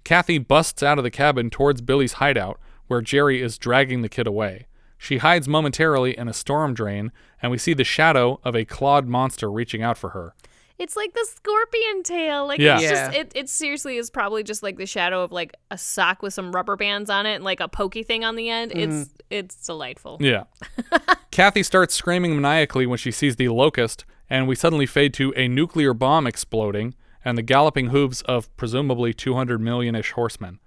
Kathy 0.04 0.36
busts 0.36 0.82
out 0.82 0.98
of 0.98 1.04
the 1.04 1.10
cabin 1.10 1.48
towards 1.48 1.80
Billy's 1.80 2.14
hideout, 2.14 2.60
where 2.88 3.00
Jerry 3.00 3.40
is 3.40 3.56
dragging 3.56 4.02
the 4.02 4.08
kid 4.10 4.26
away. 4.26 4.66
She 4.98 5.18
hides 5.18 5.48
momentarily 5.48 6.16
in 6.18 6.28
a 6.28 6.32
storm 6.34 6.74
drain, 6.74 7.10
and 7.40 7.50
we 7.50 7.56
see 7.58 7.72
the 7.72 7.84
shadow 7.84 8.38
of 8.44 8.54
a 8.54 8.66
clawed 8.66 9.08
monster 9.08 9.50
reaching 9.50 9.82
out 9.82 9.96
for 9.96 10.10
her. 10.10 10.34
It's 10.78 10.96
like 10.96 11.12
the 11.14 11.26
scorpion 11.30 12.02
tail. 12.02 12.46
Like 12.46 12.60
Yeah. 12.60 12.78
it's 12.80 12.90
just 12.90 13.14
it, 13.14 13.32
it 13.34 13.48
seriously 13.48 13.96
is 13.96 14.10
probably 14.10 14.42
just 14.42 14.62
like 14.62 14.76
the 14.78 14.86
shadow 14.86 15.22
of 15.22 15.32
like 15.32 15.54
a 15.70 15.78
sock 15.78 16.22
with 16.22 16.34
some 16.34 16.52
rubber 16.52 16.76
bands 16.76 17.10
on 17.10 17.26
it 17.26 17.34
and 17.36 17.44
like 17.44 17.60
a 17.60 17.68
pokey 17.68 18.02
thing 18.02 18.24
on 18.24 18.36
the 18.36 18.48
end. 18.50 18.72
Mm-hmm. 18.72 19.00
It's 19.00 19.10
it's 19.30 19.66
delightful. 19.66 20.18
Yeah. 20.20 20.44
Kathy 21.30 21.62
starts 21.62 21.94
screaming 21.94 22.34
maniacally 22.34 22.86
when 22.86 22.98
she 22.98 23.10
sees 23.10 23.36
the 23.36 23.48
locust, 23.48 24.04
and 24.28 24.46
we 24.46 24.54
suddenly 24.54 24.86
fade 24.86 25.14
to 25.14 25.32
a 25.36 25.48
nuclear 25.48 25.94
bomb 25.94 26.26
exploding 26.26 26.94
and 27.24 27.38
the 27.38 27.42
galloping 27.42 27.88
hooves 27.88 28.20
of 28.22 28.54
presumably 28.56 29.12
200 29.14 29.60
million 29.60 29.94
ish 29.94 30.12
horsemen. 30.12 30.58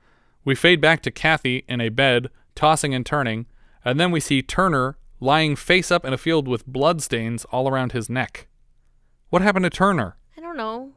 We 0.43 0.55
fade 0.55 0.79
back 0.79 1.01
to 1.03 1.11
Kathy 1.11 1.65
in 1.67 1.81
a 1.81 1.89
bed, 1.89 2.29
tossing 2.55 2.93
and 2.95 3.05
turning, 3.05 3.45
and 3.83 3.99
then 3.99 4.11
we 4.11 4.19
see 4.19 4.41
Turner 4.41 4.97
lying 5.19 5.55
face 5.55 5.91
up 5.91 6.05
in 6.05 6.13
a 6.13 6.17
field 6.17 6.47
with 6.47 6.65
bloodstains 6.67 7.45
all 7.45 7.67
around 7.67 7.91
his 7.91 8.09
neck. 8.09 8.47
What 9.35 9.41
happened 9.41 9.63
to 9.65 9.69
Turner? 9.69 10.15
I 10.37 10.39
don't 10.39 10.55
know. 10.55 10.93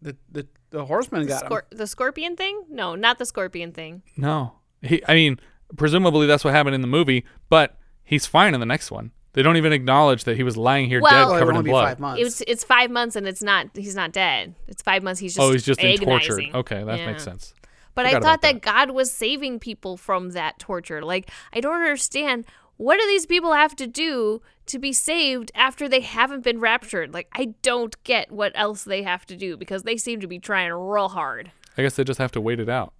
The 0.00 0.16
the, 0.30 0.46
the 0.70 0.84
horseman 0.84 1.22
The, 1.22 1.26
got 1.26 1.50
him. 1.50 1.60
the 1.72 1.88
scorpion 1.88 2.36
thing? 2.36 2.62
No, 2.70 2.94
not 2.94 3.18
the 3.18 3.26
scorpion 3.26 3.72
thing. 3.72 4.02
No. 4.16 4.52
He, 4.82 5.02
I 5.08 5.14
mean, 5.14 5.40
presumably 5.76 6.28
that's 6.28 6.44
what 6.44 6.54
happened 6.54 6.76
in 6.76 6.80
the 6.80 6.86
movie, 6.86 7.24
but 7.48 7.76
he's 8.04 8.24
fine 8.24 8.54
in 8.54 8.60
the 8.60 8.66
next 8.66 8.92
one. 8.92 9.10
They 9.32 9.42
don't 9.42 9.56
even 9.56 9.72
acknowledge 9.72 10.22
that 10.24 10.36
he 10.36 10.44
was 10.44 10.56
lying 10.56 10.86
here 10.86 11.00
Well- 11.00 11.32
dead, 11.32 11.40
covered 11.40 11.56
in 11.56 11.64
blood. 11.64 11.98
five 11.98 12.18
It's 12.20 12.40
it's 12.42 12.62
five 12.62 12.88
months 12.88 13.16
and 13.16 13.26
it's 13.26 13.42
not 13.42 13.70
he's 13.74 13.96
not 13.96 14.12
dead. 14.12 14.54
It's 14.68 14.82
five 14.82 15.02
months. 15.02 15.18
He's 15.18 15.36
oh, 15.36 15.40
just 15.40 15.48
oh, 15.48 15.52
he's 15.52 15.64
just 15.64 15.80
been 15.80 15.98
tortured. 15.98 16.54
Okay, 16.54 16.84
that 16.84 16.98
Yeah. 17.00 17.06
makes 17.06 17.24
sense. 17.24 17.52
But 17.96 18.06
I 18.06 18.10
Forgot 18.10 18.22
thought 18.22 18.38
about 18.38 18.42
that. 18.42 18.62
God 18.62 18.90
was 18.92 19.10
saving 19.10 19.58
people 19.58 19.96
from 19.96 20.30
that 20.30 20.60
torture. 20.60 21.02
Like 21.02 21.30
I 21.52 21.58
don't 21.58 21.74
understand. 21.74 22.46
What 22.82 22.98
do 22.98 23.06
these 23.06 23.26
people 23.26 23.52
have 23.52 23.76
to 23.76 23.86
do 23.86 24.42
to 24.66 24.76
be 24.76 24.92
saved 24.92 25.52
after 25.54 25.88
they 25.88 26.00
haven't 26.00 26.42
been 26.42 26.58
raptured? 26.58 27.14
Like 27.14 27.28
I 27.32 27.54
don't 27.62 27.94
get 28.02 28.32
what 28.32 28.50
else 28.56 28.82
they 28.82 29.04
have 29.04 29.24
to 29.26 29.36
do 29.36 29.56
because 29.56 29.84
they 29.84 29.96
seem 29.96 30.18
to 30.18 30.26
be 30.26 30.40
trying 30.40 30.72
real 30.72 31.10
hard. 31.10 31.52
I 31.78 31.82
guess 31.82 31.94
they 31.94 32.02
just 32.02 32.18
have 32.18 32.32
to 32.32 32.40
wait 32.40 32.58
it 32.58 32.68
out. 32.68 32.92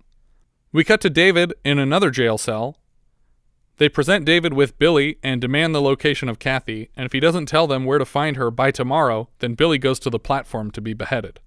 We 0.71 0.85
cut 0.85 1.01
to 1.01 1.11
David 1.11 1.53
in 1.65 1.81
another 1.81 2.13
jail 2.13 2.39
cell. 2.39 2.77
They 3.79 3.89
present 3.89 4.25
David 4.25 4.53
with 4.53 4.79
Billy 4.79 5.19
and 5.21 5.41
demand 5.41 5.75
the 5.75 5.83
location 5.83 6.29
of 6.29 6.39
Kathy, 6.39 6.89
and 6.97 7.05
if 7.05 7.11
he 7.11 7.19
doesn't 7.19 7.47
tell 7.47 7.67
them 7.67 7.85
where 7.85 7.99
to 7.99 8.05
find 8.05 8.37
her 8.37 8.53
by 8.53 8.71
tomorrow, 8.71 9.31
then 9.41 9.55
Billy 9.55 9.79
goes 9.79 9.99
to 9.99 10.11
the 10.11 10.21
platform 10.21 10.71
to 10.71 10.81
be 10.81 10.95
beheaded. 10.95 11.41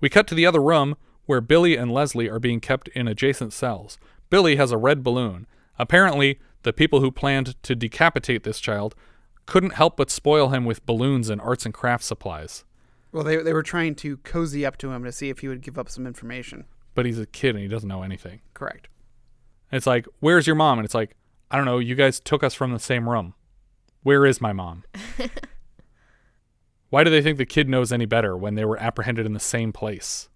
We 0.00 0.08
cut 0.08 0.26
to 0.28 0.34
the 0.34 0.46
other 0.46 0.62
room 0.62 0.96
where 1.26 1.42
Billy 1.42 1.76
and 1.76 1.92
Leslie 1.92 2.30
are 2.30 2.40
being 2.40 2.60
kept 2.60 2.88
in 2.88 3.06
adjacent 3.06 3.52
cells. 3.52 3.98
Billy 4.30 4.56
has 4.56 4.72
a 4.72 4.78
red 4.78 5.04
balloon. 5.04 5.46
Apparently, 5.78 6.38
the 6.62 6.72
people 6.72 7.00
who 7.00 7.10
planned 7.10 7.60
to 7.62 7.74
decapitate 7.74 8.42
this 8.42 8.60
child 8.60 8.94
couldn't 9.46 9.74
help 9.74 9.96
but 9.96 10.10
spoil 10.10 10.50
him 10.50 10.64
with 10.64 10.86
balloons 10.86 11.28
and 11.28 11.40
arts 11.40 11.64
and 11.64 11.74
crafts 11.74 12.06
supplies. 12.06 12.64
Well, 13.12 13.24
they 13.24 13.36
they 13.36 13.52
were 13.52 13.62
trying 13.62 13.96
to 13.96 14.18
cozy 14.18 14.64
up 14.64 14.76
to 14.78 14.92
him 14.92 15.04
to 15.04 15.12
see 15.12 15.28
if 15.28 15.40
he 15.40 15.48
would 15.48 15.62
give 15.62 15.78
up 15.78 15.88
some 15.88 16.06
information. 16.06 16.66
But 16.94 17.06
he's 17.06 17.18
a 17.18 17.26
kid 17.26 17.54
and 17.54 17.62
he 17.62 17.68
doesn't 17.68 17.88
know 17.88 18.02
anything. 18.02 18.40
Correct. 18.54 18.88
And 19.70 19.76
it's 19.76 19.86
like, 19.86 20.06
where's 20.20 20.46
your 20.46 20.56
mom? 20.56 20.78
And 20.78 20.84
it's 20.84 20.94
like, 20.94 21.16
I 21.50 21.56
don't 21.56 21.64
know. 21.64 21.78
You 21.78 21.94
guys 21.94 22.20
took 22.20 22.44
us 22.44 22.54
from 22.54 22.72
the 22.72 22.78
same 22.78 23.08
room. 23.08 23.34
Where 24.02 24.24
is 24.26 24.40
my 24.40 24.52
mom? 24.52 24.84
Why 26.90 27.04
do 27.04 27.10
they 27.10 27.22
think 27.22 27.38
the 27.38 27.46
kid 27.46 27.68
knows 27.68 27.92
any 27.92 28.06
better 28.06 28.36
when 28.36 28.56
they 28.56 28.64
were 28.64 28.78
apprehended 28.78 29.26
in 29.26 29.32
the 29.32 29.40
same 29.40 29.72
place, 29.72 30.28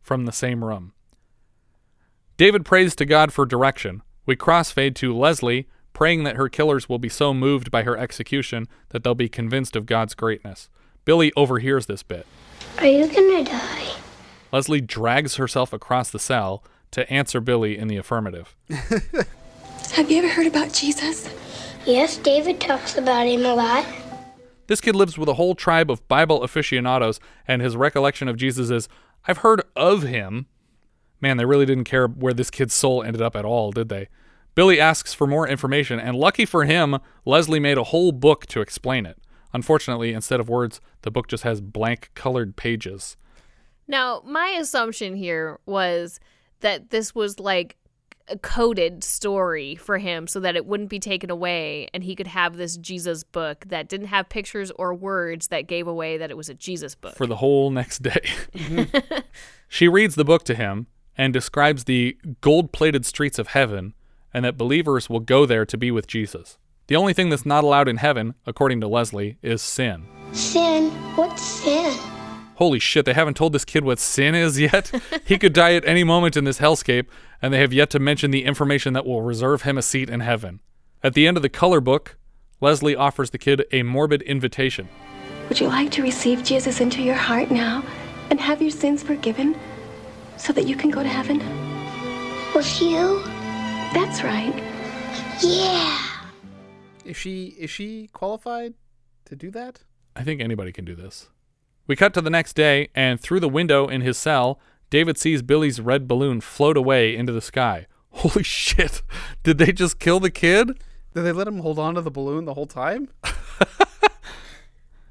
from 0.00 0.24
the 0.24 0.32
same 0.32 0.64
room? 0.64 0.92
David 2.38 2.64
prays 2.64 2.94
to 2.96 3.04
God 3.04 3.32
for 3.32 3.44
direction. 3.44 4.02
We 4.28 4.36
crossfade 4.36 4.94
to 4.96 5.16
Leslie, 5.16 5.68
praying 5.94 6.24
that 6.24 6.36
her 6.36 6.50
killers 6.50 6.86
will 6.86 6.98
be 6.98 7.08
so 7.08 7.32
moved 7.32 7.70
by 7.70 7.84
her 7.84 7.96
execution 7.96 8.68
that 8.90 9.02
they'll 9.02 9.14
be 9.14 9.30
convinced 9.30 9.74
of 9.74 9.86
God's 9.86 10.12
greatness. 10.12 10.68
Billy 11.06 11.32
overhears 11.34 11.86
this 11.86 12.02
bit. 12.02 12.26
Are 12.76 12.86
you 12.86 13.06
gonna 13.06 13.42
die? 13.42 13.94
Leslie 14.52 14.82
drags 14.82 15.36
herself 15.36 15.72
across 15.72 16.10
the 16.10 16.18
cell 16.18 16.62
to 16.90 17.10
answer 17.10 17.40
Billy 17.40 17.78
in 17.78 17.88
the 17.88 17.96
affirmative. 17.96 18.54
Have 19.92 20.10
you 20.10 20.18
ever 20.18 20.28
heard 20.28 20.46
about 20.46 20.74
Jesus? 20.74 21.26
Yes, 21.86 22.18
David 22.18 22.60
talks 22.60 22.98
about 22.98 23.26
him 23.26 23.46
a 23.46 23.54
lot. 23.54 23.86
This 24.66 24.82
kid 24.82 24.94
lives 24.94 25.16
with 25.16 25.30
a 25.30 25.34
whole 25.34 25.54
tribe 25.54 25.90
of 25.90 26.06
Bible 26.06 26.42
aficionados, 26.42 27.18
and 27.46 27.62
his 27.62 27.78
recollection 27.78 28.28
of 28.28 28.36
Jesus 28.36 28.68
is, 28.68 28.90
I've 29.26 29.38
heard 29.38 29.62
of 29.74 30.02
him. 30.02 30.48
Man, 31.20 31.36
they 31.36 31.44
really 31.44 31.66
didn't 31.66 31.84
care 31.84 32.06
where 32.06 32.32
this 32.32 32.50
kid's 32.50 32.74
soul 32.74 33.02
ended 33.02 33.22
up 33.22 33.34
at 33.34 33.44
all, 33.44 33.72
did 33.72 33.88
they? 33.88 34.08
Billy 34.54 34.80
asks 34.80 35.14
for 35.14 35.26
more 35.26 35.46
information, 35.46 36.00
and 36.00 36.16
lucky 36.16 36.44
for 36.44 36.64
him, 36.64 36.98
Leslie 37.24 37.60
made 37.60 37.78
a 37.78 37.84
whole 37.84 38.12
book 38.12 38.46
to 38.46 38.60
explain 38.60 39.06
it. 39.06 39.18
Unfortunately, 39.52 40.12
instead 40.12 40.40
of 40.40 40.48
words, 40.48 40.80
the 41.02 41.10
book 41.10 41.28
just 41.28 41.44
has 41.44 41.60
blank 41.60 42.10
colored 42.14 42.56
pages. 42.56 43.16
Now, 43.86 44.22
my 44.24 44.48
assumption 44.48 45.16
here 45.16 45.58
was 45.64 46.20
that 46.60 46.90
this 46.90 47.14
was 47.14 47.40
like 47.40 47.76
a 48.30 48.36
coded 48.38 49.02
story 49.02 49.74
for 49.74 49.98
him 49.98 50.26
so 50.26 50.40
that 50.40 50.54
it 50.54 50.66
wouldn't 50.66 50.90
be 50.90 50.98
taken 50.98 51.30
away 51.30 51.88
and 51.94 52.04
he 52.04 52.14
could 52.14 52.26
have 52.26 52.56
this 52.56 52.76
Jesus 52.76 53.24
book 53.24 53.64
that 53.68 53.88
didn't 53.88 54.08
have 54.08 54.28
pictures 54.28 54.70
or 54.72 54.92
words 54.92 55.48
that 55.48 55.66
gave 55.66 55.86
away 55.86 56.18
that 56.18 56.30
it 56.30 56.36
was 56.36 56.50
a 56.50 56.54
Jesus 56.54 56.94
book. 56.94 57.16
for 57.16 57.26
the 57.26 57.36
whole 57.36 57.70
next 57.70 58.02
day. 58.02 58.20
she 59.68 59.88
reads 59.88 60.14
the 60.14 60.24
book 60.24 60.44
to 60.44 60.54
him 60.54 60.88
and 61.18 61.32
describes 61.32 61.84
the 61.84 62.16
gold 62.40 62.72
plated 62.72 63.04
streets 63.04 63.38
of 63.38 63.48
heaven 63.48 63.92
and 64.32 64.44
that 64.44 64.56
believers 64.56 65.10
will 65.10 65.20
go 65.20 65.44
there 65.44 65.66
to 65.66 65.76
be 65.76 65.90
with 65.90 66.06
Jesus. 66.06 66.56
The 66.86 66.96
only 66.96 67.12
thing 67.12 67.28
that's 67.28 67.44
not 67.44 67.64
allowed 67.64 67.88
in 67.88 67.96
heaven, 67.98 68.34
according 68.46 68.80
to 68.80 68.88
Leslie, 68.88 69.36
is 69.42 69.60
sin. 69.60 70.06
Sin? 70.32 70.90
What's 71.16 71.42
sin? 71.42 71.92
Holy 72.54 72.78
shit, 72.78 73.04
they 73.04 73.12
haven't 73.12 73.36
told 73.36 73.52
this 73.52 73.64
kid 73.64 73.84
what 73.84 73.98
sin 73.98 74.34
is 74.34 74.58
yet? 74.58 74.90
he 75.24 75.38
could 75.38 75.52
die 75.52 75.74
at 75.74 75.86
any 75.86 76.02
moment 76.02 76.36
in 76.36 76.44
this 76.44 76.58
hellscape, 76.58 77.06
and 77.42 77.52
they 77.52 77.60
have 77.60 77.72
yet 77.72 77.90
to 77.90 77.98
mention 77.98 78.30
the 78.30 78.44
information 78.44 78.94
that 78.94 79.06
will 79.06 79.22
reserve 79.22 79.62
him 79.62 79.76
a 79.76 79.82
seat 79.82 80.08
in 80.08 80.20
heaven. 80.20 80.60
At 81.02 81.14
the 81.14 81.26
end 81.26 81.36
of 81.36 81.42
the 81.42 81.48
color 81.48 81.80
book, 81.80 82.16
Leslie 82.60 82.96
offers 82.96 83.30
the 83.30 83.38
kid 83.38 83.64
a 83.70 83.82
morbid 83.82 84.22
invitation. 84.22 84.88
Would 85.48 85.60
you 85.60 85.68
like 85.68 85.90
to 85.92 86.02
receive 86.02 86.42
Jesus 86.42 86.80
into 86.80 87.02
your 87.02 87.14
heart 87.14 87.50
now 87.50 87.84
and 88.30 88.40
have 88.40 88.60
your 88.60 88.70
sins 88.70 89.02
forgiven 89.02 89.56
so 90.38 90.52
that 90.52 90.66
you 90.66 90.76
can 90.76 90.90
go 90.90 91.02
to 91.02 91.08
heaven? 91.08 91.38
With 92.54 92.80
you? 92.80 93.22
That's 93.92 94.22
right. 94.22 94.54
Yeah. 95.42 95.98
Is 97.04 97.16
she 97.16 97.56
is 97.58 97.70
she 97.70 98.08
qualified 98.12 98.74
to 99.26 99.36
do 99.36 99.50
that? 99.52 99.84
I 100.16 100.22
think 100.22 100.40
anybody 100.40 100.72
can 100.72 100.84
do 100.84 100.94
this. 100.94 101.28
We 101.86 101.96
cut 101.96 102.12
to 102.14 102.20
the 102.20 102.30
next 102.30 102.54
day, 102.54 102.88
and 102.94 103.20
through 103.20 103.40
the 103.40 103.48
window 103.48 103.88
in 103.88 104.02
his 104.02 104.18
cell, 104.18 104.60
David 104.90 105.16
sees 105.16 105.42
Billy's 105.42 105.80
red 105.80 106.06
balloon 106.06 106.40
float 106.40 106.76
away 106.76 107.16
into 107.16 107.32
the 107.32 107.40
sky. 107.40 107.86
Holy 108.10 108.42
shit! 108.42 109.02
Did 109.42 109.58
they 109.58 109.72
just 109.72 109.98
kill 109.98 110.20
the 110.20 110.30
kid? 110.30 110.78
Did 111.14 111.22
they 111.22 111.32
let 111.32 111.48
him 111.48 111.60
hold 111.60 111.78
on 111.78 111.94
to 111.94 112.00
the 112.02 112.10
balloon 112.10 112.44
the 112.44 112.54
whole 112.54 112.66
time? 112.66 113.08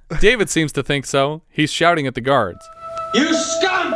David 0.19 0.49
seems 0.49 0.71
to 0.73 0.84
think 0.84 1.05
so. 1.05 1.41
He's 1.49 1.71
shouting 1.71 2.07
at 2.07 2.15
the 2.15 2.21
guards. 2.21 2.65
You 3.13 3.34
scum! 3.34 3.93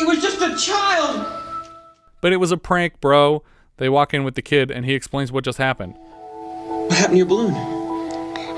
He 0.00 0.06
was 0.06 0.22
just 0.22 0.40
a 0.40 0.56
child! 0.56 1.26
But 2.22 2.32
it 2.32 2.38
was 2.38 2.52
a 2.52 2.56
prank, 2.56 3.02
bro. 3.02 3.42
They 3.76 3.90
walk 3.90 4.14
in 4.14 4.24
with 4.24 4.34
the 4.34 4.40
kid, 4.40 4.70
and 4.70 4.86
he 4.86 4.94
explains 4.94 5.30
what 5.30 5.44
just 5.44 5.58
happened. 5.58 5.92
What 5.94 6.92
happened 6.92 7.12
to 7.12 7.16
your 7.18 7.26
balloon? 7.26 7.52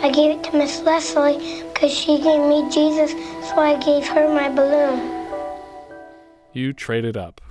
I 0.04 0.12
gave 0.12 0.38
it 0.38 0.44
to 0.44 0.56
Miss 0.56 0.80
Leslie 0.82 1.64
because 1.64 1.92
she 1.92 2.18
gave 2.18 2.40
me 2.46 2.70
Jesus, 2.70 3.10
so 3.10 3.56
I 3.56 3.76
gave 3.84 4.06
her 4.06 4.32
my 4.32 4.50
balloon. 4.50 5.26
You 6.52 6.72
traded 6.72 7.16
up. 7.16 7.40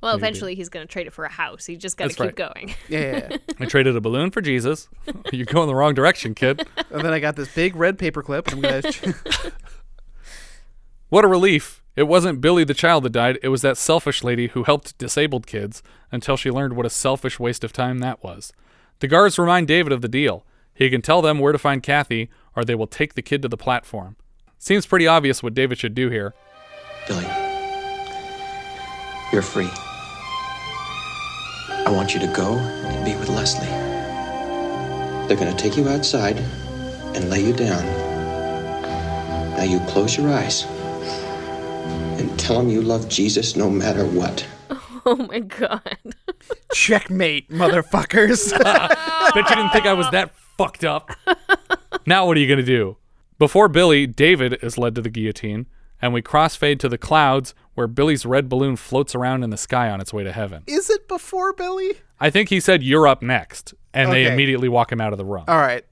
Well, 0.00 0.18
Maybe. 0.18 0.26
eventually 0.26 0.54
he's 0.54 0.68
going 0.68 0.86
to 0.86 0.92
trade 0.92 1.06
it 1.06 1.14
for 1.14 1.24
a 1.24 1.30
house. 1.30 1.64
He 1.64 1.76
just 1.78 1.96
got 1.96 2.10
to 2.10 2.14
keep 2.14 2.20
right. 2.20 2.36
going. 2.36 2.74
Yeah. 2.90 3.28
yeah. 3.30 3.36
I 3.58 3.64
traded 3.64 3.96
a 3.96 4.02
balloon 4.02 4.32
for 4.32 4.42
Jesus. 4.42 4.86
You're 5.32 5.46
going 5.46 5.66
the 5.66 5.74
wrong 5.74 5.94
direction, 5.94 6.34
kid. 6.34 6.68
and 6.90 7.02
then 7.02 7.14
I 7.14 7.20
got 7.20 7.36
this 7.36 7.48
big 7.54 7.74
red 7.74 7.96
paperclip. 7.96 8.52
and 8.52 8.66
I'm 8.66 8.82
gonna 8.82 9.52
What 11.08 11.24
a 11.24 11.28
relief. 11.28 11.82
It 11.96 12.04
wasn't 12.04 12.40
Billy 12.40 12.64
the 12.64 12.74
child 12.74 13.04
that 13.04 13.12
died, 13.12 13.38
it 13.40 13.50
was 13.50 13.62
that 13.62 13.76
selfish 13.76 14.24
lady 14.24 14.48
who 14.48 14.64
helped 14.64 14.98
disabled 14.98 15.46
kids 15.46 15.80
until 16.10 16.36
she 16.36 16.50
learned 16.50 16.74
what 16.74 16.86
a 16.86 16.90
selfish 16.90 17.38
waste 17.38 17.62
of 17.62 17.72
time 17.72 18.00
that 18.00 18.22
was. 18.22 18.52
The 18.98 19.06
guards 19.06 19.38
remind 19.38 19.68
David 19.68 19.92
of 19.92 20.00
the 20.00 20.08
deal. 20.08 20.44
He 20.74 20.90
can 20.90 21.02
tell 21.02 21.22
them 21.22 21.38
where 21.38 21.52
to 21.52 21.58
find 21.58 21.84
Kathy, 21.84 22.30
or 22.56 22.64
they 22.64 22.74
will 22.74 22.88
take 22.88 23.14
the 23.14 23.22
kid 23.22 23.42
to 23.42 23.48
the 23.48 23.56
platform. 23.56 24.16
Seems 24.58 24.86
pretty 24.86 25.06
obvious 25.06 25.40
what 25.40 25.54
David 25.54 25.78
should 25.78 25.94
do 25.94 26.10
here. 26.10 26.34
Billy, 27.06 27.26
you're 29.32 29.42
free. 29.42 29.70
I 31.86 31.92
want 31.92 32.12
you 32.12 32.20
to 32.20 32.26
go 32.28 32.56
and 32.56 33.04
be 33.04 33.14
with 33.14 33.28
Leslie. 33.28 33.66
They're 35.28 35.36
going 35.36 35.54
to 35.54 35.62
take 35.62 35.76
you 35.76 35.88
outside 35.88 36.38
and 37.14 37.30
lay 37.30 37.40
you 37.40 37.52
down. 37.52 37.84
Now 39.56 39.62
you 39.62 39.78
close 39.80 40.16
your 40.16 40.32
eyes 40.32 40.66
and 42.28 42.38
tell 42.38 42.60
him 42.60 42.68
you 42.68 42.80
love 42.82 43.08
Jesus 43.08 43.56
no 43.56 43.68
matter 43.70 44.04
what. 44.06 44.46
oh 45.06 45.16
my 45.16 45.40
god. 45.40 45.98
Checkmate, 46.74 47.50
motherfuckers. 47.50 48.50
Bet 49.34 49.48
you 49.50 49.56
didn't 49.56 49.70
think 49.70 49.86
I 49.86 49.92
was 49.92 50.10
that 50.10 50.34
fucked 50.58 50.84
up. 50.84 51.10
now 52.06 52.26
what 52.26 52.36
are 52.36 52.40
you 52.40 52.46
going 52.46 52.58
to 52.58 52.64
do? 52.64 52.96
Before 53.38 53.68
Billy, 53.68 54.06
David 54.06 54.58
is 54.62 54.78
led 54.78 54.94
to 54.94 55.02
the 55.02 55.10
guillotine, 55.10 55.66
and 56.00 56.12
we 56.14 56.22
crossfade 56.22 56.78
to 56.80 56.88
the 56.88 56.98
clouds 56.98 57.54
where 57.74 57.86
Billy's 57.86 58.24
red 58.24 58.48
balloon 58.48 58.76
floats 58.76 59.14
around 59.14 59.42
in 59.42 59.50
the 59.50 59.56
sky 59.56 59.90
on 59.90 60.00
its 60.00 60.12
way 60.12 60.22
to 60.22 60.32
heaven. 60.32 60.62
Is 60.66 60.88
it 60.88 61.08
before 61.08 61.52
Billy? 61.52 61.94
I 62.20 62.30
think 62.30 62.48
he 62.48 62.60
said, 62.60 62.82
You're 62.82 63.06
up 63.08 63.22
next, 63.22 63.74
and 63.92 64.12
they 64.12 64.24
Okay. 64.24 64.32
immediately 64.32 64.68
walk 64.68 64.92
him 64.92 65.00
out 65.00 65.12
of 65.12 65.18
the 65.18 65.24
room. 65.24 65.44
All 65.48 65.58
right. 65.58 65.84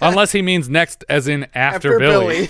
Unless 0.00 0.30
he 0.30 0.42
means 0.42 0.68
next, 0.68 1.04
as 1.08 1.26
in 1.26 1.48
after, 1.54 1.98
Billy. 1.98 2.46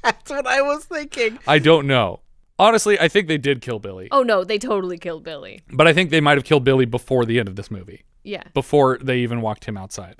That's 0.02 0.30
what 0.30 0.46
I 0.46 0.62
was 0.62 0.84
thinking. 0.84 1.38
I 1.46 1.58
don't 1.58 1.86
know. 1.86 2.20
Honestly, 2.58 2.98
I 3.00 3.08
think 3.08 3.26
they 3.26 3.38
did 3.38 3.62
kill 3.62 3.78
Billy, 3.78 4.08
Oh 4.12 4.22
no, 4.22 4.44
they 4.44 4.58
totally 4.58 4.98
killed 4.98 5.24
Billy. 5.24 5.60
but 5.72 5.86
I 5.88 5.92
think 5.94 6.10
they 6.10 6.20
might 6.20 6.36
have 6.36 6.44
killed 6.44 6.62
Billy 6.64 6.84
before 6.84 7.24
the 7.24 7.38
end 7.38 7.48
of 7.48 7.56
this 7.56 7.70
movie. 7.70 8.04
Yeah. 8.22 8.42
before 8.52 8.98
they 9.02 9.18
even 9.20 9.40
walked 9.40 9.64
him 9.64 9.78
outside. 9.78 10.16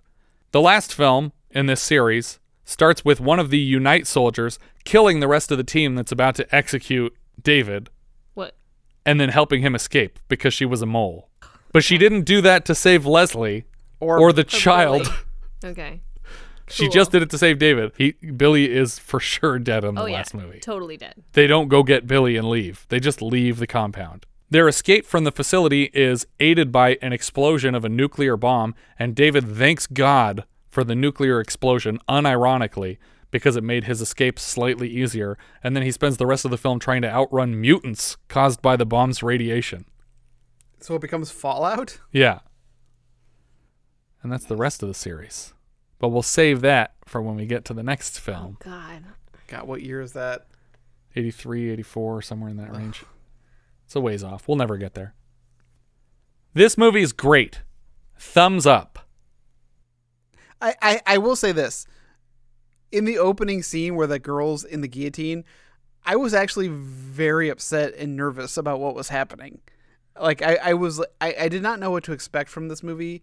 The 0.53 0.61
last 0.63 0.95
film 0.95 1.33
in 1.51 1.67
this 1.67 1.83
series 1.83 2.39
starts 2.65 3.05
with 3.05 3.21
one 3.21 3.39
of 3.39 3.51
the 3.51 3.59
Unite 3.59 4.07
soldiers 4.07 4.59
killing 4.85 5.21
the 5.21 5.29
rest 5.29 5.51
of 5.51 5.59
the 5.59 5.65
team 5.65 5.97
that's 5.97 6.11
about 6.13 6.35
to 6.37 6.55
execute 6.55 7.15
David 7.43 7.91
What? 8.33 8.57
and 9.05 9.21
then 9.21 9.29
helping 9.29 9.61
him 9.61 9.75
escape 9.75 10.19
because 10.29 10.55
she 10.55 10.65
was 10.65 10.81
a 10.81 10.87
mole. 10.87 11.29
But 11.73 11.85
she 11.85 11.99
didn't 11.99 12.23
do 12.23 12.41
that 12.41 12.65
to 12.65 12.75
save 12.75 13.05
Leslie 13.05 13.65
or, 14.01 14.33
the 14.33 14.45
child. 14.45 15.13
Okay. 15.63 16.01
She 16.71 16.89
just 16.89 17.11
did 17.11 17.23
it 17.23 17.31
to 17.31 17.39
save 17.39 17.59
David. 17.59 17.93
He 17.97 18.13
Billy 18.13 18.71
is 18.71 18.99
for 18.99 19.21
sure 19.21 19.59
dead 19.59 19.85
in 19.85 19.95
the 19.95 20.03
oh 20.03 20.07
yeah. 20.07 20.17
last 20.17 20.35
movie. 20.35 20.61
Totally 20.61 20.97
dead. 20.97 21.23
They 21.33 21.47
don't 21.47 21.69
go 21.69 21.83
get 21.83 22.07
Billy 22.07 22.37
and 22.37 22.49
leave. 22.49 22.87
They 22.89 23.01
just 23.01 23.21
leave 23.21 23.59
the 23.59 23.67
compound. 23.67 24.27
Their 24.51 24.67
escape 24.67 25.07
from 25.07 25.25
the 25.25 25.31
facility 25.31 25.91
is 25.95 26.27
aided 26.41 26.73
by 26.73 26.99
an 27.01 27.13
explosion 27.13 27.75
of 27.75 27.85
a 27.85 27.89
nuclear 27.89 28.37
bomb, 28.37 28.75
and 28.99 29.15
David 29.15 29.47
thanks 29.47 29.87
God 29.87 30.45
for 30.71 30.83
the 30.83 30.97
nuclear 30.97 31.41
explosion, 31.41 32.01
unironically, 32.09 32.99
because 33.31 33.55
it 33.57 33.63
made 33.63 33.85
his 33.85 34.01
escape 34.01 34.39
slightly 34.41 34.89
easier. 34.89 35.39
And 35.63 35.77
then 35.77 35.85
he 35.85 35.93
spends 35.93 36.17
the 36.17 36.27
rest 36.27 36.45
of 36.45 36.51
the 36.51 36.59
film 36.59 36.81
trying 36.81 37.03
to 37.03 37.11
outrun 37.11 37.61
mutants 37.61 38.17
caused 38.29 38.61
by 38.61 38.77
the 38.77 38.87
bomb's 38.87 39.23
radiation. 39.23 39.85
So 40.81 40.97
it 40.97 41.01
becomes 41.01 41.31
Fallout? 41.31 42.01
Yeah. 42.11 42.41
And 44.23 44.33
that's 44.33 44.47
the 44.47 44.57
rest 44.57 44.83
of 44.83 44.89
the 44.89 44.95
series. 44.95 45.55
But 46.01 46.09
we'll 46.09 46.23
save 46.23 46.63
that 46.63 46.95
for 47.05 47.23
when 47.23 47.37
we 47.37 47.47
get 47.47 47.65
to 47.67 47.75
the 47.75 47.85
next 47.85 48.19
oh, 48.19 48.21
film. 48.21 48.57
God. 48.59 49.05
God, 49.47 49.69
what 49.69 49.83
year 49.83 50.01
is 50.01 50.15
that? 50.15 50.47
83, 51.15 51.71
84, 51.71 52.23
somewhere 52.23 52.51
in 52.51 52.57
that 52.57 52.75
range. 52.75 53.05
It's 53.85 53.95
a 53.95 54.01
ways 54.01 54.25
off. 54.25 54.49
We'll 54.49 54.57
never 54.57 54.77
get 54.77 54.95
there. 54.95 55.15
This 56.55 56.79
movie 56.79 57.03
is 57.03 57.13
great. 57.13 57.63
Thumbs 58.19 58.67
up. 58.67 59.09
I, 60.61 60.75
I, 60.81 61.01
I 61.07 61.19
will 61.19 61.37
say 61.37 61.53
this. 61.53 61.87
In 62.91 63.05
the 63.05 63.19
opening 63.19 63.63
scene 63.63 63.95
where 63.95 64.07
the 64.07 64.19
girl's 64.19 64.65
in 64.65 64.81
the 64.81 64.89
guillotine, 64.89 65.45
I 66.05 66.17
was 66.17 66.33
actually 66.33 66.69
very 66.69 67.49
upset 67.51 67.95
and 67.95 68.17
nervous 68.17 68.57
about 68.57 68.81
what 68.81 68.95
was 68.95 69.11
happening. 69.11 69.61
Like 70.21 70.43
I, 70.43 70.57
I 70.63 70.75
was 70.75 71.01
I, 71.21 71.35
I 71.39 71.49
did 71.49 71.63
not 71.63 71.79
know 71.79 71.91
what 71.91 72.05
to 72.05 72.13
expect 72.13 72.51
from 72.51 72.69
this 72.69 72.83
movie. 72.83 73.23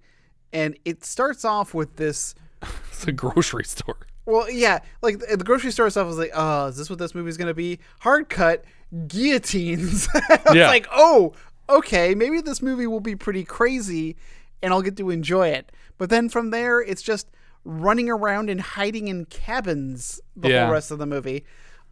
And 0.54 0.78
it 0.86 1.04
starts 1.04 1.44
off 1.44 1.74
with 1.74 1.98
this 1.98 2.34
It's 2.92 3.06
a 3.08 3.12
grocery 3.12 3.64
store. 3.64 4.08
well, 4.26 4.50
yeah, 4.50 4.80
like 5.04 5.20
the 5.20 5.38
grocery 5.44 5.72
store 5.72 5.88
stuff 5.92 6.08
was 6.08 6.18
like, 6.18 6.32
oh, 6.34 6.66
is 6.68 6.78
this 6.78 6.90
what 6.90 6.98
this 6.98 7.14
movie's 7.14 7.38
gonna 7.38 7.54
be? 7.54 7.80
Hard 8.00 8.28
cut 8.28 8.66
guillotines. 9.08 10.08
I 10.16 10.40
was 10.48 10.56
Yeah. 10.56 10.68
like, 10.68 10.88
oh, 10.92 11.34
okay, 11.70 12.16
maybe 12.16 12.42
this 12.42 12.62
movie 12.62 12.88
will 12.88 13.00
be 13.00 13.16
pretty 13.16 13.44
crazy, 13.44 14.16
and 14.64 14.74
I'll 14.74 14.82
get 14.82 14.98
to 14.98 15.10
enjoy 15.10 15.50
it. 15.50 15.72
But 15.98 16.10
then 16.10 16.30
from 16.30 16.50
there, 16.52 16.80
it's 16.82 17.02
just 17.02 17.28
running 17.66 18.10
around 18.10 18.50
and 18.50 18.62
hiding 18.62 19.08
in 19.10 19.26
cabins 19.26 20.22
the 20.36 20.50
Yeah. 20.50 20.64
whole 20.66 20.74
rest 20.74 20.90
of 20.92 20.98
the 21.00 21.06
movie. 21.06 21.46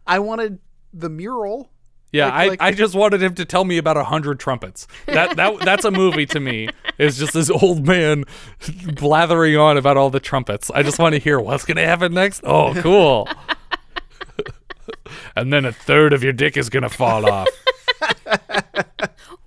I 0.06 0.18
wanted 0.18 0.58
the 0.92 1.10
mural 1.10 1.70
Yeah, 2.12 2.26
Like- 2.26 2.34
I, 2.34 2.48
like- 2.48 2.62
I 2.62 2.72
just 2.72 2.94
wanted 2.94 3.22
him 3.22 3.34
to 3.34 3.44
tell 3.44 3.64
me 3.64 3.78
about 3.78 3.96
a 3.96 4.04
hundred 4.04 4.40
trumpets. 4.40 4.86
That 5.06 5.36
that 5.36 5.60
that's 5.60 5.84
a 5.84 5.90
movie 5.90 6.26
to 6.26 6.40
me. 6.40 6.68
It's 6.98 7.18
just 7.18 7.32
this 7.34 7.50
old 7.50 7.86
man 7.86 8.24
blathering 8.94 9.56
on 9.56 9.76
about 9.76 9.96
all 9.96 10.10
the 10.10 10.20
trumpets. 10.20 10.70
I 10.70 10.82
just 10.82 10.98
want 10.98 11.14
to 11.14 11.20
hear 11.20 11.38
what's 11.40 11.64
gonna 11.64 11.84
happen 11.84 12.14
next. 12.14 12.42
Oh, 12.44 12.74
cool. 12.74 13.28
and 15.36 15.52
then 15.52 15.64
a 15.64 15.72
third 15.72 16.12
of 16.12 16.22
your 16.22 16.32
dick 16.32 16.56
is 16.56 16.70
gonna 16.70 16.88
fall 16.88 17.28
off. 17.28 17.48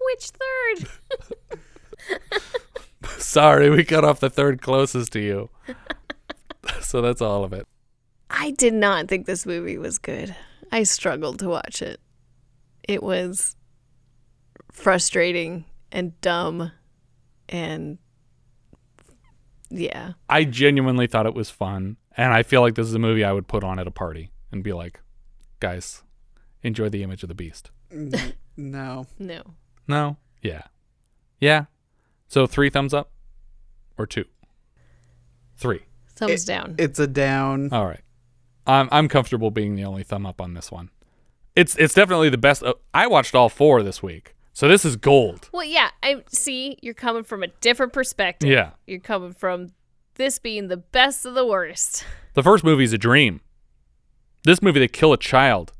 Which 0.01 0.31
third? 0.31 0.89
Sorry, 3.17 3.69
we 3.69 3.83
cut 3.83 4.03
off 4.03 4.19
the 4.19 4.29
third 4.29 4.61
closest 4.61 5.11
to 5.13 5.19
you. 5.19 5.49
so 6.81 7.01
that's 7.01 7.21
all 7.21 7.43
of 7.43 7.53
it. 7.53 7.67
I 8.29 8.51
did 8.51 8.73
not 8.73 9.07
think 9.07 9.25
this 9.25 9.45
movie 9.45 9.77
was 9.77 9.97
good. 9.97 10.35
I 10.71 10.83
struggled 10.83 11.39
to 11.39 11.49
watch 11.49 11.81
it. 11.81 11.99
It 12.89 13.03
was 13.03 13.55
frustrating 14.71 15.65
and 15.91 16.19
dumb 16.21 16.71
and 17.47 17.99
yeah. 19.69 20.13
I 20.27 20.43
genuinely 20.45 21.05
thought 21.05 21.27
it 21.27 21.35
was 21.35 21.51
fun, 21.51 21.97
and 22.17 22.33
I 22.33 22.41
feel 22.41 22.61
like 22.61 22.73
this 22.73 22.87
is 22.87 22.95
a 22.95 22.99
movie 22.99 23.23
I 23.23 23.31
would 23.31 23.47
put 23.47 23.63
on 23.63 23.77
at 23.77 23.85
a 23.85 23.91
party 23.91 24.31
and 24.51 24.63
be 24.63 24.73
like, 24.73 24.99
guys, 25.59 26.01
enjoy 26.63 26.89
the 26.89 27.03
image 27.03 27.21
of 27.21 27.29
the 27.29 27.35
beast. 27.35 27.69
No. 28.57 29.05
No. 29.19 29.43
No? 29.87 30.17
Yeah. 30.41 30.63
Yeah. 31.39 31.65
So 32.27 32.47
three 32.47 32.71
thumbs 32.71 32.93
up 32.95 33.11
or 33.99 34.07
two? 34.07 34.25
Three. 35.57 35.81
Thumbs 36.15 36.43
It- 36.43 36.47
down. 36.47 36.73
It's 36.79 36.97
a 36.97 37.05
down. 37.07 37.71
All 37.71 37.85
right. 37.85 38.01
I'm 38.65 38.89
I'm 38.91 39.07
comfortable 39.07 39.51
being 39.51 39.75
the 39.75 39.85
only 39.85 40.01
thumb 40.03 40.25
up 40.25 40.41
on 40.41 40.55
this 40.55 40.71
one. 40.71 40.89
It's 41.59 41.75
it's 41.75 41.93
definitely 41.93 42.29
the 42.29 42.37
best. 42.37 42.63
Uh, 42.63 42.73
I 42.93 43.07
watched 43.07 43.35
all 43.35 43.49
four 43.49 43.83
this 43.83 44.01
week, 44.01 44.33
so 44.53 44.67
this 44.69 44.85
is 44.85 44.95
gold. 44.95 45.49
Well, 45.51 45.65
yeah, 45.65 45.89
I 46.01 46.23
see 46.29 46.77
you're 46.81 46.93
coming 46.93 47.23
from 47.23 47.43
a 47.43 47.47
different 47.47 47.91
perspective. 47.91 48.49
Yeah. 48.49 48.71
You're 48.87 48.99
coming 49.01 49.33
from 49.33 49.73
this 50.15 50.39
being 50.39 50.69
the 50.69 50.77
best 50.77 51.25
of 51.25 51.33
the 51.33 51.45
worst. 51.45 52.05
The 52.35 52.43
first 52.43 52.63
movie's 52.63 52.93
a 52.93 52.97
dream. 52.97 53.41
This 54.45 54.61
movie, 54.61 54.79
they 54.79 54.87
kill 54.87 55.11
a 55.11 55.17
child 55.17 55.73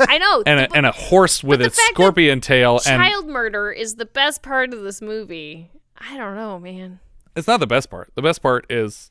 I 0.00 0.18
know. 0.18 0.42
and 0.44 0.60
a, 0.60 0.76
and 0.76 0.84
a 0.84 0.92
horse 0.92 1.42
with 1.42 1.62
a 1.62 1.70
scorpion 1.70 2.40
tail, 2.42 2.80
and 2.86 3.00
child 3.02 3.26
murder 3.28 3.70
is 3.70 3.94
the 3.94 4.04
best 4.04 4.42
part 4.42 4.74
of 4.74 4.82
this 4.82 5.00
movie. 5.00 5.70
I 5.96 6.18
don't 6.18 6.34
know, 6.34 6.58
man. 6.58 7.00
it's 7.34 7.46
not 7.46 7.60
the 7.60 7.66
best 7.66 7.88
part. 7.88 8.10
The 8.16 8.20
best 8.20 8.42
part 8.42 8.66
is 8.68 9.10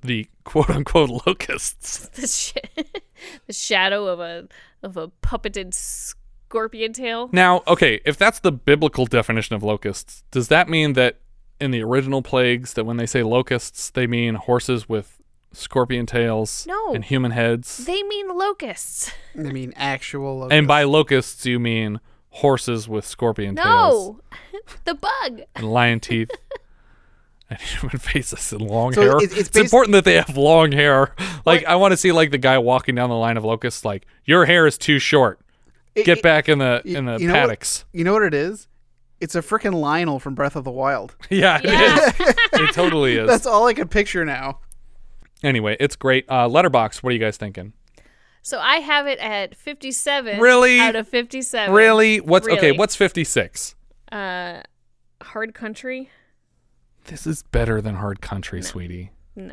the 0.00 0.26
quote 0.44 0.70
unquote 0.70 1.10
locusts. 1.26 2.08
The 2.10 2.26
sh- 2.26 2.82
the 3.46 3.52
shadow 3.52 4.06
of 4.06 4.20
a 4.20 4.48
of 4.82 4.96
a 4.96 5.08
puppeted 5.22 5.74
scorpion 5.74 6.92
tail. 6.92 7.28
Now, 7.32 7.62
okay, 7.66 8.00
if 8.04 8.16
that's 8.16 8.40
the 8.40 8.52
biblical 8.52 9.06
definition 9.06 9.54
of 9.56 9.62
locusts, 9.62 10.22
does 10.30 10.48
that 10.48 10.68
mean 10.68 10.92
that 10.94 11.18
in 11.60 11.70
the 11.70 11.82
original 11.82 12.22
plagues 12.22 12.74
that 12.74 12.84
when 12.84 12.96
they 12.96 13.06
say 13.06 13.22
locusts, 13.22 13.90
they 13.90 14.06
mean 14.06 14.34
horses 14.34 14.88
with 14.88 15.18
scorpion 15.52 16.06
tails 16.06 16.66
No. 16.66 16.94
and 16.94 17.04
human 17.04 17.30
heads? 17.30 17.84
They 17.84 18.02
mean 18.02 18.28
locusts. 18.36 19.12
They 19.34 19.52
mean, 19.52 19.72
actual. 19.76 20.38
Locusts. 20.40 20.56
And 20.56 20.66
by 20.66 20.82
locusts, 20.84 21.46
you 21.46 21.58
mean 21.58 22.00
horses 22.30 22.88
with 22.88 23.06
scorpion 23.06 23.56
tails 23.56 24.16
No, 24.16 24.20
the 24.84 24.94
bug. 24.94 25.42
and 25.54 25.70
lion 25.72 26.00
teeth 26.00 26.30
and 27.60 27.60
human 27.60 27.98
faces 27.98 28.52
and 28.52 28.62
long 28.62 28.92
So 28.92 29.02
hair. 29.02 29.16
it- 29.18 29.24
It's, 29.24 29.36
it's 29.36 29.48
basi- 29.50 29.62
important 29.64 29.92
that 29.92 30.04
they 30.04 30.14
have 30.14 30.36
long 30.36 30.72
hair. 30.72 31.14
Like, 31.46 31.64
I 31.64 31.76
want 31.76 31.92
to 31.92 31.96
see 31.96 32.12
like 32.12 32.30
the 32.30 32.38
guy 32.38 32.58
walking 32.58 32.94
down 32.94 33.08
the 33.10 33.16
line 33.16 33.36
of 33.36 33.44
locusts, 33.44 33.84
like, 33.84 34.06
your 34.24 34.44
hair 34.46 34.66
is 34.66 34.76
too 34.78 34.98
short. 34.98 35.40
It- 35.94 36.04
Get 36.06 36.18
it- 36.18 36.22
back 36.22 36.48
in 36.48 36.58
the 36.58 36.82
y- 36.84 36.92
in 36.98 37.04
the 37.06 37.18
you 37.18 37.26
know 37.28 37.34
what- 37.34 37.40
paddocks. 37.40 37.84
you 37.92 38.04
know 38.04 38.12
what 38.12 38.22
it 38.22 38.34
is? 38.34 38.68
It's 39.20 39.36
a 39.36 39.40
freaking 39.40 39.74
Lynel 39.74 40.20
from 40.20 40.34
Breath 40.34 40.56
of 40.56 40.64
the 40.64 40.70
Wild. 40.72 41.14
Yeah, 41.30 41.60
it 41.62 42.18
is. 42.20 42.34
it 42.60 42.72
totally 42.74 43.16
is. 43.18 43.28
That's 43.28 43.46
all 43.46 43.66
I 43.68 43.72
can 43.74 43.86
picture 43.88 44.24
now. 44.24 44.58
Anyway, 45.44 45.76
it's 45.78 45.94
great. 45.96 46.24
Uh, 46.28 46.48
Letterboxd. 46.48 47.02
What 47.02 47.10
are 47.10 47.12
you 47.14 47.18
guys 47.20 47.36
thinking? 47.36 47.72
So 48.42 48.58
I 48.58 48.76
have 48.76 49.06
it 49.06 49.20
at 49.20 49.54
57. 49.54 50.40
Really? 50.40 50.80
Out 50.80 50.96
of 50.96 51.06
57. 51.06 51.72
Really? 51.72 52.20
What's 52.20 52.48
okay? 52.48 52.72
What's 52.72 52.96
fifty 52.96 53.22
six? 53.22 53.76
Uh, 54.10 54.62
hard 55.22 55.54
country? 55.54 56.10
This 57.04 57.26
is 57.26 57.42
better 57.44 57.80
than 57.80 57.96
Hard 57.96 58.20
Country, 58.20 58.62
sweetie. 58.62 59.10
No. 59.34 59.52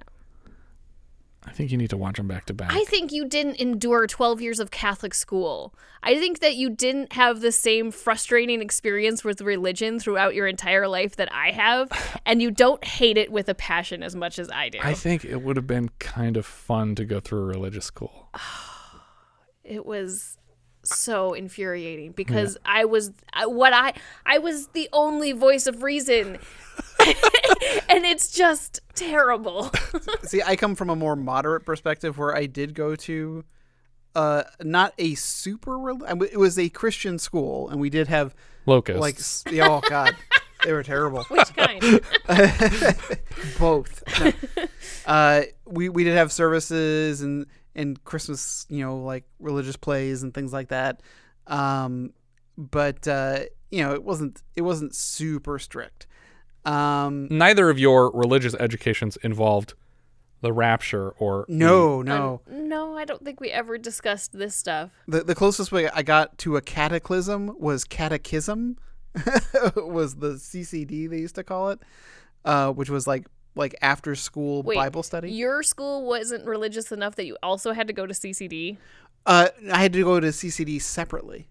I 1.46 1.52
think 1.52 1.72
you 1.72 1.78
need 1.78 1.90
to 1.90 1.98
watch 1.98 2.18
them 2.18 2.28
back 2.28 2.46
to 2.46 2.54
back. 2.54 2.72
I 2.72 2.84
think 2.84 3.12
you 3.12 3.26
didn't 3.26 3.56
endure 3.56 4.06
12 4.06 4.42
years 4.42 4.60
of 4.60 4.72
Catholic 4.72 5.14
school. 5.14 5.74
I 6.04 6.16
think 6.16 6.40
that 6.40 6.56
you 6.56 6.70
didn't 6.70 7.14
have 7.14 7.40
the 7.42 7.52
same 7.52 7.92
frustrating 7.92 8.62
experience 8.62 9.24
with 9.24 9.42
religion 9.42 10.00
throughout 10.00 10.36
your 10.36 10.48
entire 10.48 10.88
life 10.88 11.16
that 11.16 11.34
I 11.34 11.52
have, 11.52 11.90
and 12.26 12.42
you 12.42 12.52
don't 12.52 12.84
hate 12.84 13.18
it 13.18 13.32
with 13.32 13.50
a 13.50 13.56
passion 13.56 14.04
as 14.04 14.16
much 14.16 14.38
as 14.38 14.50
I 14.52 14.70
do. 14.70 14.80
I 14.82 14.94
think 14.94 15.26
it 15.26 15.38
would 15.38 15.56
have 15.56 15.68
been 15.68 15.90
kind 16.00 16.38
of 16.38 16.46
fun 16.46 16.94
to 16.96 17.06
go 17.06 17.20
through 17.20 17.42
a 17.42 17.46
religious 17.46 17.86
school. 17.86 18.30
it 19.64 19.86
was 19.86 20.38
so 20.84 21.34
infuriating 21.34 22.12
because 22.14 22.58
I 22.66 22.86
was 22.86 23.12
what 23.46 23.74
I 23.74 23.94
I 24.26 24.38
was 24.38 24.68
the 24.68 24.90
only 24.94 25.34
voice 25.34 25.68
of 25.68 25.84
reason. 25.84 26.40
and 27.90 28.06
it's 28.06 28.32
just 28.32 28.80
terrible. 28.96 29.72
See, 30.24 30.42
I 30.46 30.56
come 30.56 30.76
from 30.76 30.90
a 30.90 30.96
more 30.96 31.16
moderate 31.16 31.66
perspective 31.66 32.18
where 32.18 32.36
I 32.36 32.46
did 32.46 32.74
go 32.74 32.96
to 32.96 33.44
uh 34.16 34.44
not 34.64 34.94
a 34.98 35.14
super 35.16 35.78
rel- 35.78 36.04
it 36.24 36.38
was 36.40 36.58
a 36.58 36.68
Christian 36.70 37.20
school 37.20 37.70
and 37.70 37.80
we 37.80 37.92
did 37.92 38.08
have 38.08 38.34
Locusts. 38.66 39.46
like 39.46 39.54
yeah, 39.54 39.68
oh 39.70 39.82
god 39.88 40.16
they 40.64 40.74
were 40.74 40.82
terrible 40.82 41.24
Which 41.30 41.56
kind? 41.56 42.02
both 43.60 44.04
No. 44.20 44.34
uh 45.06 45.42
we 45.66 45.90
we 45.90 46.04
did 46.04 46.16
have 46.16 46.32
services 46.32 47.22
and 47.22 47.46
and 47.76 48.04
Christmas 48.04 48.66
you 48.70 48.84
know 48.84 48.98
like 48.98 49.26
religious 49.40 49.76
plays 49.78 50.24
and 50.24 50.34
things 50.34 50.52
like 50.52 50.70
that 50.70 51.02
um 51.48 52.12
but 52.58 53.08
uh 53.08 53.42
you 53.70 53.84
know 53.84 53.94
it 53.94 54.04
wasn't 54.04 54.42
it 54.56 54.62
wasn't 54.64 54.96
super 54.96 55.60
strict 55.60 56.08
um 56.70 57.28
Neither 57.30 57.70
of 57.70 57.80
your 57.80 58.12
religious 58.12 58.54
educations 58.56 59.18
involved 59.18 59.74
the 60.42 60.54
rapture 60.54 61.10
or 61.12 61.46
no 61.50 62.02
no 62.02 62.42
no, 62.50 62.96
I 62.96 63.06
don't 63.06 63.24
think 63.24 63.42
we 63.42 63.50
ever 63.50 63.78
discussed 63.78 64.38
this 64.38 64.56
stuff. 64.56 64.92
The 65.08 65.24
the 65.24 65.36
closest 65.36 65.72
way 65.72 65.90
I 65.90 66.02
got 66.04 66.38
to 66.40 66.56
a 66.56 66.62
cataclysm 66.62 67.56
was 67.60 67.84
catechism, 67.84 68.78
was 69.76 70.16
the 70.16 70.34
CCD 70.36 71.10
they 71.10 71.18
used 71.18 71.36
to 71.36 71.44
call 71.44 71.72
it, 71.72 71.80
uh, 72.46 72.72
which 72.72 72.90
was 72.90 73.08
like 73.08 73.26
like 73.56 73.76
after 73.82 74.16
school 74.16 74.64
Wait, 74.64 74.76
Bible 74.76 75.04
study. 75.04 75.32
Your 75.32 75.64
school 75.64 76.06
wasn't 76.06 76.46
religious 76.46 76.92
enough 76.92 77.16
that 77.16 77.26
you 77.26 77.38
also 77.44 77.74
had 77.74 77.88
to 77.88 77.94
go 77.94 78.06
to 78.06 78.14
CCD? 78.14 78.78
Uh, 79.26 79.50
I 79.72 79.82
had 79.82 79.94
to 79.94 80.04
go 80.04 80.20
to 80.20 80.28
CCD 80.28 80.82
separately. 80.82 81.48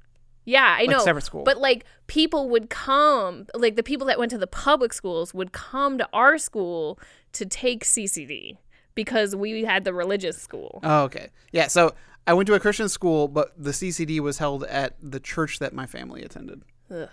Yeah, 0.48 0.76
I 0.78 0.84
Like 0.84 0.90
know. 0.90 1.04
separate 1.04 1.24
school. 1.26 1.44
But 1.44 1.58
like 1.58 1.84
people 2.06 2.48
would 2.48 2.70
come, 2.70 3.46
like 3.54 3.76
the 3.76 3.82
people 3.82 4.06
that 4.06 4.18
went 4.18 4.30
to 4.30 4.38
the 4.38 4.46
public 4.46 4.94
schools 4.94 5.34
would 5.34 5.52
come 5.52 5.98
to 5.98 6.08
our 6.14 6.38
school 6.38 6.98
to 7.34 7.44
take 7.44 7.84
CCD 7.84 8.56
because 8.94 9.36
we 9.36 9.64
had 9.64 9.84
the 9.84 9.92
religious 9.92 10.40
school. 10.40 10.80
Oh, 10.82 11.02
okay. 11.02 11.28
Yeah, 11.52 11.66
so 11.66 11.94
I 12.26 12.32
went 12.32 12.46
to 12.46 12.54
a 12.54 12.60
Christian 12.60 12.88
school, 12.88 13.28
but 13.28 13.52
the 13.62 13.72
CCD 13.72 14.20
was 14.20 14.38
held 14.38 14.64
at 14.64 14.96
the 15.02 15.20
church 15.20 15.58
that 15.58 15.74
my 15.74 15.84
family 15.84 16.22
attended. 16.22 16.62
Ugh. 16.90 17.10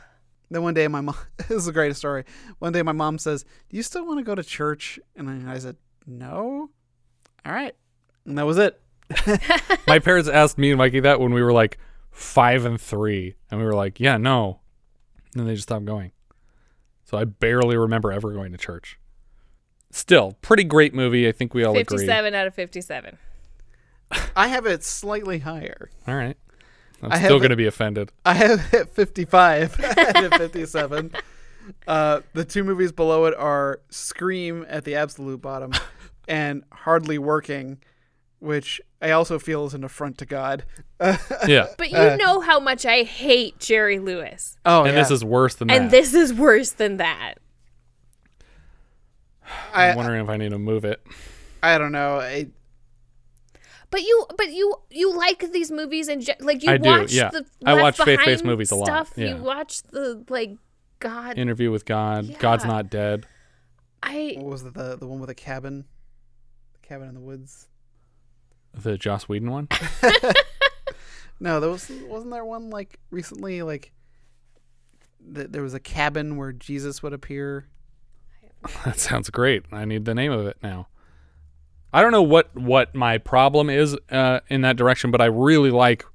Then 0.49 0.63
one 0.63 0.73
day, 0.73 0.87
my 0.87 1.01
mom, 1.01 1.17
this 1.37 1.51
is 1.51 1.67
a 1.67 1.73
great 1.73 1.93
story. 1.97 2.23
One 2.59 2.71
day, 2.71 2.83
my 2.83 2.93
mom 2.93 3.17
says, 3.17 3.43
Do 3.69 3.75
you 3.75 3.83
still 3.83 4.05
want 4.07 4.19
to 4.19 4.23
go 4.23 4.35
to 4.35 4.43
church? 4.43 4.97
And 5.17 5.29
I 5.29 5.55
I 5.55 5.57
said, 5.59 5.75
No. 6.07 6.69
All 7.45 7.51
right. 7.51 7.75
And 8.25 8.37
that 8.37 8.45
was 8.45 8.57
it. 8.57 8.79
My 9.87 9.99
parents 9.99 10.29
asked 10.29 10.57
me 10.57 10.71
and 10.71 10.77
Mikey 10.77 11.01
that 11.01 11.19
when 11.19 11.33
we 11.33 11.43
were 11.43 11.51
like 11.53 11.77
five 12.15 12.65
and 12.65 12.79
three, 12.79 13.35
and 13.51 13.59
we 13.59 13.65
were 13.65 13.75
like, 13.75 13.99
"Yeah, 13.99 14.17
no," 14.17 14.61
and 15.35 15.47
they 15.47 15.53
just 15.53 15.67
stopped 15.67 15.85
going. 15.85 16.11
So 17.03 17.17
I 17.17 17.25
barely 17.25 17.77
remember 17.77 18.11
ever 18.11 18.31
going 18.31 18.51
to 18.53 18.57
church. 18.57 18.97
Still, 19.91 20.37
pretty 20.41 20.63
great 20.63 20.93
movie. 20.93 21.27
I 21.27 21.31
think 21.31 21.53
we 21.53 21.63
all 21.63 21.77
agree. 21.77 21.97
57 21.97 22.33
out 22.33 22.47
of 22.47 22.55
57. 22.55 23.17
I 24.35 24.47
have 24.47 24.65
it 24.65 24.83
slightly 24.83 25.39
higher. 25.39 25.89
All 26.07 26.15
right. 26.15 26.37
I'm 27.03 27.11
I 27.11 27.19
still 27.19 27.37
going 27.37 27.51
to 27.51 27.55
be 27.55 27.67
offended. 27.67 28.11
I 28.25 28.33
have 28.33 28.73
it 28.73 28.89
55 28.89 29.79
out 29.97 30.23
of 30.23 30.33
57. 30.33 31.11
Uh, 31.87 32.21
the 32.33 32.43
two 32.43 32.63
movies 32.63 32.91
below 32.91 33.25
it 33.25 33.35
are 33.37 33.81
Scream 33.89 34.65
at 34.67 34.83
the 34.83 34.95
absolute 34.95 35.41
bottom 35.41 35.71
and 36.27 36.63
Hardly 36.71 37.17
Working, 37.17 37.77
which 38.39 38.79
I 39.01 39.11
also 39.11 39.39
feel 39.39 39.65
is 39.65 39.73
an 39.73 39.83
affront 39.83 40.17
to 40.19 40.25
God. 40.25 40.65
Yeah. 41.47 41.67
But 41.77 41.91
you 41.91 41.97
Uh, 41.97 42.15
know 42.17 42.39
how 42.41 42.59
much 42.59 42.85
I 42.85 43.03
hate 43.03 43.59
Jerry 43.59 43.99
Lewis. 43.99 44.57
Oh, 44.65 44.83
and 44.83 44.93
yeah. 44.93 45.01
this 45.01 45.11
is 45.11 45.23
worse 45.25 45.55
than 45.55 45.69
And 45.69 45.85
that. 45.85 45.91
this 45.91 46.13
is 46.13 46.33
worse 46.33 46.71
than 46.71 46.97
that. 46.97 47.35
I'm 49.73 49.95
wondering 49.95 50.23
if 50.23 50.29
I 50.29 50.37
need 50.37 50.49
to 50.49 50.57
move 50.59 50.85
it. 50.85 51.05
I 51.61 51.77
don't 51.77 51.91
know. 51.91 52.19
I, 52.19 52.47
But 53.91 54.01
you, 54.01 54.25
but 54.37 54.51
you, 54.51 54.73
you 54.89 55.15
like 55.15 55.51
these 55.51 55.71
movies 55.71 56.07
and 56.07 56.27
like 56.39 56.63
you 56.63 56.71
I 56.71 56.77
do, 56.77 56.89
watch 56.89 57.11
yeah. 57.13 57.29
the 57.29 57.45
I 57.65 57.73
watch 57.81 57.97
faith-based 57.97 58.43
Behind 58.43 58.43
movies 58.45 58.71
a 58.71 58.75
lot, 58.75 58.87
Stuff. 58.87 59.13
yeah. 59.15 59.35
You 59.35 59.43
watch 59.43 59.83
the 59.83 60.23
like 60.29 60.57
God. 60.99 61.37
Interview 61.37 61.71
with 61.71 61.85
God. 61.85 62.37
God's 62.39 62.65
not 62.65 62.89
dead. 62.89 63.25
I 64.01 64.33
What 64.37 64.45
was 64.45 64.63
it? 64.63 64.73
The 64.73 64.95
the 64.97 65.07
one 65.07 65.19
with 65.19 65.27
the 65.29 65.35
cabin, 65.35 65.85
the 66.81 66.87
cabin 66.87 67.07
in 67.09 67.13
the 67.15 67.19
woods. 67.21 67.67
The 68.75 68.97
Joss 68.97 69.29
Whedon 69.29 69.51
one. 69.51 69.67
No, 71.39 71.59
there 71.59 71.69
was 71.69 71.91
wasn't 72.07 72.31
there 72.31 72.45
one 72.45 72.69
like 72.69 72.99
recently 73.11 73.61
like 73.61 73.91
th- 75.33 75.47
there 75.49 75.61
was 75.61 75.73
a 75.73 75.79
cabin 75.79 76.37
where 76.37 76.51
Jesus 76.51 77.03
would 77.03 77.13
appear. 77.13 77.67
That 78.83 78.99
sounds 78.99 79.29
great. 79.29 79.63
I 79.71 79.85
need 79.85 80.05
the 80.05 80.15
name 80.15 80.31
of 80.31 80.47
it 80.47 80.57
now. 80.63 80.87
I 81.93 82.01
don't 82.01 82.11
know 82.11 82.23
what 82.23 82.55
what 82.55 82.95
my 82.95 83.17
problem 83.17 83.69
is 83.69 83.95
uh, 84.09 84.39
in 84.49 84.61
that 84.61 84.75
direction, 84.75 85.11
but 85.11 85.21
I 85.21 85.25
really 85.25 85.71
like 85.71 86.05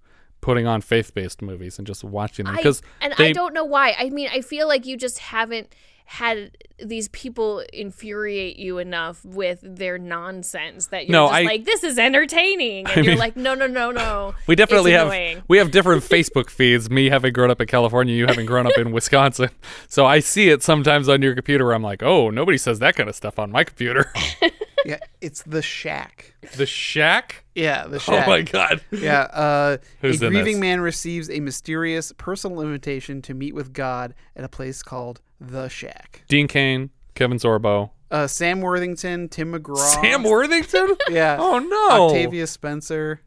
putting 0.41 0.67
on 0.67 0.81
faith-based 0.81 1.43
movies 1.43 1.79
and 1.79 1.87
just 1.87 2.03
watching 2.03 2.47
them 2.47 2.57
because 2.57 2.83
and 3.01 3.15
they, 3.19 3.31
I 3.31 3.33
don't 3.33 3.55
know 3.55 3.65
why. 3.65 3.95
I 3.99 4.11
mean, 4.11 4.29
I 4.33 4.41
feel 4.41 4.67
like 4.67 4.85
you 4.87 4.97
just 4.97 5.19
haven't 5.19 5.75
had 6.13 6.51
these 6.85 7.07
people 7.11 7.63
infuriate 7.73 8.57
you 8.57 8.79
enough 8.79 9.25
with 9.25 9.61
their 9.63 9.97
nonsense 9.97 10.89
that 10.89 11.07
you're 11.07 11.13
No, 11.13 11.27
just 11.29 11.35
I- 11.35 11.43
like, 11.43 11.65
this 11.65 11.85
is 11.85 12.01
entertaining, 12.01 12.87
and 12.87 12.89
I 12.89 12.95
you're 13.03 13.05
mean- 13.13 13.19
like, 13.19 13.37
no, 13.37 13.55
no, 13.55 13.69
no, 13.69 13.93
no. 13.93 14.35
we 14.49 14.57
definitely 14.57 14.91
have 14.91 15.07
annoying. 15.07 15.43
we 15.47 15.59
have 15.59 15.71
different 15.71 16.03
Facebook 16.03 16.51
feeds. 16.51 16.91
Me 16.91 17.11
having 17.11 17.33
grown 17.33 17.49
up 17.49 17.61
in 17.61 17.69
California, 17.69 18.13
you 18.13 18.27
having 18.27 18.45
grown 18.45 18.67
up 18.67 18.77
in 18.77 18.91
Wisconsin. 18.91 19.51
So 19.87 20.05
I 20.05 20.19
see 20.19 20.49
it 20.49 20.65
sometimes 20.65 21.09
on 21.09 21.23
your 21.23 21.37
computer. 21.37 21.65
Where 21.65 21.75
I'm 21.77 21.83
like, 21.83 22.03
oh, 22.03 22.29
nobody 22.31 22.59
says 22.59 22.81
that 22.81 22.97
kind 22.97 23.09
of 23.09 23.15
stuff 23.15 23.39
on 23.39 23.53
my 23.53 23.63
computer. 23.63 24.13
yeah, 24.85 24.99
it's 25.21 25.43
the 25.43 25.63
Shack. 25.63 26.35
the 26.57 26.67
Shack. 26.67 27.45
Yeah, 27.55 27.87
the 27.87 27.99
shack. 27.99 28.27
Oh 28.27 28.31
my 28.31 28.43
God. 28.43 28.81
Yeah, 28.91 29.23
uh, 29.23 29.77
Who's 30.01 30.23
a 30.23 30.27
in 30.27 30.33
grieving 30.33 30.55
this? 30.55 30.61
man 30.61 30.81
receives 30.81 31.29
a 31.31 31.41
mysterious 31.41 32.13
personal 32.17 32.61
invitation 32.63 33.21
to 33.23 33.35
meet 33.35 33.55
with 33.55 33.73
God 33.73 34.15
at 34.37 34.45
a 34.45 34.49
place 34.49 34.83
called 34.83 35.21
the 35.41 35.69
Shack. 35.69 36.23
Dean 36.29 36.49
Cain, 36.49 36.91
Kevin 37.15 37.39
Sorbo, 37.39 37.91
Uh, 38.11 38.27
Sam 38.27 38.61
Worthington, 38.61 39.29
Tim 39.29 39.53
McGraw. 39.53 39.77
Sam 40.01 40.23
Worthington. 40.23 40.97
Yeah. 41.11 41.37
Oh 41.41 41.59
no. 41.59 42.07
Octavia 42.07 42.47
Spencer. 42.47 43.21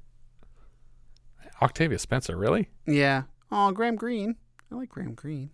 Octavia 1.62 2.00
Spencer, 2.00 2.36
really? 2.38 2.70
Yeah. 2.86 3.24
Oh, 3.52 3.72
Graham 3.72 3.96
Greene. 3.96 4.36
I 4.72 4.76
like 4.76 4.90
Graham 4.90 5.14
Greene. 5.14 5.52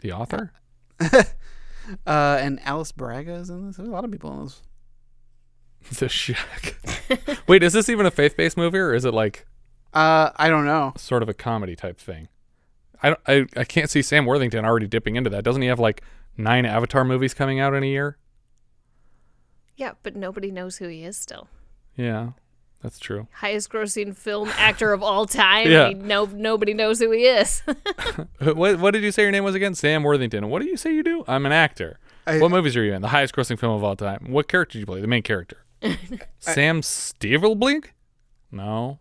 The 0.00 0.12
author? 0.12 0.52
Uh, 2.06 2.36
and 2.38 2.60
Alice 2.64 2.92
Braga 2.92 3.32
is 3.36 3.48
in 3.48 3.66
this. 3.66 3.76
There's 3.78 3.88
a 3.88 3.90
lot 3.90 4.04
of 4.04 4.10
people 4.10 4.30
in 4.38 4.44
this. 4.44 4.60
The 5.98 6.08
Shack. 6.08 6.76
Wait, 7.46 7.62
is 7.62 7.72
this 7.72 7.88
even 7.88 8.06
a 8.06 8.10
faith-based 8.10 8.56
movie, 8.56 8.78
or 8.78 8.94
is 8.94 9.04
it 9.04 9.14
like 9.14 9.46
Uh, 9.94 10.30
I 10.36 10.48
don't 10.48 10.64
know. 10.66 10.92
sort 10.96 11.22
of 11.22 11.28
a 11.28 11.34
comedy 11.34 11.74
type 11.76 11.98
thing? 11.98 12.28
I, 13.02 13.08
don't- 13.10 13.20
I 13.26 13.46
I 13.60 13.64
can't 13.64 13.88
see 13.90 14.02
Sam 14.02 14.26
Worthington 14.26 14.64
already 14.64 14.86
dipping 14.86 15.16
into 15.16 15.30
that. 15.30 15.44
Doesn't 15.44 15.62
he 15.62 15.68
have 15.68 15.78
like 15.78 16.02
nine 16.36 16.66
Avatar 16.66 17.04
movies 17.04 17.32
coming 17.34 17.58
out 17.60 17.74
in 17.74 17.82
a 17.82 17.86
year? 17.86 18.16
Yeah, 19.76 19.92
but 20.02 20.16
nobody 20.16 20.50
knows 20.50 20.78
who 20.78 20.88
he 20.88 21.04
is 21.04 21.16
still. 21.16 21.48
Yeah, 21.96 22.30
that's 22.82 22.98
true. 22.98 23.28
Highest 23.32 23.70
grossing 23.70 24.16
film 24.16 24.48
actor 24.56 24.92
of 24.92 25.02
all 25.02 25.26
time. 25.26 25.70
Yeah. 25.70 25.84
I 25.84 25.94
mean, 25.94 26.06
no, 26.08 26.24
nobody 26.26 26.74
knows 26.74 26.98
who 26.98 27.10
he 27.12 27.24
is. 27.26 27.60
what 28.42 28.78
what 28.80 28.90
did 28.92 29.02
you 29.04 29.12
say 29.12 29.22
your 29.22 29.30
name 29.32 29.44
was 29.44 29.54
again? 29.54 29.74
Sam 29.74 30.02
Worthington. 30.02 30.48
What 30.50 30.62
do 30.62 30.68
you 30.68 30.76
say 30.76 30.92
you 30.92 31.02
do? 31.02 31.24
I'm 31.28 31.46
an 31.46 31.52
actor. 31.52 31.98
I- 32.26 32.40
what 32.40 32.50
movies 32.50 32.76
are 32.76 32.82
you 32.84 32.92
in? 32.92 33.00
The 33.02 33.08
highest 33.08 33.34
grossing 33.34 33.58
film 33.58 33.72
of 33.74 33.84
all 33.84 33.96
time. 33.96 34.26
What 34.30 34.48
character 34.48 34.74
did 34.74 34.80
you 34.80 34.86
play? 34.86 35.00
The 35.00 35.06
main 35.06 35.22
character. 35.22 35.58
Sam 36.38 36.80
Stevelblink? 36.80 37.86
No. 38.50 38.98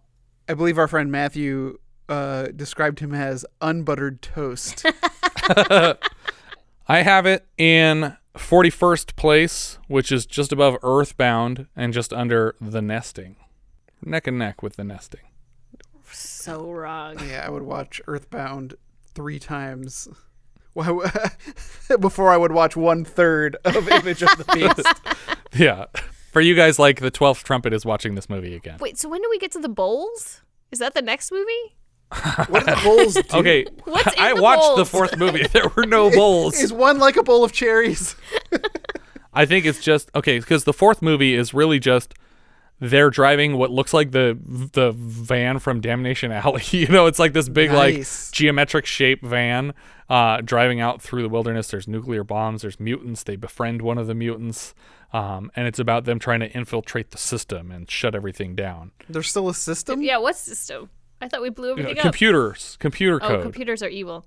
I 0.48 0.54
believe 0.54 0.78
our 0.78 0.88
friend 0.88 1.12
Matthew 1.12 1.78
uh, 2.10 2.48
described 2.56 3.00
him 3.00 3.14
as 3.14 3.46
unbuttered 3.62 4.22
toast. 4.22 4.86
I 6.90 7.02
have 7.02 7.26
it 7.26 7.46
in 7.58 8.16
41st 8.36 9.16
place, 9.16 9.78
which 9.88 10.12
is 10.12 10.26
just 10.26 10.52
above 10.52 10.78
Earthbound 10.84 11.68
and 11.76 11.94
just 11.94 12.14
under 12.14 12.56
The 12.62 12.82
Nesting. 12.82 13.36
Neck 14.04 14.28
and 14.28 14.38
neck 14.38 14.62
with 14.62 14.76
The 14.76 14.84
Nesting. 14.84 15.22
so 16.12 16.72
wrong. 16.72 17.18
yeah, 17.28 17.44
I 17.46 17.50
would 17.50 17.64
watch 17.64 18.02
Earthbound 18.08 18.76
three 19.14 19.40
times. 19.40 20.08
Before 22.00 22.32
I 22.32 22.38
would 22.38 22.52
watch 22.52 22.78
one 22.78 23.04
third 23.04 23.58
of 23.66 23.90
Image 23.90 24.22
of 24.22 24.38
the 24.38 24.46
Beast. 24.54 25.02
Yeah. 25.56 25.86
For 26.32 26.42
you 26.42 26.56
guys, 26.56 26.78
like 26.78 27.00
the 27.00 27.12
12th 27.12 27.44
trumpet 27.44 27.74
is 27.74 27.86
watching 27.86 28.16
this 28.16 28.30
movie 28.30 28.56
again. 28.56 28.78
Wait, 28.80 28.98
so 28.98 29.10
when 29.10 29.22
do 29.22 29.28
we 29.30 29.40
get 29.40 29.52
to 29.54 29.60
the 29.60 29.70
bowls? 29.70 30.42
Is 30.72 30.80
that 30.80 30.94
the 30.94 31.02
next 31.02 31.32
movie? 31.32 31.76
What 32.48 32.66
do 32.66 32.74
the 32.76 32.82
bowls 32.84 33.14
do? 33.16 33.38
Okay. 33.38 33.66
What's 33.84 34.14
in 34.14 34.20
I 34.20 34.34
the 34.34 34.42
watched 34.42 34.78
the 34.78 34.86
fourth 34.86 35.18
movie. 35.18 35.46
There 35.52 35.68
were 35.76 35.86
no 35.86 36.10
bowls. 36.10 36.60
Is 36.60 36.72
one 36.72 37.00
like 37.00 37.18
a 37.18 37.24
bowl 37.24 37.44
of 37.44 37.52
cherries? 37.52 38.16
I 39.34 39.46
think 39.46 39.66
it's 39.66 39.82
just 39.82 40.10
okay 40.16 40.40
because 40.40 40.64
the 40.64 40.74
fourth 40.74 41.02
movie 41.02 41.34
is 41.36 41.54
really 41.54 41.80
just 41.80 42.14
they're 42.80 43.10
driving 43.10 43.58
what 43.58 43.72
looks 43.72 43.94
like 43.94 44.12
the 44.12 44.38
the 44.46 44.92
van 44.96 45.60
from 45.60 45.82
Damnation 45.82 46.32
Alley. 46.32 46.64
you 46.72 46.88
know, 46.88 47.08
it's 47.08 47.20
like 47.20 47.34
this 47.34 47.50
big 47.50 47.72
Nice. 47.72 48.30
like 48.30 48.34
geometric 48.36 48.86
shape 48.86 49.24
van 49.26 49.74
uh, 50.10 50.42
driving 50.42 50.80
out 50.80 51.02
through 51.02 51.24
the 51.24 51.30
wilderness. 51.30 51.68
There's 51.70 51.88
nuclear 51.88 52.24
bombs. 52.24 52.62
There's 52.62 52.80
mutants. 52.80 53.24
They 53.24 53.36
befriend 53.36 53.82
one 53.82 53.98
of 53.98 54.08
the 54.08 54.16
mutants, 54.16 54.74
um, 55.14 55.52
and 55.56 55.68
it's 55.68 55.80
about 55.80 56.06
them 56.06 56.20
trying 56.20 56.40
to 56.42 56.52
infiltrate 56.52 57.12
the 57.12 57.18
system 57.18 57.72
and 57.72 57.90
shut 57.90 58.16
everything 58.16 58.56
down. 58.56 58.92
There's 59.10 59.30
still 59.30 59.50
a 59.50 59.54
system? 59.54 60.02
Yeah, 60.02 60.18
what 60.18 60.36
system? 60.36 60.90
I 61.22 61.28
thought 61.28 61.42
we 61.42 61.50
blew 61.50 61.72
everything 61.72 61.98
up. 61.98 62.04
computers, 62.04 62.78
computer 62.80 63.20
code. 63.20 63.40
Oh, 63.40 63.42
computers 63.44 63.82
are 63.82 63.90
evil. 63.90 64.26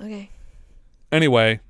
Okay. 0.00 0.30
Anyway, 1.10 1.60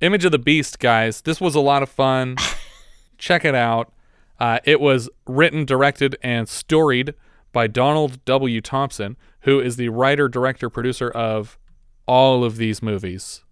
Image 0.00 0.24
of 0.24 0.32
the 0.32 0.38
Beast, 0.38 0.78
guys. 0.78 1.22
This 1.22 1.40
was 1.40 1.54
a 1.54 1.60
lot 1.60 1.82
of 1.82 1.88
fun. 1.88 2.36
Check 3.18 3.44
it 3.44 3.54
out. 3.54 3.92
Uh, 4.38 4.58
it 4.64 4.80
was 4.80 5.08
written, 5.26 5.64
directed, 5.64 6.16
and 6.22 6.48
storied 6.48 7.14
by 7.52 7.66
Donald 7.66 8.24
W. 8.24 8.60
Thompson, 8.60 9.16
who 9.40 9.60
is 9.60 9.76
the 9.76 9.88
writer, 9.88 10.28
director, 10.28 10.68
producer 10.68 11.10
of 11.10 11.58
all 12.06 12.44
of 12.44 12.56
these 12.56 12.82
movies. 12.82 13.43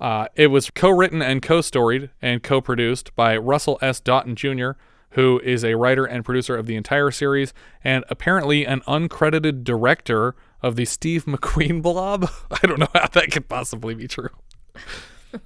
Uh, 0.00 0.26
it 0.34 0.48
was 0.48 0.70
co 0.70 0.90
written 0.90 1.22
and 1.22 1.42
co 1.42 1.60
storied 1.60 2.10
and 2.20 2.42
co 2.42 2.60
produced 2.60 3.14
by 3.16 3.36
Russell 3.36 3.78
S. 3.80 4.00
Doughton 4.00 4.34
Jr., 4.34 4.78
who 5.10 5.40
is 5.40 5.64
a 5.64 5.74
writer 5.74 6.04
and 6.04 6.24
producer 6.24 6.56
of 6.56 6.66
the 6.66 6.76
entire 6.76 7.10
series 7.10 7.54
and 7.82 8.04
apparently 8.08 8.66
an 8.66 8.82
uncredited 8.82 9.64
director 9.64 10.34
of 10.62 10.76
the 10.76 10.84
Steve 10.84 11.24
McQueen 11.26 11.80
blob. 11.80 12.30
I 12.50 12.66
don't 12.66 12.78
know 12.78 12.88
how 12.92 13.08
that 13.08 13.30
could 13.30 13.48
possibly 13.48 13.94
be 13.94 14.08
true. 14.08 14.30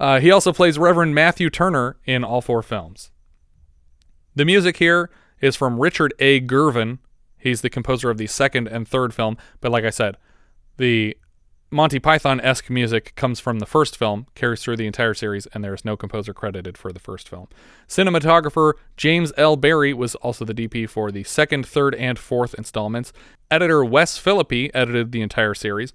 Uh, 0.00 0.18
he 0.18 0.30
also 0.30 0.50
plays 0.50 0.78
Reverend 0.78 1.14
Matthew 1.14 1.50
Turner 1.50 1.98
in 2.06 2.24
all 2.24 2.40
four 2.40 2.62
films. 2.62 3.10
The 4.34 4.46
music 4.46 4.78
here 4.78 5.10
is 5.42 5.56
from 5.56 5.78
Richard 5.78 6.14
A. 6.18 6.40
Gervin. 6.40 7.00
He's 7.36 7.60
the 7.60 7.68
composer 7.68 8.08
of 8.08 8.16
the 8.16 8.26
second 8.26 8.66
and 8.66 8.88
third 8.88 9.12
film, 9.12 9.36
but 9.60 9.70
like 9.70 9.84
I 9.84 9.90
said, 9.90 10.16
the 10.78 11.18
Monty 11.72 12.00
Python 12.00 12.40
esque 12.40 12.68
music 12.68 13.14
comes 13.14 13.38
from 13.38 13.60
the 13.60 13.66
first 13.66 13.96
film, 13.96 14.26
carries 14.34 14.60
through 14.60 14.76
the 14.76 14.88
entire 14.88 15.14
series, 15.14 15.46
and 15.46 15.62
there 15.62 15.72
is 15.72 15.84
no 15.84 15.96
composer 15.96 16.34
credited 16.34 16.76
for 16.76 16.92
the 16.92 16.98
first 16.98 17.28
film. 17.28 17.46
Cinematographer 17.88 18.72
James 18.96 19.32
L. 19.36 19.54
Barry 19.54 19.94
was 19.94 20.16
also 20.16 20.44
the 20.44 20.52
DP 20.52 20.88
for 20.88 21.12
the 21.12 21.22
second, 21.22 21.64
third, 21.64 21.94
and 21.94 22.18
fourth 22.18 22.54
installments. 22.54 23.12
Editor 23.52 23.84
Wes 23.84 24.18
Philippi 24.18 24.74
edited 24.74 25.12
the 25.12 25.22
entire 25.22 25.54
series. 25.54 25.92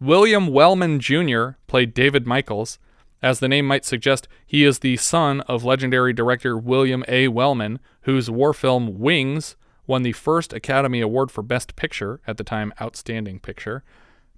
William 0.00 0.46
Wellman 0.46 0.98
Jr. 0.98 1.50
played 1.66 1.92
David 1.92 2.26
Michaels. 2.26 2.78
As 3.20 3.38
the 3.38 3.48
name 3.48 3.66
might 3.66 3.84
suggest, 3.84 4.28
he 4.46 4.64
is 4.64 4.78
the 4.78 4.96
son 4.96 5.42
of 5.42 5.62
legendary 5.62 6.14
director 6.14 6.56
William 6.56 7.04
A. 7.06 7.28
Wellman, 7.28 7.80
whose 8.02 8.30
war 8.30 8.54
film 8.54 8.98
Wings 8.98 9.56
won 9.86 10.04
the 10.04 10.12
first 10.12 10.54
Academy 10.54 11.02
Award 11.02 11.30
for 11.30 11.42
Best 11.42 11.76
Picture, 11.76 12.20
at 12.26 12.38
the 12.38 12.44
time 12.44 12.72
Outstanding 12.80 13.40
Picture. 13.40 13.84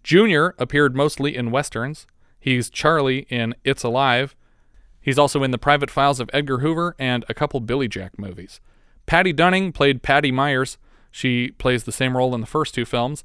Junior 0.03 0.55
appeared 0.59 0.97
mostly 0.97 1.37
in 1.37 1.51
westerns. 1.51 2.07
He's 2.39 2.71
Charlie 2.71 3.27
in 3.29 3.55
It's 3.65 3.85
Alive. 3.85 4.35
He's 5.01 5.19
also 5.19 5.43
in 5.43 5.51
The 5.51 5.59
Private 5.59 5.91
Files 5.91 6.21
of 6.21 6.31
Edgar 6.33 6.59
Hoover 6.59 6.95
and 6.99 7.25
a 7.29 7.35
couple 7.35 7.61
Billy 7.61 7.89
Jack 7.89 8.19
movies. 8.19 8.61
Patty 9.07 9.33
Dunning 9.33 9.73
played 9.73 10.03
Patty 10.03 10.31
Myers. 10.31 10.79
She 11.11 11.51
plays 11.53 11.85
the 11.85 11.93
same 11.93 12.17
role 12.17 12.35
in 12.35 12.41
the 12.41 12.47
first 12.47 12.75
two 12.75 12.85
films. 12.85 13.25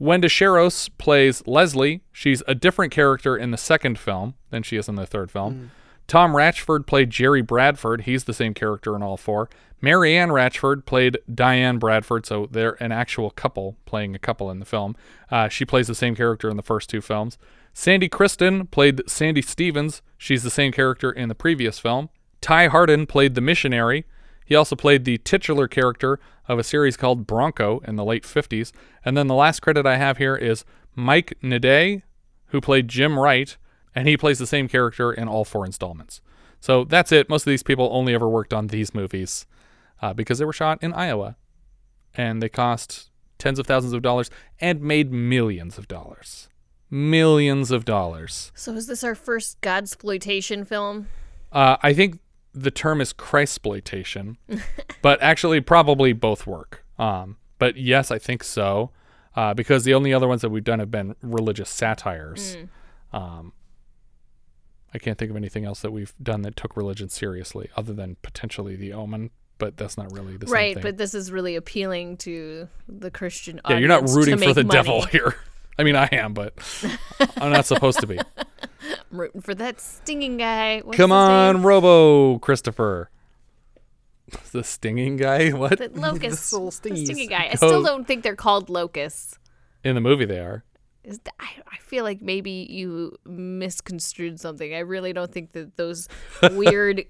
Wenda 0.00 0.24
Sheros 0.24 0.90
plays 0.98 1.42
Leslie. 1.46 2.02
She's 2.12 2.42
a 2.48 2.54
different 2.54 2.92
character 2.92 3.36
in 3.36 3.52
the 3.52 3.56
second 3.56 3.98
film 3.98 4.34
than 4.50 4.62
she 4.62 4.76
is 4.76 4.88
in 4.88 4.96
the 4.96 5.06
third 5.06 5.30
film. 5.30 5.54
Mm. 5.54 5.68
Tom 6.08 6.32
Ratchford 6.34 6.86
played 6.86 7.10
Jerry 7.10 7.40
Bradford. 7.40 8.02
He's 8.02 8.24
the 8.24 8.34
same 8.34 8.52
character 8.52 8.96
in 8.96 9.02
all 9.02 9.16
four. 9.16 9.48
Marianne 9.82 10.28
Ratchford 10.28 10.86
played 10.86 11.18
Diane 11.32 11.78
Bradford, 11.78 12.24
so 12.24 12.46
they're 12.48 12.80
an 12.80 12.92
actual 12.92 13.30
couple 13.30 13.76
playing 13.84 14.14
a 14.14 14.18
couple 14.18 14.48
in 14.48 14.60
the 14.60 14.64
film. 14.64 14.94
Uh, 15.28 15.48
she 15.48 15.64
plays 15.64 15.88
the 15.88 15.94
same 15.94 16.14
character 16.14 16.48
in 16.48 16.56
the 16.56 16.62
first 16.62 16.88
two 16.88 17.00
films. 17.00 17.36
Sandy 17.74 18.08
Kristen 18.08 18.68
played 18.68 19.02
Sandy 19.08 19.42
Stevens. 19.42 20.00
She's 20.16 20.44
the 20.44 20.50
same 20.50 20.70
character 20.70 21.10
in 21.10 21.28
the 21.28 21.34
previous 21.34 21.80
film. 21.80 22.10
Ty 22.40 22.68
Hardin 22.68 23.06
played 23.06 23.34
the 23.34 23.40
missionary. 23.40 24.04
He 24.46 24.54
also 24.54 24.76
played 24.76 25.04
the 25.04 25.18
titular 25.18 25.66
character 25.66 26.20
of 26.46 26.60
a 26.60 26.64
series 26.64 26.96
called 26.96 27.26
Bronco 27.26 27.80
in 27.80 27.96
the 27.96 28.04
late 28.04 28.22
50s. 28.22 28.70
And 29.04 29.16
then 29.16 29.26
the 29.26 29.34
last 29.34 29.60
credit 29.60 29.84
I 29.84 29.96
have 29.96 30.18
here 30.18 30.36
is 30.36 30.64
Mike 30.94 31.36
Naday, 31.42 32.02
who 32.46 32.60
played 32.60 32.86
Jim 32.86 33.18
Wright, 33.18 33.56
and 33.96 34.06
he 34.06 34.16
plays 34.16 34.38
the 34.38 34.46
same 34.46 34.68
character 34.68 35.12
in 35.12 35.26
all 35.26 35.44
four 35.44 35.66
installments. 35.66 36.20
So 36.60 36.84
that's 36.84 37.10
it. 37.10 37.28
Most 37.28 37.42
of 37.42 37.50
these 37.50 37.64
people 37.64 37.88
only 37.90 38.14
ever 38.14 38.28
worked 38.28 38.54
on 38.54 38.68
these 38.68 38.94
movies 38.94 39.46
uh, 40.02 40.12
because 40.12 40.38
they 40.38 40.44
were 40.44 40.52
shot 40.52 40.82
in 40.82 40.92
Iowa 40.92 41.36
and 42.14 42.42
they 42.42 42.48
cost 42.48 43.10
tens 43.38 43.58
of 43.58 43.66
thousands 43.66 43.92
of 43.92 44.02
dollars 44.02 44.30
and 44.60 44.82
made 44.82 45.12
millions 45.12 45.78
of 45.78 45.88
dollars. 45.88 46.48
Millions 46.90 47.70
of 47.70 47.84
dollars. 47.84 48.52
So 48.54 48.74
is 48.74 48.86
this 48.86 49.02
our 49.02 49.14
first 49.14 49.60
godsploitation 49.62 50.66
film? 50.66 51.08
Uh, 51.50 51.76
I 51.82 51.94
think 51.94 52.18
the 52.52 52.70
term 52.70 53.00
is 53.00 53.12
Christsploitation, 53.12 54.36
but 55.02 55.22
actually 55.22 55.60
probably 55.60 56.12
both 56.12 56.46
work. 56.46 56.84
Um, 56.98 57.38
but 57.58 57.76
yes, 57.76 58.10
I 58.10 58.18
think 58.18 58.44
so, 58.44 58.90
uh, 59.36 59.54
because 59.54 59.84
the 59.84 59.94
only 59.94 60.12
other 60.12 60.28
ones 60.28 60.42
that 60.42 60.50
we've 60.50 60.64
done 60.64 60.80
have 60.80 60.90
been 60.90 61.16
religious 61.22 61.70
satires. 61.70 62.56
Mm. 62.56 63.18
Um, 63.18 63.52
I 64.92 64.98
can't 64.98 65.16
think 65.16 65.30
of 65.30 65.36
anything 65.36 65.64
else 65.64 65.80
that 65.80 65.90
we've 65.90 66.12
done 66.22 66.42
that 66.42 66.56
took 66.56 66.76
religion 66.76 67.08
seriously, 67.08 67.70
other 67.76 67.94
than 67.94 68.16
potentially 68.20 68.76
The 68.76 68.92
Omen, 68.92 69.30
but 69.62 69.76
that's 69.76 69.96
not 69.96 70.10
really 70.10 70.36
the 70.36 70.48
same 70.48 70.52
right, 70.52 70.82
but 70.82 70.96
this 70.96 71.14
is 71.14 71.30
really 71.30 71.54
appealing 71.54 72.16
to 72.16 72.68
the 72.88 73.12
Christian 73.12 73.60
yeah, 73.70 73.78
you're 73.78 73.86
not 73.86 74.08
rooting 74.08 74.36
for 74.36 74.52
the 74.52 74.64
money. 74.64 74.76
devil 74.76 75.02
here. 75.06 75.36
I 75.78 75.84
mean, 75.84 75.94
I 75.94 76.08
am, 76.10 76.34
but 76.34 76.54
I'm 77.36 77.52
not 77.52 77.64
supposed 77.64 78.00
to 78.00 78.08
be. 78.08 78.18
I'm 78.18 79.20
rooting 79.20 79.40
for 79.40 79.54
that 79.54 79.80
stinging 79.80 80.36
guy. 80.36 80.80
What's 80.80 80.96
Come 80.96 81.12
on, 81.12 81.54
name? 81.54 81.66
Robo 81.66 82.40
Christopher. 82.40 83.08
The 84.50 84.64
stinging 84.64 85.16
guy? 85.16 85.50
What? 85.50 85.78
The 85.78 85.90
locust. 85.94 86.52
little 86.52 86.70
the 86.70 86.96
stinging 86.96 87.28
guy. 87.28 87.44
I 87.44 87.50
oh. 87.52 87.68
still 87.68 87.82
don't 87.82 88.06
think 88.06 88.22
they're 88.24 88.34
called 88.34 88.68
locusts. 88.70 89.38
In 89.84 89.94
the 89.94 90.00
movie, 90.00 90.24
they 90.24 90.38
are. 90.38 90.64
I, 91.06 91.48
I 91.70 91.76
feel 91.80 92.02
like 92.02 92.22
maybe 92.22 92.66
you 92.68 93.16
misconstrued 93.26 94.40
something. 94.40 94.74
I 94.74 94.78
really 94.78 95.12
don't 95.12 95.30
think 95.30 95.52
that 95.52 95.76
those 95.76 96.08
weird 96.52 97.04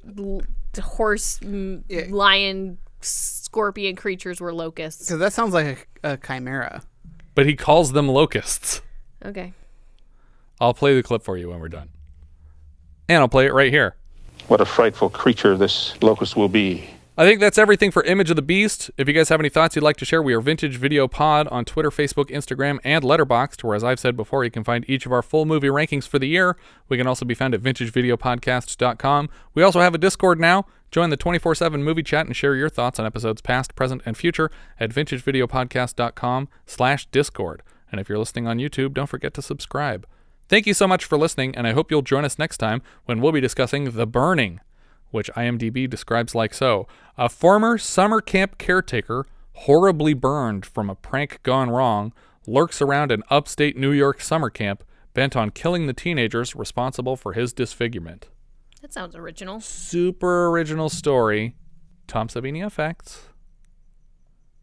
horse, 0.78 1.38
m- 1.42 1.84
lion, 2.08 2.78
scorpion 3.00 3.96
creatures 3.96 4.40
were 4.40 4.52
locusts. 4.52 5.06
Because 5.06 5.18
that 5.18 5.32
sounds 5.32 5.52
like 5.54 5.88
a, 6.02 6.12
a 6.12 6.16
chimera. 6.16 6.82
But 7.34 7.46
he 7.46 7.56
calls 7.56 7.92
them 7.92 8.08
locusts. 8.08 8.82
Okay. 9.24 9.52
I'll 10.60 10.74
play 10.74 10.94
the 10.94 11.02
clip 11.02 11.22
for 11.22 11.36
you 11.36 11.50
when 11.50 11.60
we're 11.60 11.68
done. 11.68 11.88
And 13.08 13.18
I'll 13.18 13.28
play 13.28 13.46
it 13.46 13.52
right 13.52 13.72
here. 13.72 13.96
What 14.48 14.60
a 14.60 14.64
frightful 14.64 15.10
creature 15.10 15.56
this 15.56 16.00
locust 16.02 16.36
will 16.36 16.48
be. 16.48 16.88
I 17.14 17.26
think 17.26 17.40
that's 17.40 17.58
everything 17.58 17.90
for 17.90 18.02
Image 18.04 18.30
of 18.30 18.36
the 18.36 18.42
Beast. 18.42 18.90
If 18.96 19.06
you 19.06 19.12
guys 19.12 19.28
have 19.28 19.38
any 19.38 19.50
thoughts 19.50 19.76
you'd 19.76 19.82
like 19.82 19.98
to 19.98 20.06
share, 20.06 20.22
we 20.22 20.32
are 20.32 20.40
Vintage 20.40 20.78
Video 20.78 21.06
Pod 21.06 21.46
on 21.48 21.66
Twitter, 21.66 21.90
Facebook, 21.90 22.30
Instagram, 22.30 22.78
and 22.84 23.04
Letterboxd, 23.04 23.62
where, 23.62 23.76
as 23.76 23.84
I've 23.84 24.00
said 24.00 24.16
before, 24.16 24.44
you 24.44 24.50
can 24.50 24.64
find 24.64 24.88
each 24.88 25.04
of 25.04 25.12
our 25.12 25.20
full 25.20 25.44
movie 25.44 25.68
rankings 25.68 26.08
for 26.08 26.18
the 26.18 26.26
year. 26.26 26.56
We 26.88 26.96
can 26.96 27.06
also 27.06 27.26
be 27.26 27.34
found 27.34 27.52
at 27.52 27.60
vintagevideopodcast.com. 27.60 29.28
We 29.52 29.62
also 29.62 29.80
have 29.80 29.94
a 29.94 29.98
Discord 29.98 30.40
now. 30.40 30.64
Join 30.90 31.10
the 31.10 31.18
24 31.18 31.54
7 31.54 31.84
movie 31.84 32.02
chat 32.02 32.24
and 32.24 32.34
share 32.34 32.54
your 32.54 32.70
thoughts 32.70 32.98
on 32.98 33.04
episodes 33.04 33.42
past, 33.42 33.74
present, 33.74 34.00
and 34.06 34.16
future 34.16 34.50
at 34.80 34.88
vintagevideopodcast.com 34.88 36.48
slash 36.64 37.06
Discord. 37.06 37.62
And 37.90 38.00
if 38.00 38.08
you're 38.08 38.18
listening 38.18 38.46
on 38.46 38.56
YouTube, 38.56 38.94
don't 38.94 39.06
forget 39.06 39.34
to 39.34 39.42
subscribe. 39.42 40.06
Thank 40.48 40.66
you 40.66 40.72
so 40.72 40.88
much 40.88 41.04
for 41.04 41.18
listening, 41.18 41.54
and 41.56 41.66
I 41.66 41.72
hope 41.72 41.90
you'll 41.90 42.00
join 42.00 42.24
us 42.24 42.38
next 42.38 42.56
time 42.56 42.80
when 43.04 43.20
we'll 43.20 43.32
be 43.32 43.40
discussing 43.40 43.90
The 43.90 44.06
Burning, 44.06 44.60
which 45.12 45.30
IMDb 45.34 45.88
describes 45.88 46.34
like 46.34 46.52
so 46.52 46.88
A 47.16 47.28
former 47.28 47.78
summer 47.78 48.20
camp 48.20 48.58
caretaker, 48.58 49.24
horribly 49.52 50.14
burned 50.14 50.66
from 50.66 50.90
a 50.90 50.96
prank 50.96 51.40
gone 51.44 51.70
wrong, 51.70 52.12
lurks 52.46 52.82
around 52.82 53.12
an 53.12 53.22
upstate 53.30 53.76
New 53.76 53.92
York 53.92 54.20
summer 54.20 54.50
camp 54.50 54.82
bent 55.14 55.36
on 55.36 55.50
killing 55.50 55.86
the 55.86 55.92
teenagers 55.92 56.56
responsible 56.56 57.16
for 57.16 57.34
his 57.34 57.52
disfigurement. 57.52 58.28
That 58.80 58.92
sounds 58.92 59.14
original. 59.14 59.60
Super 59.60 60.48
original 60.48 60.88
story. 60.88 61.54
Tom 62.08 62.28
Savini 62.28 62.66
effects. 62.66 63.28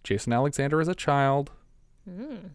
Jason 0.03 0.33
Alexander 0.33 0.81
as 0.81 0.87
a 0.87 0.95
child. 0.95 1.51
Mm. 2.09 2.51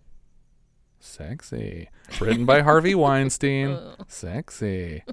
Sexy. 0.98 1.88
Written 2.20 2.44
by 2.44 2.62
Harvey 2.62 2.94
Weinstein. 2.94 3.78
Sexy. 4.08 5.04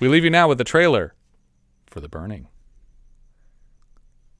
We 0.00 0.08
leave 0.08 0.24
you 0.24 0.30
now 0.30 0.48
with 0.48 0.58
the 0.58 0.64
trailer 0.64 1.14
for 1.96 2.00
The 2.02 2.10
Burning, 2.10 2.48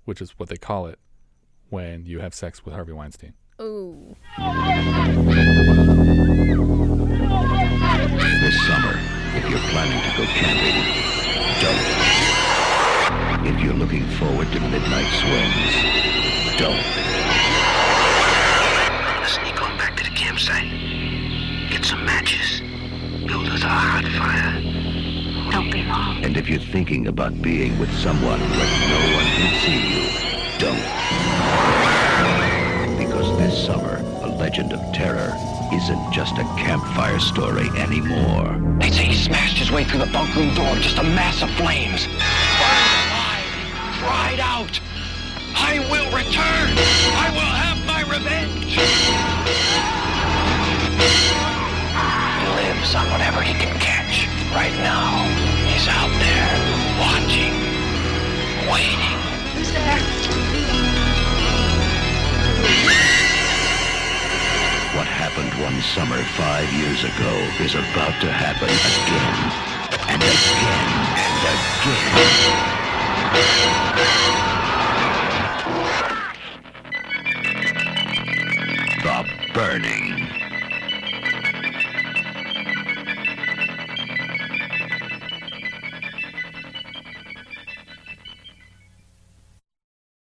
which 0.04 0.20
is 0.20 0.32
what 0.32 0.50
they 0.50 0.58
call 0.58 0.88
it 0.88 0.98
when 1.70 2.04
you 2.04 2.18
have 2.20 2.34
sex 2.34 2.66
with 2.66 2.74
Harvey 2.74 2.92
Weinstein. 2.92 3.32
Ooh. 3.62 4.14
This 8.42 8.60
summer, 8.66 8.92
if 9.36 9.48
you're 9.48 9.66
planning 9.72 10.02
to 10.04 10.10
go 10.18 10.24
camping, 10.36 10.76
don't. 11.62 11.80
If 13.46 13.58
you're 13.64 13.72
looking 13.72 14.04
forward 14.18 14.52
to 14.52 14.60
midnight 14.60 15.08
swims, 15.16 15.72
don't. 16.58 16.84
Sneak 19.26 19.62
on 19.62 19.78
back 19.78 19.96
to 19.96 20.04
the 20.04 20.10
campsite. 20.14 20.68
Get 21.70 21.86
some 21.86 22.04
matches. 22.04 22.60
Build 23.26 23.46
us 23.46 23.62
a 23.62 23.66
hot 23.66 24.04
fire. 24.04 24.85
Don't 25.56 25.70
be 25.70 25.84
long. 25.84 26.22
And 26.22 26.36
if 26.36 26.50
you're 26.50 26.58
thinking 26.58 27.06
about 27.06 27.40
being 27.40 27.78
with 27.78 27.90
someone 27.96 28.38
where 28.38 28.88
no 28.92 29.00
one 29.16 29.24
can 29.24 29.54
see 29.64 29.80
you, 29.88 30.04
don't. 30.58 30.76
Because 32.98 33.38
this 33.38 33.64
summer, 33.64 33.96
a 34.22 34.28
legend 34.36 34.74
of 34.74 34.80
terror 34.92 35.32
isn't 35.72 36.12
just 36.12 36.36
a 36.36 36.44
campfire 36.58 37.18
story 37.18 37.70
anymore. 37.70 38.60
They 38.80 38.90
say 38.90 39.04
he 39.04 39.14
smashed 39.14 39.56
his 39.56 39.72
way 39.72 39.84
through 39.84 40.00
the 40.00 40.12
bunk 40.12 40.36
room 40.36 40.54
door, 40.54 40.74
just 40.74 40.98
a 40.98 41.02
mass 41.02 41.40
of 41.40 41.48
flames. 41.52 42.04
Burned 42.04 42.20
alive, 43.08 43.48
cried 43.96 44.40
out, 44.40 44.78
I 45.56 45.78
will 45.88 46.04
return! 46.12 46.76
I 47.16 47.30
will 47.32 47.52
have 47.64 47.80
my 47.86 48.02
revenge! 48.02 48.76
He 52.42 52.46
lives 52.60 52.94
on 52.94 53.10
whatever 53.10 53.40
he 53.40 53.54
can 53.54 53.74
catch. 53.80 54.28
Right 54.54 54.72
now, 54.72 55.45
he's 55.76 55.88
out 55.88 56.08
there, 56.18 56.56
watching, 56.98 57.52
waiting. 58.72 59.20
Who's 59.52 59.70
there? 59.72 60.00
What 64.96 65.06
happened 65.06 65.52
one 65.60 65.82
summer 65.82 66.22
five 66.40 66.72
years 66.72 67.04
ago 67.04 67.32
is 67.60 67.74
about 67.74 68.18
to 68.22 68.32
happen 68.32 68.70
again 68.70 69.52
and 70.08 70.22
again 70.22 70.88
and 71.20 71.44
again. 71.44 72.16
The 79.04 79.52
Burning. 79.52 80.15